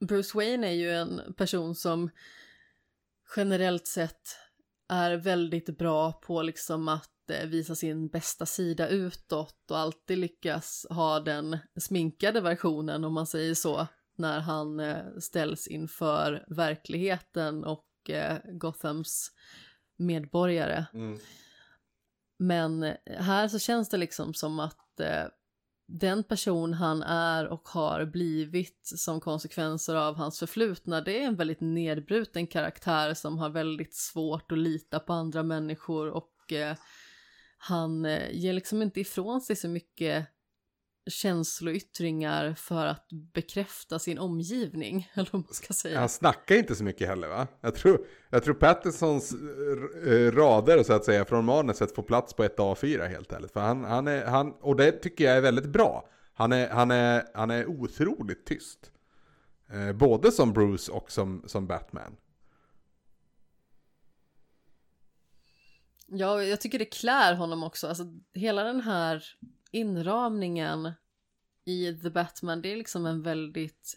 [0.00, 2.10] Bruce Wayne är ju en person som
[3.36, 4.36] generellt sett
[4.88, 10.86] är väldigt bra på liksom att eh, visa sin bästa sida utåt och alltid lyckas
[10.90, 13.86] ha den sminkade versionen om man säger så
[14.16, 19.32] när han eh, ställs inför verkligheten och eh, Gothams
[19.96, 20.86] medborgare.
[20.94, 21.18] Mm.
[22.38, 25.24] Men här så känns det liksom som att eh,
[25.86, 31.36] den person han är och har blivit som konsekvenser av hans förflutna, det är en
[31.36, 36.76] väldigt nedbruten karaktär som har väldigt svårt att lita på andra människor och eh,
[37.58, 40.26] han eh, ger liksom inte ifrån sig så mycket
[41.08, 46.00] känsloyttringar för att bekräfta sin omgivning, eller vad man ska säga.
[46.00, 47.46] Han snackar inte så mycket heller va?
[47.60, 52.44] Jag tror, jag tror Pattinsons eh, rader så att säga från manuset får plats på
[52.44, 53.52] ett A4 helt ärligt.
[53.52, 56.08] För han, han är, han, och det tycker jag är väldigt bra.
[56.34, 58.90] Han är, han är, han är otroligt tyst.
[59.72, 62.16] Eh, både som Bruce och som, som Batman.
[66.10, 67.88] Ja, jag tycker det klär honom också.
[67.88, 68.04] Alltså,
[68.34, 69.24] hela den här
[69.70, 70.92] inramningen
[71.64, 73.96] i The Batman, det är liksom en väldigt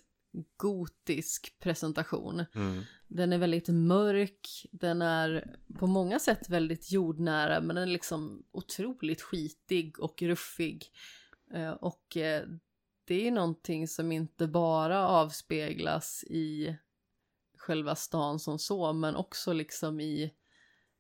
[0.58, 2.46] gotisk presentation.
[2.56, 2.84] Mm.
[3.08, 8.46] Den är väldigt mörk, den är på många sätt väldigt jordnära, men den är liksom
[8.52, 10.86] otroligt skitig och ruffig.
[11.54, 12.48] Eh, Och eh,
[13.06, 16.78] det är någonting som inte bara avspeglas i
[17.58, 20.34] själva stan som så, men också liksom i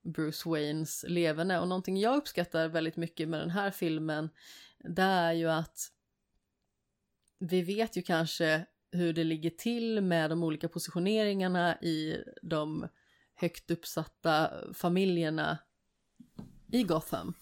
[0.03, 1.59] Bruce Waynes levande.
[1.59, 4.30] Och någonting jag uppskattar väldigt mycket med den här filmen,
[4.80, 5.91] det är ju att
[7.39, 12.88] vi vet ju kanske hur det ligger till med de olika positioneringarna i de
[13.35, 15.57] högt uppsatta familjerna
[16.71, 17.33] i Gotham.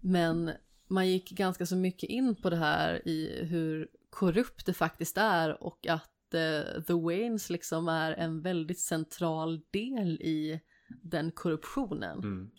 [0.00, 0.50] Men
[0.88, 5.62] man gick ganska så mycket in på det här i hur korrupt det faktiskt är
[5.62, 12.18] och att eh, The Waynes liksom är en väldigt central del i den korruptionen.
[12.18, 12.50] Mm.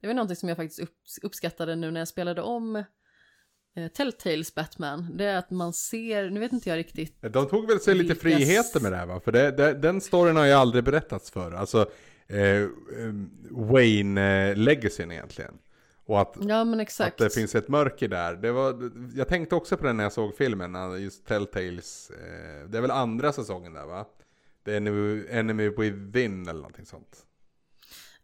[0.00, 2.76] Det var någonting som jag faktiskt upp, uppskattade nu när jag spelade om
[3.76, 5.16] eh, Telltales Batman.
[5.16, 8.14] Det är att man ser, nu vet inte jag riktigt, De tog väl sig lite
[8.14, 9.20] friheter med det här va?
[9.20, 11.52] För det, det, den storyn har ju aldrig berättats för.
[11.52, 11.90] Alltså
[12.26, 12.68] eh, eh,
[13.50, 15.58] Wayne-legacyn egentligen.
[16.06, 17.20] Och att, ja men exakt.
[17.20, 18.36] att det finns ett mörker där.
[18.36, 22.10] Det var, jag tänkte också på det när jag såg filmen, just Telltales.
[22.10, 24.06] Eh, det är väl andra säsongen där va?
[24.68, 27.26] Det är Enemy, Enemy Within eller någonting sånt.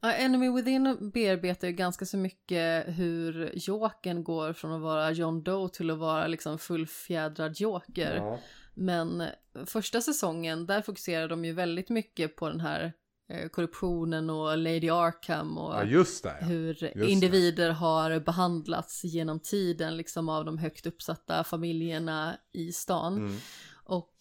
[0.01, 5.43] Ja, Enemy Within bearbetar ju ganska så mycket hur Jokern går från att vara John
[5.43, 8.17] Doe till att vara liksom fullfjädrad Joker.
[8.17, 8.41] Ja.
[8.75, 9.23] Men
[9.67, 12.93] första säsongen, där fokuserar de ju väldigt mycket på den här
[13.29, 16.37] eh, korruptionen och Lady Arkham och ja, just det.
[16.41, 16.47] Ja.
[16.47, 17.11] hur det.
[17.11, 23.17] individer har behandlats genom tiden liksom av de högt uppsatta familjerna i stan.
[23.17, 23.37] Mm.
[23.85, 24.15] Och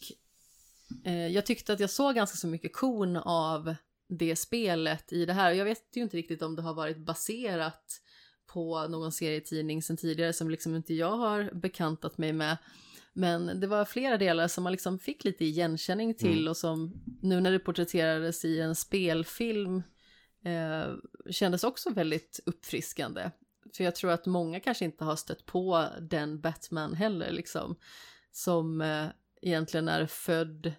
[1.32, 3.76] jag tyckte att jag såg ganska så mycket kon av
[4.10, 5.52] det spelet i det här.
[5.52, 8.02] Jag vet ju inte riktigt om det har varit baserat
[8.46, 12.58] på någon serietidning sen tidigare som liksom inte jag har bekantat mig med.
[13.14, 16.48] Men det var flera delar som man liksom fick lite igenkänning till Mm.
[16.48, 19.84] och som nu när det porträtterades i en spelfilm
[20.46, 20.94] eh,
[21.32, 23.32] kändes också väldigt uppfriskande.
[23.76, 27.76] För jag tror att många kanske inte har stött på den Batman heller liksom.
[28.32, 29.06] Som eh,
[29.42, 30.74] egentligen är född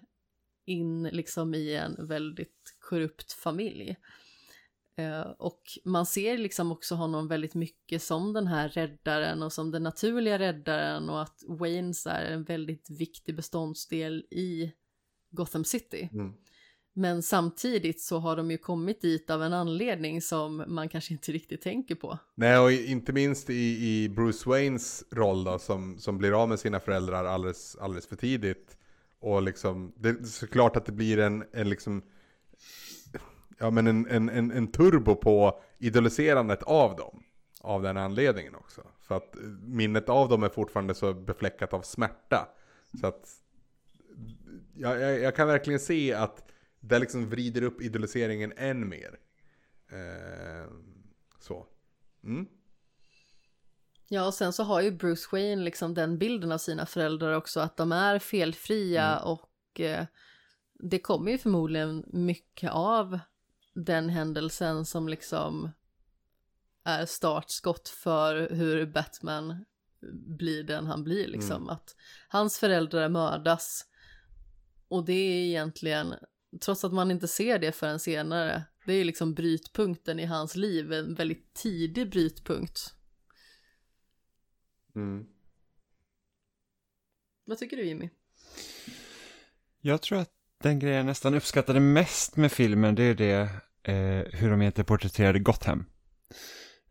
[0.65, 3.95] in liksom i en väldigt korrupt familj.
[4.97, 9.71] Eh, och man ser liksom också honom väldigt mycket som den här räddaren och som
[9.71, 14.71] den naturliga räddaren och att Waynes är en väldigt viktig beståndsdel i
[15.31, 16.09] Gotham City.
[16.13, 16.33] Mm.
[16.97, 21.31] Men samtidigt så har de ju kommit dit av en anledning som man kanske inte
[21.31, 22.19] riktigt tänker på.
[22.35, 26.59] Nej, och inte minst i, i Bruce Waynes roll då, som, som blir av med
[26.59, 28.77] sina föräldrar alldeles, alldeles för tidigt.
[29.25, 32.01] Och liksom, det är såklart att det blir en, en liksom,
[33.57, 37.23] ja men en, en, en, en turbo på idoliserandet av dem.
[37.61, 38.81] Av den anledningen också.
[39.01, 42.49] För att minnet av dem är fortfarande så befläckat av smärta.
[43.01, 43.29] Så att,
[44.73, 49.19] jag, jag, jag kan verkligen se att det liksom vrider upp idoliseringen än mer.
[49.91, 50.71] Eh,
[51.39, 51.65] så.
[52.23, 52.47] Mm.
[54.07, 57.59] Ja, och sen så har ju Bruce Wayne liksom den bilden av sina föräldrar också,
[57.59, 59.23] att de är felfria Mm.
[59.23, 60.05] och eh,
[60.79, 63.19] det kommer ju förmodligen mycket av
[63.73, 65.71] den händelsen som liksom
[66.83, 69.65] är startskott för hur Batman
[70.37, 71.55] blir den han blir liksom.
[71.55, 71.69] Mm.
[71.69, 71.95] Att
[72.27, 73.85] hans föräldrar mördas
[74.87, 76.13] och det är egentligen,
[76.61, 80.93] trots att man inte ser det förrän senare, det är liksom brytpunkten i hans liv,
[80.93, 82.93] en väldigt tidig brytpunkt.
[84.95, 85.25] Mm.
[87.45, 88.09] Vad tycker du Jimmy?
[89.81, 90.29] Jag tror att
[90.63, 93.49] den grejen jag nästan uppskattade mest med filmen, det är det
[93.83, 95.85] eh, hur de egentligen porträtterade Gotham.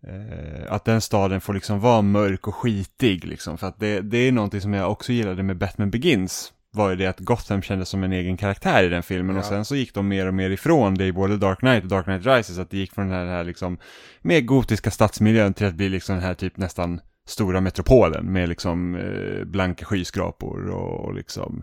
[0.07, 4.19] Eh, att den staden får liksom vara mörk och skitig liksom, för att det, det
[4.19, 6.53] är någonting som jag också gillade med Batman Begins.
[6.71, 9.49] Var ju det att Gotham kändes som en egen karaktär i den filmen och Ja.
[9.49, 12.05] sen så gick de mer och mer ifrån det i både Dark Knight och Dark
[12.05, 13.79] Knight Rises, att det gick från den här, här liksom
[14.23, 18.95] mer gotiska stadsmiljön till att bli liksom den här typ nästan stora metropolen med liksom
[18.95, 21.63] eh, blanka skyskrapor och, och liksom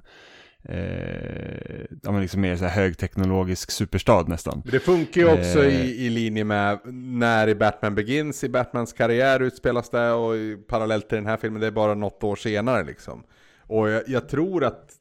[0.63, 4.61] eh, ja men liksom mer så här högteknologisk superstad nästan.
[4.65, 5.85] Det funkar ju också Eh.
[5.85, 10.57] i, i linje med när i Batman Begins i Batmans karriär utspelas det och i,
[10.67, 13.23] parallellt till den här filmen, det är bara något år senare liksom.
[13.67, 14.91] Och jag, jag tror att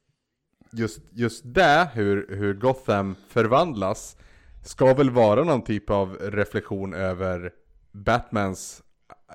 [0.72, 4.16] just, just det, hur, hur Gotham förvandlas,
[4.64, 7.50] ska väl vara någon typ av reflektion över
[7.92, 8.82] Batmans,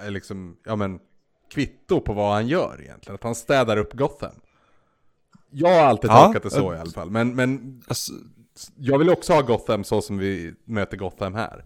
[0.04, 1.00] eh, liksom, ja men,
[1.54, 3.16] kvitto på vad han gör egentligen.
[3.16, 4.36] Att han städar upp Gotham.
[5.52, 7.10] Jag har alltid Ja, tolkat det så i alla fall.
[7.12, 8.14] Men, men Alltså,
[8.78, 11.64] jag vill också ha Gotham så som vi möter Gotham här.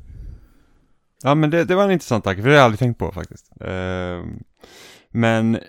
[1.24, 3.12] ja men det, det var en intressant tanke, för det har jag aldrig tänkt på
[3.12, 3.52] faktiskt.
[3.62, 4.24] Eh,
[5.10, 5.60] men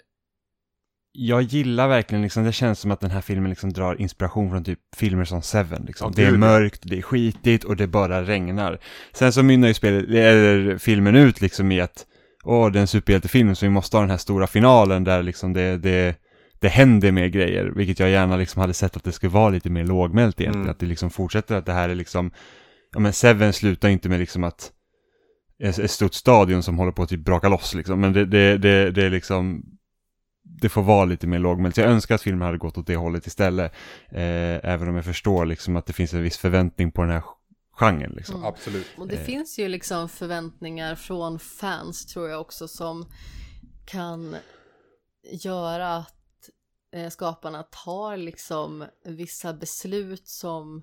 [1.13, 4.65] jag gillar verkligen liksom, det känns som att den här filmen liksom drar inspiration från
[4.65, 6.13] typ filmer som Seven liksom.
[6.17, 8.79] Ja, det är mörkt, det är skitigt och det bara regnar.
[9.13, 12.07] Sen så mynnar ju spelet, eller filmen ut liksom i att
[12.45, 15.53] åh, det är en superhjältefilm så vi måste ha den här stora finalen där liksom
[15.53, 16.17] det, det,
[16.59, 19.71] det händer mer grejer, vilket jag gärna liksom hade sett att det skulle vara lite
[19.71, 20.71] mer lågmält egentligen, Mm.
[20.71, 22.31] att det liksom fortsätter att det här är liksom,
[22.93, 24.73] ja men Seven slutar inte med liksom att
[25.63, 28.91] ett stort stadion som håller på att typ braka loss liksom, men det, det, det,
[28.91, 29.63] det är liksom
[30.43, 31.77] det får vara lite mer lågmält.
[31.77, 33.73] Jag önskar att filmen hade gått åt det hållet istället.
[34.11, 37.23] Eh, även om jag förstår liksom att det finns en viss förväntning på den här
[37.81, 38.35] genren liksom.
[38.37, 38.47] Mm.
[38.47, 38.87] Absolut.
[38.97, 39.25] Och det Eh.
[39.25, 43.07] finns ju liksom förväntningar från fans tror jag också som
[43.87, 44.37] kan
[45.23, 46.51] göra att
[46.93, 50.83] eh, skaparna tar liksom vissa beslut som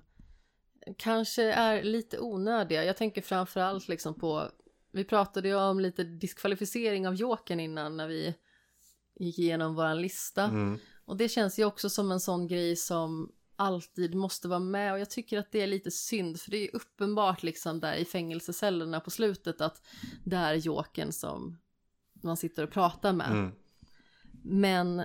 [0.98, 2.84] kanske är lite onödiga.
[2.84, 4.50] Jag tänker framförallt liksom på,
[4.92, 8.34] vi pratade ju om lite diskvalificering av Jokern innan när vi
[9.20, 10.44] gick igenom våran lista.
[10.44, 10.78] Mm.
[11.04, 14.98] Och det känns ju också som en sån grej som alltid måste vara med och
[14.98, 19.00] jag tycker att det är lite synd för det är uppenbart liksom där i fängelsecellerna
[19.00, 19.82] på slutet att
[20.24, 21.58] det är Jokern som
[22.12, 23.30] man sitter och pratar med.
[23.30, 23.52] Mm.
[24.42, 25.04] Men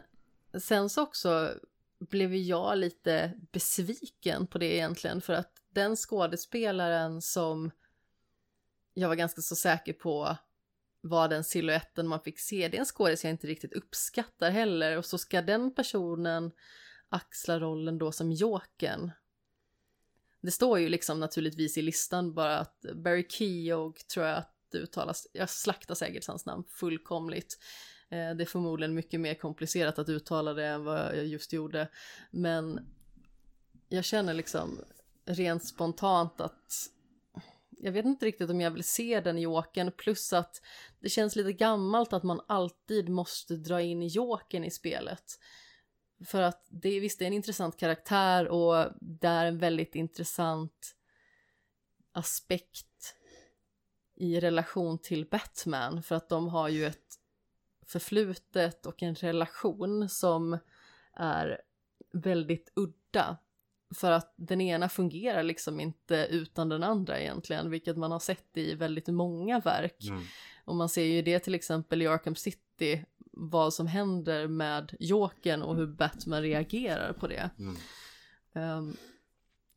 [0.59, 1.53] sen så också
[1.99, 7.71] blev jag lite besviken på det egentligen för att den skådespelaren som
[8.93, 10.37] jag var ganska så säker på
[11.01, 12.67] var den siluetten man fick se.
[12.67, 16.51] Det är en skådis jag inte riktigt uppskattar heller och så ska den personen
[17.13, 19.11] axla rollen då som Jokern.
[20.41, 24.77] Det står ju liksom naturligtvis i listan bara att Barry Keogh tror jag att det
[24.77, 27.59] uttalas, jag slaktar säkert hans namn fullkomligt.
[28.09, 31.87] Eh, det är förmodligen mycket mer komplicerat att uttala det än vad jag just gjorde.
[32.31, 32.79] Men
[33.89, 34.79] jag känner liksom
[35.25, 36.89] rent spontant att
[37.69, 40.61] jag vet inte riktigt om jag vill se den Jokern plus att
[40.99, 45.39] det känns lite gammalt att man alltid måste dra in Jokern i spelet.
[46.25, 50.95] För att det visst det är en intressant karaktär och det är en väldigt intressant
[52.11, 53.15] aspekt
[54.15, 57.19] i relation till Batman för att de har ju ett
[57.87, 60.57] förflutet och en relation som
[61.13, 61.61] är
[62.13, 63.37] väldigt udda.
[63.95, 68.57] För att den ena fungerar liksom inte utan den andra egentligen, vilket man har sett
[68.57, 70.03] i väldigt många verk.
[70.09, 70.23] Mm.
[70.65, 75.61] Och man ser ju det till exempel i Arkham City, vad som händer med Jokern
[75.61, 77.49] och hur Batman reagerar på det.
[77.59, 77.77] Mm.
[78.77, 78.97] Um,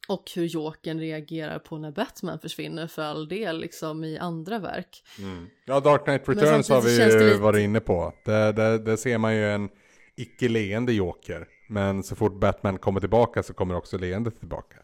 [0.08, 5.02] och hur Jokern reagerar på när Batman försvinner för all del liksom i andra verk.
[5.18, 5.46] Mm.
[5.64, 8.12] Ja, Dark Knight Returns har vi ju lite- varit inne på.
[8.24, 9.68] Där, där, där ser man ju en
[10.16, 11.48] icke leende Joker.
[11.68, 14.76] Men så fort Batman kommer tillbaka så kommer också leendet tillbaka.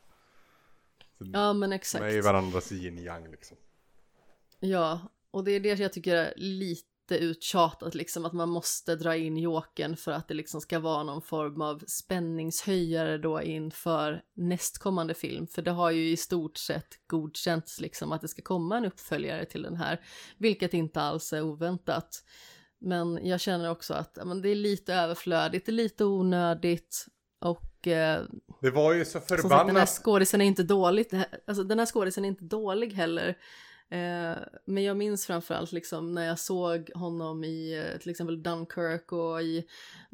[1.19, 2.05] Ja men De exakt.
[2.05, 3.57] är ju varandras yin yang liksom.
[4.61, 9.17] Ja, och det är det jag tycker är lite uttjatat liksom att man måste dra
[9.17, 15.15] in Jokern för att det liksom ska vara någon form av spänningshöjare då inför nästkommande
[15.15, 15.47] film.
[15.47, 19.45] För det har ju i stort sett godkänts liksom att det ska komma en uppföljare
[19.45, 20.01] till den här,
[20.39, 22.25] vilket inte alls är oväntat.
[22.81, 27.07] Men jag känner också att men det är lite överflödigt, det är lite onödigt
[27.41, 28.23] och eh,
[28.61, 29.89] Det var ju så som sagt, den här förbannat.
[29.89, 31.07] skådisen är inte dålig,
[31.47, 33.37] alltså den här skådisen är inte dålig heller.
[33.93, 39.13] Eh, men jag minns framförallt liksom när jag såg honom i eh, till exempel Dunkirk
[39.13, 39.67] och i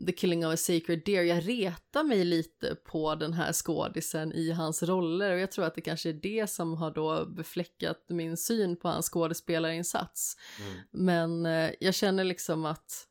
[0.06, 1.22] The Killing of a Sacred Deer.
[1.22, 5.74] Jag retar mig lite på den här skådisen i hans roller och jag tror att
[5.74, 10.36] det kanske är det som har då befläckat min syn på hans skådespelarinsats.
[10.60, 10.78] Mm.
[10.90, 13.06] Men eh, jag känner liksom att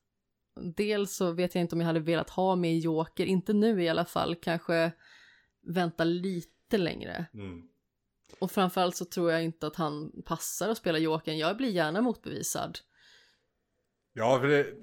[0.62, 3.90] dels så vet jag inte om jag hade velat ha med Joker, inte nu i
[3.90, 4.92] alla fall, kanske
[5.68, 7.26] vänta lite längre.
[7.34, 7.62] Mm.
[8.40, 11.38] Och framförallt så tror jag inte att han passar att spela Jokern.
[11.38, 12.80] Jag blir gärna motbevisad.
[14.14, 14.74] Ja, för det,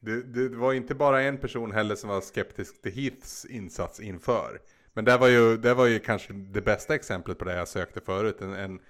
[0.00, 4.60] det, det var inte bara en person heller som var skeptisk till Heaths insats inför.
[4.92, 8.00] Men det var ju, det var ju kanske det bästa exemplet på det jag sökte
[8.00, 8.40] förut.
[8.40, 8.80] En, en,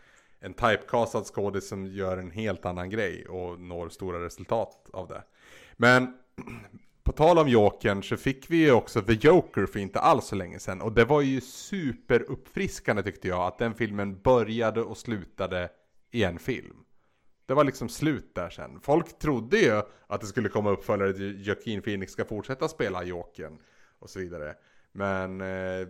[0.40, 5.22] en typecastad skådis som gör en helt annan grej och når stora resultat av det.
[5.76, 6.14] Men
[7.02, 10.36] på tal om Jokern så fick vi ju också The Joker för inte alls så
[10.36, 10.80] länge sedan.
[10.80, 15.68] Och det var ju superuppfriskande tyckte jag att den filmen började och slutade
[16.10, 16.76] i en film.
[17.46, 18.80] Det var liksom slut där sen.
[18.80, 23.58] Folk trodde ju att det skulle komma uppföljare till Joaquin Phoenix ska fortsätta spela Jokern
[23.98, 24.54] och så vidare.
[24.92, 25.88] Men eh,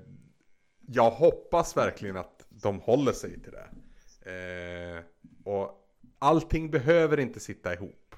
[0.86, 3.68] jag hoppas verkligen att de håller sig till det.
[4.30, 5.04] Eh,
[5.44, 5.86] och
[6.18, 8.14] allting behöver inte sitta ihop.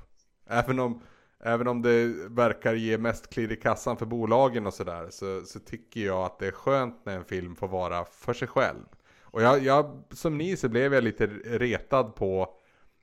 [0.46, 1.02] Även om,
[1.42, 5.58] även om det verkar ge mest klirr i kassan för bolagen och sådär så, så
[5.58, 8.84] tycker jag att det är skönt när en film får vara för sig själv.
[9.22, 12.58] Och jag, jag som ni så blev jag lite retad på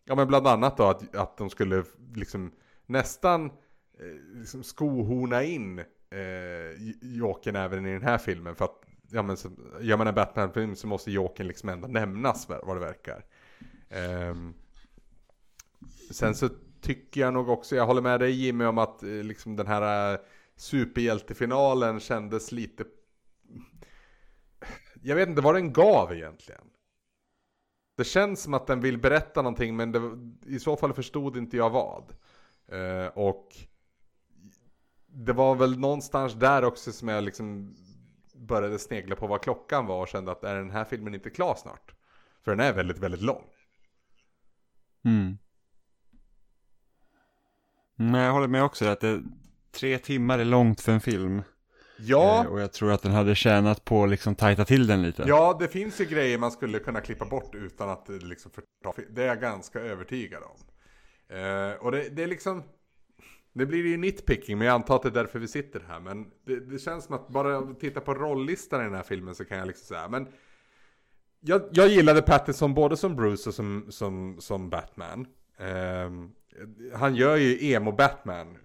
[0.10, 1.84] Ja men bland annat då att, att de skulle
[2.16, 2.52] liksom
[2.86, 8.56] nästan eh, liksom skohorna in eh, Jokern även i den här filmen.
[8.56, 9.50] För att ja, men så,
[9.82, 13.26] gör man en Batman-film så måste Jokern liksom ändå nämnas vad det verkar.
[13.90, 14.36] Eh,
[16.12, 16.50] sen så
[16.82, 20.14] tycker jag nog också, jag håller med dig Jimmy om att eh, liksom den här
[20.14, 20.20] eh,
[20.56, 22.84] superhjältefinalen kändes lite...
[25.02, 26.62] Jag vet inte vad den gav egentligen.
[27.98, 30.02] Det känns som att den vill berätta någonting men det,
[30.56, 32.14] i så fall förstod inte jag vad.
[32.68, 33.56] Eh, och
[35.08, 37.76] det var väl någonstans där också som jag liksom
[38.34, 41.56] började snegla på vad klockan var och kände att är den här filmen inte klar
[41.56, 41.94] snart?
[42.42, 43.44] För den är väldigt, väldigt lång.
[45.04, 45.38] Mm.
[48.02, 49.22] Men jag håller med också att det,
[49.72, 51.42] tre timmar är långt för en film.
[51.98, 55.02] Ja, Eh, och jag tror att den hade tjänat på att liksom tajta till den
[55.02, 55.24] lite.
[55.28, 59.04] ja det finns ju grejer man skulle kunna klippa bort utan att det liksom förtar.
[59.10, 60.58] Det är jag ganska övertygad om.
[61.38, 62.64] Eh, och det, det är liksom...
[63.54, 66.00] Det blir ju nitpicking, men jag antar att det är därför vi sitter här.
[66.00, 69.46] Men det, det känns som att bara titta på rolllistan i den här filmen så
[69.46, 70.28] kan jag liksom säga, men...
[71.42, 75.28] Jag, jag gillade Pattinson både som Bruce och som, som, som Batman.
[75.60, 76.32] Ehm,
[76.94, 78.58] han gör ju emo-Batman,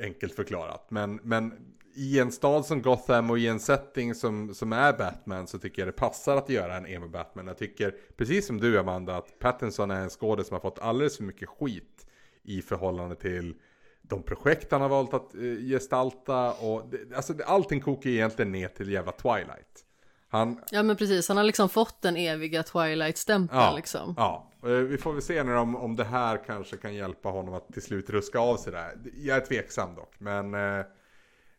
[0.00, 0.86] enkelt förklarat.
[0.90, 1.52] Men, men
[1.94, 5.82] i en stad som Gotham och i en setting som, som är Batman så tycker
[5.82, 7.46] jag det passar att göra en emo-Batman.
[7.46, 11.16] Jag tycker, precis som du Amanda, att Pattinson är en skådespelare som har fått alldeles
[11.16, 12.06] för mycket skit
[12.42, 13.54] i förhållande till
[14.02, 18.68] de projekt han har valt att eh, gestalta och det, alltså allting kokar egentligen ner
[18.68, 19.85] till jävla Twilight.
[20.28, 24.14] Han, Ja men precis, han har liksom fått den eviga Twilight-stämpeln Ja, liksom.
[24.16, 24.50] ja.
[24.62, 27.72] Eh, vi får väl se nu om, om det här kanske kan hjälpa honom att
[27.72, 28.98] till slut ruska av sig där.
[29.16, 30.84] Jag är tveksam dock, men eh,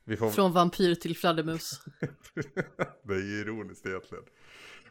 [0.04, 0.30] vi får...
[0.30, 1.82] Från vampyr till fladdermus.
[3.04, 4.24] det är ju ironiskt egentligen.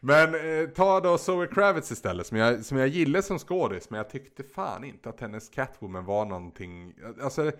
[0.01, 3.99] Men eh, ta då Zoe Kravitz istället, som jag, som jag gillar som skådis, men
[3.99, 7.53] jag tyckte fan inte att hennes Catwoman var någonting, alltså,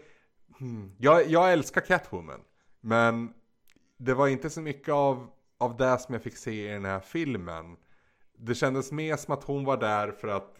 [0.59, 2.41] hmm, jag, jag älskar Catwoman,
[2.81, 3.33] men
[3.99, 5.27] det var inte så mycket av,
[5.59, 7.77] av det som jag fick se i den här filmen.
[8.39, 10.57] Det kändes mer som att hon var där för att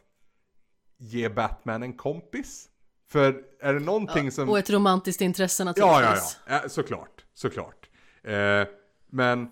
[0.97, 2.69] ge Batman en kompis.
[3.09, 4.49] För är det någonting som...
[4.49, 6.39] Och ett romantiskt intresse Ja, naturligtvis.
[6.47, 7.91] ja, ja, ja såklart, såklart.
[8.23, 8.65] Eh,
[9.07, 9.51] men...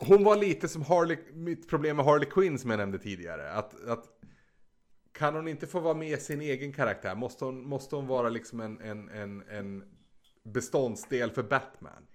[0.00, 3.52] Hon var lite som Harley, mitt problem med Harley Quinn som jag nämnde tidigare.
[3.52, 4.04] Att, att
[5.12, 7.14] kan hon inte få vara med sin egen karaktär?
[7.14, 9.84] Måste hon, måste hon vara liksom en, en, en, en
[10.52, 12.06] beståndsdel för Batman?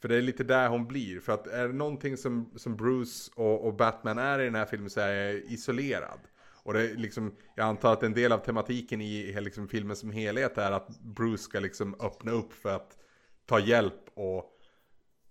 [0.00, 1.20] För det är lite där hon blir.
[1.20, 4.64] För att är det någonting som, som Bruce och, och Batman är i den här
[4.64, 6.18] filmen så är jag isolerad.
[6.62, 10.10] Och det är liksom, jag antar att en del av tematiken i liksom filmen som
[10.10, 12.98] helhet är att Bruce ska liksom öppna upp för att
[13.46, 14.44] ta hjälp och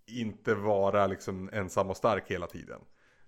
[0.08, 2.80] inte vara liksom ensam och stark hela tiden.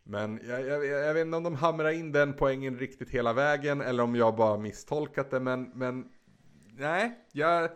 [0.03, 3.82] Men jag, jag, jag vet inte om de hamrar in den poängen riktigt hela vägen
[3.82, 5.40] eller om jag bara misstolkat det.
[5.40, 6.10] Men, men
[6.77, 7.69] nej, jag,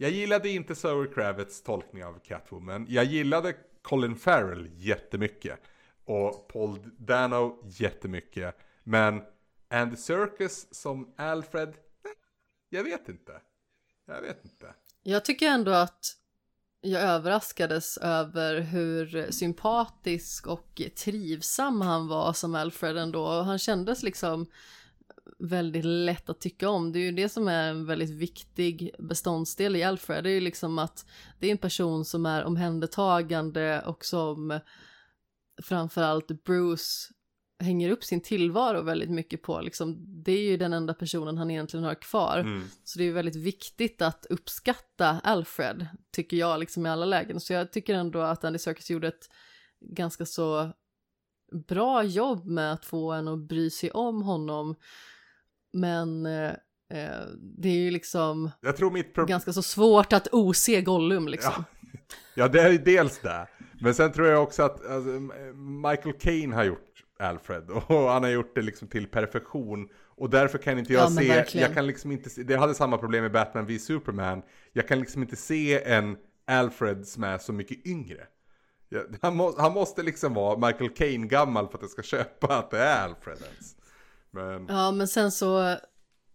[0.00, 2.86] jag gillade inte Zoe Kravitz tolkning av Catwoman.
[2.88, 5.60] Jag gillade Colin Farrell jättemycket.
[6.04, 8.58] Och Paul Dano jättemycket.
[8.84, 9.22] Men
[9.70, 11.68] Andy Serkis som Alfred,
[12.04, 12.14] nej,
[12.68, 13.32] jag vet inte.
[14.06, 14.74] Jag vet inte.
[15.02, 16.16] Jag tycker ändå att
[16.80, 23.42] jag överraskades över hur sympatisk och trivsam han var som Alfred ändå.
[23.42, 24.46] Han kändes liksom
[25.40, 26.92] väldigt lätt att tycka om.
[26.92, 30.24] Det är ju det som är en väldigt viktig beståndsdel i Alfred.
[30.24, 31.06] Det är ju liksom att
[31.38, 34.60] det är en person som är omhändertagande och som
[35.62, 37.12] framförallt Bruce
[37.60, 39.60] hänger upp sin tillvaro väldigt mycket på.
[39.60, 42.38] Liksom, det är ju den enda personen han egentligen har kvar.
[42.38, 42.62] Mm.
[42.84, 47.40] Så det är väldigt viktigt att uppskatta Alfred, tycker jag, liksom i alla lägen.
[47.40, 49.28] Så jag tycker ändå att Andy Serkis gjorde ett
[49.80, 50.72] ganska så
[51.68, 54.76] bra jobb med att få en att bry sig om honom.
[55.72, 56.50] Men eh,
[56.94, 58.50] eh, det är ju liksom
[59.26, 61.52] ganska så svårt att ose Gollum liksom.
[61.56, 61.64] Ja.
[62.34, 63.46] ja, det är ju dels det.
[63.80, 65.10] Men sen tror jag också att alltså,
[65.88, 67.70] Michael Caine har gjort Alfred.
[67.86, 69.88] Och han har gjort det liksom till perfektion.
[70.16, 71.66] Och därför kan inte jag Ja, se, verkligen.
[71.66, 74.42] jag kan liksom inte se, det hade samma problem med Batman v Superman.
[74.72, 76.16] Jag kan liksom inte se en
[76.46, 78.26] Alfred som är så mycket yngre.
[79.22, 82.70] Han, må, han måste liksom vara Michael Caine gammal för att jag ska köpa att
[82.70, 83.76] det är Alfred ens.
[84.32, 85.76] Men, Ja, men sen så,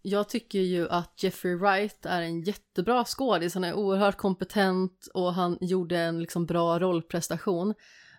[0.02, 3.54] jag tycker ju att Jeffrey Wright är en jättebra skådis.
[3.54, 7.74] Han är oerhört kompetent och han gjorde en liksom bra rollprestation.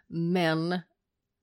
[0.07, 0.79] Men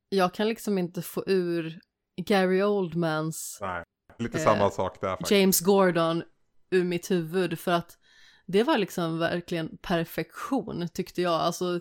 [0.09, 1.81] jag kan liksom inte få ur
[2.17, 3.85] Gary Oldmans nej,
[4.19, 5.31] lite Eh, samma sak där faktiskt.
[5.31, 6.23] James Gordon
[6.71, 7.99] ur mitt huvud för att
[8.47, 11.33] det var liksom verkligen perfektion tyckte jag.
[11.33, 11.81] Alltså,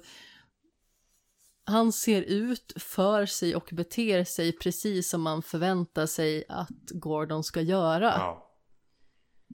[1.66, 7.43] han ser ut, för sig och beter sig precis som man förväntar sig att Gordon
[7.43, 8.06] ska göra.
[8.06, 8.56] Ja.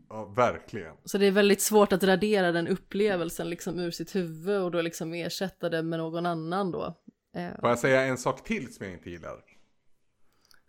[0.10, 0.96] ja, verkligen.
[1.06, 4.82] Så det är väldigt svårt att radera den upplevelsen liksom ur sitt huvud och då
[4.82, 6.98] liksom ersätta det med någon annan då.
[7.36, 9.44] Eh, Får jag säga en sak till som jag inte gillar?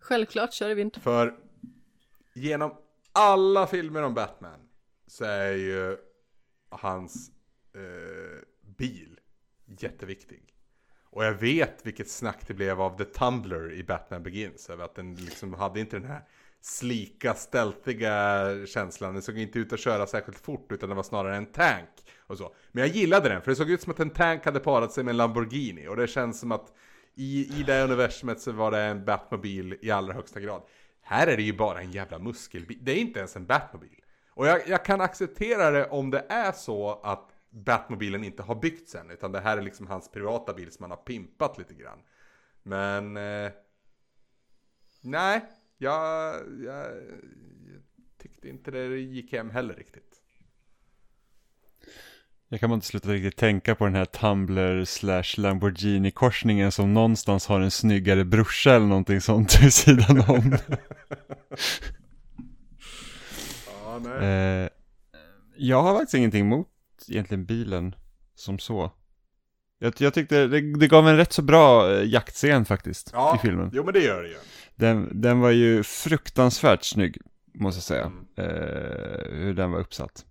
[0.00, 1.00] självklart kör vi inte.
[1.00, 1.38] För
[2.34, 2.74] genom
[3.12, 4.60] alla filmer om Batman
[5.06, 5.96] så är ju
[6.68, 7.30] hans
[7.74, 8.44] eh,
[8.76, 9.20] bil
[9.66, 10.49] jätteviktig.
[11.12, 14.70] Och jag vet vilket snack det blev av The Tumbler i Batman Begins.
[14.70, 16.22] Över att den liksom hade inte den här
[16.60, 19.12] slika, stältiga känslan.
[19.12, 21.88] Den såg inte ut att köra särskilt fort utan det var snarare en tank.
[22.26, 22.54] Och så.
[22.72, 25.04] Men jag gillade den för det såg ut som att en tank hade parat sig
[25.04, 25.88] med en Lamborghini.
[25.88, 26.72] Och det känns som att
[27.14, 30.62] i, i det universumet så var det en Batmobil i allra högsta grad.
[31.02, 32.78] Här är det ju bara en jävla muskelbil.
[32.80, 34.00] Det är inte ens en Batmobil.
[34.30, 38.94] Och jag, jag kan acceptera det om det är så att Batmobilen inte har byggts
[38.94, 39.10] än.
[39.10, 41.98] Utan det här är liksom hans privata bil som han har pimpat lite grann.
[42.62, 43.16] Men...
[43.16, 43.52] Eh,
[45.00, 45.42] nej,
[45.78, 46.86] jag, jag,
[47.66, 47.82] jag
[48.18, 50.22] tyckte inte det gick hem heller riktigt.
[52.48, 57.46] Jag kan inte sluta riktigt tänka på den här Tumblr slash Lamborghini korsningen som någonstans
[57.46, 60.56] har en snyggare brorsa eller någonting sånt vid sidan om.
[64.02, 64.64] Nej.
[64.64, 64.68] eh,
[65.56, 66.68] jag har faktiskt ingenting emot
[67.08, 67.94] egentligen bilen
[68.34, 68.92] som så.
[69.78, 73.38] Jag, jag tyckte det, det gav en rätt så bra eh, jaktscen faktiskt ja, i
[73.46, 73.70] filmen.
[73.72, 74.36] Jo men det gör det ju.
[74.74, 77.18] Den, den var ju fruktansvärt snygg,
[77.54, 78.04] måste jag säga.
[78.04, 78.26] Mm.
[78.36, 80.26] Eh, hur den var uppsatt.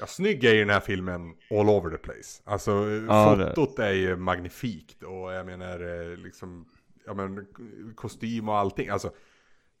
[0.00, 2.42] Ja, snygg är ju den här filmen all over the place.
[2.44, 2.70] Alltså
[3.08, 6.68] Ja, det- fotot är ju magnifikt och jag menar eh, liksom,
[7.06, 7.46] ja men
[7.94, 8.88] kostym och allting.
[8.88, 9.10] Alltså,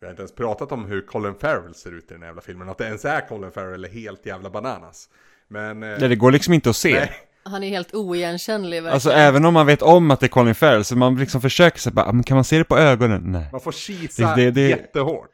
[0.00, 2.42] vi har inte ens pratat om hur Colin Farrell ser ut i den här jävla
[2.42, 2.68] filmen.
[2.68, 5.08] Att det ens är Colin Farrell är helt jävla bananas.
[5.52, 5.82] Men...
[5.82, 6.94] Eh, Nej, det går liksom inte att se.
[6.94, 7.12] nej,
[7.44, 8.94] Han är helt oigenkännlig verkligen.
[8.94, 11.78] Alltså även om man vet om att det är Colin Farrell så man liksom försöker
[11.78, 13.22] sig bara, "Ah, men kan man se det på ögonen?
[13.26, 13.48] Nej.
[13.52, 15.28] man får kisa Det- det- jättehårt.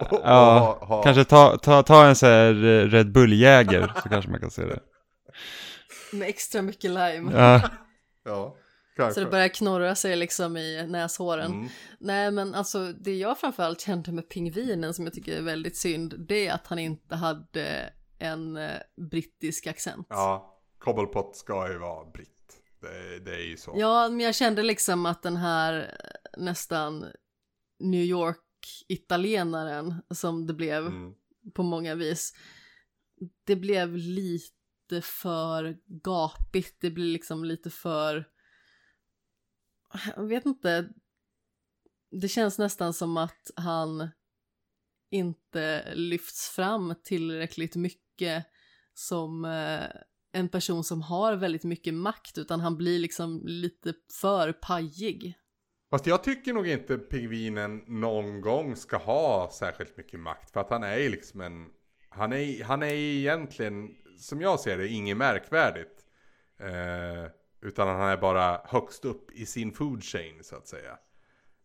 [0.00, 3.92] Och- och Ja, ha- ha- kanske ta, ta, ta en sån här eh, Red Bull-jäger
[4.02, 4.78] så kanske man kan se det.
[6.12, 7.32] Med extra mycket lime.
[7.34, 7.60] Ja,
[8.24, 8.56] Ja.
[8.96, 9.14] Kanske.
[9.14, 11.52] Så det börjar knorra sig liksom i näshåren.
[11.52, 11.68] Mm.
[12.00, 16.14] Nej men alltså det jag framförallt kände med pingvinen som jag tycker är väldigt synd,
[16.28, 17.90] det är att han inte hade
[18.20, 20.06] en eh, brittisk accent.
[20.10, 22.62] Ja, Cobblepot ska ju vara britt.
[22.80, 23.74] Det, det är ju så.
[23.76, 27.06] Ja, men jag kände liksom att den här eh, nästan
[27.78, 31.14] New York-italienaren som det blev Mm.
[31.54, 32.34] på många vis,
[33.44, 38.28] det blev lite för gapigt, det blir liksom lite för,
[40.16, 40.88] jag vet inte,
[42.10, 44.08] det känns nästan som att han
[45.10, 48.00] inte lyfts fram tillräckligt mycket
[48.94, 50.00] som eh,
[50.32, 55.34] en person som har väldigt mycket makt, utan han blir liksom lite för pajig.
[55.90, 60.50] Fast jag tycker nog inte pingvinen någon gång ska ha särskilt mycket makt.
[60.50, 61.66] För att han är ju liksom en...
[62.08, 66.04] Han är, han är egentligen, som jag ser det, inget märkvärdigt.
[66.60, 67.30] Eh,
[67.62, 70.98] utan han är bara högst upp i sin food chain så att säga.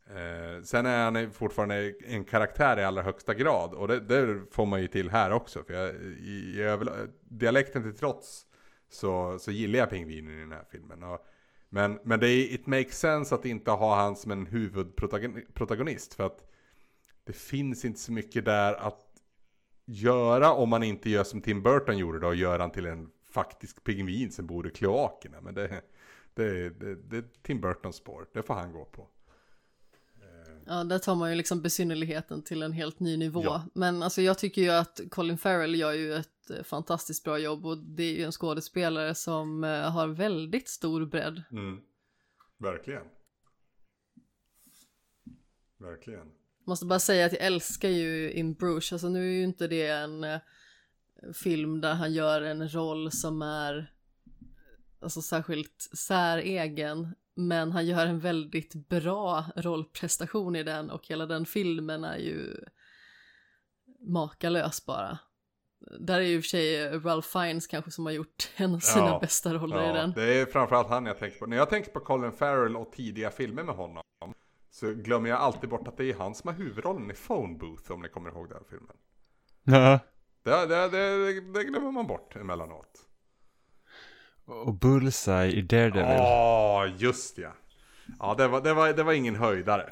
[0.10, 3.74] Eh, sen är han fortfarande en karaktär i allra högsta grad.
[3.74, 5.64] Och det, det får man ju till här också.
[5.64, 8.46] För jag, i, i över, dialekten till trots
[8.90, 11.04] så, så gillar jag pingvinen i den här filmen.
[11.04, 11.26] Och,
[11.70, 16.14] men, men det är, it makes sense att inte ha han som en huvudprotagonist.
[16.14, 16.52] För att
[17.24, 19.06] det finns inte så mycket där att
[19.86, 22.28] göra om man inte gör som Tim Burton gjorde då.
[22.28, 25.42] Och gör han till en faktisk pingvin som bor i kloakerna.
[25.42, 25.82] Men det,
[26.34, 28.28] det, det, det är Tim Burtons spår.
[28.34, 29.08] Det får han gå på.
[30.68, 33.44] Ja, där tar man ju liksom besynnerligheten till en helt ny nivå.
[33.44, 33.66] Ja.
[33.74, 37.66] Men alltså jag tycker ju att Colin Farrell gör ju ett eh, fantastiskt bra jobb
[37.66, 41.44] och det är ju en skådespelare som eh, har väldigt stor bredd.
[41.52, 41.80] Mm.
[42.58, 43.04] Verkligen.
[45.78, 46.32] Verkligen.
[46.68, 49.88] Måste bara säga att jag älskar ju In Bruges, alltså nu är ju inte det
[49.88, 50.40] en eh,
[51.34, 53.94] film där han gör en roll som är
[55.00, 61.46] alltså särskilt säregen, men han gör en väldigt bra rollprestation i den och hela den
[61.46, 62.56] filmen är ju
[64.00, 65.18] makalös bara.
[66.00, 68.80] Där är ju i och för sig Ralph Fiennes kanske som har gjort en av
[68.80, 69.20] sina Ja.
[69.20, 70.12] bästa roller i den.
[70.12, 71.46] det är framförallt han jag tänker på.
[71.46, 74.04] När jag tänker på Colin Farrell och tidiga filmer med honom.
[74.72, 77.92] Så glömmer jag alltid bort att det är han som har huvudrollen i Phone Booth
[77.92, 78.96] om ni kommer ihåg den filmen.
[79.64, 80.00] Ja.
[80.44, 83.05] Det, det, det, det glömmer man bort emellanåt.
[84.48, 86.18] Och Bullseye i Daredevil.
[86.18, 87.54] Ja, just ja.
[88.20, 89.84] Ja, det var, det, var, det var ingen höjdare.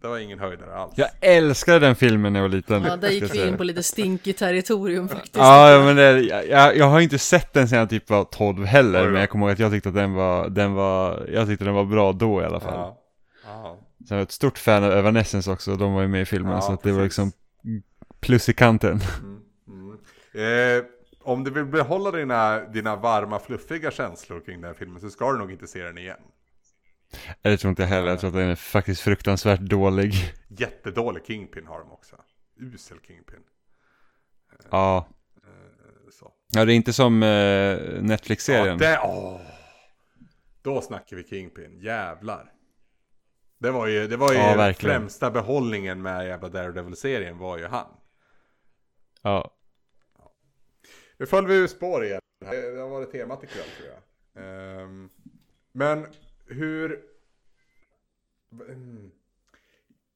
[0.00, 0.92] Det var ingen höjdare alls.
[0.96, 2.84] Jag älskade den filmen när jag var liten.
[2.84, 5.36] Ja, där gick vi in på lite stinky territorium faktiskt.
[5.36, 8.64] Ja, ja, men det, jag, jag har inte sett den sen jag typ var 12
[8.64, 11.46] heller, Oj men jag kommer ihåg att jag tyckte att den var, den var, jag
[11.46, 12.74] tyckte den var bra då i alla fall.
[12.74, 12.98] Ja.
[13.44, 13.78] Ja.
[14.08, 16.52] Så jag är ett stort fan av Evanescence också, de var ju med i filmen,
[16.52, 17.32] Ja, så att det var liksom
[18.20, 19.00] plus i kanten.
[19.22, 20.78] Mm, mm.
[20.78, 20.84] Eh,
[21.26, 25.32] om du vill behålla dina, dina varma, fluffiga känslor kring den här filmen så ska
[25.32, 26.20] du nog inte se den igen.
[27.42, 30.12] Det tror inte jag heller, jag tror att den är faktiskt fruktansvärt dålig.
[30.48, 32.16] Jättedålig Kingpin har de också.
[32.60, 33.40] Usel Kingpin.
[34.70, 35.06] Ja,
[35.36, 36.32] Eh, så.
[36.52, 38.78] ja det är inte som eh, Ja, Netflix-serien.
[38.78, 39.40] det, åh.
[40.62, 42.52] Då snackar vi Kingpin, jävlar.
[43.58, 47.86] Det var ju, det var ju Ja, främsta behållningen med jävla Daredevil-serien var ju han.
[49.22, 49.50] Ja,
[51.16, 52.20] nu föll vi ur spår igen.
[52.40, 54.02] Det har varit temat ikväll tror jag.
[54.44, 55.08] Ehm,
[55.72, 56.06] men
[56.46, 57.02] hur...
[58.52, 59.10] Mm.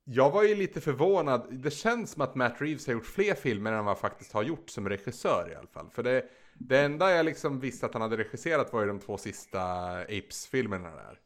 [0.05, 1.47] Jag var ju lite förvånad.
[1.51, 4.43] Det känns som att Matt Reeves har gjort fler filmer än vad han faktiskt har
[4.43, 5.91] gjort som regissör i alla fall.
[5.91, 9.19] För det, det enda jag liksom visste att han hade regisserat var ju de två
[9.19, 9.61] sista
[10.03, 11.21] Apes-filmerna där.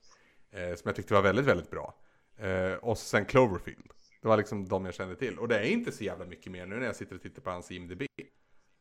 [0.51, 1.95] Eh, som jag tyckte var väldigt, väldigt bra.
[2.37, 3.91] Eh, och sen Cloverfield.
[4.23, 5.39] Det var liksom de jag kände till.
[5.39, 7.51] Och det är inte så jävla mycket mer nu när jag sitter och tittar på
[7.51, 8.03] hans IMDB.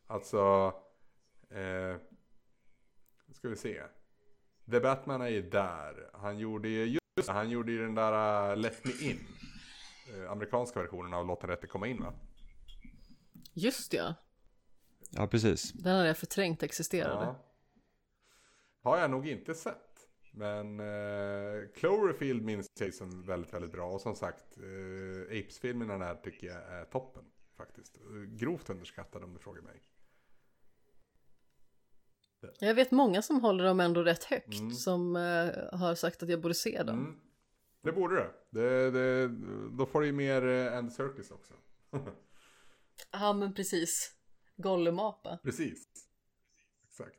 [0.07, 0.73] Alltså...
[1.53, 1.97] Eh,
[3.31, 3.83] ska vi se.
[4.71, 6.09] The Batman är ju där.
[6.13, 9.19] Han gjorde ju, just han gjorde ju den där uh, Let Me In.
[10.13, 12.13] Eh, amerikanska versionen av Låt den rätte komma in va?
[13.53, 14.15] Just ja,
[15.11, 15.71] ja precis.
[15.71, 17.25] den hade jag förträngt existerade.
[17.25, 17.45] Ja.
[18.81, 19.77] Har jag nog inte sett.
[20.35, 23.89] Men eh, Cloverfield minns jag som väldigt, väldigt bra.
[23.89, 27.23] Och som sagt, eh, Apes-filmerna där tycker jag är toppen.
[27.57, 27.99] Faktiskt.
[28.27, 29.81] Grovt underskattad om du frågar mig.
[32.59, 34.71] Jag vet många som håller dem ändå rätt högt, Mm.
[34.71, 36.99] som eh, har sagt att jag borde se dem.
[36.99, 37.19] Mm.
[37.83, 38.31] Det borde du.
[38.61, 39.27] Det, det,
[39.77, 41.53] då får du ju mer eh, Andy Serkis också.
[43.11, 44.11] Ja, men precis.
[44.55, 45.37] Gollum-apa.
[45.43, 45.87] Precis.
[46.87, 47.15] Exakt.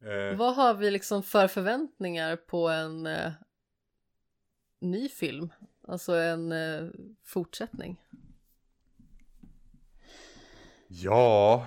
[0.00, 3.32] Eh, Vad har vi liksom för förväntningar på en eh,
[4.80, 5.52] ny film?
[5.88, 6.88] Alltså en eh,
[7.24, 8.00] fortsättning.
[10.88, 11.66] ja.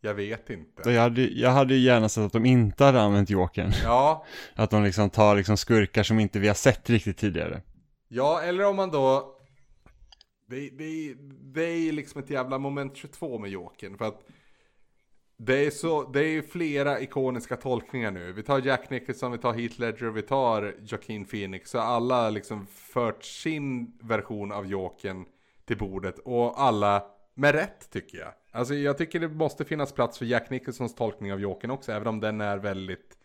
[0.00, 0.90] Jag vet inte.
[0.90, 3.72] Jag hade, jag hade ju gärna sett att de inte hade använt Jokern.
[3.84, 7.62] Ja, Att de liksom tar liksom skurkar som inte vi har sett riktigt tidigare.
[8.08, 9.36] ja eller om man då...
[10.48, 11.14] Det, det,
[11.54, 13.98] det är ju liksom ett jävla moment 22 med Jokern.
[13.98, 14.20] För att
[15.36, 18.32] det är, så, det är flera ikoniska tolkningar nu.
[18.32, 21.70] Vi tar Jack Nicholson, vi tar Heath Ledger, vi tar Joaquin Phoenix.
[21.70, 25.24] Så alla har liksom fört sin version av Jokern
[25.64, 26.18] till bordet.
[26.18, 27.04] Och alla
[27.40, 28.32] med rätt tycker jag.
[28.50, 31.92] Alltså jag tycker det måste finnas plats för Jack Nicholsons tolkning av Jokern också.
[31.92, 33.18] Även om den är väldigt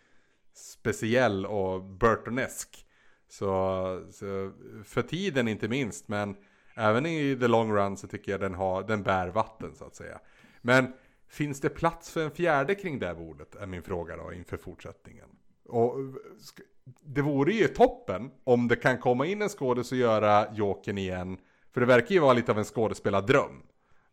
[0.53, 2.85] speciell och Burtonesk.
[3.27, 4.51] Så, så
[4.83, 6.07] för tiden inte minst.
[6.07, 6.35] Men
[6.75, 9.95] även i the long run så tycker jag den, har, den bär vatten så att
[9.95, 10.19] säga.
[10.61, 10.93] Men
[11.27, 13.55] finns det plats för en fjärde kring det här bordet?
[13.55, 15.29] Är min fråga då inför fortsättningen.
[15.65, 15.95] Och
[17.03, 21.37] det vore ju toppen om det kan komma in en skådis och göra Jokern igen.
[21.73, 23.63] För det verkar ju vara lite av en skådespelardröm.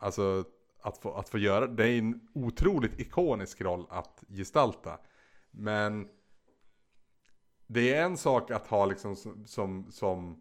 [0.03, 0.45] Alltså
[0.81, 4.99] att få, att få göra, det är en otroligt ikonisk roll att gestalta.
[5.51, 6.09] Men
[7.67, 10.41] det är en sak att ha liksom som, som, som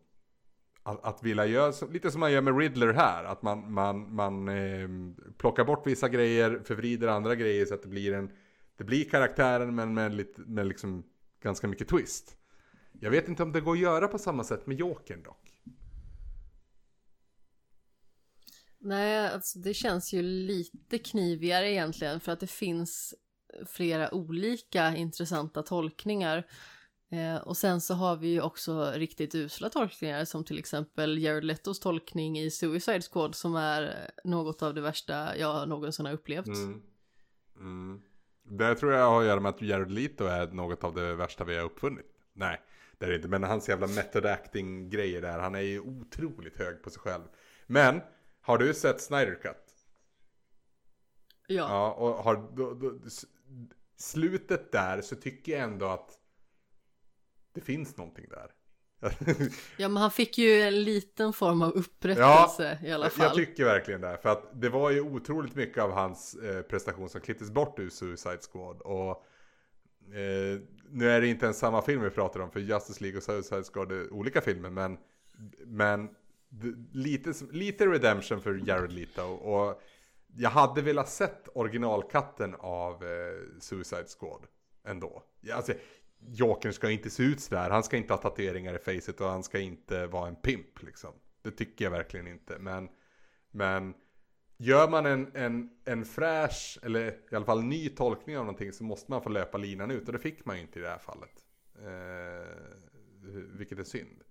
[0.83, 3.23] att, att vilja göra, lite som man gör med Riddler här.
[3.23, 4.89] Att man, man, man eh,
[5.37, 8.31] plockar bort vissa grejer, förvrider andra grejer så att det blir en,
[8.77, 11.03] det blir karaktären men med, lite, med liksom
[11.43, 12.37] ganska mycket twist.
[12.99, 15.50] Jag vet inte om det går att göra på samma sätt med Jokern dock.
[18.83, 23.13] Nej, alltså det känns ju lite knivigare egentligen för att det finns
[23.65, 26.47] flera olika intressanta tolkningar.
[27.11, 31.43] Eh, och sen så har vi ju också riktigt usla tolkningar som till exempel Jared
[31.43, 36.47] Letos tolkning i Suicide Squad som är något av det värsta jag någonsin har upplevt.
[36.47, 36.81] Mm.
[37.55, 38.01] Mm.
[38.43, 41.43] Det tror jag har att göra med att Jared Leto är något av det värsta
[41.43, 42.05] vi har uppfunnit.
[42.33, 42.61] Nej,
[42.97, 43.27] det är det inte.
[43.27, 45.39] Men hans jävla method acting grejer där.
[45.39, 47.23] Han är ju otroligt hög på sig själv.
[47.67, 48.01] Men,
[48.41, 49.55] har du sett Snyder Cut?
[51.47, 51.69] Ja.
[51.69, 52.99] Ja, och har då, då,
[53.95, 56.19] slutet där så tycker jag ändå att
[57.53, 58.51] det finns någonting där.
[59.77, 63.25] ja, men han fick ju en liten form av upprättelse i alla fall.
[63.25, 64.17] Jag tycker verkligen det.
[64.21, 67.89] För att det var ju otroligt mycket av hans eh, prestation som klipptes bort ur
[67.89, 68.81] Suicide Squad.
[68.81, 69.25] Och
[70.15, 72.51] eh, nu är det inte ens samma film vi pratar om.
[72.51, 74.69] För Justice League och Suicide Squad är olika filmer.
[74.69, 74.97] Men,
[75.65, 76.09] men
[76.91, 79.21] lite, lite redemption för Jared Leto.
[79.21, 79.81] Och
[80.35, 84.47] jag hade velat sett originalkatten av eh, Suicide Squad
[84.83, 85.23] ändå.
[85.53, 85.73] Alltså,
[86.19, 87.69] Jokern ska inte se ut sådär.
[87.69, 91.13] Han ska inte ha tatueringar i facet och han ska inte vara en pimp liksom.
[91.41, 92.59] Det tycker jag verkligen inte.
[92.59, 92.89] Men,
[93.51, 93.93] men
[94.57, 98.83] gör man en, en, en fräsch, eller i alla fall ny tolkning av någonting så
[98.83, 100.07] måste man få löpa linan ut.
[100.07, 101.45] Och det fick man ju inte i det här fallet.
[101.75, 102.47] Eh,
[103.57, 104.23] vilket är synd.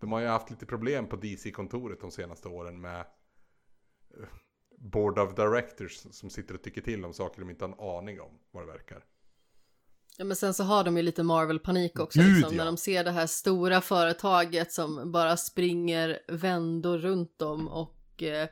[0.00, 4.28] De har ju haft lite problem på DC-kontoret de senaste åren med eh,
[4.78, 8.20] Board of Directors som sitter och tycker till om saker de inte har en aning
[8.20, 9.04] om vad det verkar.
[10.16, 12.58] Ja men sen så har de ju lite Marvel-panik också Gud, liksom, ja.
[12.58, 18.48] när de ser det här stora företaget som bara springer vändor runt dem och eh,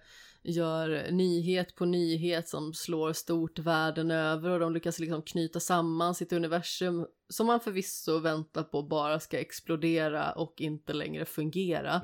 [0.50, 6.14] gör nyhet på nyhet som slår stort världen över och de lyckas liksom knyta samman
[6.14, 12.02] sitt universum som man förvisso väntar på bara ska explodera och inte längre fungera.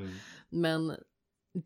[0.48, 0.92] Men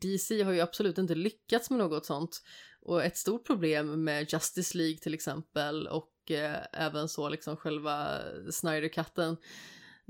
[0.01, 2.43] DC har ju absolut inte lyckats med något sånt.
[2.81, 8.19] Och ett stort problem med Justice League till exempel och eh, även så liksom själva
[8.51, 9.37] Snyder-katten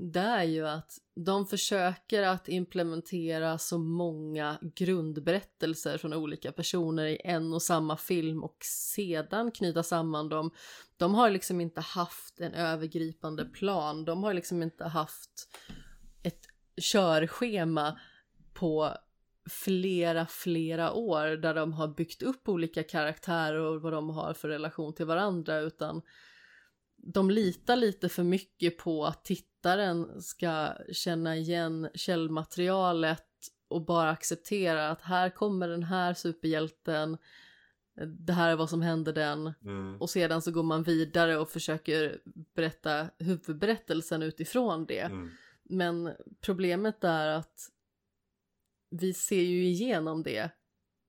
[0.01, 7.21] det är ju att de försöker att implementera så många grundberättelser från olika personer i
[7.23, 8.57] en och samma film och
[8.95, 10.51] sedan knyta samman dem.
[10.97, 14.05] De har liksom inte haft en övergripande plan.
[14.05, 15.49] De har liksom inte haft
[16.23, 16.45] ett
[16.81, 17.99] körschema
[18.53, 18.93] på
[19.49, 24.49] flera, flera år där de har byggt upp olika karaktärer och vad de har för
[24.49, 26.01] relation till varandra utan
[27.13, 33.25] de litar lite för mycket på att tittaren ska känna igen källmaterialet
[33.67, 37.17] och bara acceptera att här kommer den här superhjälten,
[38.07, 40.01] det här är vad som hände den Mm.
[40.01, 42.21] och sedan så går man vidare och försöker
[42.55, 44.99] berätta huvudberättelsen utifrån det.
[44.99, 45.29] Mm.
[45.63, 47.69] Men problemet är att
[48.89, 50.49] vi ser ju igenom det.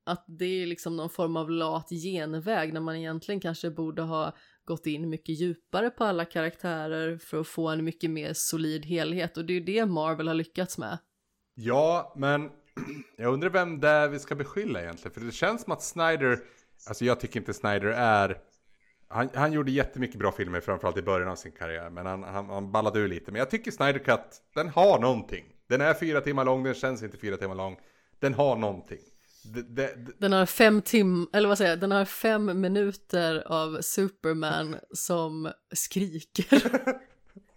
[0.04, 4.36] Att det är liksom någon form av lat genväg när man egentligen kanske borde ha
[4.70, 9.36] gått in mycket djupare på alla karaktärer för att få en mycket mer solid helhet
[9.36, 10.98] och det är ju det Marvel har lyckats med.
[11.54, 12.50] Ja, men
[13.16, 15.14] jag undrar vem det är vi ska beskylla egentligen.
[15.14, 16.38] För det känns som att Snyder,
[16.88, 18.38] alltså jag tycker inte Snyder är...
[19.08, 21.90] Han, han gjorde jättemycket bra filmer framförallt i början av sin karriär.
[21.90, 23.32] Men han, han, han ballade ur lite.
[23.32, 25.44] Men jag tycker Snyder Cut, den har någonting.
[25.68, 27.76] Den är fyra timmar lång, den känns inte fyra timmar lång.
[28.18, 29.00] Den har någonting.
[29.44, 33.42] Det, det, det, Den har fem tim, eller vad säger jag, den har fem minuter
[33.46, 36.62] av Superman som skriker.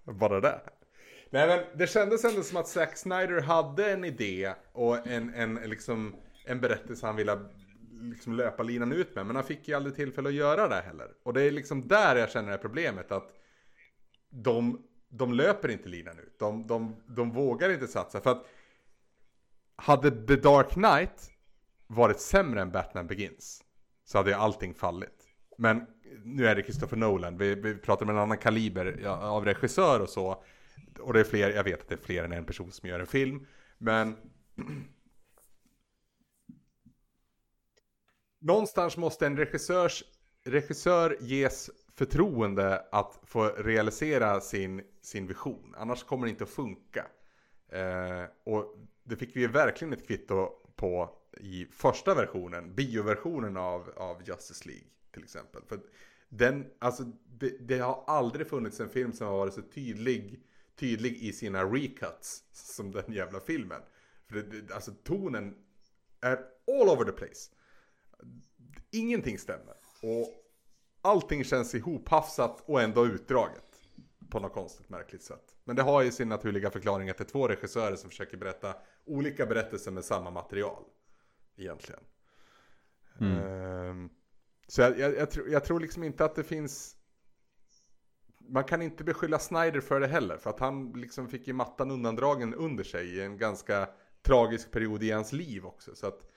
[0.19, 0.61] bara det.
[1.29, 5.55] Nej men det kändes ändå som att Zack Snyder hade en idé och en, en,
[5.55, 7.39] liksom, en berättelse han ville
[8.01, 9.25] liksom löpa linan ut med.
[9.25, 11.07] Men han fick ju aldrig tillfälle att göra det heller.
[11.23, 13.11] Och det är liksom där jag känner det problemet.
[13.11, 13.31] Att
[14.29, 16.39] de, de löper inte linan ut.
[16.39, 18.21] De, de, de vågar inte satsa.
[18.21, 18.45] För att
[19.75, 21.32] hade The Dark Knight
[21.87, 23.63] varit sämre än Batman Begins
[24.05, 25.27] så hade ju allting fallit.
[25.57, 25.85] Men
[26.23, 30.09] nu är det Christopher Nolan, vi, vi pratar om en annan kaliber av regissör och
[30.09, 30.43] så.
[30.99, 32.99] Och det är fler, jag vet att det är fler än en person som gör
[32.99, 33.47] en film.
[33.77, 34.17] Men
[38.39, 40.03] någonstans måste en regissörs,
[40.45, 45.75] regissör ges förtroende att få realisera sin, sin vision.
[45.77, 47.05] Annars kommer det inte att funka.
[47.71, 54.21] Eh, och det fick vi verkligen ett kvitto på i första versionen, bioversionen av, av
[54.27, 55.61] Justice League till exempel.
[55.67, 55.79] För
[56.29, 60.43] den, alltså, det, det, har aldrig funnits en film som har varit så tydlig,
[60.75, 63.81] tydlig i sina recuts som den jävla filmen.
[64.27, 65.55] För det, alltså tonen
[66.21, 66.37] är
[66.67, 67.51] all over the place.
[68.91, 69.75] Ingenting stämmer.
[70.01, 70.33] Och
[71.01, 73.63] allting känns ihophafsat och ändå utdraget.
[74.29, 75.55] På något konstigt märkligt sätt.
[75.63, 78.75] Men det har ju sin naturliga förklaring att det är två regissörer som försöker berätta
[79.05, 80.83] olika berättelser med samma material.
[81.57, 82.03] Egentligen.
[83.19, 83.37] Mm.
[83.89, 84.09] Um,
[84.67, 86.95] så jag, jag, jag, tror, jag tror liksom inte att det finns...
[88.39, 90.37] Man kan inte beskylla Snyder för det heller.
[90.37, 93.89] För att han liksom fick ju mattan undandragen under sig i en ganska
[94.21, 95.95] tragisk period i hans liv också.
[95.95, 96.27] Så att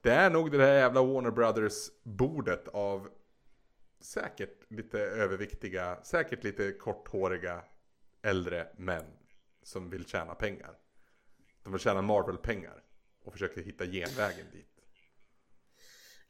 [0.00, 3.08] det är nog det där jävla Warner Brothers-bordet av
[4.00, 7.64] säkert lite överviktiga, säkert lite korthåriga
[8.22, 9.06] äldre män
[9.62, 10.78] som vill tjäna pengar.
[11.62, 12.82] De vill tjäna Marvel-pengar
[13.24, 14.66] och försöker hitta genvägen dit.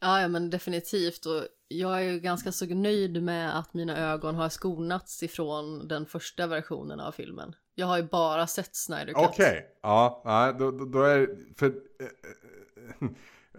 [0.01, 1.27] Ja, ja, men definitivt.
[1.27, 6.07] Och jag är ju ganska så nöjd med att mina ögon har skonats ifrån den
[6.07, 7.55] första versionen av filmen.
[7.75, 9.17] Jag har ju bara sett Snyder Cut.
[9.17, 9.63] Okej, okay.
[9.83, 11.67] ja, då, då, då är för...
[11.67, 12.07] Eh,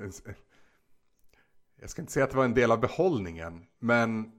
[0.02, 0.36] eh, eh,
[1.82, 4.32] jag ska inte säga att det var en del av behållningen, men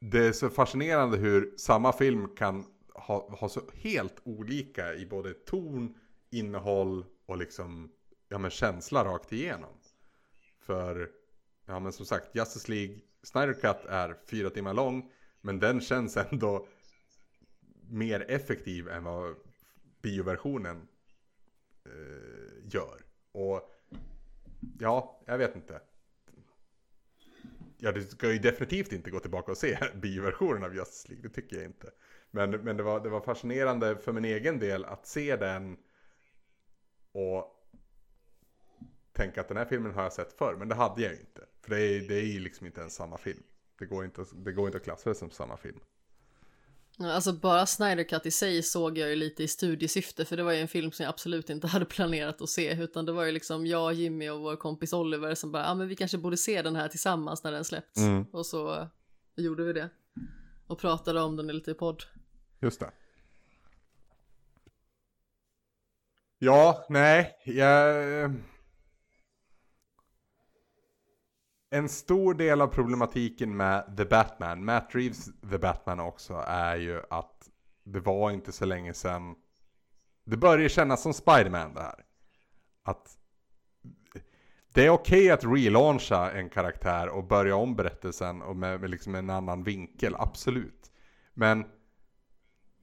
[0.00, 5.34] det är så fascinerande hur samma film kan ha, ha så helt olika i både
[5.34, 5.94] ton,
[6.30, 7.90] innehåll och liksom,
[8.30, 9.72] ja men känsla rakt igenom.
[10.60, 11.10] För
[11.70, 15.10] Ja men som sagt, Justice League Snyder Cut är fyra timmar lång.
[15.40, 16.66] Men den känns ändå
[17.88, 19.36] mer effektiv än vad
[20.02, 20.88] bioversionen
[21.84, 23.02] eh, gör.
[23.32, 23.70] Och
[24.78, 25.80] ja, jag vet inte.
[27.78, 31.34] Ja, det ska ju definitivt inte gå tillbaka och se bioversionen av Justice League, det
[31.34, 31.90] tycker jag inte.
[32.30, 35.76] Men, men det, var, det var fascinerande för min egen del att se den
[37.12, 37.59] och
[39.20, 41.40] tänka att den här filmen har jag sett förr, men det hade jag ju inte.
[41.62, 43.42] För det är, det är ju liksom inte ens samma film.
[43.78, 45.80] Det går inte, det går inte att klassa det som samma film.
[46.98, 50.52] Alltså bara Snyder Cut i sig såg jag ju lite i studiesyfte för det var
[50.52, 53.32] ju en film som jag absolut inte hade planerat att se utan det var ju
[53.32, 56.36] liksom jag, Jimmy och vår kompis Oliver som bara ja ah, men vi kanske borde
[56.36, 58.24] se den här tillsammans när den släppts mm.
[58.32, 58.88] och så
[59.36, 59.88] gjorde vi det
[60.66, 62.02] och pratade om den i lite podd.
[62.60, 62.90] Just det.
[66.38, 68.34] Ja, nej, jag
[71.70, 77.02] en stor del av problematiken med The Batman, Matt Reeves The Batman också, är ju
[77.10, 77.50] att
[77.84, 79.34] det var inte så länge sedan
[80.24, 82.04] det börjar kännas som Spiderman det här.
[82.82, 83.16] Att
[84.72, 88.90] det är okej okay att relauncha en karaktär och börja om berättelsen och med, med
[88.90, 90.92] liksom en annan vinkel, absolut.
[91.34, 91.64] Men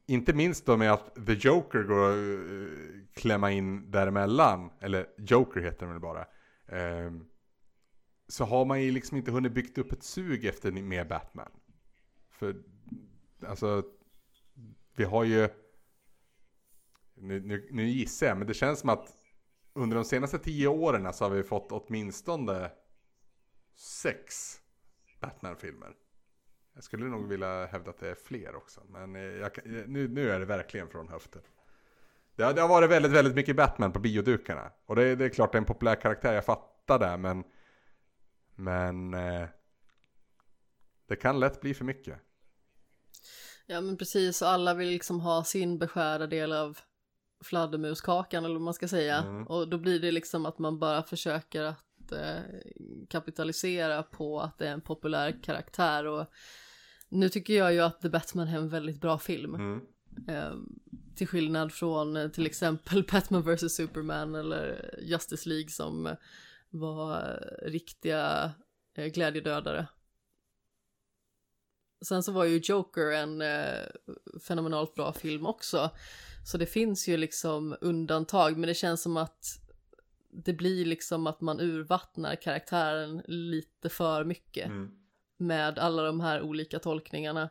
[0.06, 5.86] inte minst då med att The Joker går att klämma in däremellan, eller Joker heter
[5.86, 6.26] den väl bara.
[7.06, 7.28] Um,
[8.28, 11.52] så har man ju liksom inte hunnit byggt upp ett sug efter mer Batman.
[12.30, 12.56] För,
[13.46, 13.84] alltså,
[14.96, 15.50] vi har ju,
[17.16, 19.14] nu, nu, nu gissar jag, men det känns som att
[19.74, 22.72] under de senaste tio åren så har vi fått åtminstone
[23.76, 24.56] sex
[25.20, 25.96] Batman-filmer.
[26.74, 30.08] Jag skulle nog vilja hävda att det är fler också, men eh, jag, eh, nu,
[30.08, 31.42] nu är det verkligen från höften.
[32.36, 34.72] Det har, det har varit väldigt, väldigt mycket Batman på biodukarna.
[34.86, 37.44] Och det, det är klart det är en populär karaktär, jag fattar det, men
[38.58, 39.48] men eh,
[41.08, 42.20] det kan lätt bli för mycket.
[43.66, 46.78] Ja men precis, och alla vill liksom ha sin beskärda del av
[47.44, 49.18] fladdermuskakan eller vad man ska säga.
[49.18, 49.48] Mm.
[49.48, 52.40] Och då blir det liksom att man bara försöker att eh,
[53.10, 56.06] kapitalisera på att det är en populär karaktär.
[56.06, 56.26] Och
[57.10, 59.56] nu tycker jag ju att The Batman är en väldigt bra film.
[59.56, 59.82] Mm.
[60.28, 60.54] Eh,
[61.16, 66.16] till skillnad från eh, till exempel Batman vs Superman eller Justice League som
[66.80, 68.52] var eh, riktiga
[68.96, 69.88] eh, glädjedödare.
[72.06, 73.86] Sen så var ju Joker en eh,
[74.48, 75.90] fenomenalt bra film också.
[76.46, 79.46] Så det finns ju liksom undantag, men det känns som att
[80.30, 84.92] det blir liksom att man urvattnar karaktären lite för mycket Mm.
[85.38, 87.50] med alla de här olika tolkningarna.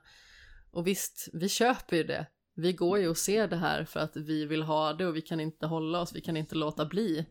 [0.71, 2.27] Och visst, vi köper ju det.
[2.55, 5.23] Vi går ju och ser det här för att vi vill ha det och vi
[5.23, 7.27] kan inte hålla oss, vi kan inte låta bli.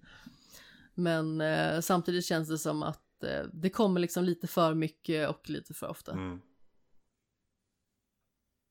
[0.95, 5.49] Men eh, samtidigt känns det som att eh, det kommer liksom lite för mycket och
[5.49, 6.11] lite för ofta.
[6.11, 6.41] Mm.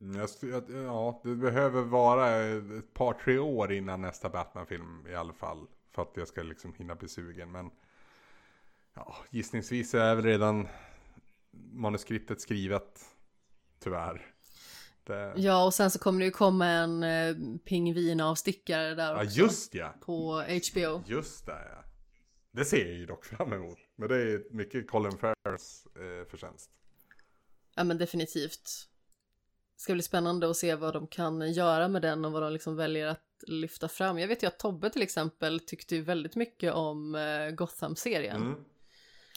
[0.00, 2.36] Mm, Jag, ja, det behöver vara
[2.78, 5.66] ett par, tre år innan nästa Batman-film i alla fall.
[5.94, 7.52] För att jag ska liksom hinna bli sugen.
[7.52, 7.70] Men
[8.94, 10.68] ja, gissningsvis är väl redan
[11.72, 13.00] manuskriptet skrivet.
[13.78, 14.26] Tyvärr.
[15.04, 19.38] Det, Ja, och sen så kommer det ju komma en eh, pingvinavstickare där ja, också.
[19.40, 19.94] just ja.
[20.00, 21.02] På HBO.
[21.06, 21.84] Just det ja.
[22.54, 23.78] Det ser jag ju dock fram emot.
[23.96, 26.70] Men det är mycket Colin Farrells eh, förtjänst.
[27.74, 28.88] Ja men definitivt.
[29.76, 32.76] Ska bli spännande att se vad de kan göra med den och vad de liksom
[32.76, 34.18] väljer att lyfta fram.
[34.18, 38.42] Jag vet ju att Tobbe till exempel tyckte ju väldigt mycket om eh, Gotham-serien.
[38.42, 38.64] Mm.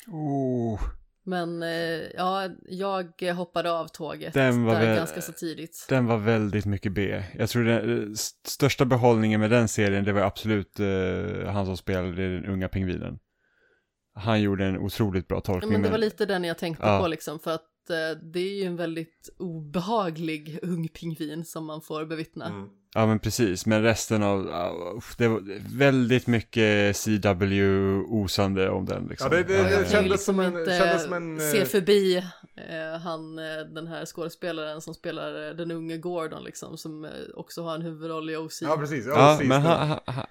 [0.07, 0.81] Oh,
[1.29, 1.69] Men eh,
[2.15, 5.85] ja, jag hoppade av tåget Den var där ganska så tidigt.
[5.89, 7.23] den var väldigt mycket B.
[7.37, 11.77] Jag tror den st- största behållningen med den serien, det var absolut eh, han som
[11.77, 13.19] spelade den unga pingvinen.
[14.15, 15.71] Han gjorde en otroligt bra Ja, tolkning.
[15.71, 16.99] men det men- var lite den jag tänkte Ja.
[16.99, 21.81] på liksom för att eh, det är ju en väldigt obehaglig ung pingvin som man
[21.81, 22.45] får bevittna.
[22.47, 22.69] Mm.
[22.97, 24.43] Ja men precis, men resten av,
[25.17, 25.41] det var
[25.77, 29.29] väldigt mycket CW-osande om den liksom.
[29.31, 31.65] Ja, det- det- det ju kändes liksom som en- inte kändes som en, se eh,
[31.65, 33.45] förbi eh, han, eh,
[33.75, 37.81] den här skådespelaren som spelar eh, den unge Gordon liksom, som eh, också har en
[37.81, 38.61] huvudroll i OC.
[38.61, 39.05] Ja, precis.
[39.05, 39.49] Ja, Ja, precis.
[39.49, 40.25] men han, han,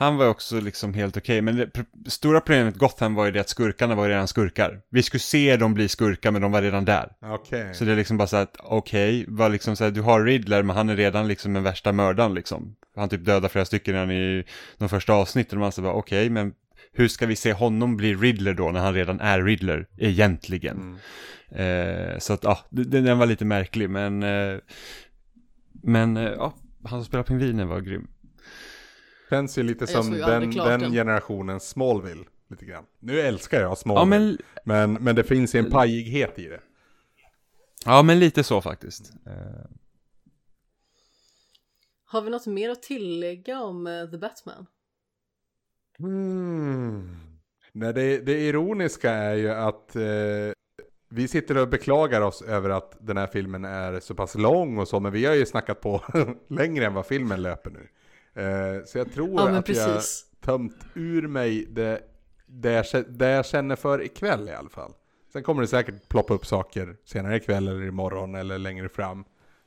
[0.00, 3.32] han, var också liksom helt okej, men det pr- stora problemet med Gotham var ju
[3.32, 4.80] det att skurkarna var ju redan skurkar.
[4.90, 7.12] Vi skulle se dem bli skurkar, men de var redan där.
[7.22, 7.74] Okej.
[7.74, 10.62] Så det är liksom bara så att, okej, var liksom så här, du har Riddler,
[10.62, 12.76] men han är redan liksom den värsta mördaren liksom.
[12.96, 14.44] Han typ dödar flera stycken redan i
[14.78, 16.52] de första avsnitten, och man så bara, okej, men
[16.92, 20.76] hur ska vi se honom bli Riddler då, när han redan är Riddler, egentligen?
[20.76, 22.12] Mm.
[22.12, 24.58] Eh, så att, ja, den, den var lite märklig, men, eh,
[25.82, 26.54] men, eh, ja,
[26.84, 28.08] han som spelar pingvinen var grym.
[29.30, 30.92] Känns ju lite som ju den, den den.
[30.92, 32.24] generationen Smallville.
[32.50, 32.84] Lite grann.
[32.98, 34.16] Nu älskar jag Smallville.
[34.16, 34.20] Ja,
[34.64, 35.04] men, men...
[35.04, 36.60] Men, det finns ju en pajighet i det.
[37.84, 39.12] ja, men lite så faktiskt.
[39.26, 39.70] Eh,
[42.04, 44.66] Har vi något mer att tillägga om eh, The Batman?
[45.98, 47.16] Mm.
[47.72, 50.02] Nej, det, det ironiska är ju att eh,
[51.08, 54.88] vi sitter och beklagar oss över att den här filmen är så pass lång och
[54.88, 56.02] så, men vi har ju snackat på
[56.48, 57.88] längre än vad filmen löper nu.
[58.34, 60.24] Eh, så jag tror Ja att jag precis.
[60.40, 62.02] tömt ur mig det,
[62.46, 64.92] det, jag, det jag känner för ikväll i alla fall.
[65.32, 69.24] Sen kommer det säkert ploppa upp saker senare ikväll eller imorgon eller längre fram.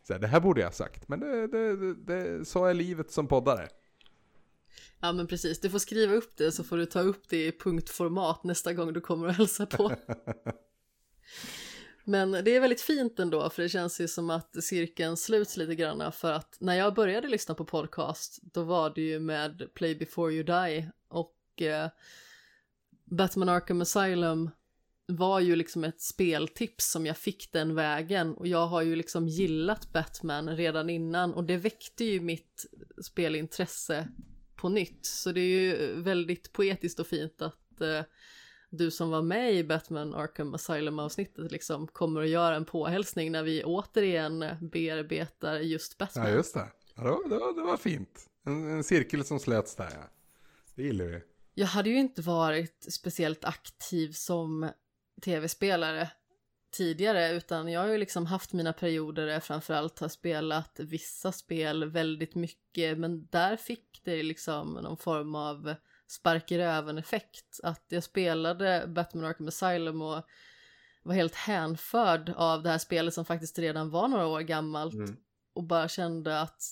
[0.08, 2.74] Så här, det här borde jag ha sagt, men det, det, det, det, så är
[2.74, 3.68] livet som poddare.
[5.00, 7.52] Ja men precis, du får skriva upp det så får du ta upp det i
[7.52, 9.92] punktformat nästa gång du kommer och hälsa på.
[12.04, 15.76] Men det är väldigt fint ändå för det känns ju som att cirkeln sluts lite
[15.76, 19.96] grann för att när jag började lyssna på podcast då var det ju med Play
[19.96, 21.90] before you die och eh,
[23.06, 24.50] Batman Arkham Asylum
[25.06, 29.28] var ju liksom ett speltips som jag fick den vägen och jag har ju liksom
[29.28, 32.66] gillat Batman redan innan och det väckte ju mitt
[33.02, 34.08] spelintresse
[34.56, 35.06] på nytt.
[35.06, 38.02] Så det är ju väldigt poetiskt och fint att eh,
[38.78, 43.32] du som var med i Batman Arkham Asylum avsnittet liksom kommer att göra en påhälsning
[43.32, 46.28] när vi återigen bearbetar just Batman.
[46.28, 46.68] Ja, just det.
[46.96, 48.26] Ja, det, var, det, var, det var fint.
[48.46, 50.10] En, en cirkel som slöts där, ja.
[50.76, 51.22] Det gillar vi.
[51.54, 54.70] Jag hade ju inte varit speciellt aktiv som
[55.22, 56.12] tv-spelare
[56.72, 61.32] tidigare utan jag har ju liksom haft mina perioder där jag framförallt har spelat vissa
[61.32, 65.76] spel väldigt mycket men där fick det liksom någon form av
[66.08, 70.24] spark i röven effekt att jag spelade Batman Arkham Asylum och
[71.04, 75.18] var helt hänförd av det här spelet som faktiskt redan var några år gammalt Mm.
[75.54, 76.64] och bara kände att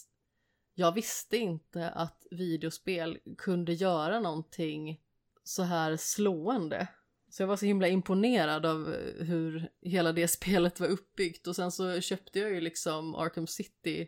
[0.74, 5.02] jag visste inte att videospel kunde göra någonting
[5.44, 6.88] så här slående.
[7.30, 11.56] Så jag var så himla imponerad av eh, hur hela det spelet var uppbyggt och
[11.56, 14.08] sen så köpte jag ju liksom Arkham City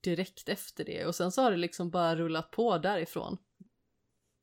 [0.00, 3.38] direkt efter det och sen så har det liksom bara rullat på därifrån.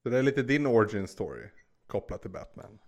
[0.04, 1.50] Så det är lite din origin story
[1.88, 2.80] kopplat till Batman.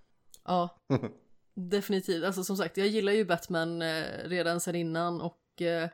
[0.43, 0.79] Ja,
[1.53, 2.23] definitivt.
[2.23, 5.89] Alltså som sagt, jag gillar ju Batman eh, redan sedan innan och eh,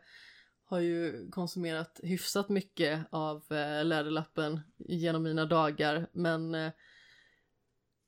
[0.63, 6.07] har ju konsumerat hyfsat mycket av eh, Läderlappen genom mina dagar.
[6.11, 6.71] Men eh,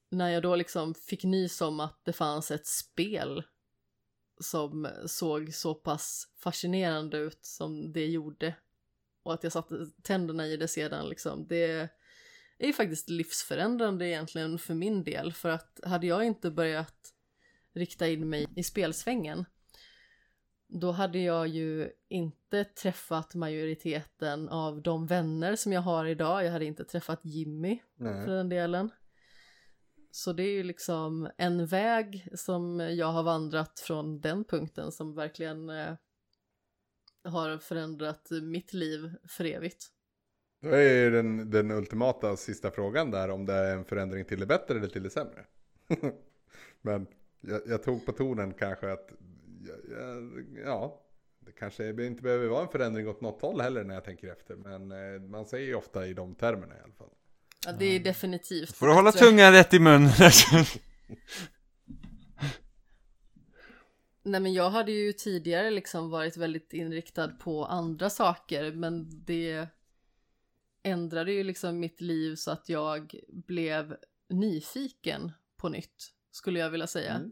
[0.10, 3.44] när jag då liksom fick nys om att det fanns ett spel
[4.40, 8.56] som såg så pass fascinerande ut som det gjorde
[9.24, 11.90] och att jag satte tänderna i det sedan liksom, det
[12.64, 17.14] är ju faktiskt livsförändrande egentligen för min del för att hade jag inte börjat
[17.74, 19.46] rikta in mig i spelsvängen
[20.70, 26.46] då hade jag ju inte träffat majoriteten av de vänner som jag har idag.
[26.46, 28.26] Jag hade inte träffat Jimmy Nej.
[28.26, 28.90] för den delen.
[30.12, 35.16] Så det är ju liksom en väg som jag har vandrat från den punkten som
[35.16, 35.96] verkligen eh,
[37.24, 39.88] har förändrat mitt liv för evigt.
[40.62, 44.40] Då är ju den, den ultimata sista frågan där om det är en förändring till
[44.40, 45.46] det bättre eller till det sämre.
[46.82, 47.08] Men
[47.42, 49.12] jag, jag tog på tonen kanske att
[49.68, 50.32] ja, ja,
[50.66, 51.02] ja,
[51.40, 54.56] det kanske inte behöver vara en förändring åt något håll heller när jag tänker efter.
[54.56, 57.10] Men eh, man säger ju ofta i de termerna i alla fall.
[57.66, 60.02] Ja, det är definitivt Får du hålla tungan rätt i mun.
[64.24, 69.68] Nej men jag hade ju tidigare liksom varit väldigt inriktad på andra saker men det
[70.90, 73.98] ändrade ju liksom mitt liv så att jag blev
[74.30, 77.14] nyfiken på nytt skulle jag vilja säga.
[77.14, 77.32] Mm.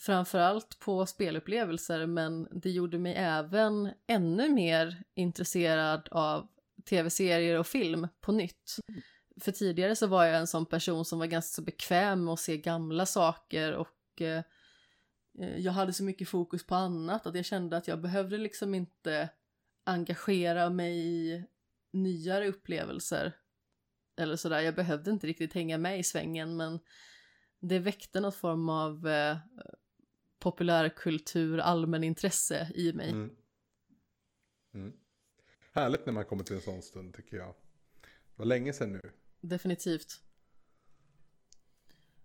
[0.00, 6.48] Framförallt på spelupplevelser men det gjorde mig även ännu mer intresserad av
[6.88, 8.76] tv-serier och film på nytt.
[9.40, 12.40] För tidigare så var jag en sån person som var ganska så bekväm med att
[12.40, 14.42] se gamla saker och eh,
[15.56, 19.28] jag hade så mycket fokus på annat att jag kände att jag behövde liksom inte
[19.84, 21.44] engagera mig i
[21.92, 23.36] nyare upplevelser.
[24.16, 26.78] Eller sådär, jag behövde inte riktigt hänga med i svängen men
[27.60, 29.36] det väckte något form av eh,
[30.38, 33.10] populärkultur, allmänintresse i mig.
[33.10, 33.30] Mm.
[34.74, 34.92] Mm.
[35.72, 37.54] Härligt när man kommer till en sån stund tycker jag.
[38.00, 39.00] Det var länge sedan nu.
[39.40, 40.20] Definitivt.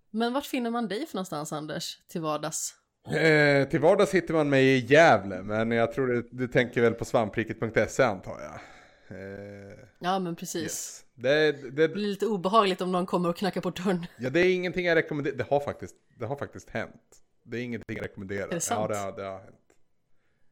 [0.10, 2.76] Men vart finner man dig för någonstans Anders, till vardags?
[3.08, 6.94] Eh, till vardags hittar man mig i Gävle, men jag tror du, du tänker väl
[6.94, 8.60] på svampriket.se antar jag.
[9.08, 10.64] Eh, Ja men precis.
[10.64, 11.06] yes.
[11.16, 14.06] det, det, Det blir lite obehagligt om någon kommer och knackar på dörren.
[14.20, 15.36] ja, det är ingenting jag rekommenderar.
[15.36, 17.22] Det har faktiskt, det har faktiskt hänt.
[17.44, 18.48] Det är ingenting jag rekommenderar.
[18.48, 18.92] Är det sant?
[18.94, 19.56] Ja, det det har hänt.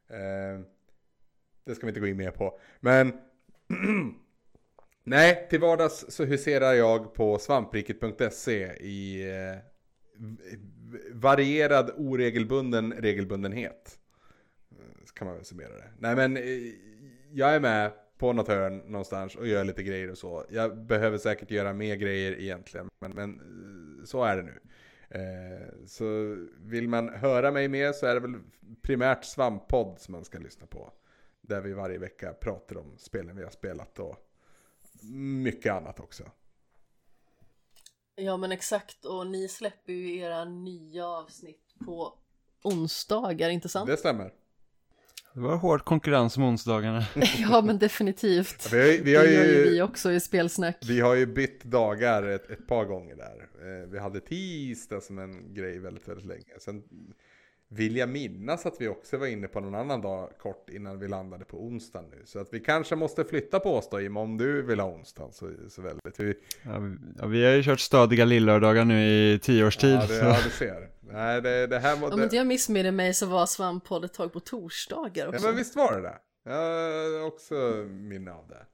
[0.09, 0.67] Eh,
[1.65, 2.59] det ska vi inte gå in mer på.
[2.79, 3.13] Men
[5.03, 9.57] nej, till vardags så huserar jag på svampriket.se i eh,
[11.11, 13.99] varierad oregelbunden regelbundenhet.
[14.71, 15.89] Eh, Så kan man väl summera det.
[15.99, 16.43] Nej men eh,
[17.31, 17.91] jag är med
[18.23, 20.45] på något hörn någonstans och gör lite grejer och så.
[20.49, 22.89] Jag behöver säkert göra mer grejer egentligen.
[22.99, 23.39] Men, men
[23.99, 24.59] eh, så är det nu.
[25.09, 26.05] Eh, Så
[26.57, 28.35] vill man höra mig mer så är det väl
[28.81, 30.91] primärt Svamppodd som man ska lyssna på.
[31.41, 34.15] Där vi varje vecka pratar om spelen vi har spelat och
[35.43, 36.23] mycket annat också.
[38.15, 42.13] Ja men exakt och ni släpper ju era nya avsnitt på
[42.63, 43.87] onsdagar, inte sant?
[43.87, 44.33] Det stämmer.
[45.33, 47.03] Det var hård konkurrens om onsdagarna.
[47.39, 48.73] Ja men definitivt.
[48.73, 50.77] Vi har, ju- vi har, det gör ju vi ju, också i spelsnack.
[50.87, 53.47] vi har ju bytt dagar ett, ett par gånger där.
[53.83, 56.43] Eh, Vi hade tisdag som en grej väldigt, väldigt länge.
[56.59, 56.83] Sen
[57.69, 61.07] vill jag minnas att vi också var inne på någon annan dag kort innan vi
[61.07, 62.21] landade på onsdagen nu.
[62.25, 65.31] Så att vi kanske måste flytta på oss då, Jim, om du vill ha onsdagen
[65.33, 66.19] så, så väldigt.
[66.19, 69.93] Vi, Ja, vi, ja, vi har ju kört stadiga lillördagar nu i tio års tid.
[69.95, 70.89] ja, det, så- ja, du ser.
[71.07, 74.13] Nej, det, det här må, Om det, inte jag missminner mig så var Svamppodd ett
[74.13, 75.47] tag på torsdagar Ja också.
[75.47, 76.19] men visst var det det.
[76.43, 77.55] Jag har också
[77.87, 78.65] minne av det.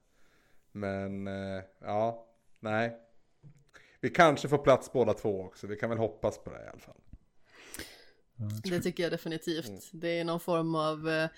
[0.72, 2.26] Men eh, ja,
[2.60, 2.96] nej.
[4.00, 5.66] Vi kanske får plats båda två också.
[5.66, 7.00] Vi kan väl hoppas på det i alla fall.
[8.64, 9.68] Det tycker jag definitivt.
[9.68, 9.80] Mm.
[9.92, 11.28] Det är någon form av eh,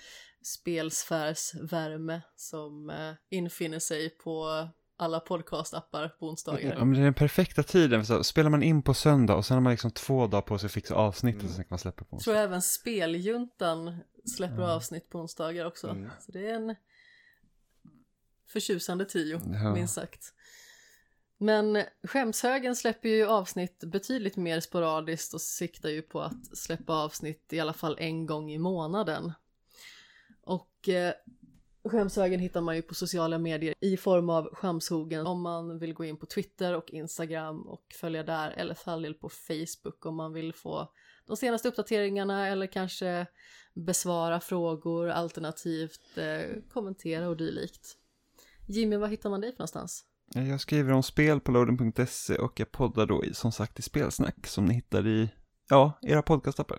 [0.42, 6.72] spelsfärsvärme som eh, infinner sig på alla podcastappar på onsdagar.
[6.78, 8.06] Ja, men det är den perfekta tiden.
[8.06, 10.66] Så spelar man in på söndag och sen har man liksom två dagar på sig
[10.66, 11.50] att fixa avsnittet Mm.
[11.50, 12.24] och sen kan man släppa på Jag onsdag.
[12.32, 13.96] tror även Speljuntan
[14.36, 15.88] släpper avsnitt på onsdagar också.
[15.88, 16.10] Mm.
[16.20, 16.74] Så det är en
[18.48, 19.74] förtjusande trio, Ja.
[19.74, 20.34] minst sagt.
[21.38, 27.52] Men Skämshögen släpper ju avsnitt betydligt mer sporadiskt och siktar ju på att släppa avsnitt
[27.52, 29.32] i alla fall en gång i månaden.
[30.44, 31.12] Och eh,
[31.84, 36.04] Skämshögen hittar man ju på sociala medier i form av Skämshogen om man vill gå
[36.04, 40.16] in på Twitter och Instagram och följa där eller för all del på Facebook om
[40.16, 40.92] man vill få
[41.26, 43.26] de senaste uppdateringarna eller kanske
[43.74, 47.96] besvara frågor alternativt eh, kommentera och dylikt.
[48.68, 50.04] Jimmy, var hittar man dig för någonstans?
[50.34, 53.82] Eh, jag skriver om spel på loading.se och jag poddar då i, som sagt i
[53.82, 55.30] spelsnack som ni hittar i,
[55.68, 56.78] ja, era podcastappar.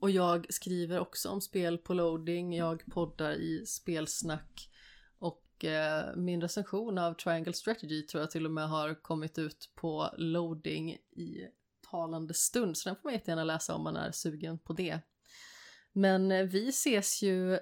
[0.00, 4.70] Och jag skriver också om spel på loading, jag poddar i spelsnack
[5.18, 9.70] och eh, min recension av Triangle Strategy tror jag till och med har kommit ut
[9.74, 11.46] på loading i
[11.90, 15.00] talande stund, så den får man jättegärna läsa om man är sugen på det.
[15.92, 17.58] Men eh, vi ses ju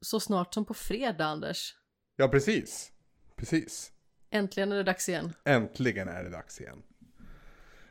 [0.00, 1.74] så snart som på fredag, Anders.
[2.16, 2.92] Ja, precis.
[3.36, 3.92] Precis.
[4.30, 5.32] Äntligen är det dags igen.
[5.44, 6.82] Äntligen är det dags igen.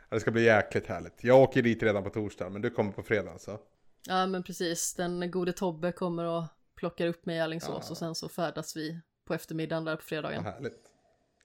[0.09, 1.24] Det ska bli jäkligt härligt.
[1.24, 3.59] Jag åker dit redan på torsdag, men du kommer på fredag alltså?
[4.08, 4.93] Ja, men precis.
[4.93, 6.43] Den gode Tobbe kommer och
[6.75, 7.92] plockar upp mig i Alingsås Ja.
[7.92, 10.43] och sen så färdas vi på eftermiddagen där på Ja, fredagen.
[10.45, 10.84] härligt.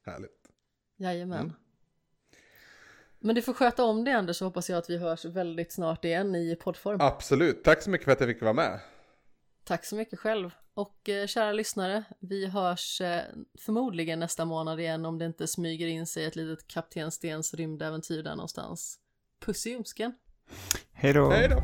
[0.07, 0.51] Härligt.
[0.97, 1.41] Jajamän.
[1.41, 1.53] Mm.
[3.19, 6.05] Men du får sköta om det Anders så hoppas jag att vi hörs väldigt snart
[6.05, 7.01] igen i poddform.
[7.01, 7.65] Absolut.
[7.65, 8.81] Tack så mycket för att jag fick vara med.
[9.65, 10.51] Tack så mycket själv.
[10.75, 13.23] Och eh, kära lyssnare, vi hörs eh,
[13.59, 18.23] förmodligen nästa månad igen om det inte smyger in sig ett litet Kapten Stens rymdäventyr
[18.23, 18.99] där någonstans.
[19.41, 20.13] Puss i ljumsken!
[20.93, 21.31] Hej då!
[21.31, 21.63] Hej då!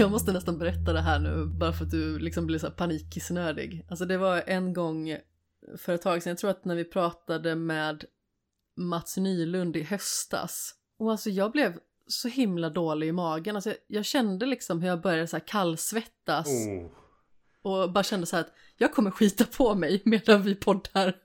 [0.00, 2.74] Jag måste nästan berätta det här nu bara för att du liksom blir så här
[2.74, 3.86] panikkissnödig.
[3.90, 5.16] Alltså det var en gång
[5.76, 8.04] för ett tag sedan, jag tror att när vi pratade med
[8.76, 10.74] Mats Nylund i höstas.
[10.98, 13.56] Och alltså jag blev så himla dålig i magen.
[13.56, 16.48] Alltså jag, jag kände liksom hur jag började så här kallsvettas.
[16.48, 16.90] Oh.
[17.62, 21.16] Och bara kände så här att jag kommer skita på mig medan vi poddar.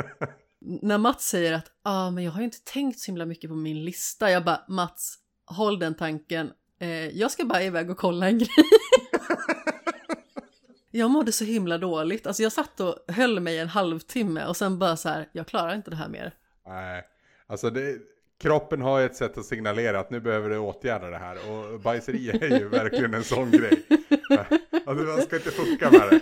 [0.60, 3.56] När Mats säger att ah, men jag har ju inte tänkt så himla mycket på
[3.56, 4.30] min lista.
[4.30, 6.52] Jag bara Mats, håll den tanken.
[6.82, 8.48] Eh, jag ska bara iväg och kolla en grej.
[10.90, 12.26] jag mådde så himla dåligt.
[12.26, 15.74] Alltså jag satt och höll mig en halvtimme och sen bara så här, jag klarar
[15.74, 16.34] inte det här mer.
[16.66, 17.04] Nej,
[17.46, 17.98] alltså det,
[18.40, 21.50] kroppen har ett sätt att signalera att nu behöver du åtgärda det här.
[21.50, 23.82] Och bajseri är ju verkligen en sån grej.
[24.86, 26.20] Alltså man ska inte fucka med det.